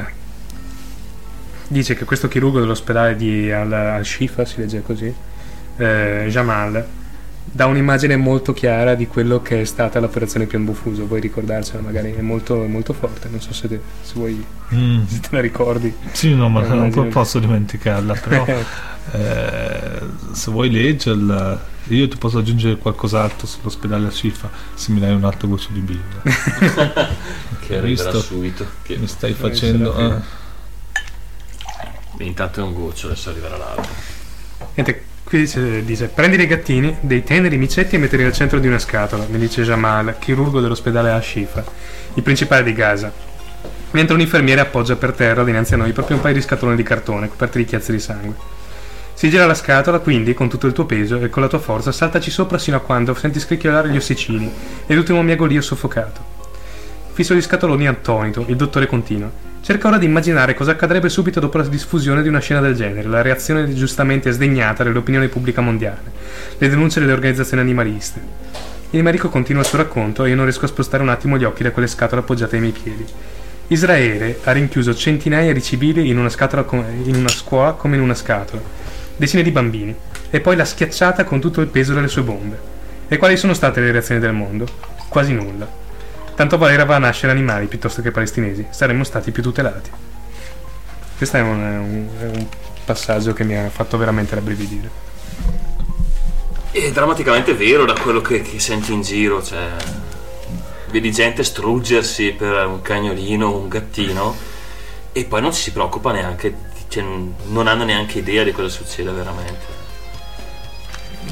dice 1.68 1.94
che 1.94 2.04
questo 2.04 2.28
chirurgo 2.28 2.60
dell'ospedale 2.60 3.16
di 3.16 3.50
Al- 3.50 3.72
Al-Shifa, 3.72 4.44
si 4.44 4.58
legge 4.60 4.82
così, 4.82 5.12
eh, 5.76 6.26
Jamal, 6.28 6.84
dà 7.44 7.66
un'immagine 7.66 8.16
molto 8.16 8.52
chiara 8.52 8.94
di 8.94 9.06
quello 9.06 9.42
che 9.42 9.60
è 9.62 9.64
stata 9.64 9.98
l'operazione 10.00 10.46
piombo 10.46 10.72
fuso. 10.72 11.06
Vuoi 11.06 11.20
ricordarcela? 11.20 11.82
Magari 11.82 12.12
è 12.14 12.20
molto, 12.20 12.56
molto 12.66 12.92
forte. 12.92 13.28
Non 13.28 13.40
so 13.40 13.52
se, 13.52 13.68
te- 13.68 13.80
se 14.02 14.12
vuoi 14.14 14.44
Mm, 14.74 15.04
se 15.06 15.20
te 15.20 15.28
la 15.30 15.40
ricordi. 15.40 15.94
Sì, 16.10 16.34
no, 16.34 16.48
ma 16.48 16.62
non 16.66 17.08
posso 17.08 17.38
dimenticarla, 17.38 18.14
però 18.14 18.44
eh, 19.12 20.00
se 20.32 20.50
vuoi 20.50 20.70
leggerla, 20.70 21.64
io 21.94 22.08
ti 22.08 22.16
posso 22.16 22.38
aggiungere 22.38 22.76
qualcos'altro 22.78 23.46
sull'ospedale 23.46 24.06
a 24.08 24.10
Cifa, 24.10 24.50
se 24.74 24.92
mi 24.92 25.00
dai 25.00 25.14
un 25.14 25.24
altro 25.24 25.48
goccio 25.48 25.72
di 25.72 25.80
birra. 25.80 26.22
Che 27.58 27.76
arriverà 27.76 28.12
Visto? 28.12 28.20
subito. 28.20 28.66
Che... 28.82 28.96
Mi 28.96 29.06
stai 29.06 29.32
Eh, 29.32 29.34
facendo... 29.34 29.94
ah, 29.94 30.22
Intanto 32.18 32.60
è 32.60 32.62
un 32.62 32.72
goccio, 32.72 33.06
adesso 33.06 33.30
arriverà 33.30 33.56
l'altro. 33.56 33.92
Niente, 34.74 35.04
qui 35.22 35.38
dice, 35.40 35.84
dice, 35.84 36.08
prendi 36.08 36.36
dei 36.36 36.46
gattini, 36.46 36.96
dei 37.00 37.22
teneri 37.22 37.58
micetti 37.58 37.96
e 37.96 37.98
mettili 37.98 38.24
al 38.24 38.32
centro 38.32 38.58
di 38.58 38.66
una 38.68 38.78
scatola, 38.78 39.26
mi 39.28 39.38
dice 39.38 39.62
Jamal, 39.62 40.16
chirurgo 40.18 40.60
dell'ospedale 40.60 41.10
Al-Shifa, 41.10 41.64
il 42.14 42.22
principale 42.22 42.62
di 42.62 42.72
Gaza. 42.72 43.12
Mentre 43.90 44.14
un 44.14 44.20
infermiere 44.20 44.60
appoggia 44.60 44.96
per 44.96 45.12
terra 45.12 45.44
dinanzi 45.44 45.74
a 45.74 45.76
noi 45.78 45.92
proprio 45.92 46.16
un 46.16 46.22
paio 46.22 46.34
di 46.34 46.42
scatoloni 46.42 46.76
di 46.76 46.82
cartone 46.82 47.28
coperti 47.28 47.58
di 47.58 47.64
chiazze 47.64 47.92
di 47.92 48.00
sangue. 48.00 48.34
Si 49.16 49.30
gira 49.30 49.46
la 49.46 49.54
scatola, 49.54 50.00
quindi, 50.00 50.34
con 50.34 50.50
tutto 50.50 50.66
il 50.66 50.74
tuo 50.74 50.84
peso 50.84 51.18
e 51.18 51.30
con 51.30 51.40
la 51.40 51.48
tua 51.48 51.58
forza, 51.58 51.90
saltaci 51.90 52.30
sopra 52.30 52.58
sino 52.58 52.76
a 52.76 52.80
quando 52.80 53.14
senti 53.14 53.40
scricchiolare 53.40 53.88
gli 53.88 53.96
ossicini 53.96 54.52
e 54.86 54.94
l'ultimo 54.94 55.22
miagolio 55.22 55.62
soffocato. 55.62 56.20
Fisso 57.14 57.32
gli 57.32 57.40
scatoloni 57.40 57.88
attonito, 57.88 58.44
il 58.46 58.56
dottore 58.56 58.86
continua. 58.86 59.30
Cerca 59.62 59.88
ora 59.88 59.96
di 59.96 60.04
immaginare 60.04 60.52
cosa 60.52 60.72
accadrebbe 60.72 61.08
subito 61.08 61.40
dopo 61.40 61.56
la 61.56 61.66
diffusione 61.66 62.20
di 62.20 62.28
una 62.28 62.40
scena 62.40 62.60
del 62.60 62.74
genere, 62.74 63.08
la 63.08 63.22
reazione 63.22 63.72
giustamente 63.72 64.32
sdegnata 64.32 64.84
dell'opinione 64.84 65.28
pubblica 65.28 65.62
mondiale, 65.62 66.12
le 66.58 66.68
denunce 66.68 67.00
delle 67.00 67.14
organizzazioni 67.14 67.62
animaliste. 67.62 68.20
Il 68.90 69.02
medico 69.02 69.30
continua 69.30 69.62
il 69.62 69.66
suo 69.66 69.78
racconto 69.78 70.26
e 70.26 70.28
io 70.28 70.36
non 70.36 70.44
riesco 70.44 70.66
a 70.66 70.68
spostare 70.68 71.02
un 71.02 71.08
attimo 71.08 71.38
gli 71.38 71.44
occhi 71.44 71.62
da 71.62 71.70
quelle 71.70 71.88
scatole 71.88 72.20
appoggiate 72.20 72.56
ai 72.56 72.60
miei 72.60 72.74
piedi. 72.74 73.06
Israele 73.68 74.40
ha 74.44 74.52
rinchiuso 74.52 74.94
centinaia 74.94 75.54
di 75.54 75.62
civili 75.62 76.06
in 76.06 76.18
una, 76.18 76.28
scatola 76.28 76.64
co- 76.64 76.84
in 77.04 77.14
una 77.14 77.28
scuola 77.28 77.72
come 77.72 77.96
in 77.96 78.02
una 78.02 78.14
scatola, 78.14 78.84
decine 79.16 79.42
di 79.42 79.50
bambini, 79.50 79.94
e 80.30 80.40
poi 80.40 80.56
l'ha 80.56 80.64
schiacciata 80.64 81.24
con 81.24 81.40
tutto 81.40 81.60
il 81.60 81.68
peso 81.68 81.94
delle 81.94 82.08
sue 82.08 82.22
bombe. 82.22 82.58
E 83.08 83.16
quali 83.18 83.36
sono 83.36 83.54
state 83.54 83.80
le 83.80 83.92
reazioni 83.92 84.20
del 84.20 84.32
mondo? 84.32 84.66
Quasi 85.08 85.32
nulla. 85.32 85.68
Tanto 86.34 86.58
valeva 86.58 86.98
nascere 86.98 87.32
animali 87.32 87.66
piuttosto 87.66 88.02
che 88.02 88.10
palestinesi, 88.10 88.66
saremmo 88.70 89.04
stati 89.04 89.30
più 89.30 89.42
tutelati. 89.42 89.90
Questo 91.16 91.36
è 91.36 91.40
un, 91.40 91.58
un- 91.60 92.08
un 92.20 92.46
passaggio 92.84 93.32
che 93.32 93.44
mi 93.44 93.56
ha 93.56 93.70
fatto 93.70 93.96
veramente 93.96 94.34
rabbrividire. 94.34 94.90
È 96.70 96.90
drammaticamente 96.92 97.54
vero 97.54 97.86
da 97.86 97.94
quello 97.94 98.20
che, 98.20 98.42
che 98.42 98.58
senti 98.60 98.92
in 98.92 99.00
giro, 99.00 99.42
cioè 99.42 99.66
vedi 100.90 101.10
gente 101.10 101.42
struggersi 101.42 102.32
per 102.32 102.66
un 102.66 102.82
cagnolino, 102.82 103.56
un 103.56 103.68
gattino 103.68 104.36
e 105.12 105.24
poi 105.24 105.40
non 105.40 105.52
ci 105.52 105.62
si 105.62 105.72
preoccupa 105.72 106.12
neanche, 106.12 106.54
cioè, 106.88 107.04
non 107.48 107.66
hanno 107.66 107.84
neanche 107.84 108.18
idea 108.18 108.44
di 108.44 108.52
cosa 108.52 108.68
succede 108.68 109.10
veramente. 109.10 109.84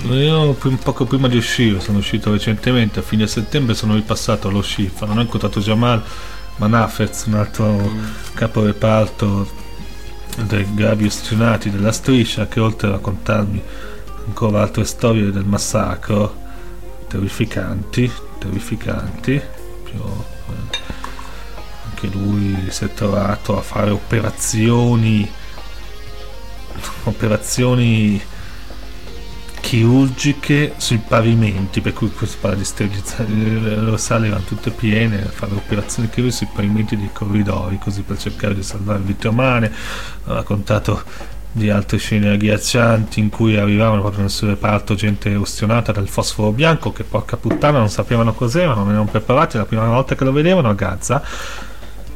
Io 0.03 0.53
prim- 0.55 0.83
poco 0.83 1.05
prima 1.05 1.29
di 1.29 1.37
uscire, 1.37 1.81
sono 1.81 1.99
uscito 1.99 2.31
recentemente, 2.31 2.99
a 2.99 3.03
fine 3.03 3.27
settembre 3.27 3.75
sono 3.75 3.95
ripassato 3.95 4.49
allo 4.49 4.61
Shifa, 4.61 5.07
non 5.07 5.19
ho 5.19 5.23
incontrato 5.23 5.61
Jamal, 5.61 6.03
ma 6.57 6.67
Nafez, 6.67 7.25
un 7.27 7.35
altro 7.35 7.93
capo 8.35 8.65
reparto 8.65 9.49
dei 10.43 10.67
gravi 10.75 11.05
ustionati 11.05 11.71
della 11.71 11.93
striscia, 11.93 12.49
che 12.49 12.61
oltre 12.61 12.89
a 12.89 12.93
raccontarmi 12.93 13.63
ancora 14.27 14.63
altre 14.63 14.85
storie 14.85 15.31
del 15.31 15.45
massacro, 15.45 16.43
terrificanti, 17.09 18.11
terrificanti, 18.39 19.41
più, 19.85 20.01
eh, 20.01 20.79
che 21.95 22.09
lui 22.09 22.67
si 22.69 22.85
è 22.85 22.93
trovato 22.93 23.57
a 23.57 23.63
fare 23.63 23.91
operazioni 23.91 25.31
operazioni 27.05 28.21
chirurgiche 29.61 30.75
sui 30.77 30.99
pavimenti, 30.99 31.81
per 31.81 31.95
cui 31.95 32.11
questo 32.11 32.37
parla 32.41 32.59
di 32.59 32.65
sterilizzare, 32.65 33.29
le 33.29 33.99
sale 33.99 34.27
erano 34.27 34.45
tutte 34.45 34.71
piene, 34.71 35.19
fare 35.23 35.55
operazioni 35.55 36.11
chirurgiche 36.11 36.45
sui 36.45 36.55
pavimenti 36.55 36.97
dei 36.97 37.11
corridoi, 37.13 37.79
così 37.79 38.03
per 38.03 38.19
cercare 38.19 38.55
di 38.55 38.63
salvare 38.63 39.01
vite 39.01 39.29
umane. 39.29 39.73
Ha 40.27 40.35
raccontato 40.35 41.03
di 41.57 41.71
altre 41.71 41.99
scene 41.99 42.31
agghiaccianti 42.31 43.21
in 43.21 43.31
cui 43.31 43.57
arrivavano 43.57 44.01
proprio 44.01 44.23
nel 44.23 44.31
suo 44.31 44.49
reparto 44.49 44.97
gente 44.97 45.33
ustionata 45.37 45.93
dal 45.93 46.09
fosforo 46.09 46.51
bianco 46.51 46.93
che 46.93 47.05
porca 47.05 47.37
puttana 47.37 47.79
non 47.79 47.89
sapevano 47.89 48.35
cos'era, 48.35 48.75
non 48.75 48.89
erano 48.91 49.05
preparati 49.05 49.57
la 49.57 49.65
prima 49.65 49.87
volta 49.87 50.17
che 50.17 50.25
lo 50.25 50.33
vedevano 50.33 50.69
a 50.69 50.75
Gaza. 50.75 51.23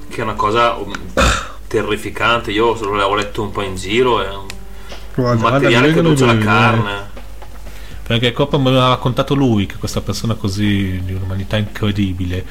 Che 0.09 0.20
è 0.20 0.22
una 0.22 0.35
cosa 0.35 0.74
um, 0.74 0.93
terrificante, 1.68 2.50
io 2.50 2.74
l'ho 2.74 3.14
letto 3.14 3.42
un 3.42 3.52
po' 3.52 3.62
in 3.62 3.76
giro, 3.76 4.20
è 4.20 4.28
un, 4.34 4.46
un 5.14 5.38
materiale 5.38 5.92
che 5.92 6.00
brucia 6.00 6.26
la 6.26 6.38
carne. 6.38 7.16
Perché 8.02 8.32
Coppa 8.32 8.56
mi 8.56 8.68
aveva 8.68 8.88
raccontato 8.88 9.34
lui 9.34 9.66
che 9.66 9.76
questa 9.76 10.00
persona 10.00 10.34
così 10.34 11.00
di 11.04 11.12
un'umanità 11.12 11.58
incredibile. 11.58 12.44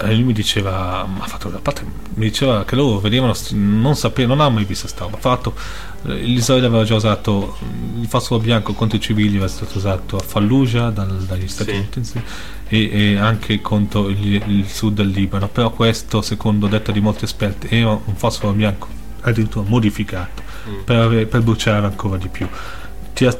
E 0.00 0.14
lui 0.14 0.22
mi 0.22 0.32
diceva, 0.32 1.04
ma 1.04 1.24
fatto, 1.26 1.48
a 1.48 1.58
parte, 1.58 1.84
mi 2.14 2.26
diceva 2.26 2.64
che 2.64 2.76
loro 2.76 3.00
vedevano, 3.00 3.34
non 3.50 3.96
sapevano, 3.96 4.34
non 4.34 4.44
hanno 4.44 4.54
mai 4.54 4.64
visto 4.64 4.86
questa 4.86 5.04
roba. 5.04 5.16
Fatto, 5.18 5.54
l'Israele 6.02 6.66
aveva 6.66 6.84
già 6.84 6.94
usato 6.94 7.56
il 8.00 8.06
fosforo 8.06 8.40
bianco 8.40 8.74
contro 8.74 8.96
i 8.96 9.00
civili, 9.00 9.36
era 9.36 9.48
stato 9.48 9.76
usato 9.76 10.16
a 10.16 10.20
Fallujah 10.20 10.90
dal, 10.90 11.24
dagli 11.24 11.48
Stati 11.48 11.70
Uniti 11.70 12.04
sì. 12.04 12.20
e, 12.68 12.90
e, 12.90 13.16
anche 13.16 13.60
contro 13.60 14.08
il, 14.08 14.42
il, 14.46 14.68
sud 14.68 14.94
del 14.94 15.08
Libano. 15.08 15.48
Però 15.48 15.70
questo, 15.70 16.22
secondo 16.22 16.68
detta 16.68 16.92
di 16.92 17.00
molti 17.00 17.24
esperti, 17.24 17.66
era 17.70 17.90
un 17.90 18.14
fosforo 18.14 18.52
bianco 18.52 18.86
addirittura 19.22 19.68
modificato 19.68 20.42
mm. 20.68 20.82
per, 20.84 21.26
per 21.26 21.42
bruciare 21.42 21.84
ancora 21.86 22.16
di 22.16 22.28
più 22.28 22.46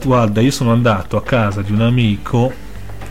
guarda 0.03 0.41
io 0.41 0.51
sono 0.51 0.73
andato 0.73 1.17
a 1.17 1.23
casa 1.23 1.63
di 1.63 1.71
un 1.71 1.83
amico 1.83 2.53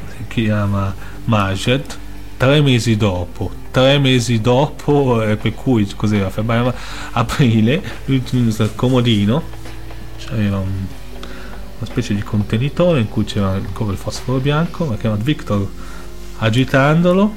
si 0.09 0.25
chiama 0.27 0.93
Majed 1.25 1.97
tre 2.37 2.61
mesi 2.61 2.95
dopo 2.95 3.51
tre 3.71 3.97
mesi 3.97 4.39
dopo 4.39 5.21
eh, 5.23 5.35
per 5.35 5.53
cui 5.53 5.87
cos'era 5.95 6.29
febbraio 6.29 6.73
aprile 7.11 7.81
lui 8.05 8.23
il 8.31 8.71
comodino 8.75 9.43
c'era 10.17 10.57
un, 10.57 10.85
una 11.77 11.85
specie 11.85 12.13
di 12.13 12.21
contenitore 12.21 12.99
in 12.99 13.09
cui 13.09 13.23
c'era 13.23 13.49
ancora 13.49 13.91
il 13.91 13.97
fosforo 13.97 14.39
bianco 14.39 14.85
ma 14.85 14.95
chiamato 14.95 15.23
Victor 15.23 15.67
agitandolo 16.37 17.33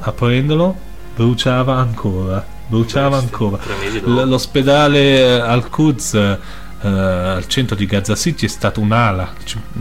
aprendolo 0.00 0.76
bruciava 1.14 1.76
ancora 1.76 2.46
bruciava 2.66 3.16
ancora. 3.18 3.58
l'ospedale 4.04 5.40
al 5.40 5.68
Quds 5.68 6.38
Uh, 6.84 6.86
al 6.86 7.46
centro 7.46 7.74
di 7.74 7.86
Gaza 7.86 8.14
City 8.14 8.44
è 8.44 8.48
stata 8.48 8.78
un'ala, 8.78 9.32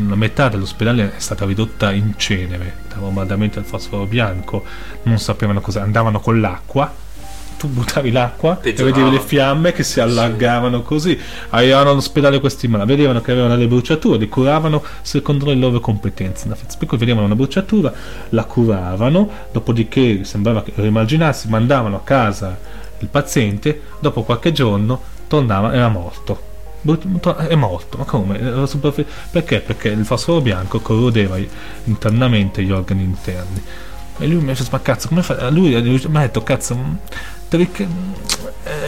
la 0.08 0.16
metà 0.16 0.48
dell'ospedale 0.48 1.18
è 1.18 1.20
stata 1.20 1.44
ridotta 1.44 1.92
in 1.92 2.14
cenere 2.16 2.76
da 2.88 2.96
bombardamenti 2.96 3.58
al 3.58 3.66
fosforo 3.66 4.06
bianco, 4.06 4.64
non 5.04 5.20
sapevano 5.20 5.60
cosa, 5.60 5.82
andavano 5.82 6.22
con 6.22 6.40
l'acqua, 6.40 6.90
tu 7.58 7.68
buttavi 7.68 8.10
l'acqua 8.10 8.56
Peggiorava. 8.56 8.90
e 8.90 8.94
vedevi 8.94 9.18
le 9.18 9.22
fiamme 9.22 9.74
che 9.74 9.84
si 9.84 10.00
allargavano 10.00 10.78
sì. 10.78 10.84
così, 10.86 11.20
arrivavano 11.50 11.90
all'ospedale 11.90 12.40
questi 12.40 12.70
malati, 12.70 12.92
vedevano 12.92 13.20
che 13.20 13.32
avevano 13.32 13.58
delle 13.58 13.68
bruciature, 13.68 14.18
li 14.18 14.30
curavano 14.30 14.82
secondo 15.02 15.48
le 15.48 15.56
loro 15.56 15.82
competenze, 15.82 16.48
per 16.48 16.88
cui 16.88 16.98
vedevano 16.98 17.26
una 17.26 17.36
bruciatura, 17.36 17.92
la 18.30 18.46
curavano, 18.46 19.30
dopodiché 19.52 20.24
sembrava 20.24 20.64
rimarginarsi, 20.76 21.50
mandavano 21.50 21.98
a 21.98 22.02
casa 22.02 22.58
il 23.00 23.10
paziente, 23.10 23.82
dopo 24.00 24.24
qualche 24.24 24.54
giorno 24.54 25.02
tornava, 25.28 25.74
era 25.74 25.90
morto 25.90 26.52
è 27.48 27.56
morto, 27.56 27.98
ma 27.98 28.04
come? 28.04 28.38
Perché? 29.32 29.60
Perché 29.62 29.90
il 29.90 30.06
fosforo 30.06 30.42
bianco 30.42 30.80
corrodeva 30.80 31.38
internamente 31.86 32.62
gli 32.64 32.72
organi 32.72 33.04
interni. 33.04 33.62
E 34.20 34.28
lui 34.28 34.44
mi 34.44 34.52
ha 34.52 34.54
detto, 34.54 34.68
ma 34.72 34.82
cazzo, 34.82 35.08
come 35.08 35.24
fa? 35.24 35.50
Lui 35.50 35.70
mi 35.82 36.18
ha 36.18 36.22
detto, 36.22 36.44
cazzo, 36.44 36.78
perché... 37.48 37.88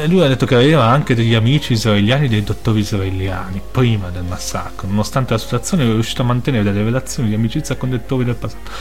lui 0.07 0.21
ha 0.23 0.27
detto 0.27 0.45
che 0.45 0.55
aveva 0.55 0.85
anche 0.85 1.15
degli 1.15 1.33
amici 1.33 1.73
israeliani, 1.73 2.27
dei 2.27 2.43
dottori 2.43 2.81
israeliani, 2.81 3.61
prima 3.71 4.09
del 4.09 4.23
massacro. 4.23 4.87
Nonostante 4.87 5.33
la 5.33 5.39
situazione, 5.39 5.83
è 5.83 5.87
riuscito 5.87 6.21
a 6.21 6.25
mantenere 6.25 6.63
delle 6.63 6.83
relazioni 6.83 7.29
di 7.29 7.35
amicizia 7.35 7.75
con 7.75 7.89
dottori 7.89 8.25
del 8.25 8.35
passato. 8.35 8.71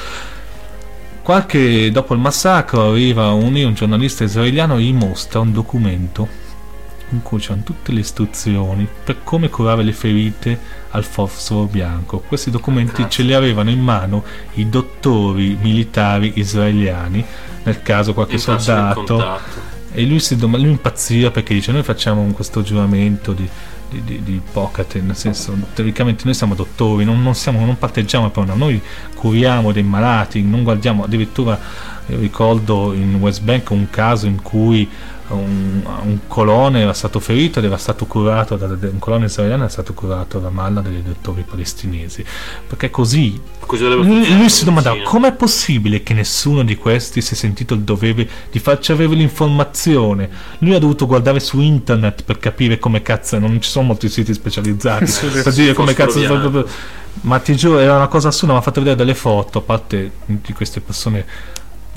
Qualche 1.23 1.91
dopo 1.91 2.13
il 2.13 2.21
massacro 2.21 2.91
arriva 2.91 3.31
un, 3.31 3.55
un 3.55 3.75
giornalista 3.75 4.25
israeliano 4.25 4.77
e 4.77 4.83
gli 4.83 4.93
mostra 4.93 5.41
un 5.41 5.53
documento 5.53 6.43
in 7.11 7.23
cui 7.23 7.39
c'erano 7.39 7.63
tutte 7.63 7.93
le 7.93 8.01
istruzioni 8.01 8.89
per 9.05 9.23
come 9.23 9.49
curare 9.49 9.83
le 9.83 9.93
ferite 9.93 10.59
al 10.91 11.05
fosforo 11.05 11.65
bianco. 11.65 12.21
Questi 12.21 12.51
documenti 12.51 13.03
Cazzo. 13.03 13.09
ce 13.09 13.23
li 13.23 13.35
avevano 13.35 13.71
in 13.71 13.81
mano 13.81 14.25
i 14.55 14.69
dottori 14.69 15.57
militari 15.61 16.33
israeliani, 16.37 17.25
nel 17.63 17.83
caso 17.83 18.15
qualche 18.15 18.39
soldato. 18.39 19.41
E 19.97 20.05
lui, 20.07 20.19
si 20.19 20.35
dom- 20.37 20.57
lui 20.57 20.71
impazziva 20.71 21.31
perché 21.31 21.55
dice: 21.55 21.71
Noi 21.71 21.85
facciamo 21.85 22.25
questo 22.33 22.63
giuramento 22.63 23.33
di, 23.33 23.49
di, 23.91 24.03
di, 24.03 24.23
di 24.25 24.33
Ippocrate, 24.35 25.01
nel 25.01 25.15
senso, 25.15 25.57
teoricamente 25.73 26.25
noi 26.25 26.35
siamo 26.35 26.57
dottori, 26.57 27.05
non, 27.05 27.23
non, 27.23 27.37
siamo, 27.37 27.65
non 27.65 27.79
parteggiamo 27.79 28.29
per 28.31 28.43
una, 28.43 28.55
noi 28.55 28.83
curiamo 29.15 29.71
dei 29.71 29.85
malati, 29.85 30.43
non 30.43 30.65
guardiamo. 30.65 31.05
Addirittura 31.05 31.59
ricordo 32.07 32.93
in 32.93 33.15
West 33.17 33.43
Bank 33.43 33.71
un 33.71 33.89
caso 33.89 34.27
in 34.27 34.43
cui 34.43 34.89
un, 35.29 35.83
un, 36.03 36.19
colone 36.29 36.81
era 36.81 36.93
stato 36.93 37.19
ferito 37.19 37.59
ed 37.59 37.65
era 37.65 37.79
stato 37.79 38.05
curato 38.05 38.57
da, 38.57 38.67
un 38.67 38.99
colone 38.99 39.27
israeliano 39.27 39.63
era 39.63 39.73
stato 39.73 39.95
curato 39.95 40.39
da 40.39 40.51
Malla 40.51 40.81
dai 40.81 41.03
dottori 41.03 41.45
palestinesi. 41.49 42.25
Perché 42.67 42.91
così, 42.91 43.41
così 43.61 43.89
lui, 43.89 44.37
lui 44.37 44.49
si 44.51 44.65
domandava 44.65 45.03
com'è 45.03 45.33
possibile 45.33 46.03
che 46.03 46.13
nessuno 46.13 46.63
di 46.63 46.77
questi 46.77 47.21
si 47.23 47.35
è 47.35 47.37
sentito 47.37 47.75
il 47.75 47.81
dovere 47.81 48.29
di 48.51 48.59
farci 48.59 48.93
avere 48.93 49.15
l'informazione? 49.15 50.29
Lui 50.59 50.75
ha 50.75 50.79
dovuto 50.79 51.07
guardare 51.07 51.41
su 51.41 51.61
internet 51.61 52.25
per 52.25 52.39
capire 52.39 52.79
come 52.79 53.03
cazzo 53.03 53.39
non 53.39 53.61
ci 53.61 53.71
sono 53.71 53.87
molti 53.87 54.09
siti 54.09 54.35
specializzati 54.35 55.11
per 55.43 55.53
dire 55.53 55.73
come 55.73 55.95
cazzo 55.95 56.67
ma 57.23 57.39
ti 57.39 57.55
giuro 57.55 57.79
era 57.79 57.97
una 57.97 58.09
cosa 58.09 58.29
assurda 58.29 58.55
mi 58.55 58.59
ha 58.59 58.63
fatto 58.63 58.81
vedere 58.81 58.97
delle 58.97 59.15
foto 59.15 59.59
a 59.59 59.63
parte 59.63 60.11
di 60.27 60.53
queste 60.53 60.81
persone 60.81 61.25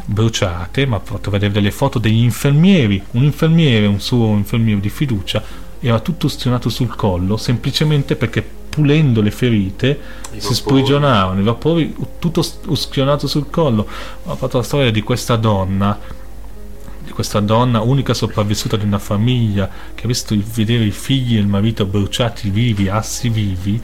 bruciate, 0.05 0.85
ma 0.85 0.97
ha 0.97 1.01
fatto 1.01 1.29
vedere 1.29 1.51
delle 1.51 1.71
foto 1.71 1.99
degli 1.99 2.21
infermieri, 2.21 3.01
un 3.11 3.23
infermiere, 3.23 3.85
un 3.85 3.99
suo 3.99 4.27
infermiere 4.33 4.79
di 4.79 4.89
fiducia, 4.89 5.43
era 5.79 5.99
tutto 5.99 6.25
ustionato 6.25 6.69
sul 6.69 6.95
collo 6.95 7.37
semplicemente 7.37 8.15
perché 8.15 8.43
pulendo 8.77 9.21
le 9.21 9.31
ferite 9.31 9.87
I 9.89 10.39
si 10.39 10.47
vapori. 10.49 10.55
sprigionavano 10.55 11.39
i 11.39 11.43
vapori 11.43 11.95
tutto 12.19 12.43
ustionato 12.67 13.27
sul 13.27 13.49
collo. 13.49 13.87
Ho 14.23 14.35
fatto 14.35 14.57
la 14.57 14.63
storia 14.63 14.91
di 14.91 15.01
questa 15.01 15.35
donna 15.35 16.25
di 17.03 17.13
questa 17.13 17.39
donna 17.39 17.79
unica 17.79 18.13
sopravvissuta 18.13 18.75
di 18.75 18.83
una 18.83 18.99
famiglia 18.99 19.69
che 19.95 20.03
ha 20.03 20.07
visto 20.07 20.35
vedere 20.53 20.83
i 20.83 20.91
figli 20.91 21.37
e 21.37 21.39
il 21.39 21.47
marito 21.47 21.85
bruciati 21.85 22.49
vivi, 22.49 22.89
assi 22.89 23.29
vivi 23.29 23.81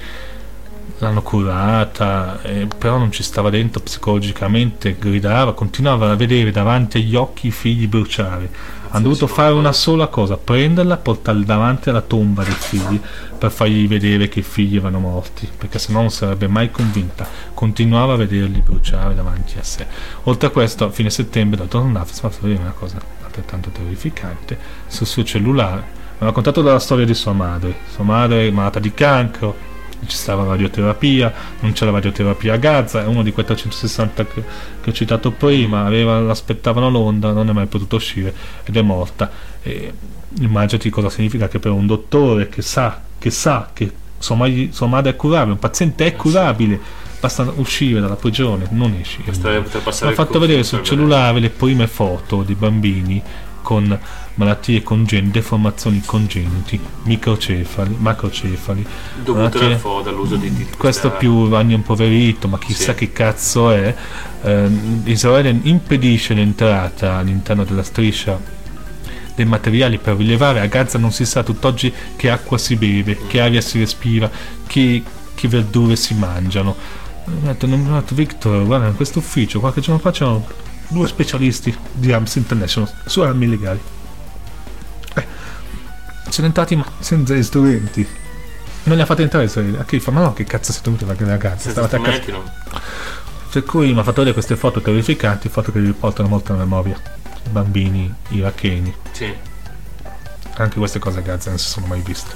l'hanno 1.03 1.21
curata, 1.21 2.41
eh, 2.41 2.67
però 2.77 2.97
non 2.97 3.11
ci 3.11 3.23
stava 3.23 3.49
dentro 3.49 3.81
psicologicamente, 3.81 4.95
gridava, 4.97 5.53
continuava 5.53 6.11
a 6.11 6.15
vedere 6.15 6.51
davanti 6.51 6.97
agli 6.97 7.15
occhi 7.15 7.47
i 7.47 7.51
figli 7.51 7.88
bruciare. 7.88 8.49
Hanno 8.89 9.03
dovuto 9.03 9.27
fare 9.27 9.53
una 9.53 9.71
sola 9.71 10.07
cosa, 10.07 10.38
prenderla, 10.38 10.97
portarla 10.97 11.43
davanti 11.43 11.89
alla 11.89 12.01
tomba 12.01 12.43
dei 12.43 12.53
figli 12.53 12.99
per 13.38 13.51
fargli 13.51 13.88
vedere 13.88 14.30
che 14.30 14.39
i 14.39 14.43
figli 14.43 14.77
erano 14.77 14.99
morti, 14.99 15.49
perché 15.57 15.80
sennò 15.80 16.01
non 16.01 16.11
sarebbe 16.11 16.47
mai 16.47 16.69
convinta. 16.69 17.27
Continuava 17.53 18.13
a 18.13 18.17
vederli 18.17 18.61
bruciare 18.61 19.15
davanti 19.15 19.57
a 19.57 19.63
sé. 19.63 19.85
Oltre 20.23 20.47
a 20.47 20.51
questo, 20.51 20.85
a 20.85 20.91
fine 20.91 21.09
settembre, 21.09 21.57
da 21.57 21.65
tornare, 21.65 22.05
si 22.07 22.13
è 22.13 22.21
fatto 22.21 22.38
vedere 22.41 22.61
una 22.61 22.71
cosa 22.71 22.99
altrettanto 23.23 23.69
terrificante 23.69 24.57
sul 24.85 25.07
suo 25.07 25.23
cellulare. 25.23 25.81
Mi 25.81 26.19
ha 26.19 26.25
raccontato 26.25 26.61
della 26.61 26.77
storia 26.77 27.05
di 27.05 27.15
sua 27.15 27.34
madre. 27.34 27.75
Sua 27.91 28.03
madre 28.03 28.47
è 28.47 28.51
malata 28.51 28.80
di 28.80 28.93
cancro, 28.93 29.71
ci 30.07 30.15
stava 30.15 30.43
radioterapia, 30.45 31.34
non 31.59 31.73
c'è 31.73 31.85
la 31.85 31.91
radioterapia 31.91 32.53
a 32.53 32.57
Gaza, 32.57 33.03
è 33.03 33.05
uno 33.05 33.23
di 33.23 33.31
quei 33.31 33.45
360 33.45 34.25
che, 34.25 34.43
che 34.81 34.89
ho 34.89 34.93
citato 34.93 35.31
prima, 35.31 35.85
aveva, 35.85 36.19
l'aspettavano 36.19 36.89
l'onda, 36.89 37.31
non 37.31 37.49
è 37.49 37.53
mai 37.53 37.67
potuto 37.67 37.95
uscire 37.95 38.34
ed 38.63 38.75
è 38.75 38.81
morta. 38.81 39.31
E 39.61 39.93
immaginati 40.39 40.89
cosa 40.89 41.09
significa 41.09 41.47
che 41.47 41.59
per 41.59 41.71
un 41.71 41.85
dottore 41.85 42.49
che 42.49 42.61
sa 42.61 43.01
che, 43.23 43.30
sa 43.31 43.69
che 43.71 43.89
sua, 44.17 44.35
madre, 44.35 45.11
è 45.11 45.15
curabile, 45.15 45.53
un 45.53 45.59
paziente 45.59 46.05
è 46.05 46.15
curabile, 46.15 46.80
basta 47.19 47.49
uscire 47.55 48.01
dalla 48.01 48.15
prigione, 48.15 48.67
non 48.71 48.97
esci. 48.99 49.23
Ha 50.09 50.11
fatto 50.11 50.39
vedere 50.39 50.63
sul 50.63 50.84
cellulare 50.84 51.39
le 51.39 51.49
prime 51.49 51.88
foto 51.88 52.43
di 52.43 52.53
bambini 52.55 53.21
con 53.61 53.97
malattie 54.35 54.81
congenite, 54.81 55.31
deformazioni 55.31 56.01
congeniti, 56.05 56.80
microcefali, 57.03 57.95
macrocefali. 57.99 58.85
Dovute 59.23 59.60
malattie, 59.60 60.03
dall'uso 60.03 60.35
di, 60.35 60.53
di 60.53 60.68
Questo 60.77 61.11
più 61.11 61.49
ragno 61.49 61.76
impoverito, 61.76 62.47
ma 62.47 62.57
chissà 62.57 62.93
sì. 62.93 62.99
che 62.99 63.11
cazzo 63.11 63.72
è. 63.72 63.95
Eh, 64.41 64.69
Israele 65.05 65.57
impedisce 65.64 66.34
l'entrata 66.34 67.15
all'interno 67.15 67.64
della 67.64 67.84
striscia 67.84 68.61
dei 69.35 69.45
materiali 69.45 69.97
per 69.97 70.15
rilevare 70.15 70.60
a 70.60 70.68
Gaza 70.68 70.97
non 70.97 71.11
si 71.11 71.26
sa 71.26 71.41
tutt'oggi 71.41 71.91
che 72.15 72.30
acqua 72.30 72.57
si 72.57 72.76
beve, 72.76 73.18
che 73.27 73.41
aria 73.41 73.61
si 73.61 73.80
respira, 73.80 74.30
che, 74.68 75.03
che 75.34 75.47
verdure 75.47 75.95
si 75.95 76.14
mangiano. 76.14 76.76
Mi 77.26 77.47
ha 77.47 77.53
detto, 77.53 78.15
Victor, 78.15 78.65
guarda, 78.65 78.88
in 78.88 78.95
questo 78.95 79.19
ufficio 79.19 79.60
qualche 79.60 79.81
giorno 79.81 79.99
fa 79.99 80.11
c'erano 80.11 80.45
due 80.89 81.07
specialisti 81.07 81.76
di 81.93 82.11
Arms 82.11 82.35
International 82.35 82.91
su 83.05 83.22
armi 83.22 83.45
illegali. 83.45 83.80
Sono 86.34 86.47
entrati 86.47 86.76
ma 86.76 86.84
senza 86.97 87.39
strumenti. 87.43 88.03
Non 88.85 88.95
li 88.95 89.03
ha 89.03 89.05
fatti 89.05 89.22
entrare 89.22 89.47
chi 89.85 89.99
fa? 89.99 90.10
Ma 90.10 90.22
no, 90.22 90.34
che 90.34 90.45
cazzo 90.45 90.72
siete 90.72 90.89
venuti 90.89 91.23
a 91.26 91.38
Gaza? 91.38 91.69
Stavate 91.69 91.97
a 91.97 92.01
casa. 92.01 92.31
No. 92.31 92.43
Per 93.51 93.64
cui 93.64 93.93
mi 93.93 93.99
ha 93.99 94.01
fatto 94.01 94.23
vedere 94.23 94.34
queste 94.34 94.55
foto 94.55 94.81
terrificanti, 94.81 95.47
foto 95.47 95.72
che 95.72 95.80
vi 95.80 95.91
portano 95.91 96.30
molto 96.30 96.53
alla 96.53 96.64
memoria. 96.64 96.99
Bambini 97.51 98.11
iracheni. 98.30 98.95
Sì. 99.11 99.31
Anche 100.55 100.80
queste 100.80 100.97
cose 100.97 101.19
a 101.19 101.22
Gaza 101.22 101.49
non 101.49 101.60
si 101.60 101.68
sono 101.68 101.85
mai 101.85 102.01
viste. 102.01 102.34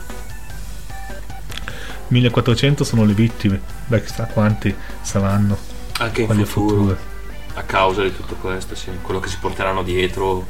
1400 2.09 2.83
sono 2.83 3.03
le 3.03 3.13
vittime, 3.13 3.59
beh 3.87 4.03
chissà 4.03 4.25
quanti 4.25 4.75
saranno. 5.01 5.57
Anche 5.97 6.21
in 6.21 6.45
futuro, 6.45 6.45
future. 6.45 6.97
A 7.55 7.63
causa 7.63 8.03
di 8.03 8.15
tutto 8.15 8.35
questo, 8.35 8.75
sì. 8.75 8.91
quello 9.01 9.19
che 9.19 9.29
si 9.29 9.37
porteranno 9.41 9.81
dietro, 9.81 10.45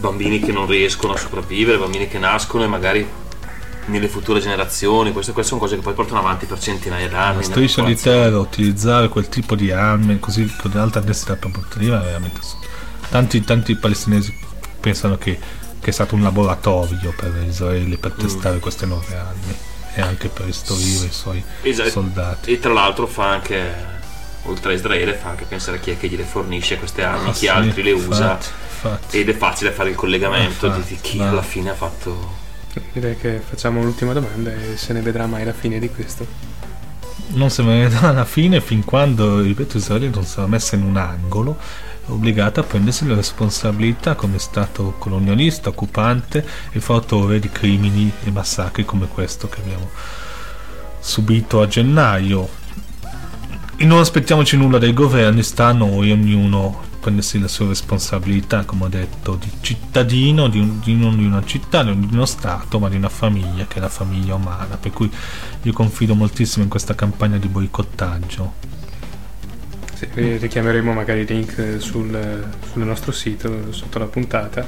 bambini 0.00 0.40
che 0.40 0.50
non 0.50 0.66
riescono 0.66 1.12
a 1.12 1.16
sopravvivere, 1.16 1.78
bambini 1.78 2.08
che 2.08 2.18
nascono 2.18 2.64
e 2.64 2.66
magari 2.66 3.06
nelle 3.86 4.08
future 4.08 4.40
generazioni, 4.40 5.12
queste, 5.12 5.32
queste 5.32 5.50
sono 5.50 5.60
cose 5.60 5.76
che 5.76 5.82
poi 5.82 5.94
portano 5.94 6.20
avanti 6.20 6.46
per 6.46 6.58
centinaia 6.58 7.08
d'anni. 7.08 7.36
La 7.36 7.42
striscia 7.42 7.82
di 7.82 7.96
terra, 7.96 8.38
utilizzare 8.38 9.08
quel 9.08 9.28
tipo 9.28 9.54
di 9.54 9.70
armi 9.70 10.18
così 10.18 10.50
con 10.60 10.72
alta 10.76 11.00
densità 11.00 11.36
propulsiva 11.36 12.00
è 12.00 12.04
veramente. 12.04 12.40
Tanti, 13.10 13.42
tanti 13.42 13.74
palestinesi 13.74 14.32
pensano 14.78 15.18
che, 15.18 15.38
che, 15.80 15.90
è 15.90 15.92
stato 15.92 16.14
un 16.14 16.22
laboratorio 16.22 17.12
per 17.16 17.44
Israele 17.46 17.98
per 17.98 18.14
mm. 18.14 18.18
testare 18.18 18.56
mm. 18.56 18.60
queste 18.60 18.86
nuove 18.86 19.16
armi 19.16 19.56
e 19.94 20.00
anche 20.00 20.28
per 20.28 20.46
istruire 20.46 21.06
i 21.06 21.12
suoi 21.12 21.42
esatto. 21.62 21.90
soldati. 21.90 22.52
E 22.52 22.60
tra 22.60 22.72
l'altro 22.72 23.06
fa 23.08 23.28
anche, 23.28 23.74
oltre 24.44 24.72
a 24.72 24.74
Israele, 24.76 25.14
fa 25.14 25.30
anche 25.30 25.44
pensare 25.46 25.80
chi 25.80 25.90
è 25.90 25.98
che 25.98 26.08
gliele 26.08 26.22
fornisce 26.22 26.78
queste 26.78 27.02
armi, 27.02 27.30
ah, 27.30 27.32
chi 27.32 27.38
sì, 27.38 27.48
altri 27.48 27.82
le 27.82 27.92
usa. 27.92 28.38
Infatti. 28.82 29.18
Ed 29.18 29.28
è 29.28 29.36
facile 29.36 29.72
fare 29.72 29.90
il 29.90 29.94
collegamento 29.94 30.66
infatti, 30.66 30.94
di 30.94 30.98
chi 31.00 31.18
ma... 31.18 31.28
alla 31.28 31.42
fine 31.42 31.70
ha 31.70 31.74
fatto. 31.74 32.38
Direi 32.92 33.16
che 33.18 33.40
facciamo 33.46 33.82
l'ultima 33.82 34.12
domanda 34.12 34.50
e 34.52 34.76
se 34.76 34.92
ne 34.94 35.02
vedrà 35.02 35.26
mai 35.26 35.44
la 35.44 35.52
fine 35.52 35.78
di 35.78 35.90
questo. 35.90 36.26
Non 37.32 37.50
se 37.50 37.62
ne 37.62 37.82
vedrà 37.82 38.10
la 38.12 38.24
fine 38.24 38.60
fin 38.60 38.84
quando, 38.84 39.40
ripeto, 39.40 39.76
Israele 39.76 40.08
non 40.08 40.24
sarà 40.24 40.46
messa 40.46 40.76
in 40.76 40.82
un 40.82 40.96
angolo 40.96 41.58
obbligata 42.06 42.60
a 42.60 42.64
prendersi 42.64 43.06
le 43.06 43.14
responsabilità 43.14 44.14
come 44.14 44.38
Stato 44.38 44.94
colonialista, 44.98 45.68
occupante 45.68 46.44
e 46.72 46.80
fautore 46.80 47.38
di 47.38 47.50
crimini 47.50 48.10
e 48.24 48.30
massacri 48.32 48.84
come 48.84 49.06
questo 49.06 49.48
che 49.48 49.60
abbiamo 49.60 49.90
subito 50.98 51.60
a 51.60 51.68
gennaio. 51.68 52.48
E 53.76 53.84
non 53.84 54.00
aspettiamoci 54.00 54.56
nulla 54.56 54.78
dai 54.78 54.92
governi, 54.92 55.42
sta 55.42 55.66
a 55.66 55.72
noi, 55.72 56.10
ognuno 56.10 56.88
prendersi 57.00 57.40
le 57.40 57.48
sue 57.48 57.68
responsabilità, 57.68 58.64
come 58.64 58.84
ho 58.84 58.88
detto, 58.88 59.36
di 59.36 59.50
cittadino, 59.60 60.48
di, 60.48 60.58
un, 60.58 60.80
di 60.80 60.94
non 60.94 61.16
di 61.16 61.24
una 61.24 61.42
città, 61.44 61.82
non 61.82 62.00
di 62.00 62.08
uno 62.12 62.26
Stato, 62.26 62.78
ma 62.78 62.88
di 62.88 62.96
una 62.96 63.08
famiglia, 63.08 63.66
che 63.66 63.78
è 63.78 63.80
la 63.80 63.88
famiglia 63.88 64.34
umana. 64.34 64.76
Per 64.76 64.92
cui 64.92 65.10
io 65.62 65.72
confido 65.72 66.14
moltissimo 66.14 66.62
in 66.62 66.70
questa 66.70 66.94
campagna 66.94 67.38
di 67.38 67.48
boicottaggio 67.48 68.70
sì, 69.94 70.36
richiameremo 70.38 70.92
magari 70.92 71.20
il 71.20 71.26
link 71.28 71.76
sul, 71.78 72.48
sul, 72.72 72.82
nostro 72.84 73.12
sito 73.12 73.70
sotto 73.72 73.98
la 73.98 74.06
puntata, 74.06 74.66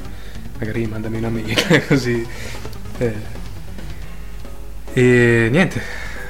magari 0.59 0.87
mandami 0.87 1.19
una 1.19 1.31
mail 1.31 1.87
così. 1.89 2.27
Eh. 2.99 3.15
E 4.93 5.49
niente. 5.51 5.83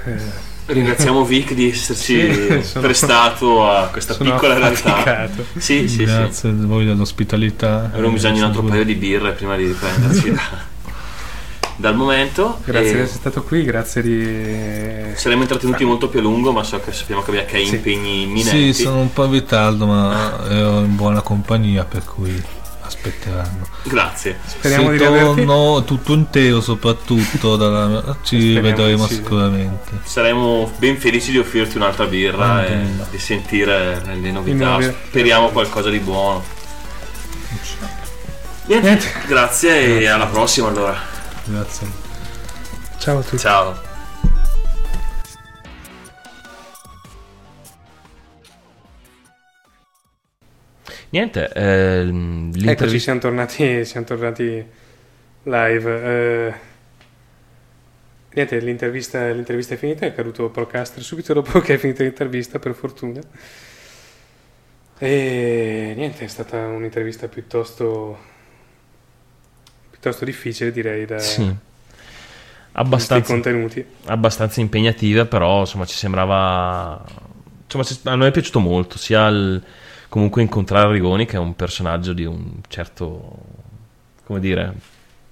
Eh. 0.04 0.50
Ringraziamo 0.66 1.24
Vic 1.26 1.54
di 1.54 1.70
esserci 1.70 2.32
sì, 2.32 2.62
sono, 2.62 2.84
prestato 2.84 3.68
a 3.68 3.88
questa 3.88 4.14
piccola 4.14 4.54
realtà. 4.54 5.28
Sì, 5.56 5.88
sì, 5.88 6.04
Grazie 6.04 6.50
a 6.50 6.54
voi 6.56 6.84
dell'ospitalità. 6.84 7.90
Avremo 7.92 8.12
bisogno 8.12 8.34
di 8.34 8.40
un 8.40 8.46
altro 8.46 8.62
paio 8.62 8.84
di 8.84 8.94
birre 8.94 9.32
prima 9.32 9.56
di 9.56 9.66
riprenderci. 9.66 10.34
dal 11.76 11.96
momento. 11.96 12.60
Grazie 12.64 12.94
di 12.94 13.00
essere 13.00 13.18
stato 13.18 13.42
qui, 13.42 13.64
grazie 13.64 14.02
di... 14.02 15.14
Saremmo 15.14 15.42
intrattenuti 15.42 15.84
molto 15.84 16.08
più 16.08 16.20
a 16.20 16.22
lungo, 16.22 16.52
ma 16.52 16.62
so 16.62 16.78
che 16.80 16.92
sappiamo 16.92 17.22
che 17.22 17.30
abbiamo 17.30 17.66
sì. 17.66 17.74
impegni 17.74 18.22
imminenti. 18.22 18.72
Sì, 18.72 18.82
sono 18.82 19.00
un 19.00 19.12
po' 19.12 19.24
in 19.24 19.32
ritardo, 19.32 19.86
ma 19.86 20.48
ero 20.48 20.80
in 20.80 20.94
buona 20.94 21.22
compagnia, 21.22 21.84
per 21.84 22.04
cui 22.04 22.42
aspetteranno. 22.92 23.66
Grazie. 23.84 24.38
Speriamo 24.44 24.86
Se 24.86 24.92
di 24.92 24.98
torno 24.98 25.84
tutto 25.84 26.12
intero, 26.12 26.60
soprattutto 26.60 27.56
dalla... 27.56 28.16
ci 28.22 28.58
vedremo 28.60 29.06
sì. 29.06 29.14
sicuramente. 29.14 30.00
Saremo 30.04 30.70
ben 30.78 30.98
felici 30.98 31.30
di 31.30 31.38
offrirti 31.38 31.76
un'altra 31.76 32.04
birra 32.06 32.54
ah, 32.54 32.64
e 32.64 32.86
di 33.10 33.18
sentire 33.18 34.02
le 34.20 34.30
novità. 34.30 34.78
Speriamo 35.08 35.48
qualcosa 35.48 35.90
di 35.90 35.98
buono. 35.98 36.60
Niente, 38.64 38.86
Niente. 38.86 39.12
grazie 39.26 40.00
e 40.00 40.06
alla 40.06 40.26
prossima 40.26 40.68
allora. 40.68 40.96
Grazie. 41.44 41.86
Ciao 42.98 43.18
a 43.18 43.22
tutti. 43.22 43.38
Ciao. 43.38 43.91
Niente, 51.12 51.46
eh, 51.52 52.10
eccoci, 52.70 52.98
siamo 52.98 53.20
tornati, 53.20 53.84
siamo 53.84 54.06
tornati 54.06 54.64
live. 55.42 56.02
Eh, 56.04 56.54
niente, 58.32 58.58
l'intervista, 58.60 59.28
l'intervista, 59.28 59.74
è 59.74 59.76
finita, 59.76 60.06
è 60.06 60.14
caduto 60.14 60.48
Procastre 60.48 61.02
subito 61.02 61.34
dopo 61.34 61.60
che 61.60 61.74
è 61.74 61.76
finita 61.76 62.02
l'intervista, 62.02 62.58
per 62.58 62.72
fortuna. 62.72 63.20
E 64.96 65.92
niente, 65.94 66.24
è 66.24 66.28
stata 66.28 66.66
un'intervista 66.68 67.28
piuttosto 67.28 68.30
piuttosto 69.90 70.24
difficile 70.24 70.72
direi 70.72 71.04
da 71.04 71.18
sì. 71.18 71.54
abbastanza, 72.72 73.32
contenuti. 73.32 73.84
abbastanza 74.06 74.60
impegnativa 74.60 75.26
però 75.26 75.60
insomma 75.60 75.84
ci 75.84 75.94
sembrava 75.94 77.04
insomma 77.64 77.84
a 78.10 78.16
noi 78.16 78.28
è 78.28 78.32
piaciuto 78.32 78.58
molto 78.58 78.98
sia 78.98 79.28
il, 79.28 79.62
comunque 80.12 80.42
incontrare 80.42 80.92
Rigoni 80.92 81.24
che 81.24 81.36
è 81.36 81.38
un 81.38 81.56
personaggio 81.56 82.12
di 82.12 82.26
un 82.26 82.60
certo 82.68 83.38
come 84.26 84.40
dire 84.40 84.74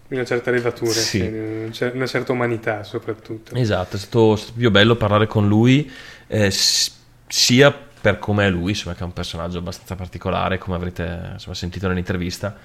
una 0.08 0.24
certa 0.24 0.50
levatura, 0.50 0.90
sì. 0.90 1.20
Una 1.20 2.06
certa 2.06 2.32
umanità 2.32 2.82
soprattutto. 2.82 3.54
Esatto, 3.54 3.94
è 3.94 3.98
stato, 3.98 4.32
è 4.32 4.36
stato 4.38 4.54
più 4.56 4.70
bello 4.70 4.96
parlare 4.96 5.28
con 5.28 5.46
lui, 5.46 5.88
eh, 6.26 6.50
sia 6.50 7.70
per 8.00 8.18
come 8.18 8.46
è 8.46 8.50
lui, 8.50 8.70
insomma, 8.70 8.96
che 8.96 9.02
è 9.02 9.04
un 9.04 9.12
personaggio 9.12 9.58
abbastanza 9.58 9.94
particolare, 9.94 10.58
come 10.58 10.74
avrete 10.74 11.30
insomma, 11.34 11.54
sentito 11.54 11.86
nell'intervista, 11.86 12.56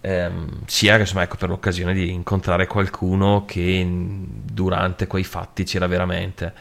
ehm, 0.00 0.62
sia 0.66 0.98
insomma, 0.98 1.22
ecco, 1.22 1.36
per 1.36 1.50
l'occasione 1.50 1.94
di 1.94 2.10
incontrare 2.10 2.66
qualcuno 2.66 3.44
che 3.44 3.86
durante 3.86 5.06
quei 5.06 5.24
fatti 5.24 5.62
c'era 5.62 5.86
veramente 5.86 6.52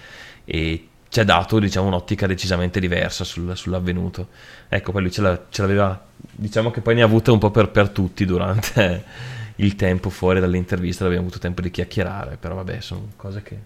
e 0.45 0.88
ci 1.09 1.19
ha 1.19 1.23
dato 1.23 1.59
diciamo, 1.59 1.87
un'ottica 1.87 2.27
decisamente 2.27 2.79
diversa 2.79 3.23
sul, 3.23 3.57
sull'avvenuto. 3.57 4.27
Ecco, 4.69 4.91
poi 4.91 5.01
lui 5.01 5.11
ce, 5.11 5.21
la, 5.21 5.45
ce, 5.49 5.61
l'aveva, 5.61 6.05
diciamo 6.15 6.69
che 6.71 6.81
poi 6.81 6.95
ne 6.95 7.01
ha 7.01 7.05
avute 7.05 7.31
un 7.31 7.39
po' 7.39 7.49
per, 7.51 7.69
per 7.69 7.89
tutti 7.89 8.25
durante 8.25 9.03
il 9.57 9.75
tempo 9.75 10.09
fuori 10.09 10.39
dall'intervista, 10.39 11.05
abbiamo 11.05 11.23
avuto 11.23 11.39
tempo 11.39 11.61
di 11.61 11.71
chiacchierare, 11.71 12.37
però 12.37 12.55
vabbè, 12.55 12.79
sono 12.79 13.09
cose 13.15 13.41
che, 13.41 13.57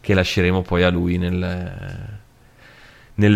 che 0.00 0.14
lasceremo 0.14 0.62
poi 0.62 0.84
a 0.84 0.88
lui 0.88 1.18
nel, 1.18 2.20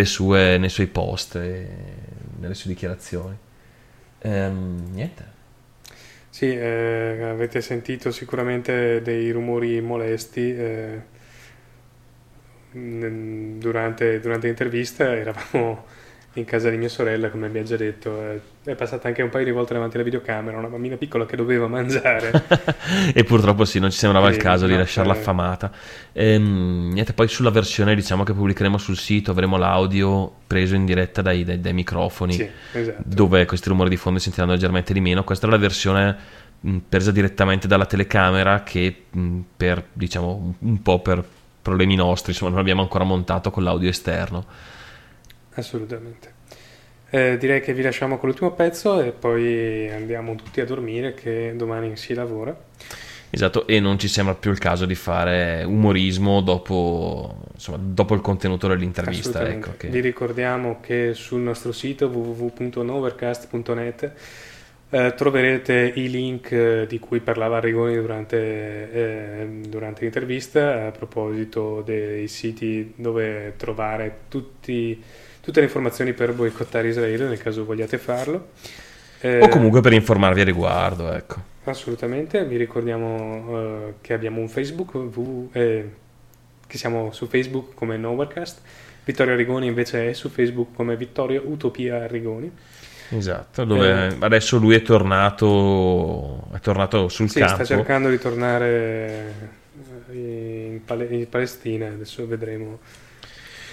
sue, 0.07 0.57
nei 0.57 0.69
suoi 0.69 0.87
post 0.87 1.35
e 1.35 1.69
nelle 2.39 2.55
sue 2.55 2.71
dichiarazioni. 2.71 3.37
Ehm, 4.21 4.91
niente. 4.93 5.39
Sì, 6.31 6.55
eh, 6.55 7.23
avete 7.29 7.61
sentito 7.61 8.13
sicuramente 8.13 9.03
dei 9.03 9.33
rumori 9.33 9.81
molesti 9.81 10.55
eh, 10.55 11.03
durante, 12.73 14.21
durante 14.21 14.47
l'intervista, 14.47 15.17
eravamo 15.17 15.85
in 16.35 16.45
casa 16.45 16.71
di 16.71 16.77
mia 16.77 16.89
sorella, 16.89 17.29
come 17.29 17.49
mi 17.49 17.59
ha 17.59 17.65
già 17.65 17.77
detto, 17.77 18.23
eh, 18.23 18.41
è 18.63 18.75
passata 18.77 19.09
anche 19.09 19.21
un 19.21 19.31
paio 19.31 19.45
di 19.45 19.51
volte 19.51 19.75
davanti 19.75 19.97
alla 19.97 20.05
videocamera, 20.05 20.57
una 20.57 20.69
bambina 20.69 20.97
piccola 20.97 21.27
che 21.27 21.35
doveva 21.35 21.67
mangiare. 21.67 22.31
e 23.13 23.25
purtroppo 23.25 23.65
sì, 23.65 23.81
non 23.81 23.91
ci 23.91 23.99
sembrava 23.99 24.29
e, 24.29 24.33
il 24.33 24.37
caso 24.37 24.67
no, 24.67 24.73
di 24.73 24.79
lasciarla 24.79 25.13
affamata. 25.13 25.73
Ehm, 26.13 26.91
niente, 26.93 27.15
poi 27.15 27.27
sulla 27.27 27.51
versione 27.51 27.97
diciamo 27.97 28.23
che 28.23 28.33
pubblicheremo 28.33 28.79
sul 28.79 28.97
sito 28.97 29.33
avremo 29.33 29.57
l'audio 29.57 30.33
preso 30.47 30.77
in 30.77 30.85
diretta 30.85 31.21
dai, 31.21 31.43
dai, 31.43 31.61
dai 31.61 31.73
microfoni, 31.73 32.33
sì, 32.35 32.49
esatto. 32.75 33.03
dove 33.05 33.45
questi 33.45 33.69
rumori 33.69 33.89
di 33.89 33.97
fondo 33.97 34.19
si 34.19 34.27
sentiranno 34.27 34.53
leggermente 34.53 34.93
di 34.93 35.01
meno. 35.01 35.25
Questa 35.25 35.49
è 35.49 35.51
la 35.51 35.59
versione 35.59 36.17
mh, 36.61 36.77
presa 36.89 37.11
direttamente 37.11 37.67
dalla 37.67 37.87
telecamera 37.87 38.63
che 38.63 39.05
mh, 39.11 39.39
per, 39.57 39.85
diciamo, 39.93 40.55
un 40.61 40.83
po' 40.83 41.01
per 41.01 41.25
problemi 41.71 41.95
nostri, 41.95 42.33
insomma, 42.33 42.51
non 42.51 42.59
abbiamo 42.59 42.83
ancora 42.83 43.05
montato 43.05 43.53
con 43.53 43.63
l'audio 43.63 43.89
esterno. 43.89 44.45
Assolutamente. 45.55 46.39
Eh, 47.11 47.37
direi 47.39 47.61
che 47.61 47.73
vi 47.73 47.83
lasciamo 47.83 48.19
con 48.19 48.29
l'ultimo 48.29 48.51
pezzo 48.53 49.01
e 49.01 49.13
poi 49.13 49.89
andiamo 49.91 50.35
tutti 50.35 50.61
a 50.61 50.65
dormire 50.65 51.15
che 51.15 51.55
domani 51.57 51.97
si 51.97 52.15
lavora. 52.15 52.69
Esatto, 53.33 53.69
e 53.69 53.79
non 53.79 53.97
ci 54.01 54.09
sembra 54.09 54.35
più 54.35 54.51
il 54.51 54.59
caso 54.59 54.87
di 54.87 54.97
fare 54.97 55.63
umorismo 55.63 56.41
dopo, 56.41 57.45
insomma, 57.55 57.79
dopo 57.81 58.15
il 58.15 58.21
contenuto 58.21 58.67
dell'intervista. 58.67 59.49
Ecco, 59.49 59.75
che... 59.77 59.87
Vi 59.89 60.01
ricordiamo 60.01 60.81
che 60.81 61.15
sul 61.15 61.39
nostro 61.41 61.71
sito 61.71 62.09
www.novercast.net 62.09 64.13
eh, 64.91 65.15
troverete 65.15 65.93
i 65.95 66.11
link 66.11 66.51
eh, 66.51 66.87
di 66.89 66.99
cui 66.99 67.21
parlava 67.21 67.59
Arrigoni 67.59 67.95
durante, 67.95 68.37
eh, 68.93 69.47
durante 69.69 70.03
l'intervista 70.03 70.87
a 70.87 70.91
proposito 70.91 71.83
dei 71.83 72.27
siti 72.27 72.93
dove 72.97 73.55
trovare 73.57 74.23
tutti, 74.29 75.01
tutte 75.41 75.61
le 75.61 75.67
informazioni 75.67 76.13
per 76.13 76.33
boicottare 76.33 76.89
Israele 76.89 77.29
nel 77.29 77.39
caso 77.41 77.65
vogliate 77.65 77.99
farlo. 77.99 78.49
Eh, 79.21 79.41
O 79.41 79.49
comunque 79.49 79.81
per 79.81 79.93
informarvi 79.93 80.41
a 80.41 80.45
riguardo, 80.45 81.13
ecco. 81.13 81.49
Assolutamente, 81.65 82.45
vi 82.45 82.57
ricordiamo 82.57 83.47
eh, 83.49 83.95
che 84.01 84.13
abbiamo 84.13 84.41
un 84.41 84.49
Facebook, 84.49 85.53
eh, 85.53 85.91
che 86.67 86.79
siamo 86.79 87.13
su 87.13 87.27
Facebook 87.27 87.75
come 87.75 87.97
Novercast, 87.97 88.61
Vittorio 89.05 89.35
Arrigoni 89.35 89.67
invece 89.67 90.09
è 90.09 90.13
su 90.15 90.29
Facebook 90.29 90.75
come 90.75 90.97
Vittorio 90.97 91.43
Utopia 91.47 92.03
Arrigoni. 92.03 92.51
Esatto, 93.13 93.65
dove 93.65 94.17
adesso 94.21 94.57
lui 94.59 94.75
è 94.77 94.83
tornato, 94.83 96.49
è 96.55 96.61
tornato 96.61 97.09
sul 97.09 97.29
Sì, 97.29 97.41
campo. 97.41 97.65
sta 97.65 97.65
cercando 97.65 98.09
di 98.09 98.19
tornare 98.19 99.35
eh, 100.11 100.15
in, 100.75 100.85
Pale- 100.85 101.07
in 101.07 101.29
Palestina, 101.29 101.89
adesso 101.89 102.27
vedremo. 102.27 102.79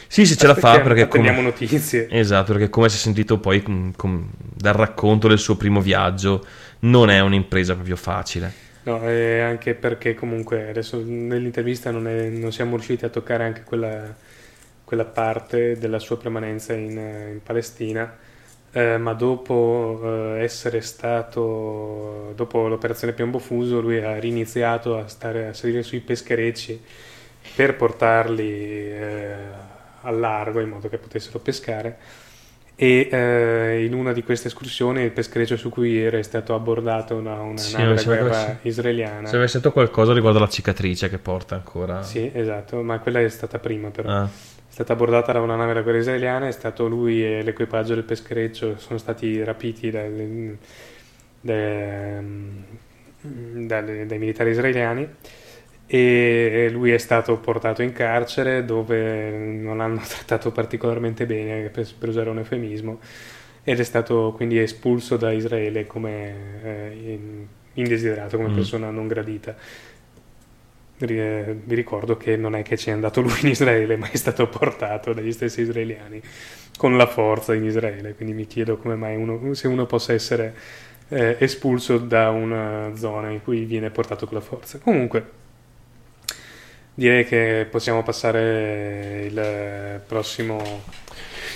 Sì, 0.07 0.25
se 0.25 0.35
ce 0.37 0.47
la 0.47 0.55
fa 0.55 0.79
perché 0.81 1.01
attendiamo 1.01 1.37
come... 1.37 1.49
notizie. 1.49 2.07
Esatto, 2.09 2.53
perché 2.53 2.69
come 2.69 2.89
si 2.89 2.95
è 2.95 2.99
sentito 2.99 3.39
poi 3.39 3.61
com- 3.61 3.93
com- 3.95 4.29
dal 4.39 4.73
racconto 4.73 5.27
del 5.27 5.37
suo 5.37 5.55
primo 5.55 5.81
viaggio, 5.81 6.45
non 6.79 7.09
è 7.09 7.19
un'impresa 7.19 7.73
proprio 7.75 7.95
facile. 7.95 8.65
No, 8.83 9.01
e 9.07 9.41
anche 9.41 9.73
perché 9.75 10.13
comunque 10.15 10.69
adesso 10.69 11.01
nell'intervista 11.05 11.91
non, 11.91 12.07
è- 12.07 12.29
non 12.29 12.51
siamo 12.53 12.71
riusciti 12.75 13.03
a 13.03 13.09
toccare 13.09 13.43
anche 13.43 13.63
quella, 13.63 14.15
quella 14.83 15.03
parte 15.05 15.77
della 15.77 15.99
sua 15.99 16.17
permanenza 16.17 16.73
in, 16.73 16.97
eh, 16.97 17.31
in 17.33 17.43
Palestina, 17.43 18.17
eh, 18.77 18.97
ma 18.97 19.13
dopo 19.13 19.99
eh, 20.03 20.43
essere 20.43 20.81
stato, 20.81 22.31
dopo 22.35 22.67
l'operazione 22.67 23.13
Piombo 23.13 23.39
Fuso, 23.39 23.81
lui 23.81 23.99
ha 24.03 24.19
riniziato 24.19 24.97
a, 24.97 25.07
stare, 25.07 25.47
a 25.47 25.53
salire 25.53 25.81
sui 25.81 25.99
pescherecci 25.99 26.79
per 27.55 27.75
portarli 27.75 28.43
eh, 28.91 29.35
al 30.01 30.19
largo 30.19 30.59
in 30.59 30.69
modo 30.69 30.89
che 30.89 30.97
potessero 30.97 31.39
pescare. 31.39 31.97
E 32.79 33.09
eh, 33.11 33.83
in 33.83 33.95
una 33.95 34.13
di 34.13 34.21
queste 34.21 34.49
escursioni 34.49 35.01
il 35.01 35.09
peschereccio 35.09 35.57
su 35.57 35.71
cui 35.71 35.97
era 35.99 36.19
è 36.19 36.21
stato 36.21 36.53
abbordato 36.53 37.15
una, 37.15 37.41
una 37.41 37.57
Sì, 37.57 37.75
nave 37.75 37.97
sembra 37.97 38.21
guerra 38.21 38.59
sì. 38.61 38.67
israeliana. 38.67 39.27
Se 39.27 39.35
avessi 39.37 39.57
detto 39.57 39.71
qualcosa 39.71 40.13
riguardo 40.13 40.37
la 40.37 40.47
cicatrice 40.47 41.09
che 41.09 41.17
porta 41.17 41.55
ancora. 41.55 42.03
Sì, 42.03 42.29
esatto, 42.31 42.83
ma 42.83 42.99
quella 42.99 43.19
è 43.19 43.29
stata 43.29 43.57
prima 43.57 43.89
però. 43.89 44.09
Ah, 44.09 44.29
stata 44.77 44.93
abbordata 44.93 45.31
da 45.31 45.41
una 45.41 45.55
nave 45.55 45.73
da 45.73 45.81
guerra 45.81 45.97
israeliana, 45.97 46.47
è 46.47 46.51
stato 46.51 46.87
lui 46.87 47.23
e 47.25 47.41
l'equipaggio 47.41 47.95
del 47.95 48.03
peschereccio 48.03 48.77
sono 48.77 48.99
stati 48.99 49.43
rapiti 49.43 49.89
dai, 49.89 50.55
dai- 51.41 52.63
dalle- 53.65 54.05
dai 54.05 54.17
militari 54.19 54.51
israeliani 54.51 55.07
e 55.87 56.69
lui 56.71 56.91
è 56.91 56.97
stato 56.99 57.37
portato 57.39 57.81
in 57.81 57.91
carcere 57.91 58.65
dove 58.65 59.31
non 59.31 59.77
l'hanno 59.77 59.99
trattato 60.07 60.51
particolarmente 60.51 61.25
bene, 61.25 61.69
per, 61.69 61.87
per 61.97 62.09
usare 62.09 62.29
un 62.29 62.37
eufemismo, 62.37 62.99
ed 63.63 63.79
è 63.79 63.83
stato 63.83 64.31
quindi 64.35 64.59
espulso 64.59 65.17
da 65.17 65.31
Israele 65.31 65.87
come 65.87 66.35
eh, 66.63 67.13
in- 67.13 67.47
indesiderato, 67.73 68.37
come 68.37 68.49
Mm. 68.49 68.53
persona 68.53 68.91
non 68.91 69.07
gradita. 69.07 69.55
Vi 70.99 71.75
ricordo 71.75 72.17
che 72.17 72.35
non 72.37 72.55
è 72.55 72.63
che 72.63 72.75
ci 72.75 72.89
è 72.89 72.91
andato 72.91 73.21
lui 73.21 73.37
in 73.41 73.49
Israele, 73.49 73.97
ma 73.97 74.09
è 74.09 74.17
stato 74.17 74.47
portato 74.47 75.13
dagli 75.13 75.31
stessi 75.31 75.61
israeliani 75.61 76.19
con 76.75 76.97
la 76.97 77.05
forza 77.05 77.53
in 77.53 77.65
Israele. 77.65 78.15
Quindi 78.15 78.33
mi 78.33 78.47
chiedo 78.47 78.77
come 78.77 78.95
mai 78.95 79.15
uno, 79.15 79.53
se 79.53 79.67
uno 79.67 79.85
possa 79.85 80.13
essere 80.13 80.55
eh, 81.09 81.35
espulso 81.39 81.97
da 81.97 82.29
una 82.29 82.91
zona 82.95 83.29
in 83.29 83.43
cui 83.43 83.65
viene 83.65 83.91
portato 83.91 84.25
con 84.25 84.37
la 84.37 84.43
forza. 84.43 84.79
Comunque, 84.79 85.31
direi 86.95 87.25
che 87.25 87.67
possiamo 87.69 88.01
passare 88.01 89.25
il 89.29 90.01
prossimo. 90.05 90.81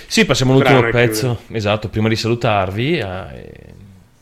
Sì, 0.06 0.26
passiamo 0.26 0.54
all'ultimo 0.54 0.88
pezzo. 0.90 1.42
Esatto, 1.52 1.90
prima 1.90 2.08
di 2.08 2.16
salutarvi, 2.16 3.00
eh, 3.00 3.50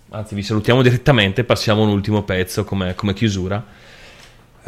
anzi, 0.10 0.34
vi 0.34 0.44
salutiamo 0.44 0.82
direttamente. 0.82 1.44
Passiamo 1.44 1.84
all'ultimo 1.84 2.24
pezzo 2.24 2.64
come, 2.64 2.96
come 2.96 3.14
chiusura. 3.14 3.79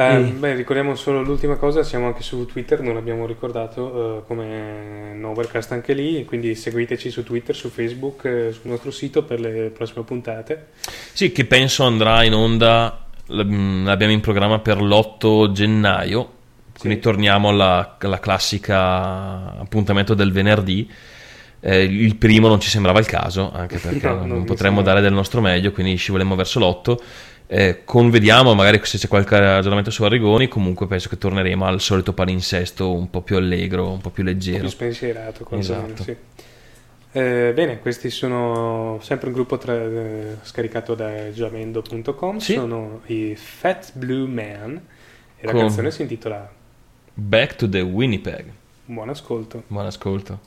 Eh. 0.10 0.22
Beh, 0.32 0.54
ricordiamo 0.56 0.96
solo 0.96 1.22
l'ultima 1.22 1.56
cosa, 1.56 1.84
siamo 1.84 2.08
anche 2.08 2.24
su 2.24 2.46
Twitter, 2.46 2.82
non 2.82 2.94
l'abbiamo 2.96 3.26
ricordato, 3.26 4.20
eh, 4.20 4.24
come 4.28 5.14
Novercast 5.16 5.72
anche 5.72 5.94
lì, 5.94 6.26
quindi 6.26 6.56
seguiteci 6.56 7.10
su 7.10 7.24
Twitter, 7.24 7.56
su 7.56 7.70
Facebook, 7.70 8.26
eh, 8.26 8.52
sul 8.52 8.70
nostro 8.70 8.92
sito 8.92 9.24
per 9.24 9.40
le 9.40 9.72
prossime 9.76 10.04
puntate. 10.04 10.68
Sì, 11.14 11.32
che 11.32 11.46
penso 11.46 11.84
andrà 11.84 12.24
in 12.24 12.34
onda. 12.34 13.06
mm, 13.32 13.86
L'abbiamo 13.86 14.14
in 14.14 14.20
programma 14.22 14.60
per 14.60 14.82
l'8 14.82 15.52
gennaio. 15.52 16.40
Quindi 16.80 16.98
Sì. 16.98 17.04
torniamo 17.06 17.50
alla, 17.50 17.98
alla 18.00 18.20
classica 18.20 19.56
appuntamento 19.60 20.14
del 20.16 20.32
venerdì. 20.32 20.90
Eh, 21.64 21.84
il 21.84 22.16
primo 22.16 22.48
non 22.48 22.60
ci 22.60 22.70
sembrava 22.70 22.98
il 22.98 23.06
caso, 23.06 23.52
anche 23.54 23.78
perché 23.82 24.08
No, 24.08 24.16
non, 24.16 24.28
non 24.30 24.44
potremmo 24.46 24.82
dare 24.82 25.00
del 25.02 25.14
nostro 25.14 25.42
meglio, 25.42 25.72
quindi 25.72 25.96
scivolemmo 25.96 26.36
verso 26.36 26.60
l'8. 26.60 26.98
Eh, 27.54 27.82
convediamo 27.84 28.54
magari 28.54 28.80
se 28.84 28.98
c'è 28.98 29.10
qualche 29.10 29.38
ragionamento 29.38 29.92
su 29.92 30.04
Arrigoni. 30.06 30.48
Comunque 30.48 30.88
penso 30.88 31.10
che 31.10 31.18
torneremo 31.18 31.66
al 31.66 31.82
solito 31.82 32.14
palinsesto 32.14 32.94
un 32.94 33.10
po' 33.10 33.22
più 33.22 33.36
allegro, 33.36 33.92
un 33.92 34.00
po' 34.00 34.10
più 34.10 34.24
leggero. 34.24 34.60
più 34.60 34.70
spensierato. 34.70 35.46
Esatto. 35.52 36.02
sì. 36.04 36.16
Eh, 37.14 37.52
bene, 37.54 37.80
questi 37.80 38.10
sono 38.10 39.00
sempre 39.02 39.28
un 39.28 39.34
gruppo 39.34 39.58
tra- 39.58 39.76
eh, 39.76 40.38
scaricato 40.44 40.96
da 40.96 41.30
giamendo.com, 41.34 42.38
Sì. 42.38 42.54
sono 42.54 43.02
i 43.08 43.36
Fat 43.36 43.92
Blue 43.96 44.26
Man 44.30 44.82
e 45.38 45.46
la 45.46 45.52
Con- 45.52 45.60
canzone 45.60 45.92
si 45.92 46.04
intitola 46.04 46.50
Back 47.14 47.56
to 47.58 47.68
the 47.68 47.82
Winnipeg. 47.82 48.46
Buon 48.86 49.10
ascolto. 49.10 49.64
Buon 49.68 49.88
ascolto. 49.88 50.40